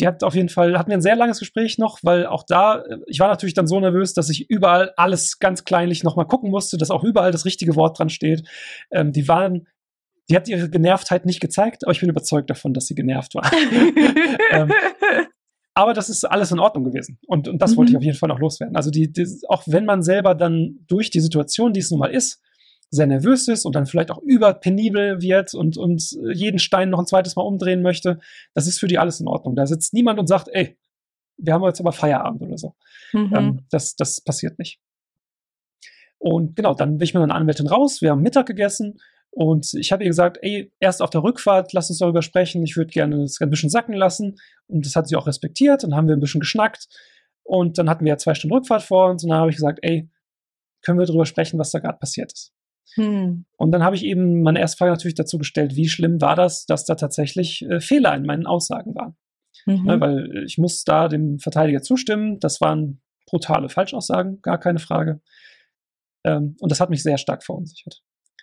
die 0.00 0.06
hat 0.06 0.24
auf 0.24 0.34
jeden 0.34 0.48
Fall, 0.48 0.78
hatten 0.78 0.90
wir 0.90 0.96
ein 0.96 1.02
sehr 1.02 1.14
langes 1.14 1.38
Gespräch 1.38 1.78
noch, 1.78 1.98
weil 2.02 2.26
auch 2.26 2.42
da, 2.42 2.82
ich 3.06 3.20
war 3.20 3.28
natürlich 3.28 3.54
dann 3.54 3.66
so 3.66 3.78
nervös, 3.78 4.14
dass 4.14 4.30
ich 4.30 4.50
überall 4.50 4.92
alles 4.96 5.38
ganz 5.38 5.64
kleinlich 5.64 6.02
nochmal 6.02 6.26
gucken 6.26 6.50
musste, 6.50 6.78
dass 6.78 6.90
auch 6.90 7.04
überall 7.04 7.30
das 7.30 7.44
richtige 7.44 7.76
Wort 7.76 7.98
dran 7.98 8.08
steht. 8.08 8.48
Ähm, 8.90 9.12
die 9.12 9.28
waren 9.28 9.68
die 10.30 10.36
hat 10.36 10.48
ihre 10.48 10.70
Genervtheit 10.70 11.26
nicht 11.26 11.40
gezeigt, 11.40 11.84
aber 11.84 11.92
ich 11.92 12.00
bin 12.00 12.08
überzeugt 12.08 12.48
davon, 12.50 12.72
dass 12.72 12.86
sie 12.86 12.94
genervt 12.94 13.34
war. 13.34 13.50
ähm, 14.52 14.72
aber 15.74 15.92
das 15.92 16.08
ist 16.08 16.24
alles 16.24 16.52
in 16.52 16.60
Ordnung 16.60 16.84
gewesen. 16.84 17.18
Und, 17.26 17.48
und 17.48 17.60
das 17.60 17.72
mhm. 17.72 17.76
wollte 17.78 17.92
ich 17.92 17.96
auf 17.96 18.02
jeden 18.04 18.16
Fall 18.16 18.28
noch 18.28 18.38
loswerden. 18.38 18.76
Also 18.76 18.90
die, 18.90 19.12
die, 19.12 19.26
auch 19.48 19.64
wenn 19.66 19.84
man 19.84 20.02
selber 20.02 20.34
dann 20.36 20.78
durch 20.86 21.10
die 21.10 21.20
Situation, 21.20 21.72
die 21.72 21.80
es 21.80 21.90
nun 21.90 21.98
mal 21.98 22.12
ist, 22.12 22.40
sehr 22.90 23.06
nervös 23.06 23.48
ist 23.48 23.64
und 23.64 23.74
dann 23.74 23.86
vielleicht 23.86 24.10
auch 24.10 24.22
überpenibel 24.22 25.20
wird 25.20 25.54
und, 25.54 25.76
und 25.76 26.16
jeden 26.32 26.58
Stein 26.58 26.90
noch 26.90 26.98
ein 26.98 27.06
zweites 27.06 27.36
Mal 27.36 27.42
umdrehen 27.42 27.82
möchte, 27.82 28.20
das 28.54 28.66
ist 28.66 28.78
für 28.78 28.88
die 28.88 28.98
alles 28.98 29.20
in 29.20 29.28
Ordnung. 29.28 29.56
Da 29.56 29.66
sitzt 29.66 29.94
niemand 29.94 30.18
und 30.18 30.26
sagt, 30.26 30.48
ey, 30.52 30.76
wir 31.38 31.54
haben 31.54 31.64
jetzt 31.64 31.80
aber 31.80 31.92
Feierabend 31.92 32.42
oder 32.42 32.58
so. 32.58 32.74
Mhm. 33.12 33.32
Ähm, 33.34 33.60
das, 33.70 33.96
das 33.96 34.20
passiert 34.20 34.58
nicht. 34.58 34.80
Und 36.18 36.54
genau, 36.54 36.74
dann 36.74 36.98
bin 36.98 37.04
ich 37.04 37.14
mit 37.14 37.22
einer 37.22 37.34
Anwältin 37.34 37.66
raus, 37.66 38.02
wir 38.02 38.10
haben 38.10 38.22
Mittag 38.22 38.46
gegessen 38.46 39.00
und 39.30 39.74
ich 39.74 39.92
habe 39.92 40.02
ihr 40.02 40.10
gesagt, 40.10 40.38
ey, 40.42 40.72
erst 40.80 41.02
auf 41.02 41.10
der 41.10 41.22
Rückfahrt, 41.22 41.72
lass 41.72 41.88
uns 41.88 42.00
darüber 42.00 42.22
sprechen. 42.22 42.62
Ich 42.64 42.76
würde 42.76 42.90
gerne 42.90 43.18
das 43.18 43.40
ein 43.40 43.50
bisschen 43.50 43.70
sacken 43.70 43.94
lassen. 43.94 44.36
Und 44.66 44.84
das 44.84 44.96
hat 44.96 45.08
sie 45.08 45.16
auch 45.16 45.26
respektiert. 45.26 45.84
Dann 45.84 45.94
haben 45.94 46.08
wir 46.08 46.16
ein 46.16 46.20
bisschen 46.20 46.40
geschnackt. 46.40 46.88
Und 47.44 47.78
dann 47.78 47.88
hatten 47.88 48.04
wir 48.04 48.10
ja 48.10 48.18
zwei 48.18 48.34
Stunden 48.34 48.54
Rückfahrt 48.54 48.82
vor 48.82 49.08
uns. 49.08 49.22
Und 49.22 49.30
dann 49.30 49.38
habe 49.38 49.50
ich 49.50 49.56
gesagt, 49.56 49.78
ey, 49.82 50.10
können 50.82 50.98
wir 50.98 51.06
darüber 51.06 51.26
sprechen, 51.26 51.58
was 51.58 51.70
da 51.70 51.78
gerade 51.78 51.98
passiert 51.98 52.32
ist. 52.32 52.52
Hm. 52.94 53.44
Und 53.56 53.70
dann 53.70 53.84
habe 53.84 53.94
ich 53.94 54.04
eben 54.04 54.42
meine 54.42 54.58
erste 54.58 54.78
Frage 54.78 54.90
natürlich 54.90 55.14
dazu 55.14 55.38
gestellt, 55.38 55.76
wie 55.76 55.88
schlimm 55.88 56.20
war 56.20 56.34
das, 56.34 56.66
dass 56.66 56.84
da 56.84 56.96
tatsächlich 56.96 57.62
äh, 57.62 57.80
Fehler 57.80 58.14
in 58.16 58.26
meinen 58.26 58.46
Aussagen 58.46 58.94
waren. 58.96 59.16
Mhm. 59.66 59.84
Ne, 59.84 60.00
weil 60.00 60.44
ich 60.44 60.58
muss 60.58 60.84
da 60.84 61.06
dem 61.06 61.38
Verteidiger 61.38 61.82
zustimmen. 61.82 62.40
Das 62.40 62.60
waren 62.60 63.00
brutale 63.26 63.68
Falschaussagen, 63.68 64.40
gar 64.42 64.58
keine 64.58 64.80
Frage. 64.80 65.20
Ähm, 66.24 66.56
und 66.60 66.72
das 66.72 66.80
hat 66.80 66.90
mich 66.90 67.02
sehr 67.02 67.18
stark 67.18 67.44
verunsichert. 67.44 68.02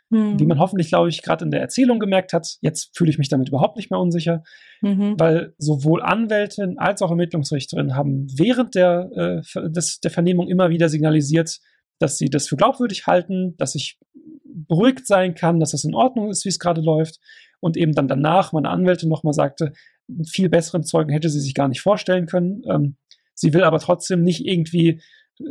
Mhm. 0.10 0.40
Wie 0.40 0.46
man 0.46 0.60
hoffentlich, 0.60 0.90
glaube 0.90 1.10
ich, 1.10 1.22
gerade 1.22 1.44
in 1.44 1.52
der 1.52 1.62
Erzählung 1.62 2.00
gemerkt 2.00 2.32
hat, 2.32 2.58
jetzt 2.62 2.96
fühle 2.96 3.10
ich 3.10 3.18
mich 3.18 3.30
damit 3.30 3.50
überhaupt 3.50 3.76
nicht 3.76 3.92
mehr 3.92 4.00
unsicher, 4.00 4.44
mhm. 4.82 5.16
weil 5.18 5.54
sowohl 5.58 6.02
Anwältin 6.02 6.78
als 6.78 7.02
auch 7.02 7.10
Ermittlungsrichterin 7.10 7.96
haben 7.96 8.28
während 8.38 8.76
der, 8.76 9.44
äh, 9.56 9.70
des, 9.70 10.00
der 10.00 10.12
Vernehmung 10.12 10.48
immer 10.48 10.70
wieder 10.70 10.88
signalisiert, 10.88 11.60
dass 12.00 12.18
sie 12.18 12.30
das 12.30 12.48
für 12.48 12.56
glaubwürdig 12.56 13.08
halten, 13.08 13.56
dass 13.58 13.76
ich 13.76 14.00
beruhigt 14.44 15.08
sein 15.08 15.36
kann, 15.36 15.60
dass 15.60 15.72
das 15.72 15.84
in 15.84 15.96
Ordnung 15.96 16.30
ist, 16.30 16.46
wie 16.46 16.50
es 16.50 16.60
gerade 16.60 16.82
läuft. 16.82 17.20
Und 17.60 17.76
eben 17.76 17.94
dann 17.94 18.08
danach 18.08 18.54
meine 18.54 18.70
Anwältin 18.70 19.10
nochmal 19.10 19.34
sagte, 19.34 19.74
einen 20.08 20.26
viel 20.26 20.48
besseren 20.48 20.84
Zeugen 20.84 21.12
hätte 21.12 21.30
sie 21.30 21.40
sich 21.40 21.54
gar 21.54 21.68
nicht 21.68 21.82
vorstellen 21.82 22.28
können. 22.28 22.62
Ähm, 22.70 22.98
sie 23.34 23.54
will 23.54 23.64
aber 23.64 23.80
trotzdem 23.80 24.22
nicht 24.22 24.46
irgendwie 24.46 25.02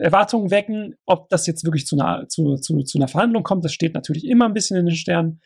Erwartungen 0.00 0.50
wecken, 0.50 0.96
ob 1.06 1.28
das 1.28 1.46
jetzt 1.46 1.64
wirklich 1.64 1.86
zu 1.86 1.98
einer, 1.98 2.28
zu, 2.28 2.56
zu, 2.56 2.82
zu 2.82 2.98
einer 2.98 3.08
Verhandlung 3.08 3.42
kommt. 3.42 3.64
Das 3.64 3.72
steht 3.72 3.94
natürlich 3.94 4.24
immer 4.24 4.46
ein 4.46 4.54
bisschen 4.54 4.76
in 4.76 4.86
den 4.86 4.94
Sternen. 4.94 5.40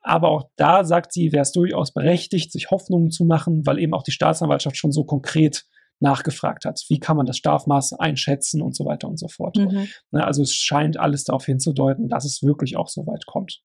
Aber 0.00 0.30
auch 0.30 0.50
da 0.56 0.84
sagt 0.84 1.12
sie, 1.12 1.32
wäre 1.32 1.42
es 1.42 1.52
durchaus 1.52 1.92
berechtigt, 1.92 2.52
sich 2.52 2.70
Hoffnungen 2.70 3.10
zu 3.10 3.24
machen, 3.24 3.66
weil 3.66 3.78
eben 3.78 3.92
auch 3.92 4.04
die 4.04 4.12
Staatsanwaltschaft 4.12 4.76
schon 4.76 4.92
so 4.92 5.04
konkret 5.04 5.64
nachgefragt 5.98 6.64
hat. 6.64 6.80
Wie 6.88 7.00
kann 7.00 7.16
man 7.16 7.26
das 7.26 7.38
Strafmaß 7.38 7.94
einschätzen 7.94 8.62
und 8.62 8.76
so 8.76 8.84
weiter 8.84 9.08
und 9.08 9.18
so 9.18 9.28
fort. 9.28 9.56
Mhm. 9.56 9.88
Ne, 10.10 10.24
also 10.24 10.42
es 10.42 10.54
scheint 10.54 10.98
alles 10.98 11.24
darauf 11.24 11.46
hinzudeuten, 11.46 12.08
dass 12.08 12.24
es 12.24 12.42
wirklich 12.42 12.76
auch 12.76 12.88
so 12.88 13.06
weit 13.06 13.26
kommt. 13.26 13.62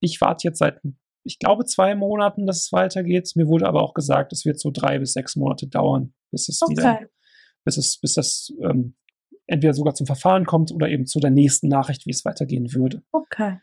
Ich 0.00 0.20
warte 0.20 0.48
jetzt 0.48 0.58
seit, 0.58 0.80
ich 1.22 1.38
glaube, 1.38 1.64
zwei 1.66 1.94
Monaten, 1.94 2.46
dass 2.46 2.64
es 2.64 2.72
weitergeht. 2.72 3.30
Mir 3.34 3.46
wurde 3.46 3.66
aber 3.66 3.82
auch 3.82 3.94
gesagt, 3.94 4.32
es 4.32 4.44
wird 4.44 4.58
so 4.58 4.70
drei 4.72 4.98
bis 4.98 5.12
sechs 5.12 5.36
Monate 5.36 5.68
dauern, 5.68 6.14
bis 6.30 6.48
es 6.48 6.62
okay. 6.62 6.72
wieder, 6.72 7.00
bis 7.64 7.76
es, 7.76 7.98
bis 8.00 8.14
das 8.14 8.52
ähm, 8.62 8.96
entweder 9.46 9.74
sogar 9.74 9.94
zum 9.94 10.06
Verfahren 10.06 10.46
kommt 10.46 10.72
oder 10.72 10.88
eben 10.88 11.06
zu 11.06 11.20
der 11.20 11.30
nächsten 11.30 11.68
Nachricht, 11.68 12.06
wie 12.06 12.10
es 12.10 12.24
weitergehen 12.24 12.72
würde. 12.72 13.02
Okay. 13.12 13.58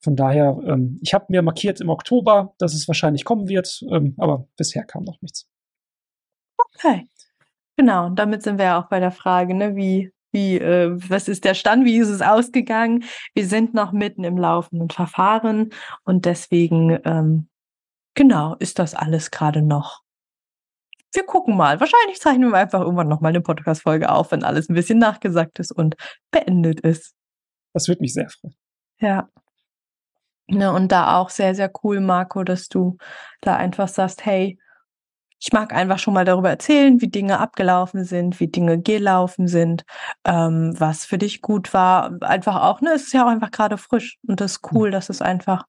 Von 0.00 0.16
daher, 0.16 0.58
ähm, 0.66 0.98
ich 1.00 1.14
habe 1.14 1.26
mir 1.28 1.42
markiert 1.42 1.80
im 1.80 1.88
Oktober, 1.88 2.54
dass 2.58 2.74
es 2.74 2.88
wahrscheinlich 2.88 3.24
kommen 3.24 3.48
wird, 3.48 3.82
ähm, 3.90 4.14
aber 4.18 4.48
bisher 4.56 4.84
kam 4.84 5.04
noch 5.04 5.20
nichts. 5.22 5.48
Okay. 6.56 7.08
Genau, 7.76 8.06
und 8.06 8.18
damit 8.18 8.42
sind 8.42 8.58
wir 8.58 8.66
ja 8.66 8.82
auch 8.82 8.88
bei 8.88 9.00
der 9.00 9.12
Frage, 9.12 9.54
ne, 9.54 9.76
wie, 9.76 10.12
wie, 10.32 10.58
äh, 10.58 10.90
was 11.08 11.28
ist 11.28 11.44
der 11.44 11.54
Stand, 11.54 11.84
wie 11.84 11.98
ist 11.98 12.08
es 12.08 12.20
ausgegangen? 12.20 13.04
Wir 13.34 13.46
sind 13.46 13.74
noch 13.74 13.92
mitten 13.92 14.24
im 14.24 14.36
laufenden 14.36 14.90
Verfahren 14.90 15.70
und 16.04 16.26
deswegen, 16.26 16.98
ähm, 17.04 17.48
genau, 18.14 18.56
ist 18.56 18.78
das 18.78 18.94
alles 18.94 19.30
gerade 19.30 19.62
noch 19.62 20.01
wir 21.14 21.24
gucken 21.24 21.56
mal. 21.56 21.80
Wahrscheinlich 21.80 22.20
zeichnen 22.20 22.50
wir 22.50 22.58
einfach 22.58 22.80
irgendwann 22.80 23.08
nochmal 23.08 23.30
eine 23.30 23.40
Podcast-Folge 23.40 24.10
auf, 24.10 24.32
wenn 24.32 24.44
alles 24.44 24.68
ein 24.68 24.74
bisschen 24.74 24.98
nachgesagt 24.98 25.58
ist 25.58 25.72
und 25.72 25.96
beendet 26.30 26.80
ist. 26.80 27.14
Das 27.72 27.88
würde 27.88 28.02
mich 28.02 28.14
sehr 28.14 28.28
freuen. 28.28 28.54
Ja. 28.98 29.28
Ne, 30.48 30.72
und 30.72 30.92
da 30.92 31.18
auch 31.18 31.30
sehr, 31.30 31.54
sehr 31.54 31.70
cool, 31.82 32.00
Marco, 32.00 32.44
dass 32.44 32.68
du 32.68 32.98
da 33.40 33.56
einfach 33.56 33.88
sagst, 33.88 34.26
hey, 34.26 34.58
ich 35.44 35.52
mag 35.52 35.72
einfach 35.74 35.98
schon 35.98 36.14
mal 36.14 36.24
darüber 36.24 36.50
erzählen, 36.50 37.00
wie 37.00 37.08
Dinge 37.08 37.40
abgelaufen 37.40 38.04
sind, 38.04 38.38
wie 38.38 38.46
Dinge 38.46 38.80
gelaufen 38.80 39.48
sind, 39.48 39.84
ähm, 40.24 40.74
was 40.78 41.04
für 41.04 41.18
dich 41.18 41.42
gut 41.42 41.74
war. 41.74 42.12
Einfach 42.22 42.62
auch, 42.62 42.80
ne, 42.80 42.92
es 42.94 43.04
ist 43.04 43.12
ja 43.12 43.24
auch 43.24 43.28
einfach 43.28 43.50
gerade 43.50 43.76
frisch 43.76 44.18
und 44.26 44.40
das 44.40 44.52
ist 44.52 44.72
cool, 44.72 44.92
dass 44.92 45.08
es 45.08 45.20
einfach 45.20 45.64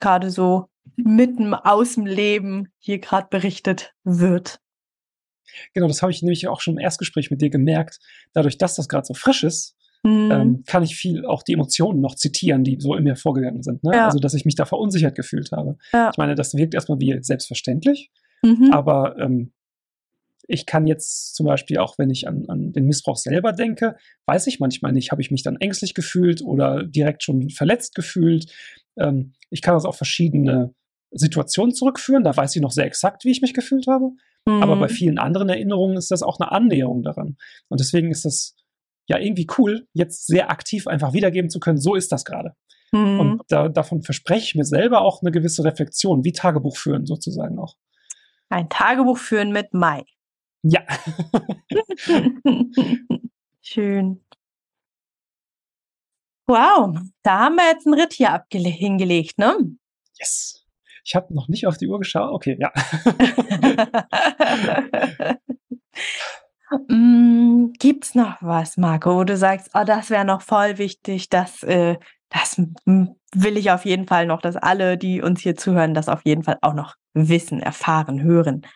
gerade 0.00 0.30
so 0.30 0.68
mitten 0.96 1.52
aus 1.52 1.94
dem 1.94 2.06
Leben 2.06 2.72
hier 2.78 3.00
gerade 3.00 3.28
berichtet 3.28 3.92
wird. 4.02 4.60
Genau, 5.74 5.88
das 5.88 6.02
habe 6.02 6.12
ich 6.12 6.22
nämlich 6.22 6.48
auch 6.48 6.60
schon 6.60 6.74
im 6.74 6.78
Erstgespräch 6.78 7.30
mit 7.30 7.40
dir 7.40 7.50
gemerkt. 7.50 7.98
Dadurch, 8.32 8.58
dass 8.58 8.74
das 8.74 8.88
gerade 8.88 9.06
so 9.06 9.14
frisch 9.14 9.44
ist, 9.44 9.76
mhm. 10.02 10.30
ähm, 10.30 10.64
kann 10.66 10.82
ich 10.82 10.96
viel 10.96 11.24
auch 11.26 11.42
die 11.42 11.52
Emotionen 11.52 12.00
noch 12.00 12.14
zitieren, 12.14 12.64
die 12.64 12.78
so 12.80 12.94
in 12.94 13.04
mir 13.04 13.16
vorgegangen 13.16 13.62
sind. 13.62 13.82
Ne? 13.84 13.92
Ja. 13.94 14.06
Also, 14.06 14.18
dass 14.18 14.34
ich 14.34 14.44
mich 14.44 14.54
da 14.54 14.64
verunsichert 14.64 15.14
gefühlt 15.14 15.52
habe. 15.52 15.76
Ja. 15.92 16.10
Ich 16.10 16.18
meine, 16.18 16.34
das 16.34 16.54
wirkt 16.54 16.74
erstmal 16.74 17.00
wie 17.00 17.18
selbstverständlich, 17.20 18.10
mhm. 18.42 18.70
aber 18.72 19.16
ähm, 19.18 19.52
ich 20.50 20.64
kann 20.64 20.86
jetzt 20.86 21.34
zum 21.34 21.46
Beispiel 21.46 21.78
auch, 21.78 21.98
wenn 21.98 22.10
ich 22.10 22.26
an, 22.26 22.46
an 22.48 22.72
den 22.72 22.86
Missbrauch 22.86 23.18
selber 23.18 23.52
denke, 23.52 23.96
weiß 24.26 24.46
ich 24.46 24.60
manchmal 24.60 24.92
nicht, 24.92 25.12
habe 25.12 25.20
ich 25.20 25.30
mich 25.30 25.42
dann 25.42 25.56
ängstlich 25.56 25.92
gefühlt 25.92 26.42
oder 26.42 26.84
direkt 26.84 27.22
schon 27.22 27.50
verletzt 27.50 27.94
gefühlt. 27.94 28.50
Ähm, 28.98 29.34
ich 29.50 29.60
kann 29.60 29.74
das 29.74 29.84
auf 29.84 29.96
verschiedene 29.96 30.74
Situationen 31.10 31.74
zurückführen. 31.74 32.24
Da 32.24 32.34
weiß 32.34 32.56
ich 32.56 32.62
noch 32.62 32.70
sehr 32.70 32.86
exakt, 32.86 33.24
wie 33.24 33.30
ich 33.30 33.42
mich 33.42 33.52
gefühlt 33.52 33.86
habe. 33.86 34.12
Mhm. 34.48 34.62
Aber 34.62 34.76
bei 34.76 34.88
mhm. 34.88 34.92
vielen 34.92 35.18
anderen 35.18 35.50
Erinnerungen 35.50 35.96
ist 35.98 36.10
das 36.10 36.22
auch 36.22 36.40
eine 36.40 36.50
Annäherung 36.50 37.02
daran. 37.02 37.36
Und 37.68 37.80
deswegen 37.80 38.10
ist 38.10 38.24
das 38.24 38.56
ja 39.06 39.18
irgendwie 39.18 39.46
cool, 39.58 39.86
jetzt 39.92 40.26
sehr 40.26 40.50
aktiv 40.50 40.86
einfach 40.86 41.12
wiedergeben 41.12 41.50
zu 41.50 41.60
können, 41.60 41.78
so 41.78 41.94
ist 41.94 42.12
das 42.12 42.24
gerade. 42.24 42.54
Mhm. 42.92 43.20
Und 43.20 43.42
da, 43.48 43.68
davon 43.68 44.02
verspreche 44.02 44.44
ich 44.44 44.54
mir 44.54 44.64
selber 44.64 45.02
auch 45.02 45.20
eine 45.22 45.30
gewisse 45.30 45.64
Reflexion, 45.64 46.24
wie 46.24 46.32
Tagebuch 46.32 46.76
führen 46.76 47.04
sozusagen 47.04 47.58
auch. 47.58 47.74
Ein 48.48 48.70
Tagebuch 48.70 49.18
führen 49.18 49.52
mit 49.52 49.74
Mai. 49.74 50.04
Ja. 50.62 50.80
Schön. 53.60 54.24
Wow, 56.46 56.98
da 57.22 57.40
haben 57.40 57.56
wir 57.56 57.70
jetzt 57.70 57.86
einen 57.86 58.00
Ritt 58.00 58.14
hier 58.14 58.42
hingelegt, 58.50 59.36
ne? 59.38 59.58
Yes. 60.18 60.57
Ich 61.08 61.14
habe 61.14 61.34
noch 61.34 61.48
nicht 61.48 61.66
auf 61.66 61.78
die 61.78 61.88
Uhr 61.88 61.98
geschaut. 61.98 62.30
Okay, 62.34 62.58
ja. 62.60 62.70
mm, 66.88 67.72
gibt's 67.78 68.14
noch 68.14 68.42
was, 68.42 68.76
Marco, 68.76 69.16
wo 69.16 69.24
du 69.24 69.38
sagst, 69.38 69.70
oh, 69.72 69.84
das 69.86 70.10
wäre 70.10 70.26
noch 70.26 70.42
voll 70.42 70.76
wichtig, 70.76 71.30
das, 71.30 71.62
äh, 71.62 71.96
das 72.28 72.60
will 72.84 73.56
ich 73.56 73.70
auf 73.70 73.86
jeden 73.86 74.06
Fall 74.06 74.26
noch, 74.26 74.42
dass 74.42 74.56
alle, 74.56 74.98
die 74.98 75.22
uns 75.22 75.40
hier 75.40 75.56
zuhören, 75.56 75.94
das 75.94 76.10
auf 76.10 76.26
jeden 76.26 76.42
Fall 76.42 76.58
auch 76.60 76.74
noch 76.74 76.94
wissen, 77.14 77.60
erfahren, 77.60 78.22
hören. 78.22 78.66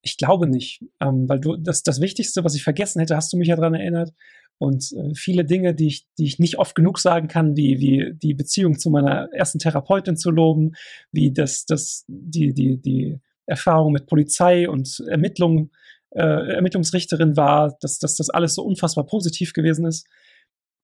Ich 0.00 0.16
glaube 0.16 0.46
nicht, 0.46 0.82
ähm, 1.00 1.28
weil 1.28 1.40
du 1.40 1.58
das, 1.58 1.82
das 1.82 2.00
Wichtigste, 2.00 2.44
was 2.44 2.54
ich 2.54 2.64
vergessen 2.64 3.00
hätte, 3.00 3.14
hast 3.14 3.30
du 3.30 3.36
mich 3.36 3.48
ja 3.48 3.56
daran 3.56 3.74
erinnert. 3.74 4.10
Und 4.58 4.92
äh, 4.92 5.14
viele 5.14 5.44
Dinge, 5.44 5.74
die 5.74 5.88
ich, 5.88 6.06
die 6.16 6.24
ich 6.24 6.38
nicht 6.38 6.58
oft 6.58 6.74
genug 6.74 6.98
sagen 6.98 7.28
kann, 7.28 7.56
wie, 7.56 7.80
wie 7.80 8.14
die 8.14 8.34
Beziehung 8.34 8.78
zu 8.78 8.90
meiner 8.90 9.28
ersten 9.32 9.58
Therapeutin 9.58 10.16
zu 10.16 10.30
loben, 10.30 10.72
wie 11.12 11.32
das, 11.32 11.66
das, 11.66 12.04
die, 12.08 12.54
die, 12.54 12.80
die 12.80 13.18
Erfahrung 13.46 13.92
mit 13.92 14.06
Polizei 14.06 14.68
und 14.68 15.02
Ermittlung, 15.08 15.70
äh, 16.10 16.54
Ermittlungsrichterin 16.54 17.36
war, 17.36 17.76
dass, 17.80 17.98
dass 17.98 18.16
das 18.16 18.30
alles 18.30 18.54
so 18.54 18.62
unfassbar 18.62 19.04
positiv 19.06 19.52
gewesen 19.52 19.86
ist. 19.86 20.06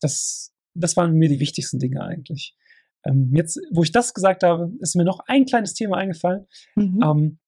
Das, 0.01 0.53
das 0.75 0.97
waren 0.97 1.13
mir 1.13 1.29
die 1.29 1.41
wichtigsten 1.41 1.79
Dinge 1.79 2.03
eigentlich. 2.03 2.57
Ähm, 3.05 3.31
jetzt, 3.35 3.61
wo 3.71 3.83
ich 3.83 3.93
das 3.93 4.15
gesagt 4.15 4.43
habe, 4.43 4.73
ist 4.81 4.97
mir 4.97 5.05
noch 5.05 5.21
ein 5.27 5.47
kleines 5.47 5.75
Thema 5.75 5.97
eingefallen, 5.97 6.47
mhm. 6.75 7.01
ähm, 7.03 7.39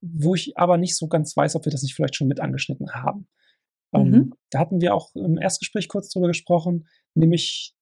wo 0.00 0.34
ich 0.34 0.56
aber 0.56 0.78
nicht 0.78 0.96
so 0.96 1.06
ganz 1.08 1.36
weiß, 1.36 1.54
ob 1.54 1.66
wir 1.66 1.72
das 1.72 1.82
nicht 1.82 1.94
vielleicht 1.94 2.16
schon 2.16 2.28
mit 2.28 2.40
angeschnitten 2.40 2.92
haben. 2.92 3.28
Ähm, 3.94 4.10
mhm. 4.10 4.34
da 4.50 4.58
hatten 4.58 4.80
wir 4.80 4.94
auch 4.94 5.14
im 5.14 5.38
Erstgespräch 5.38 5.88
kurz 5.88 6.10
drüber 6.10 6.28
gesprochen, 6.28 6.88
nämlich 7.14 7.74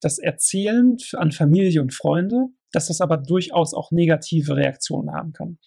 das 0.00 0.18
Erzählen 0.18 0.96
an 1.14 1.32
Familie 1.32 1.82
und 1.82 1.94
Freunde, 1.94 2.48
dass 2.72 2.88
das 2.88 3.00
aber 3.00 3.16
durchaus 3.16 3.74
auch 3.74 3.90
negative 3.90 4.56
Reaktionen 4.56 5.12
haben 5.12 5.32
kann. 5.32 5.58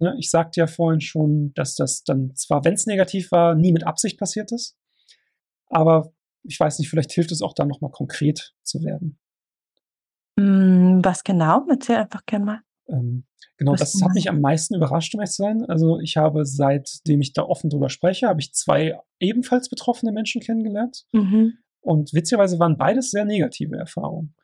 Ne, 0.00 0.14
ich 0.18 0.30
sagte 0.30 0.60
ja 0.60 0.66
vorhin 0.66 1.00
schon, 1.00 1.52
dass 1.54 1.74
das 1.74 2.04
dann 2.04 2.34
zwar, 2.34 2.64
wenn 2.64 2.74
es 2.74 2.86
negativ 2.86 3.32
war, 3.32 3.54
nie 3.54 3.72
mit 3.72 3.84
Absicht 3.84 4.18
passiert 4.18 4.52
ist, 4.52 4.76
aber 5.68 6.12
ich 6.44 6.58
weiß 6.58 6.78
nicht, 6.78 6.88
vielleicht 6.88 7.12
hilft 7.12 7.32
es 7.32 7.42
auch 7.42 7.52
dann 7.52 7.68
nochmal 7.68 7.90
konkret 7.90 8.54
zu 8.62 8.82
werden. 8.84 9.18
Hm, 10.38 11.00
was 11.04 11.24
genau? 11.24 11.66
Erzähl 11.68 11.96
einfach 11.96 12.24
gerne 12.26 12.44
mal. 12.44 12.60
Ähm, 12.88 13.24
genau, 13.56 13.72
Was 13.72 13.80
das 13.80 14.02
hat 14.02 14.14
mich 14.14 14.28
am 14.28 14.40
meisten 14.40 14.74
überrascht, 14.74 15.14
um 15.14 15.20
ehrlich 15.20 15.32
zu 15.32 15.42
sein. 15.42 15.64
Also 15.64 16.00
ich 16.00 16.16
habe, 16.16 16.44
seitdem 16.44 17.20
ich 17.20 17.32
da 17.32 17.42
offen 17.42 17.70
drüber 17.70 17.88
spreche, 17.88 18.28
habe 18.28 18.40
ich 18.40 18.52
zwei 18.52 18.98
ebenfalls 19.20 19.68
betroffene 19.68 20.12
Menschen 20.12 20.40
kennengelernt. 20.40 21.04
Mhm. 21.12 21.54
Und 21.80 22.12
witzigerweise 22.12 22.58
waren 22.58 22.76
beides 22.76 23.10
sehr 23.10 23.24
negative 23.24 23.76
Erfahrungen. 23.76 24.34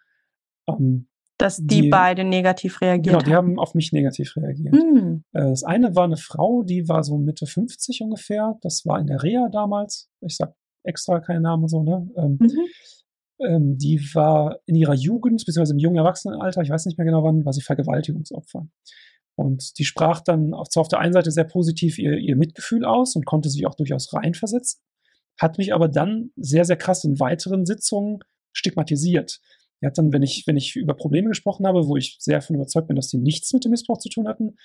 Ähm, 0.69 1.09
Dass 1.39 1.59
die, 1.59 1.83
die, 1.83 1.89
beide 1.89 2.25
negativ 2.25 2.81
reagiert 2.81 3.15
Genau, 3.15 3.25
die 3.25 3.35
haben 3.35 3.59
auf 3.59 3.75
mich 3.75 3.93
negativ 3.93 4.37
reagiert. 4.37 4.75
Mhm. 4.75 5.25
Das 5.33 5.65
eine 5.65 5.95
war 5.97 6.05
eine 6.05 6.17
Frau, 6.17 6.63
die 6.63 6.89
war 6.89 7.03
so 7.03 7.19
Mitte 7.19 7.47
50 7.47 8.03
ungefähr. 8.03 8.59
Das 8.63 8.87
war 8.87 8.99
in 9.01 9.07
der 9.07 9.23
Reha 9.23 9.49
damals. 9.51 10.09
Ich 10.21 10.37
sag 10.37 10.55
extra 10.85 11.21
keinen 11.21 11.43
Namen 11.43 11.67
so, 11.67 11.83
ne? 11.83 12.09
Ähm, 12.17 12.39
mhm. 12.41 12.51
Ähm, 13.41 13.77
die 13.79 14.01
war 14.15 14.61
in 14.67 14.77
ihrer 14.77 14.95
Jugend, 14.95 15.45
beziehungsweise 15.45 15.75
im 15.75 15.79
jungen 15.79 15.97
Erwachsenenalter, 15.97 16.63
ich 16.63 16.71
weiß 16.71 16.87
nicht 16.87 16.99
mehr 16.99 17.05
genau 17.05 17.25
wann, 17.25 17.45
war 17.45 17.53
sie 17.53 17.63
Vergewaltigungsopfer. 17.63 18.69
Und 19.37 19.79
die 19.79 19.85
sprach 19.85 20.21
dann 20.21 20.55
auf, 20.55 20.69
zwar 20.69 20.83
auf 20.83 20.89
der 20.89 21.01
einen 21.01 21.13
Seite 21.13 21.31
sehr 21.31 21.45
positiv 21.45 21.99
ihr, 21.99 22.19
ihr 22.19 22.37
Mitgefühl 22.37 22.85
aus 22.85 23.17
und 23.17 23.27
konnte 23.27 23.49
sich 23.49 23.67
auch 23.67 23.75
durchaus 23.75 24.13
reinversetzen. 24.13 24.81
hat 25.41 25.59
mich 25.59 25.75
aber 25.75 25.89
dann 25.89 26.31
sehr, 26.37 26.65
sehr 26.65 26.77
krass 26.77 27.03
in 27.03 27.19
weiteren 27.19 27.67
Sitzungen 27.67 28.21
stigmatisiert. 28.53 29.41
Er 29.81 29.89
hat 29.89 29.99
dann, 29.99 30.13
wenn 30.13 30.23
ich, 30.23 30.47
wenn 30.47 30.57
ich 30.57 30.77
über 30.77 30.95
Probleme 30.95 31.29
gesprochen 31.29 31.67
habe, 31.67 31.89
wo 31.89 31.97
ich 31.97 32.17
sehr 32.21 32.39
davon 32.39 32.55
überzeugt 32.55 32.87
bin, 32.87 32.95
dass 32.95 33.09
die 33.09 33.19
nichts 33.19 33.53
mit 33.53 33.65
dem 33.65 33.71
Missbrauch 33.71 33.99
zu 33.99 34.09
tun 34.09 34.29
hatten, 34.29 34.57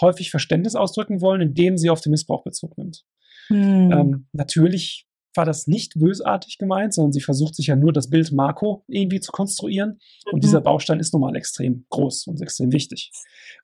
häufig 0.00 0.30
Verständnis 0.30 0.76
ausdrücken 0.76 1.20
wollen, 1.20 1.40
indem 1.40 1.76
sie 1.76 1.90
auf 1.90 2.00
den 2.00 2.10
Missbrauch 2.10 2.44
Bezug 2.44 2.78
nimmt. 2.78 3.04
Hm. 3.48 3.90
Ähm, 3.90 4.26
natürlich 4.32 5.07
war 5.34 5.44
das 5.44 5.66
nicht 5.66 5.94
bösartig 5.98 6.58
gemeint, 6.58 6.94
sondern 6.94 7.12
sie 7.12 7.20
versucht 7.20 7.54
sich 7.54 7.66
ja 7.66 7.76
nur 7.76 7.92
das 7.92 8.10
Bild 8.10 8.32
Marco 8.32 8.84
irgendwie 8.88 9.20
zu 9.20 9.30
konstruieren. 9.30 9.98
Und 10.26 10.36
mhm. 10.36 10.40
dieser 10.40 10.60
Baustein 10.60 11.00
ist 11.00 11.12
nun 11.12 11.22
mal 11.22 11.36
extrem 11.36 11.86
groß 11.90 12.26
und 12.26 12.40
extrem 12.40 12.72
wichtig. 12.72 13.12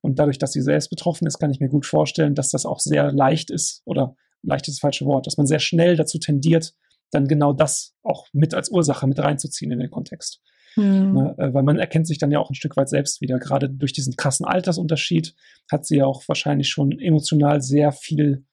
Und 0.02 0.18
dadurch, 0.18 0.38
dass 0.38 0.52
sie 0.52 0.62
selbst 0.62 0.90
betroffen 0.90 1.26
ist, 1.26 1.38
kann 1.38 1.50
ich 1.50 1.60
mir 1.60 1.68
gut 1.68 1.86
vorstellen, 1.86 2.34
dass 2.34 2.50
das 2.50 2.66
auch 2.66 2.80
sehr 2.80 3.12
leicht 3.12 3.50
ist, 3.50 3.82
oder 3.84 4.16
leicht 4.42 4.68
ist 4.68 4.76
das 4.76 4.80
falsche 4.80 5.06
Wort, 5.06 5.26
dass 5.26 5.36
man 5.36 5.46
sehr 5.46 5.58
schnell 5.58 5.96
dazu 5.96 6.18
tendiert, 6.18 6.74
dann 7.10 7.28
genau 7.28 7.52
das 7.52 7.94
auch 8.02 8.26
mit 8.32 8.54
als 8.54 8.70
Ursache 8.70 9.06
mit 9.06 9.18
reinzuziehen 9.18 9.72
in 9.72 9.78
den 9.78 9.90
Kontext. 9.90 10.40
Mhm. 10.76 11.12
Ne, 11.12 11.34
äh, 11.38 11.54
weil 11.54 11.62
man 11.62 11.78
erkennt 11.78 12.06
sich 12.06 12.18
dann 12.18 12.32
ja 12.32 12.40
auch 12.40 12.50
ein 12.50 12.54
Stück 12.54 12.76
weit 12.76 12.88
selbst 12.88 13.20
wieder. 13.20 13.38
Gerade 13.38 13.70
durch 13.70 13.92
diesen 13.92 14.16
krassen 14.16 14.44
Altersunterschied 14.44 15.34
hat 15.70 15.86
sie 15.86 15.98
ja 15.98 16.06
auch 16.06 16.22
wahrscheinlich 16.26 16.68
schon 16.68 16.98
emotional 16.98 17.62
sehr 17.62 17.92
viel 17.92 18.44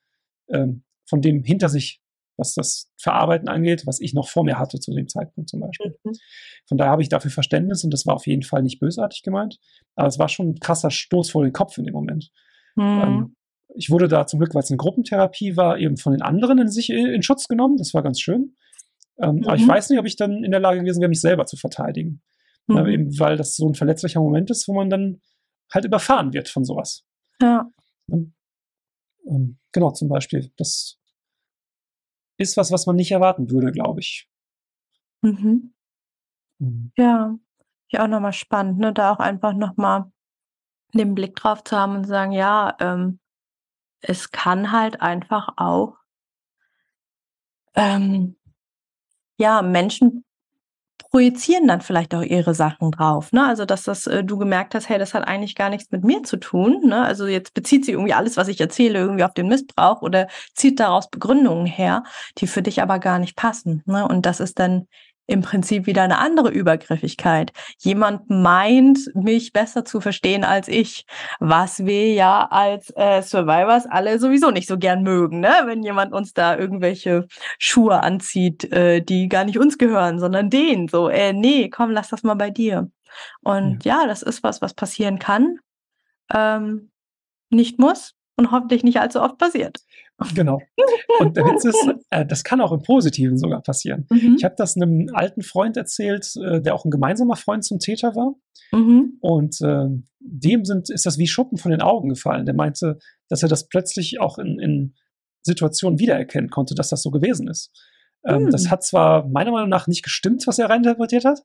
ähm, 0.48 0.84
von 1.04 1.20
dem 1.20 1.42
hinter 1.42 1.68
sich 1.68 2.01
was 2.42 2.54
das 2.54 2.90
Verarbeiten 3.00 3.48
angeht, 3.48 3.86
was 3.86 4.00
ich 4.00 4.14
noch 4.14 4.28
vor 4.28 4.44
mir 4.44 4.58
hatte 4.58 4.80
zu 4.80 4.92
dem 4.92 5.08
Zeitpunkt 5.08 5.48
zum 5.48 5.60
Beispiel. 5.60 5.96
Mhm. 6.02 6.12
Von 6.66 6.78
daher 6.78 6.90
habe 6.90 7.02
ich 7.02 7.08
dafür 7.08 7.30
Verständnis 7.30 7.84
und 7.84 7.92
das 7.92 8.04
war 8.04 8.14
auf 8.14 8.26
jeden 8.26 8.42
Fall 8.42 8.62
nicht 8.62 8.80
bösartig 8.80 9.22
gemeint, 9.22 9.58
aber 9.94 10.08
es 10.08 10.18
war 10.18 10.28
schon 10.28 10.50
ein 10.50 10.58
krasser 10.58 10.90
Stoß 10.90 11.30
vor 11.30 11.44
den 11.44 11.52
Kopf 11.52 11.78
in 11.78 11.84
dem 11.84 11.94
Moment. 11.94 12.30
Mhm. 12.74 12.82
Ähm, 12.82 13.36
ich 13.74 13.90
wurde 13.90 14.08
da 14.08 14.26
zum 14.26 14.40
Glück, 14.40 14.54
weil 14.54 14.62
es 14.62 14.70
eine 14.70 14.76
Gruppentherapie 14.76 15.56
war, 15.56 15.78
eben 15.78 15.96
von 15.96 16.12
den 16.12 16.22
anderen 16.22 16.58
in 16.58 16.68
sich 16.68 16.90
in 16.90 17.22
Schutz 17.22 17.48
genommen. 17.48 17.76
Das 17.78 17.94
war 17.94 18.02
ganz 18.02 18.20
schön. 18.20 18.56
Ähm, 19.18 19.36
mhm. 19.36 19.44
Aber 19.44 19.56
ich 19.56 19.64
mhm. 19.64 19.68
weiß 19.68 19.90
nicht, 19.90 19.98
ob 19.98 20.06
ich 20.06 20.16
dann 20.16 20.44
in 20.44 20.50
der 20.50 20.60
Lage 20.60 20.80
gewesen 20.80 21.00
wäre, 21.00 21.08
mich 21.08 21.20
selber 21.20 21.46
zu 21.46 21.56
verteidigen. 21.56 22.20
Mhm. 22.66 22.76
Äh, 22.76 22.92
eben 22.92 23.18
weil 23.18 23.36
das 23.36 23.56
so 23.56 23.68
ein 23.68 23.74
verletzlicher 23.74 24.20
Moment 24.20 24.50
ist, 24.50 24.68
wo 24.68 24.74
man 24.74 24.90
dann 24.90 25.20
halt 25.72 25.84
überfahren 25.84 26.32
wird 26.32 26.48
von 26.48 26.64
sowas. 26.64 27.04
Ja. 27.40 27.70
Ähm, 28.10 29.58
genau, 29.72 29.90
zum 29.92 30.08
Beispiel. 30.08 30.52
Das 30.56 30.98
ist 32.38 32.56
was, 32.56 32.72
was 32.72 32.86
man 32.86 32.96
nicht 32.96 33.12
erwarten 33.12 33.50
würde, 33.50 33.72
glaube 33.72 34.00
ich. 34.00 34.28
Mhm. 35.22 35.72
Mhm. 36.58 36.92
Ja, 36.96 37.36
ja 37.90 38.02
auch 38.04 38.08
nochmal 38.08 38.32
spannend, 38.32 38.78
ne? 38.78 38.92
Da 38.92 39.12
auch 39.12 39.18
einfach 39.18 39.52
nochmal 39.54 40.10
den 40.94 41.14
Blick 41.14 41.36
drauf 41.36 41.64
zu 41.64 41.76
haben 41.76 41.96
und 41.96 42.04
sagen, 42.04 42.32
ja, 42.32 42.76
ähm, 42.80 43.18
es 44.00 44.30
kann 44.30 44.72
halt 44.72 45.00
einfach 45.00 45.50
auch 45.56 45.96
ähm, 47.74 48.36
ja, 49.38 49.62
Menschen 49.62 50.24
projizieren 51.12 51.68
dann 51.68 51.82
vielleicht 51.82 52.14
auch 52.14 52.22
ihre 52.22 52.54
Sachen 52.54 52.90
drauf. 52.90 53.32
Ne? 53.32 53.46
Also, 53.46 53.66
dass 53.66 53.84
das, 53.84 54.06
äh, 54.06 54.24
du 54.24 54.38
gemerkt 54.38 54.74
hast, 54.74 54.88
hey, 54.88 54.98
das 54.98 55.12
hat 55.12 55.28
eigentlich 55.28 55.54
gar 55.54 55.68
nichts 55.68 55.90
mit 55.92 56.04
mir 56.04 56.22
zu 56.22 56.38
tun. 56.38 56.80
Ne? 56.84 57.04
Also 57.04 57.26
jetzt 57.26 57.52
bezieht 57.52 57.84
sie 57.84 57.92
irgendwie 57.92 58.14
alles, 58.14 58.38
was 58.38 58.48
ich 58.48 58.60
erzähle, 58.60 58.98
irgendwie 58.98 59.24
auf 59.24 59.34
den 59.34 59.46
Missbrauch 59.46 60.00
oder 60.00 60.26
zieht 60.54 60.80
daraus 60.80 61.10
Begründungen 61.10 61.66
her, 61.66 62.02
die 62.38 62.46
für 62.46 62.62
dich 62.62 62.80
aber 62.82 62.98
gar 62.98 63.18
nicht 63.18 63.36
passen. 63.36 63.82
Ne? 63.84 64.08
Und 64.08 64.24
das 64.24 64.40
ist 64.40 64.58
dann 64.58 64.88
im 65.26 65.42
Prinzip 65.42 65.86
wieder 65.86 66.02
eine 66.02 66.18
andere 66.18 66.50
Übergriffigkeit. 66.50 67.52
Jemand 67.78 68.28
meint, 68.28 68.98
mich 69.14 69.52
besser 69.52 69.84
zu 69.84 70.00
verstehen 70.00 70.44
als 70.44 70.68
ich, 70.68 71.06
was 71.38 71.84
wir 71.84 72.12
ja 72.12 72.48
als 72.50 72.92
äh, 72.96 73.22
Survivors 73.22 73.86
alle 73.86 74.18
sowieso 74.18 74.50
nicht 74.50 74.68
so 74.68 74.78
gern 74.78 75.02
mögen, 75.02 75.40
ne? 75.40 75.52
wenn 75.64 75.82
jemand 75.82 76.12
uns 76.12 76.34
da 76.34 76.56
irgendwelche 76.56 77.26
Schuhe 77.58 78.02
anzieht, 78.02 78.70
äh, 78.72 79.00
die 79.00 79.28
gar 79.28 79.44
nicht 79.44 79.58
uns 79.58 79.78
gehören, 79.78 80.18
sondern 80.18 80.50
denen. 80.50 80.88
So, 80.88 81.08
äh, 81.08 81.32
nee, 81.32 81.68
komm, 81.70 81.90
lass 81.90 82.08
das 82.08 82.22
mal 82.22 82.34
bei 82.34 82.50
dir. 82.50 82.90
Und 83.42 83.84
ja, 83.84 84.02
ja 84.02 84.08
das 84.08 84.22
ist 84.22 84.42
was, 84.42 84.60
was 84.60 84.74
passieren 84.74 85.18
kann, 85.18 85.58
ähm, 86.32 86.90
nicht 87.50 87.78
muss 87.78 88.14
und 88.36 88.50
hoffentlich 88.50 88.82
nicht 88.82 89.00
allzu 89.00 89.20
oft 89.20 89.38
passiert. 89.38 89.78
Genau. 90.34 90.60
Und 91.18 91.36
der 91.36 91.44
Witz 91.44 91.64
ist, 91.64 91.88
äh, 92.10 92.24
das 92.24 92.44
kann 92.44 92.60
auch 92.60 92.72
im 92.72 92.82
Positiven 92.82 93.38
sogar 93.38 93.62
passieren. 93.62 94.06
Mhm. 94.10 94.36
Ich 94.38 94.44
habe 94.44 94.54
das 94.56 94.76
einem 94.76 95.08
alten 95.12 95.42
Freund 95.42 95.76
erzählt, 95.76 96.34
äh, 96.36 96.60
der 96.60 96.74
auch 96.74 96.84
ein 96.84 96.90
gemeinsamer 96.90 97.36
Freund 97.36 97.64
zum 97.64 97.78
Täter 97.78 98.14
war. 98.14 98.34
Mhm. 98.72 99.18
Und 99.20 99.60
äh, 99.60 99.88
dem 100.20 100.64
sind, 100.64 100.90
ist 100.90 101.06
das 101.06 101.18
wie 101.18 101.26
Schuppen 101.26 101.58
von 101.58 101.70
den 101.70 101.82
Augen 101.82 102.08
gefallen. 102.08 102.46
Der 102.46 102.54
meinte, 102.54 102.98
dass 103.28 103.42
er 103.42 103.48
das 103.48 103.68
plötzlich 103.68 104.20
auch 104.20 104.38
in, 104.38 104.58
in 104.58 104.94
Situationen 105.42 105.98
wiedererkennen 105.98 106.50
konnte, 106.50 106.74
dass 106.74 106.88
das 106.88 107.02
so 107.02 107.10
gewesen 107.10 107.48
ist. 107.48 107.70
Ähm, 108.24 108.44
mhm. 108.44 108.50
Das 108.50 108.70
hat 108.70 108.84
zwar 108.84 109.28
meiner 109.28 109.50
Meinung 109.50 109.68
nach 109.68 109.86
nicht 109.86 110.02
gestimmt, 110.02 110.46
was 110.46 110.58
er 110.58 110.70
reinterpretiert 110.70 111.24
hat, 111.24 111.42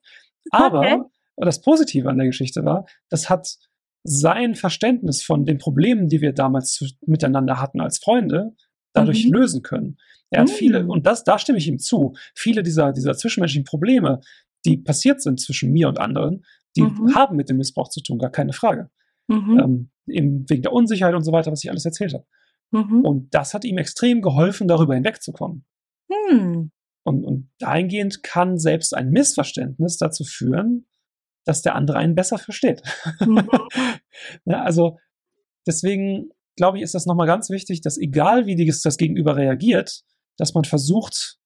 aber 0.51 0.79
okay. 0.79 1.01
das 1.37 1.61
Positive 1.61 2.09
an 2.09 2.17
der 2.17 2.27
Geschichte 2.27 2.63
war, 2.63 2.85
das 3.09 3.29
hat 3.29 3.57
sein 4.03 4.55
Verständnis 4.55 5.23
von 5.23 5.45
den 5.45 5.57
Problemen, 5.57 6.07
die 6.07 6.21
wir 6.21 6.33
damals 6.33 6.73
zu, 6.73 6.85
miteinander 7.05 7.59
hatten 7.59 7.81
als 7.81 7.97
Freunde, 7.97 8.55
dadurch 8.99 9.25
mhm. 9.25 9.33
lösen 9.33 9.61
können. 9.63 9.97
Er 10.29 10.41
hat 10.41 10.49
mhm. 10.49 10.53
viele, 10.53 10.87
und 10.87 11.05
das, 11.05 11.23
da 11.23 11.39
stimme 11.39 11.57
ich 11.57 11.67
ihm 11.67 11.79
zu, 11.79 12.15
viele 12.35 12.63
dieser, 12.63 12.91
dieser 12.91 13.15
zwischenmenschlichen 13.15 13.65
Probleme, 13.65 14.21
die 14.65 14.77
passiert 14.77 15.21
sind 15.21 15.39
zwischen 15.39 15.71
mir 15.71 15.87
und 15.87 15.99
anderen, 15.99 16.45
die 16.75 16.81
mhm. 16.81 17.15
haben 17.15 17.37
mit 17.37 17.49
dem 17.49 17.57
Missbrauch 17.57 17.89
zu 17.89 18.01
tun, 18.01 18.19
gar 18.19 18.31
keine 18.31 18.53
Frage. 18.53 18.89
Mhm. 19.27 19.59
Ähm, 19.59 19.89
eben 20.07 20.49
wegen 20.49 20.61
der 20.61 20.73
Unsicherheit 20.73 21.15
und 21.15 21.23
so 21.23 21.31
weiter, 21.31 21.51
was 21.51 21.63
ich 21.63 21.69
alles 21.69 21.85
erzählt 21.85 22.13
habe. 22.13 22.25
Mhm. 22.71 23.01
Und 23.01 23.33
das 23.33 23.53
hat 23.53 23.65
ihm 23.65 23.77
extrem 23.77 24.21
geholfen, 24.21 24.67
darüber 24.67 24.95
hinwegzukommen. 24.95 25.65
Hm. 26.11 26.71
Und, 27.03 27.23
und 27.23 27.49
dahingehend 27.59 28.23
kann 28.23 28.57
selbst 28.57 28.93
ein 28.93 29.11
Missverständnis 29.11 29.97
dazu 29.97 30.23
führen, 30.23 30.87
dass 31.45 31.61
der 31.61 31.75
andere 31.75 31.97
einen 31.97 32.15
besser 32.15 32.37
versteht. 32.37 32.81
Mhm. 33.25 33.47
ja, 34.45 34.63
also 34.63 34.97
deswegen 35.65 36.31
glaube 36.57 36.77
ich, 36.77 36.83
ist 36.83 36.93
das 36.93 37.05
nochmal 37.05 37.27
ganz 37.27 37.49
wichtig, 37.49 37.81
dass 37.81 37.97
egal 37.97 38.45
wie 38.45 38.65
das, 38.65 38.81
das 38.81 38.97
Gegenüber 38.97 39.37
reagiert, 39.37 40.01
dass 40.37 40.53
man 40.53 40.65
versucht, 40.65 41.37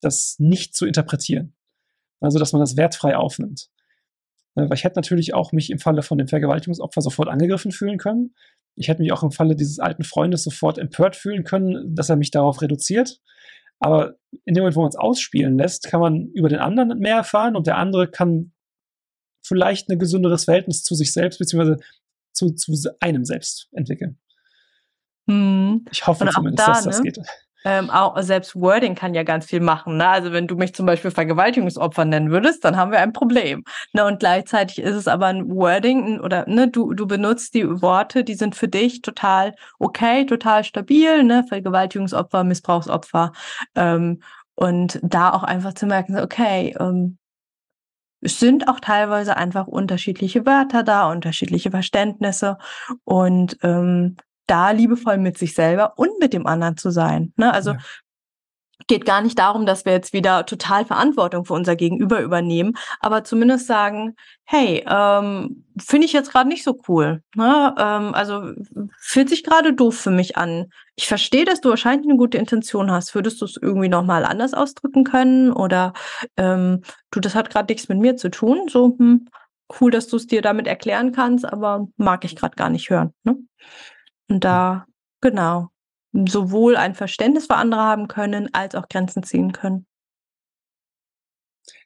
das 0.00 0.36
nicht 0.38 0.74
zu 0.74 0.86
interpretieren. 0.86 1.54
Also, 2.20 2.38
dass 2.38 2.52
man 2.52 2.60
das 2.60 2.76
wertfrei 2.76 3.16
aufnimmt. 3.16 3.68
Weil 4.54 4.72
ich 4.74 4.82
hätte 4.82 4.96
natürlich 4.98 5.34
auch 5.34 5.52
mich 5.52 5.70
im 5.70 5.78
Falle 5.78 6.02
von 6.02 6.18
dem 6.18 6.26
Vergewaltigungsopfer 6.26 7.00
sofort 7.00 7.28
angegriffen 7.28 7.70
fühlen 7.70 7.98
können. 7.98 8.34
Ich 8.74 8.88
hätte 8.88 9.02
mich 9.02 9.12
auch 9.12 9.22
im 9.22 9.30
Falle 9.30 9.54
dieses 9.54 9.78
alten 9.78 10.02
Freundes 10.02 10.42
sofort 10.42 10.78
empört 10.78 11.14
fühlen 11.14 11.44
können, 11.44 11.94
dass 11.94 12.08
er 12.08 12.16
mich 12.16 12.30
darauf 12.30 12.60
reduziert. 12.60 13.20
Aber 13.78 14.16
in 14.44 14.54
dem 14.54 14.62
Moment, 14.62 14.76
wo 14.76 14.80
man 14.80 14.88
es 14.88 14.96
ausspielen 14.96 15.56
lässt, 15.56 15.84
kann 15.84 16.00
man 16.00 16.26
über 16.32 16.48
den 16.48 16.58
anderen 16.58 16.98
mehr 16.98 17.16
erfahren 17.16 17.54
und 17.54 17.68
der 17.68 17.76
andere 17.76 18.10
kann 18.10 18.52
vielleicht 19.46 19.88
ein 19.88 19.98
gesünderes 19.98 20.44
Verhältnis 20.44 20.82
zu 20.82 20.94
sich 20.94 21.12
selbst 21.12 21.38
beziehungsweise 21.38 21.78
zu, 22.32 22.54
zu 22.54 22.72
einem 23.00 23.24
selbst 23.24 23.68
entwickeln. 23.72 24.18
Hm. 25.28 25.84
Ich 25.90 26.06
hoffe 26.06 26.26
zumindest, 26.28 26.66
da, 26.66 26.72
dass 26.72 26.84
das 26.84 26.98
ne? 26.98 27.04
geht. 27.04 27.18
Ähm, 27.64 27.90
auch 27.90 28.18
selbst 28.22 28.54
Wording 28.54 28.94
kann 28.94 29.14
ja 29.14 29.24
ganz 29.24 29.46
viel 29.46 29.60
machen. 29.60 29.96
Ne? 29.96 30.08
Also 30.08 30.32
wenn 30.32 30.46
du 30.46 30.54
mich 30.54 30.74
zum 30.74 30.86
Beispiel 30.86 31.10
Vergewaltigungsopfer 31.10 32.04
nennen 32.04 32.30
würdest, 32.30 32.64
dann 32.64 32.76
haben 32.76 32.92
wir 32.92 33.00
ein 33.00 33.12
Problem. 33.12 33.64
Ne? 33.92 34.04
Und 34.04 34.20
gleichzeitig 34.20 34.78
ist 34.78 34.94
es 34.94 35.08
aber 35.08 35.26
ein 35.26 35.50
Wording 35.50 36.20
oder 36.20 36.48
ne, 36.48 36.68
du, 36.68 36.94
du 36.94 37.06
benutzt 37.06 37.54
die 37.54 37.66
Worte, 37.82 38.22
die 38.22 38.36
sind 38.36 38.54
für 38.54 38.68
dich 38.68 39.02
total 39.02 39.54
okay, 39.78 40.24
total 40.24 40.62
stabil, 40.62 41.24
ne? 41.24 41.44
Vergewaltigungsopfer, 41.48 42.44
Missbrauchsopfer. 42.44 43.32
Ähm, 43.74 44.22
und 44.54 45.00
da 45.02 45.32
auch 45.32 45.42
einfach 45.42 45.74
zu 45.74 45.86
merken, 45.86 46.18
okay, 46.18 46.74
ähm, 46.78 47.18
es 48.20 48.40
sind 48.40 48.68
auch 48.68 48.80
teilweise 48.80 49.36
einfach 49.36 49.66
unterschiedliche 49.66 50.44
Wörter 50.46 50.82
da, 50.82 51.10
unterschiedliche 51.10 51.70
Verständnisse 51.70 52.58
und 53.04 53.58
ähm, 53.62 54.16
da 54.48 54.70
liebevoll 54.70 55.18
mit 55.18 55.38
sich 55.38 55.54
selber 55.54 55.94
und 55.96 56.18
mit 56.18 56.32
dem 56.32 56.46
anderen 56.46 56.76
zu 56.76 56.90
sein. 56.90 57.32
Ne? 57.36 57.52
Also 57.52 57.72
ja. 57.72 57.78
geht 58.88 59.04
gar 59.04 59.20
nicht 59.20 59.38
darum, 59.38 59.66
dass 59.66 59.84
wir 59.84 59.92
jetzt 59.92 60.12
wieder 60.12 60.46
total 60.46 60.84
Verantwortung 60.84 61.44
für 61.44 61.54
unser 61.54 61.76
Gegenüber 61.76 62.20
übernehmen, 62.20 62.76
aber 63.00 63.24
zumindest 63.24 63.66
sagen, 63.66 64.16
hey, 64.44 64.84
ähm, 64.88 65.64
finde 65.78 66.06
ich 66.06 66.12
jetzt 66.12 66.32
gerade 66.32 66.48
nicht 66.48 66.64
so 66.64 66.80
cool. 66.88 67.22
Ne? 67.36 67.74
Ähm, 67.78 68.14
also 68.14 68.52
fühlt 68.98 69.28
sich 69.28 69.44
gerade 69.44 69.74
doof 69.74 69.96
für 69.96 70.10
mich 70.10 70.36
an. 70.36 70.70
Ich 70.96 71.06
verstehe, 71.06 71.44
dass 71.44 71.60
du 71.60 71.68
wahrscheinlich 71.68 72.08
eine 72.08 72.18
gute 72.18 72.38
Intention 72.38 72.90
hast. 72.90 73.14
Würdest 73.14 73.40
du 73.40 73.44
es 73.44 73.56
irgendwie 73.60 73.88
nochmal 73.88 74.24
anders 74.24 74.54
ausdrücken 74.54 75.04
können? 75.04 75.52
Oder 75.52 75.92
ähm, 76.36 76.82
du, 77.10 77.20
das 77.20 77.34
hat 77.34 77.50
gerade 77.50 77.72
nichts 77.72 77.88
mit 77.88 77.98
mir 77.98 78.16
zu 78.16 78.30
tun. 78.30 78.68
So, 78.68 78.96
hm, 78.98 79.28
cool, 79.80 79.90
dass 79.90 80.08
du 80.08 80.16
es 80.16 80.26
dir 80.26 80.42
damit 80.42 80.66
erklären 80.66 81.12
kannst, 81.12 81.44
aber 81.44 81.88
mag 81.96 82.24
ich 82.24 82.36
gerade 82.36 82.56
gar 82.56 82.70
nicht 82.70 82.90
hören. 82.90 83.12
Ne? 83.24 83.36
Und 84.28 84.44
da, 84.44 84.86
genau, 85.20 85.68
sowohl 86.12 86.76
ein 86.76 86.94
Verständnis 86.94 87.46
für 87.46 87.56
andere 87.56 87.80
haben 87.80 88.08
können, 88.08 88.52
als 88.52 88.74
auch 88.74 88.88
Grenzen 88.88 89.22
ziehen 89.22 89.52
können. 89.52 89.86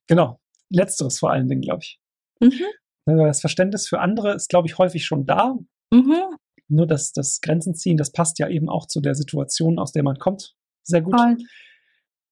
Genau, 0.06 0.40
letzteres 0.68 1.18
vor 1.18 1.30
allen 1.30 1.48
Dingen, 1.48 1.62
glaube 1.62 1.82
ich. 1.82 2.00
Mhm. 2.40 2.64
Das 3.04 3.40
Verständnis 3.40 3.88
für 3.88 4.00
andere 4.00 4.34
ist, 4.34 4.48
glaube 4.48 4.68
ich, 4.68 4.78
häufig 4.78 5.04
schon 5.04 5.26
da. 5.26 5.56
Mhm. 5.90 6.36
Nur 6.68 6.86
das, 6.86 7.12
das 7.12 7.40
Grenzen 7.40 7.74
ziehen, 7.74 7.96
das 7.96 8.12
passt 8.12 8.38
ja 8.38 8.48
eben 8.48 8.68
auch 8.68 8.86
zu 8.86 9.00
der 9.00 9.14
Situation, 9.14 9.78
aus 9.78 9.92
der 9.92 10.02
man 10.02 10.18
kommt, 10.18 10.54
sehr 10.82 11.02
gut. 11.02 11.14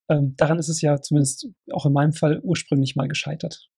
ähm, 0.09 0.35
daran 0.37 0.59
ist 0.59 0.69
es 0.69 0.81
ja 0.81 1.01
zumindest 1.01 1.49
auch 1.73 1.87
in 1.87 1.93
meinem 1.93 2.13
Fall 2.13 2.41
ursprünglich 2.43 2.97
mal 2.97 3.09
gescheitert. 3.09 3.69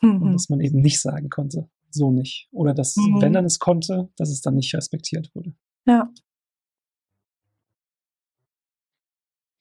Mhm. 0.00 0.22
Und 0.22 0.32
dass 0.32 0.48
man 0.48 0.60
eben 0.60 0.80
nicht 0.80 1.00
sagen 1.00 1.28
konnte, 1.28 1.68
so 1.90 2.10
nicht. 2.10 2.48
Oder 2.52 2.74
dass, 2.74 2.96
mhm. 2.96 3.20
wenn 3.20 3.32
dann 3.32 3.44
es 3.44 3.58
konnte, 3.58 4.08
dass 4.16 4.30
es 4.30 4.40
dann 4.40 4.54
nicht 4.54 4.74
respektiert 4.74 5.30
wurde. 5.34 5.54
Ja. 5.88 6.06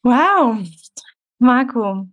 Wow, 0.03 0.57
Marco, 1.39 2.07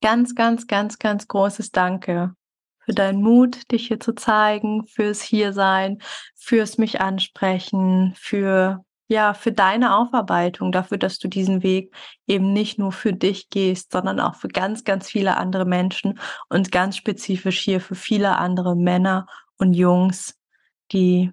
ganz, 0.00 0.34
ganz, 0.34 0.66
ganz, 0.66 0.98
ganz 0.98 1.28
großes 1.28 1.70
Danke 1.70 2.34
für 2.78 2.94
deinen 2.94 3.22
Mut, 3.22 3.70
dich 3.72 3.88
hier 3.88 4.00
zu 4.00 4.14
zeigen, 4.14 4.86
fürs 4.86 5.20
Hiersein, 5.20 5.98
fürs 6.34 6.78
mich 6.78 7.02
ansprechen, 7.02 8.14
für 8.16 8.84
ja, 9.08 9.34
für 9.34 9.52
deine 9.52 9.96
Aufarbeitung, 9.96 10.72
dafür, 10.72 10.96
dass 10.96 11.18
du 11.18 11.28
diesen 11.28 11.62
Weg 11.62 11.94
eben 12.26 12.52
nicht 12.54 12.78
nur 12.78 12.92
für 12.92 13.12
dich 13.12 13.50
gehst, 13.50 13.92
sondern 13.92 14.20
auch 14.20 14.36
für 14.36 14.48
ganz, 14.48 14.84
ganz 14.84 15.10
viele 15.10 15.36
andere 15.36 15.66
Menschen 15.66 16.18
und 16.48 16.72
ganz 16.72 16.96
spezifisch 16.96 17.60
hier 17.60 17.80
für 17.80 17.96
viele 17.96 18.38
andere 18.38 18.76
Männer 18.76 19.26
und 19.58 19.74
Jungs, 19.74 20.38
die, 20.92 21.32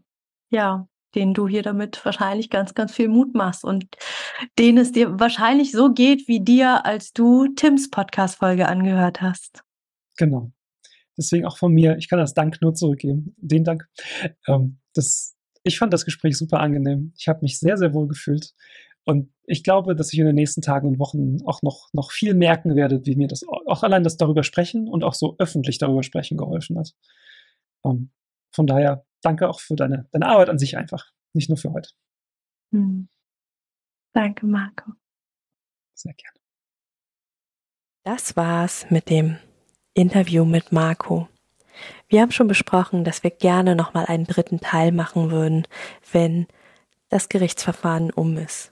ja, 0.50 0.88
denen 1.16 1.34
du 1.34 1.48
hier 1.48 1.64
damit 1.64 2.04
wahrscheinlich 2.06 2.50
ganz, 2.50 2.74
ganz 2.74 2.94
viel 2.94 3.08
Mut 3.08 3.34
machst 3.34 3.64
und 3.64 3.86
denen 4.60 4.78
es 4.78 4.92
dir 4.92 5.20
wahrscheinlich 5.20 5.72
so 5.72 5.94
geht 5.94 6.28
wie 6.28 6.44
dir, 6.44 6.86
als 6.86 7.14
du 7.14 7.48
Tims 7.56 7.90
Podcast-Folge 7.90 8.68
angehört 8.68 9.22
hast. 9.22 9.64
Genau. 10.18 10.52
Deswegen 11.18 11.46
auch 11.46 11.58
von 11.58 11.74
mir, 11.74 11.98
ich 11.98 12.10
kann 12.10 12.20
das 12.20 12.34
Dank 12.34 12.62
nur 12.62 12.76
zurückgeben. 12.76 13.36
Den 13.38 13.64
Dank. 13.64 13.88
Ähm, 14.48 14.80
das 14.94 15.38
ich 15.68 15.78
fand 15.78 15.94
das 15.94 16.06
Gespräch 16.06 16.38
super 16.38 16.60
angenehm. 16.60 17.14
Ich 17.18 17.28
habe 17.28 17.40
mich 17.42 17.60
sehr, 17.60 17.78
sehr 17.78 17.94
wohl 17.94 18.08
gefühlt. 18.08 18.54
Und 19.06 19.32
ich 19.46 19.64
glaube, 19.64 19.96
dass 19.96 20.12
ich 20.12 20.20
in 20.20 20.26
den 20.26 20.36
nächsten 20.36 20.62
Tagen 20.62 20.88
und 20.88 21.00
Wochen 21.00 21.38
auch 21.46 21.62
noch, 21.62 21.90
noch 21.94 22.12
viel 22.12 22.34
merken 22.34 22.76
werde, 22.76 23.06
wie 23.06 23.16
mir 23.16 23.28
das 23.28 23.44
auch 23.68 23.84
allein 23.84 24.04
das 24.04 24.18
darüber 24.18 24.44
sprechen 24.44 24.88
und 24.88 25.04
auch 25.04 25.14
so 25.14 25.36
öffentlich 25.40 25.78
darüber 25.78 26.04
sprechen 26.04 26.38
geholfen 26.38 26.78
hat. 26.78 26.94
Ähm, 27.86 28.12
von 28.52 28.68
daher 28.68 29.06
danke 29.22 29.50
auch 29.50 29.60
für 29.60 29.76
deine, 29.76 30.08
deine 30.12 30.28
Arbeit 30.28 30.50
an 30.50 30.60
sich 30.60 30.78
einfach, 30.78 31.12
nicht 31.34 31.50
nur 31.50 31.58
für 31.58 31.72
heute. 31.72 31.90
Hm. 32.72 33.08
Danke, 34.14 34.46
Marco. 34.46 34.94
Sehr 35.94 36.14
gerne. 36.14 36.40
Das 38.04 38.36
war's 38.36 38.90
mit 38.90 39.10
dem 39.10 39.38
Interview 39.94 40.46
mit 40.46 40.72
Marco. 40.72 41.28
Wir 42.08 42.22
haben 42.22 42.32
schon 42.32 42.48
besprochen, 42.48 43.04
dass 43.04 43.24
wir 43.24 43.32
gerne 43.32 43.76
nochmal 43.76 44.06
einen 44.06 44.26
dritten 44.26 44.60
Teil 44.60 44.92
machen 44.92 45.30
würden, 45.32 45.68
wenn 46.12 46.48
das 47.10 47.30
Gerichtsverfahren 47.30 48.12
um 48.12 48.38
ist. 48.38 48.72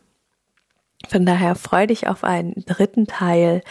Von 1.07 1.25
daher 1.25 1.55
freue 1.55 1.87
dich 1.87 2.07
auf 2.07 2.23
einen 2.23 2.53
dritten 2.65 3.07
Teil. 3.07 3.61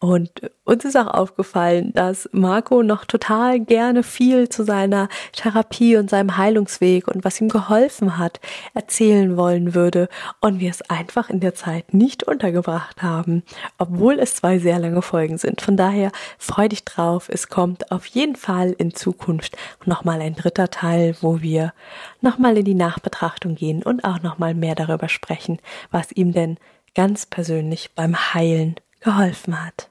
Und 0.00 0.50
uns 0.64 0.86
ist 0.86 0.96
auch 0.96 1.08
aufgefallen, 1.08 1.92
dass 1.94 2.26
Marco 2.32 2.82
noch 2.82 3.04
total 3.04 3.60
gerne 3.60 4.02
viel 4.02 4.48
zu 4.48 4.64
seiner 4.64 5.10
Therapie 5.32 5.98
und 5.98 6.08
seinem 6.08 6.38
Heilungsweg 6.38 7.06
und 7.06 7.22
was 7.22 7.38
ihm 7.38 7.50
geholfen 7.50 8.16
hat, 8.16 8.40
erzählen 8.72 9.36
wollen 9.36 9.74
würde 9.74 10.08
und 10.40 10.58
wir 10.58 10.70
es 10.70 10.80
einfach 10.88 11.28
in 11.28 11.40
der 11.40 11.54
Zeit 11.54 11.92
nicht 11.92 12.22
untergebracht 12.22 13.02
haben, 13.02 13.42
obwohl 13.76 14.18
es 14.18 14.36
zwei 14.36 14.58
sehr 14.58 14.78
lange 14.78 15.02
Folgen 15.02 15.36
sind. 15.36 15.60
Von 15.60 15.76
daher 15.76 16.12
freu 16.38 16.66
dich 16.68 16.86
drauf. 16.86 17.28
Es 17.28 17.48
kommt 17.48 17.92
auf 17.92 18.06
jeden 18.06 18.36
Fall 18.36 18.70
in 18.70 18.94
Zukunft 18.94 19.58
nochmal 19.84 20.22
ein 20.22 20.34
dritter 20.34 20.70
Teil, 20.70 21.14
wo 21.20 21.42
wir 21.42 21.74
nochmal 22.22 22.56
in 22.56 22.64
die 22.64 22.74
Nachbetrachtung 22.74 23.54
gehen 23.54 23.82
und 23.82 24.02
auch 24.04 24.22
nochmal 24.22 24.54
mehr 24.54 24.74
darüber 24.74 25.10
sprechen, 25.10 25.58
was 25.90 26.10
ihm 26.10 26.32
denn 26.32 26.56
ganz 26.94 27.26
persönlich 27.26 27.90
beim 27.94 28.16
Heilen 28.32 28.76
geholfen 29.00 29.62
hat. 29.62 29.89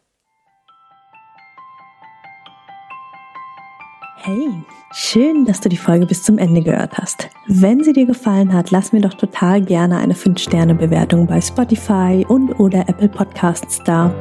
Hey, 4.22 4.50
schön, 4.92 5.46
dass 5.46 5.62
du 5.62 5.70
die 5.70 5.78
Folge 5.78 6.06
bis 6.06 6.24
zum 6.24 6.38
Ende 6.38 6.62
gehört 6.62 6.98
hast. 6.98 7.30
Wenn 7.48 7.86
sie 7.86 7.94
dir 7.94 8.06
gefallen 8.06 8.54
hat, 8.54 8.70
lass 8.70 8.92
mir 8.92 9.00
doch 9.00 9.14
total 9.14 9.62
gerne 9.62 9.96
eine 9.98 10.14
5-Sterne-Bewertung 10.14 11.26
bei 11.26 11.40
Spotify 11.40 12.26
und 12.28 12.52
oder 12.60 12.82
Apple 12.90 13.08
Podcasts 13.08 13.82
da. 13.86 14.14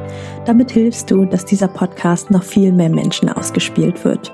Damit 0.45 0.71
hilfst 0.71 1.11
du, 1.11 1.25
dass 1.25 1.43
dieser 1.43 1.67
Podcast 1.67 2.31
noch 2.31 2.43
viel 2.43 2.71
mehr 2.71 2.87
Menschen 2.87 3.27
ausgespielt 3.27 4.05
wird. 4.05 4.33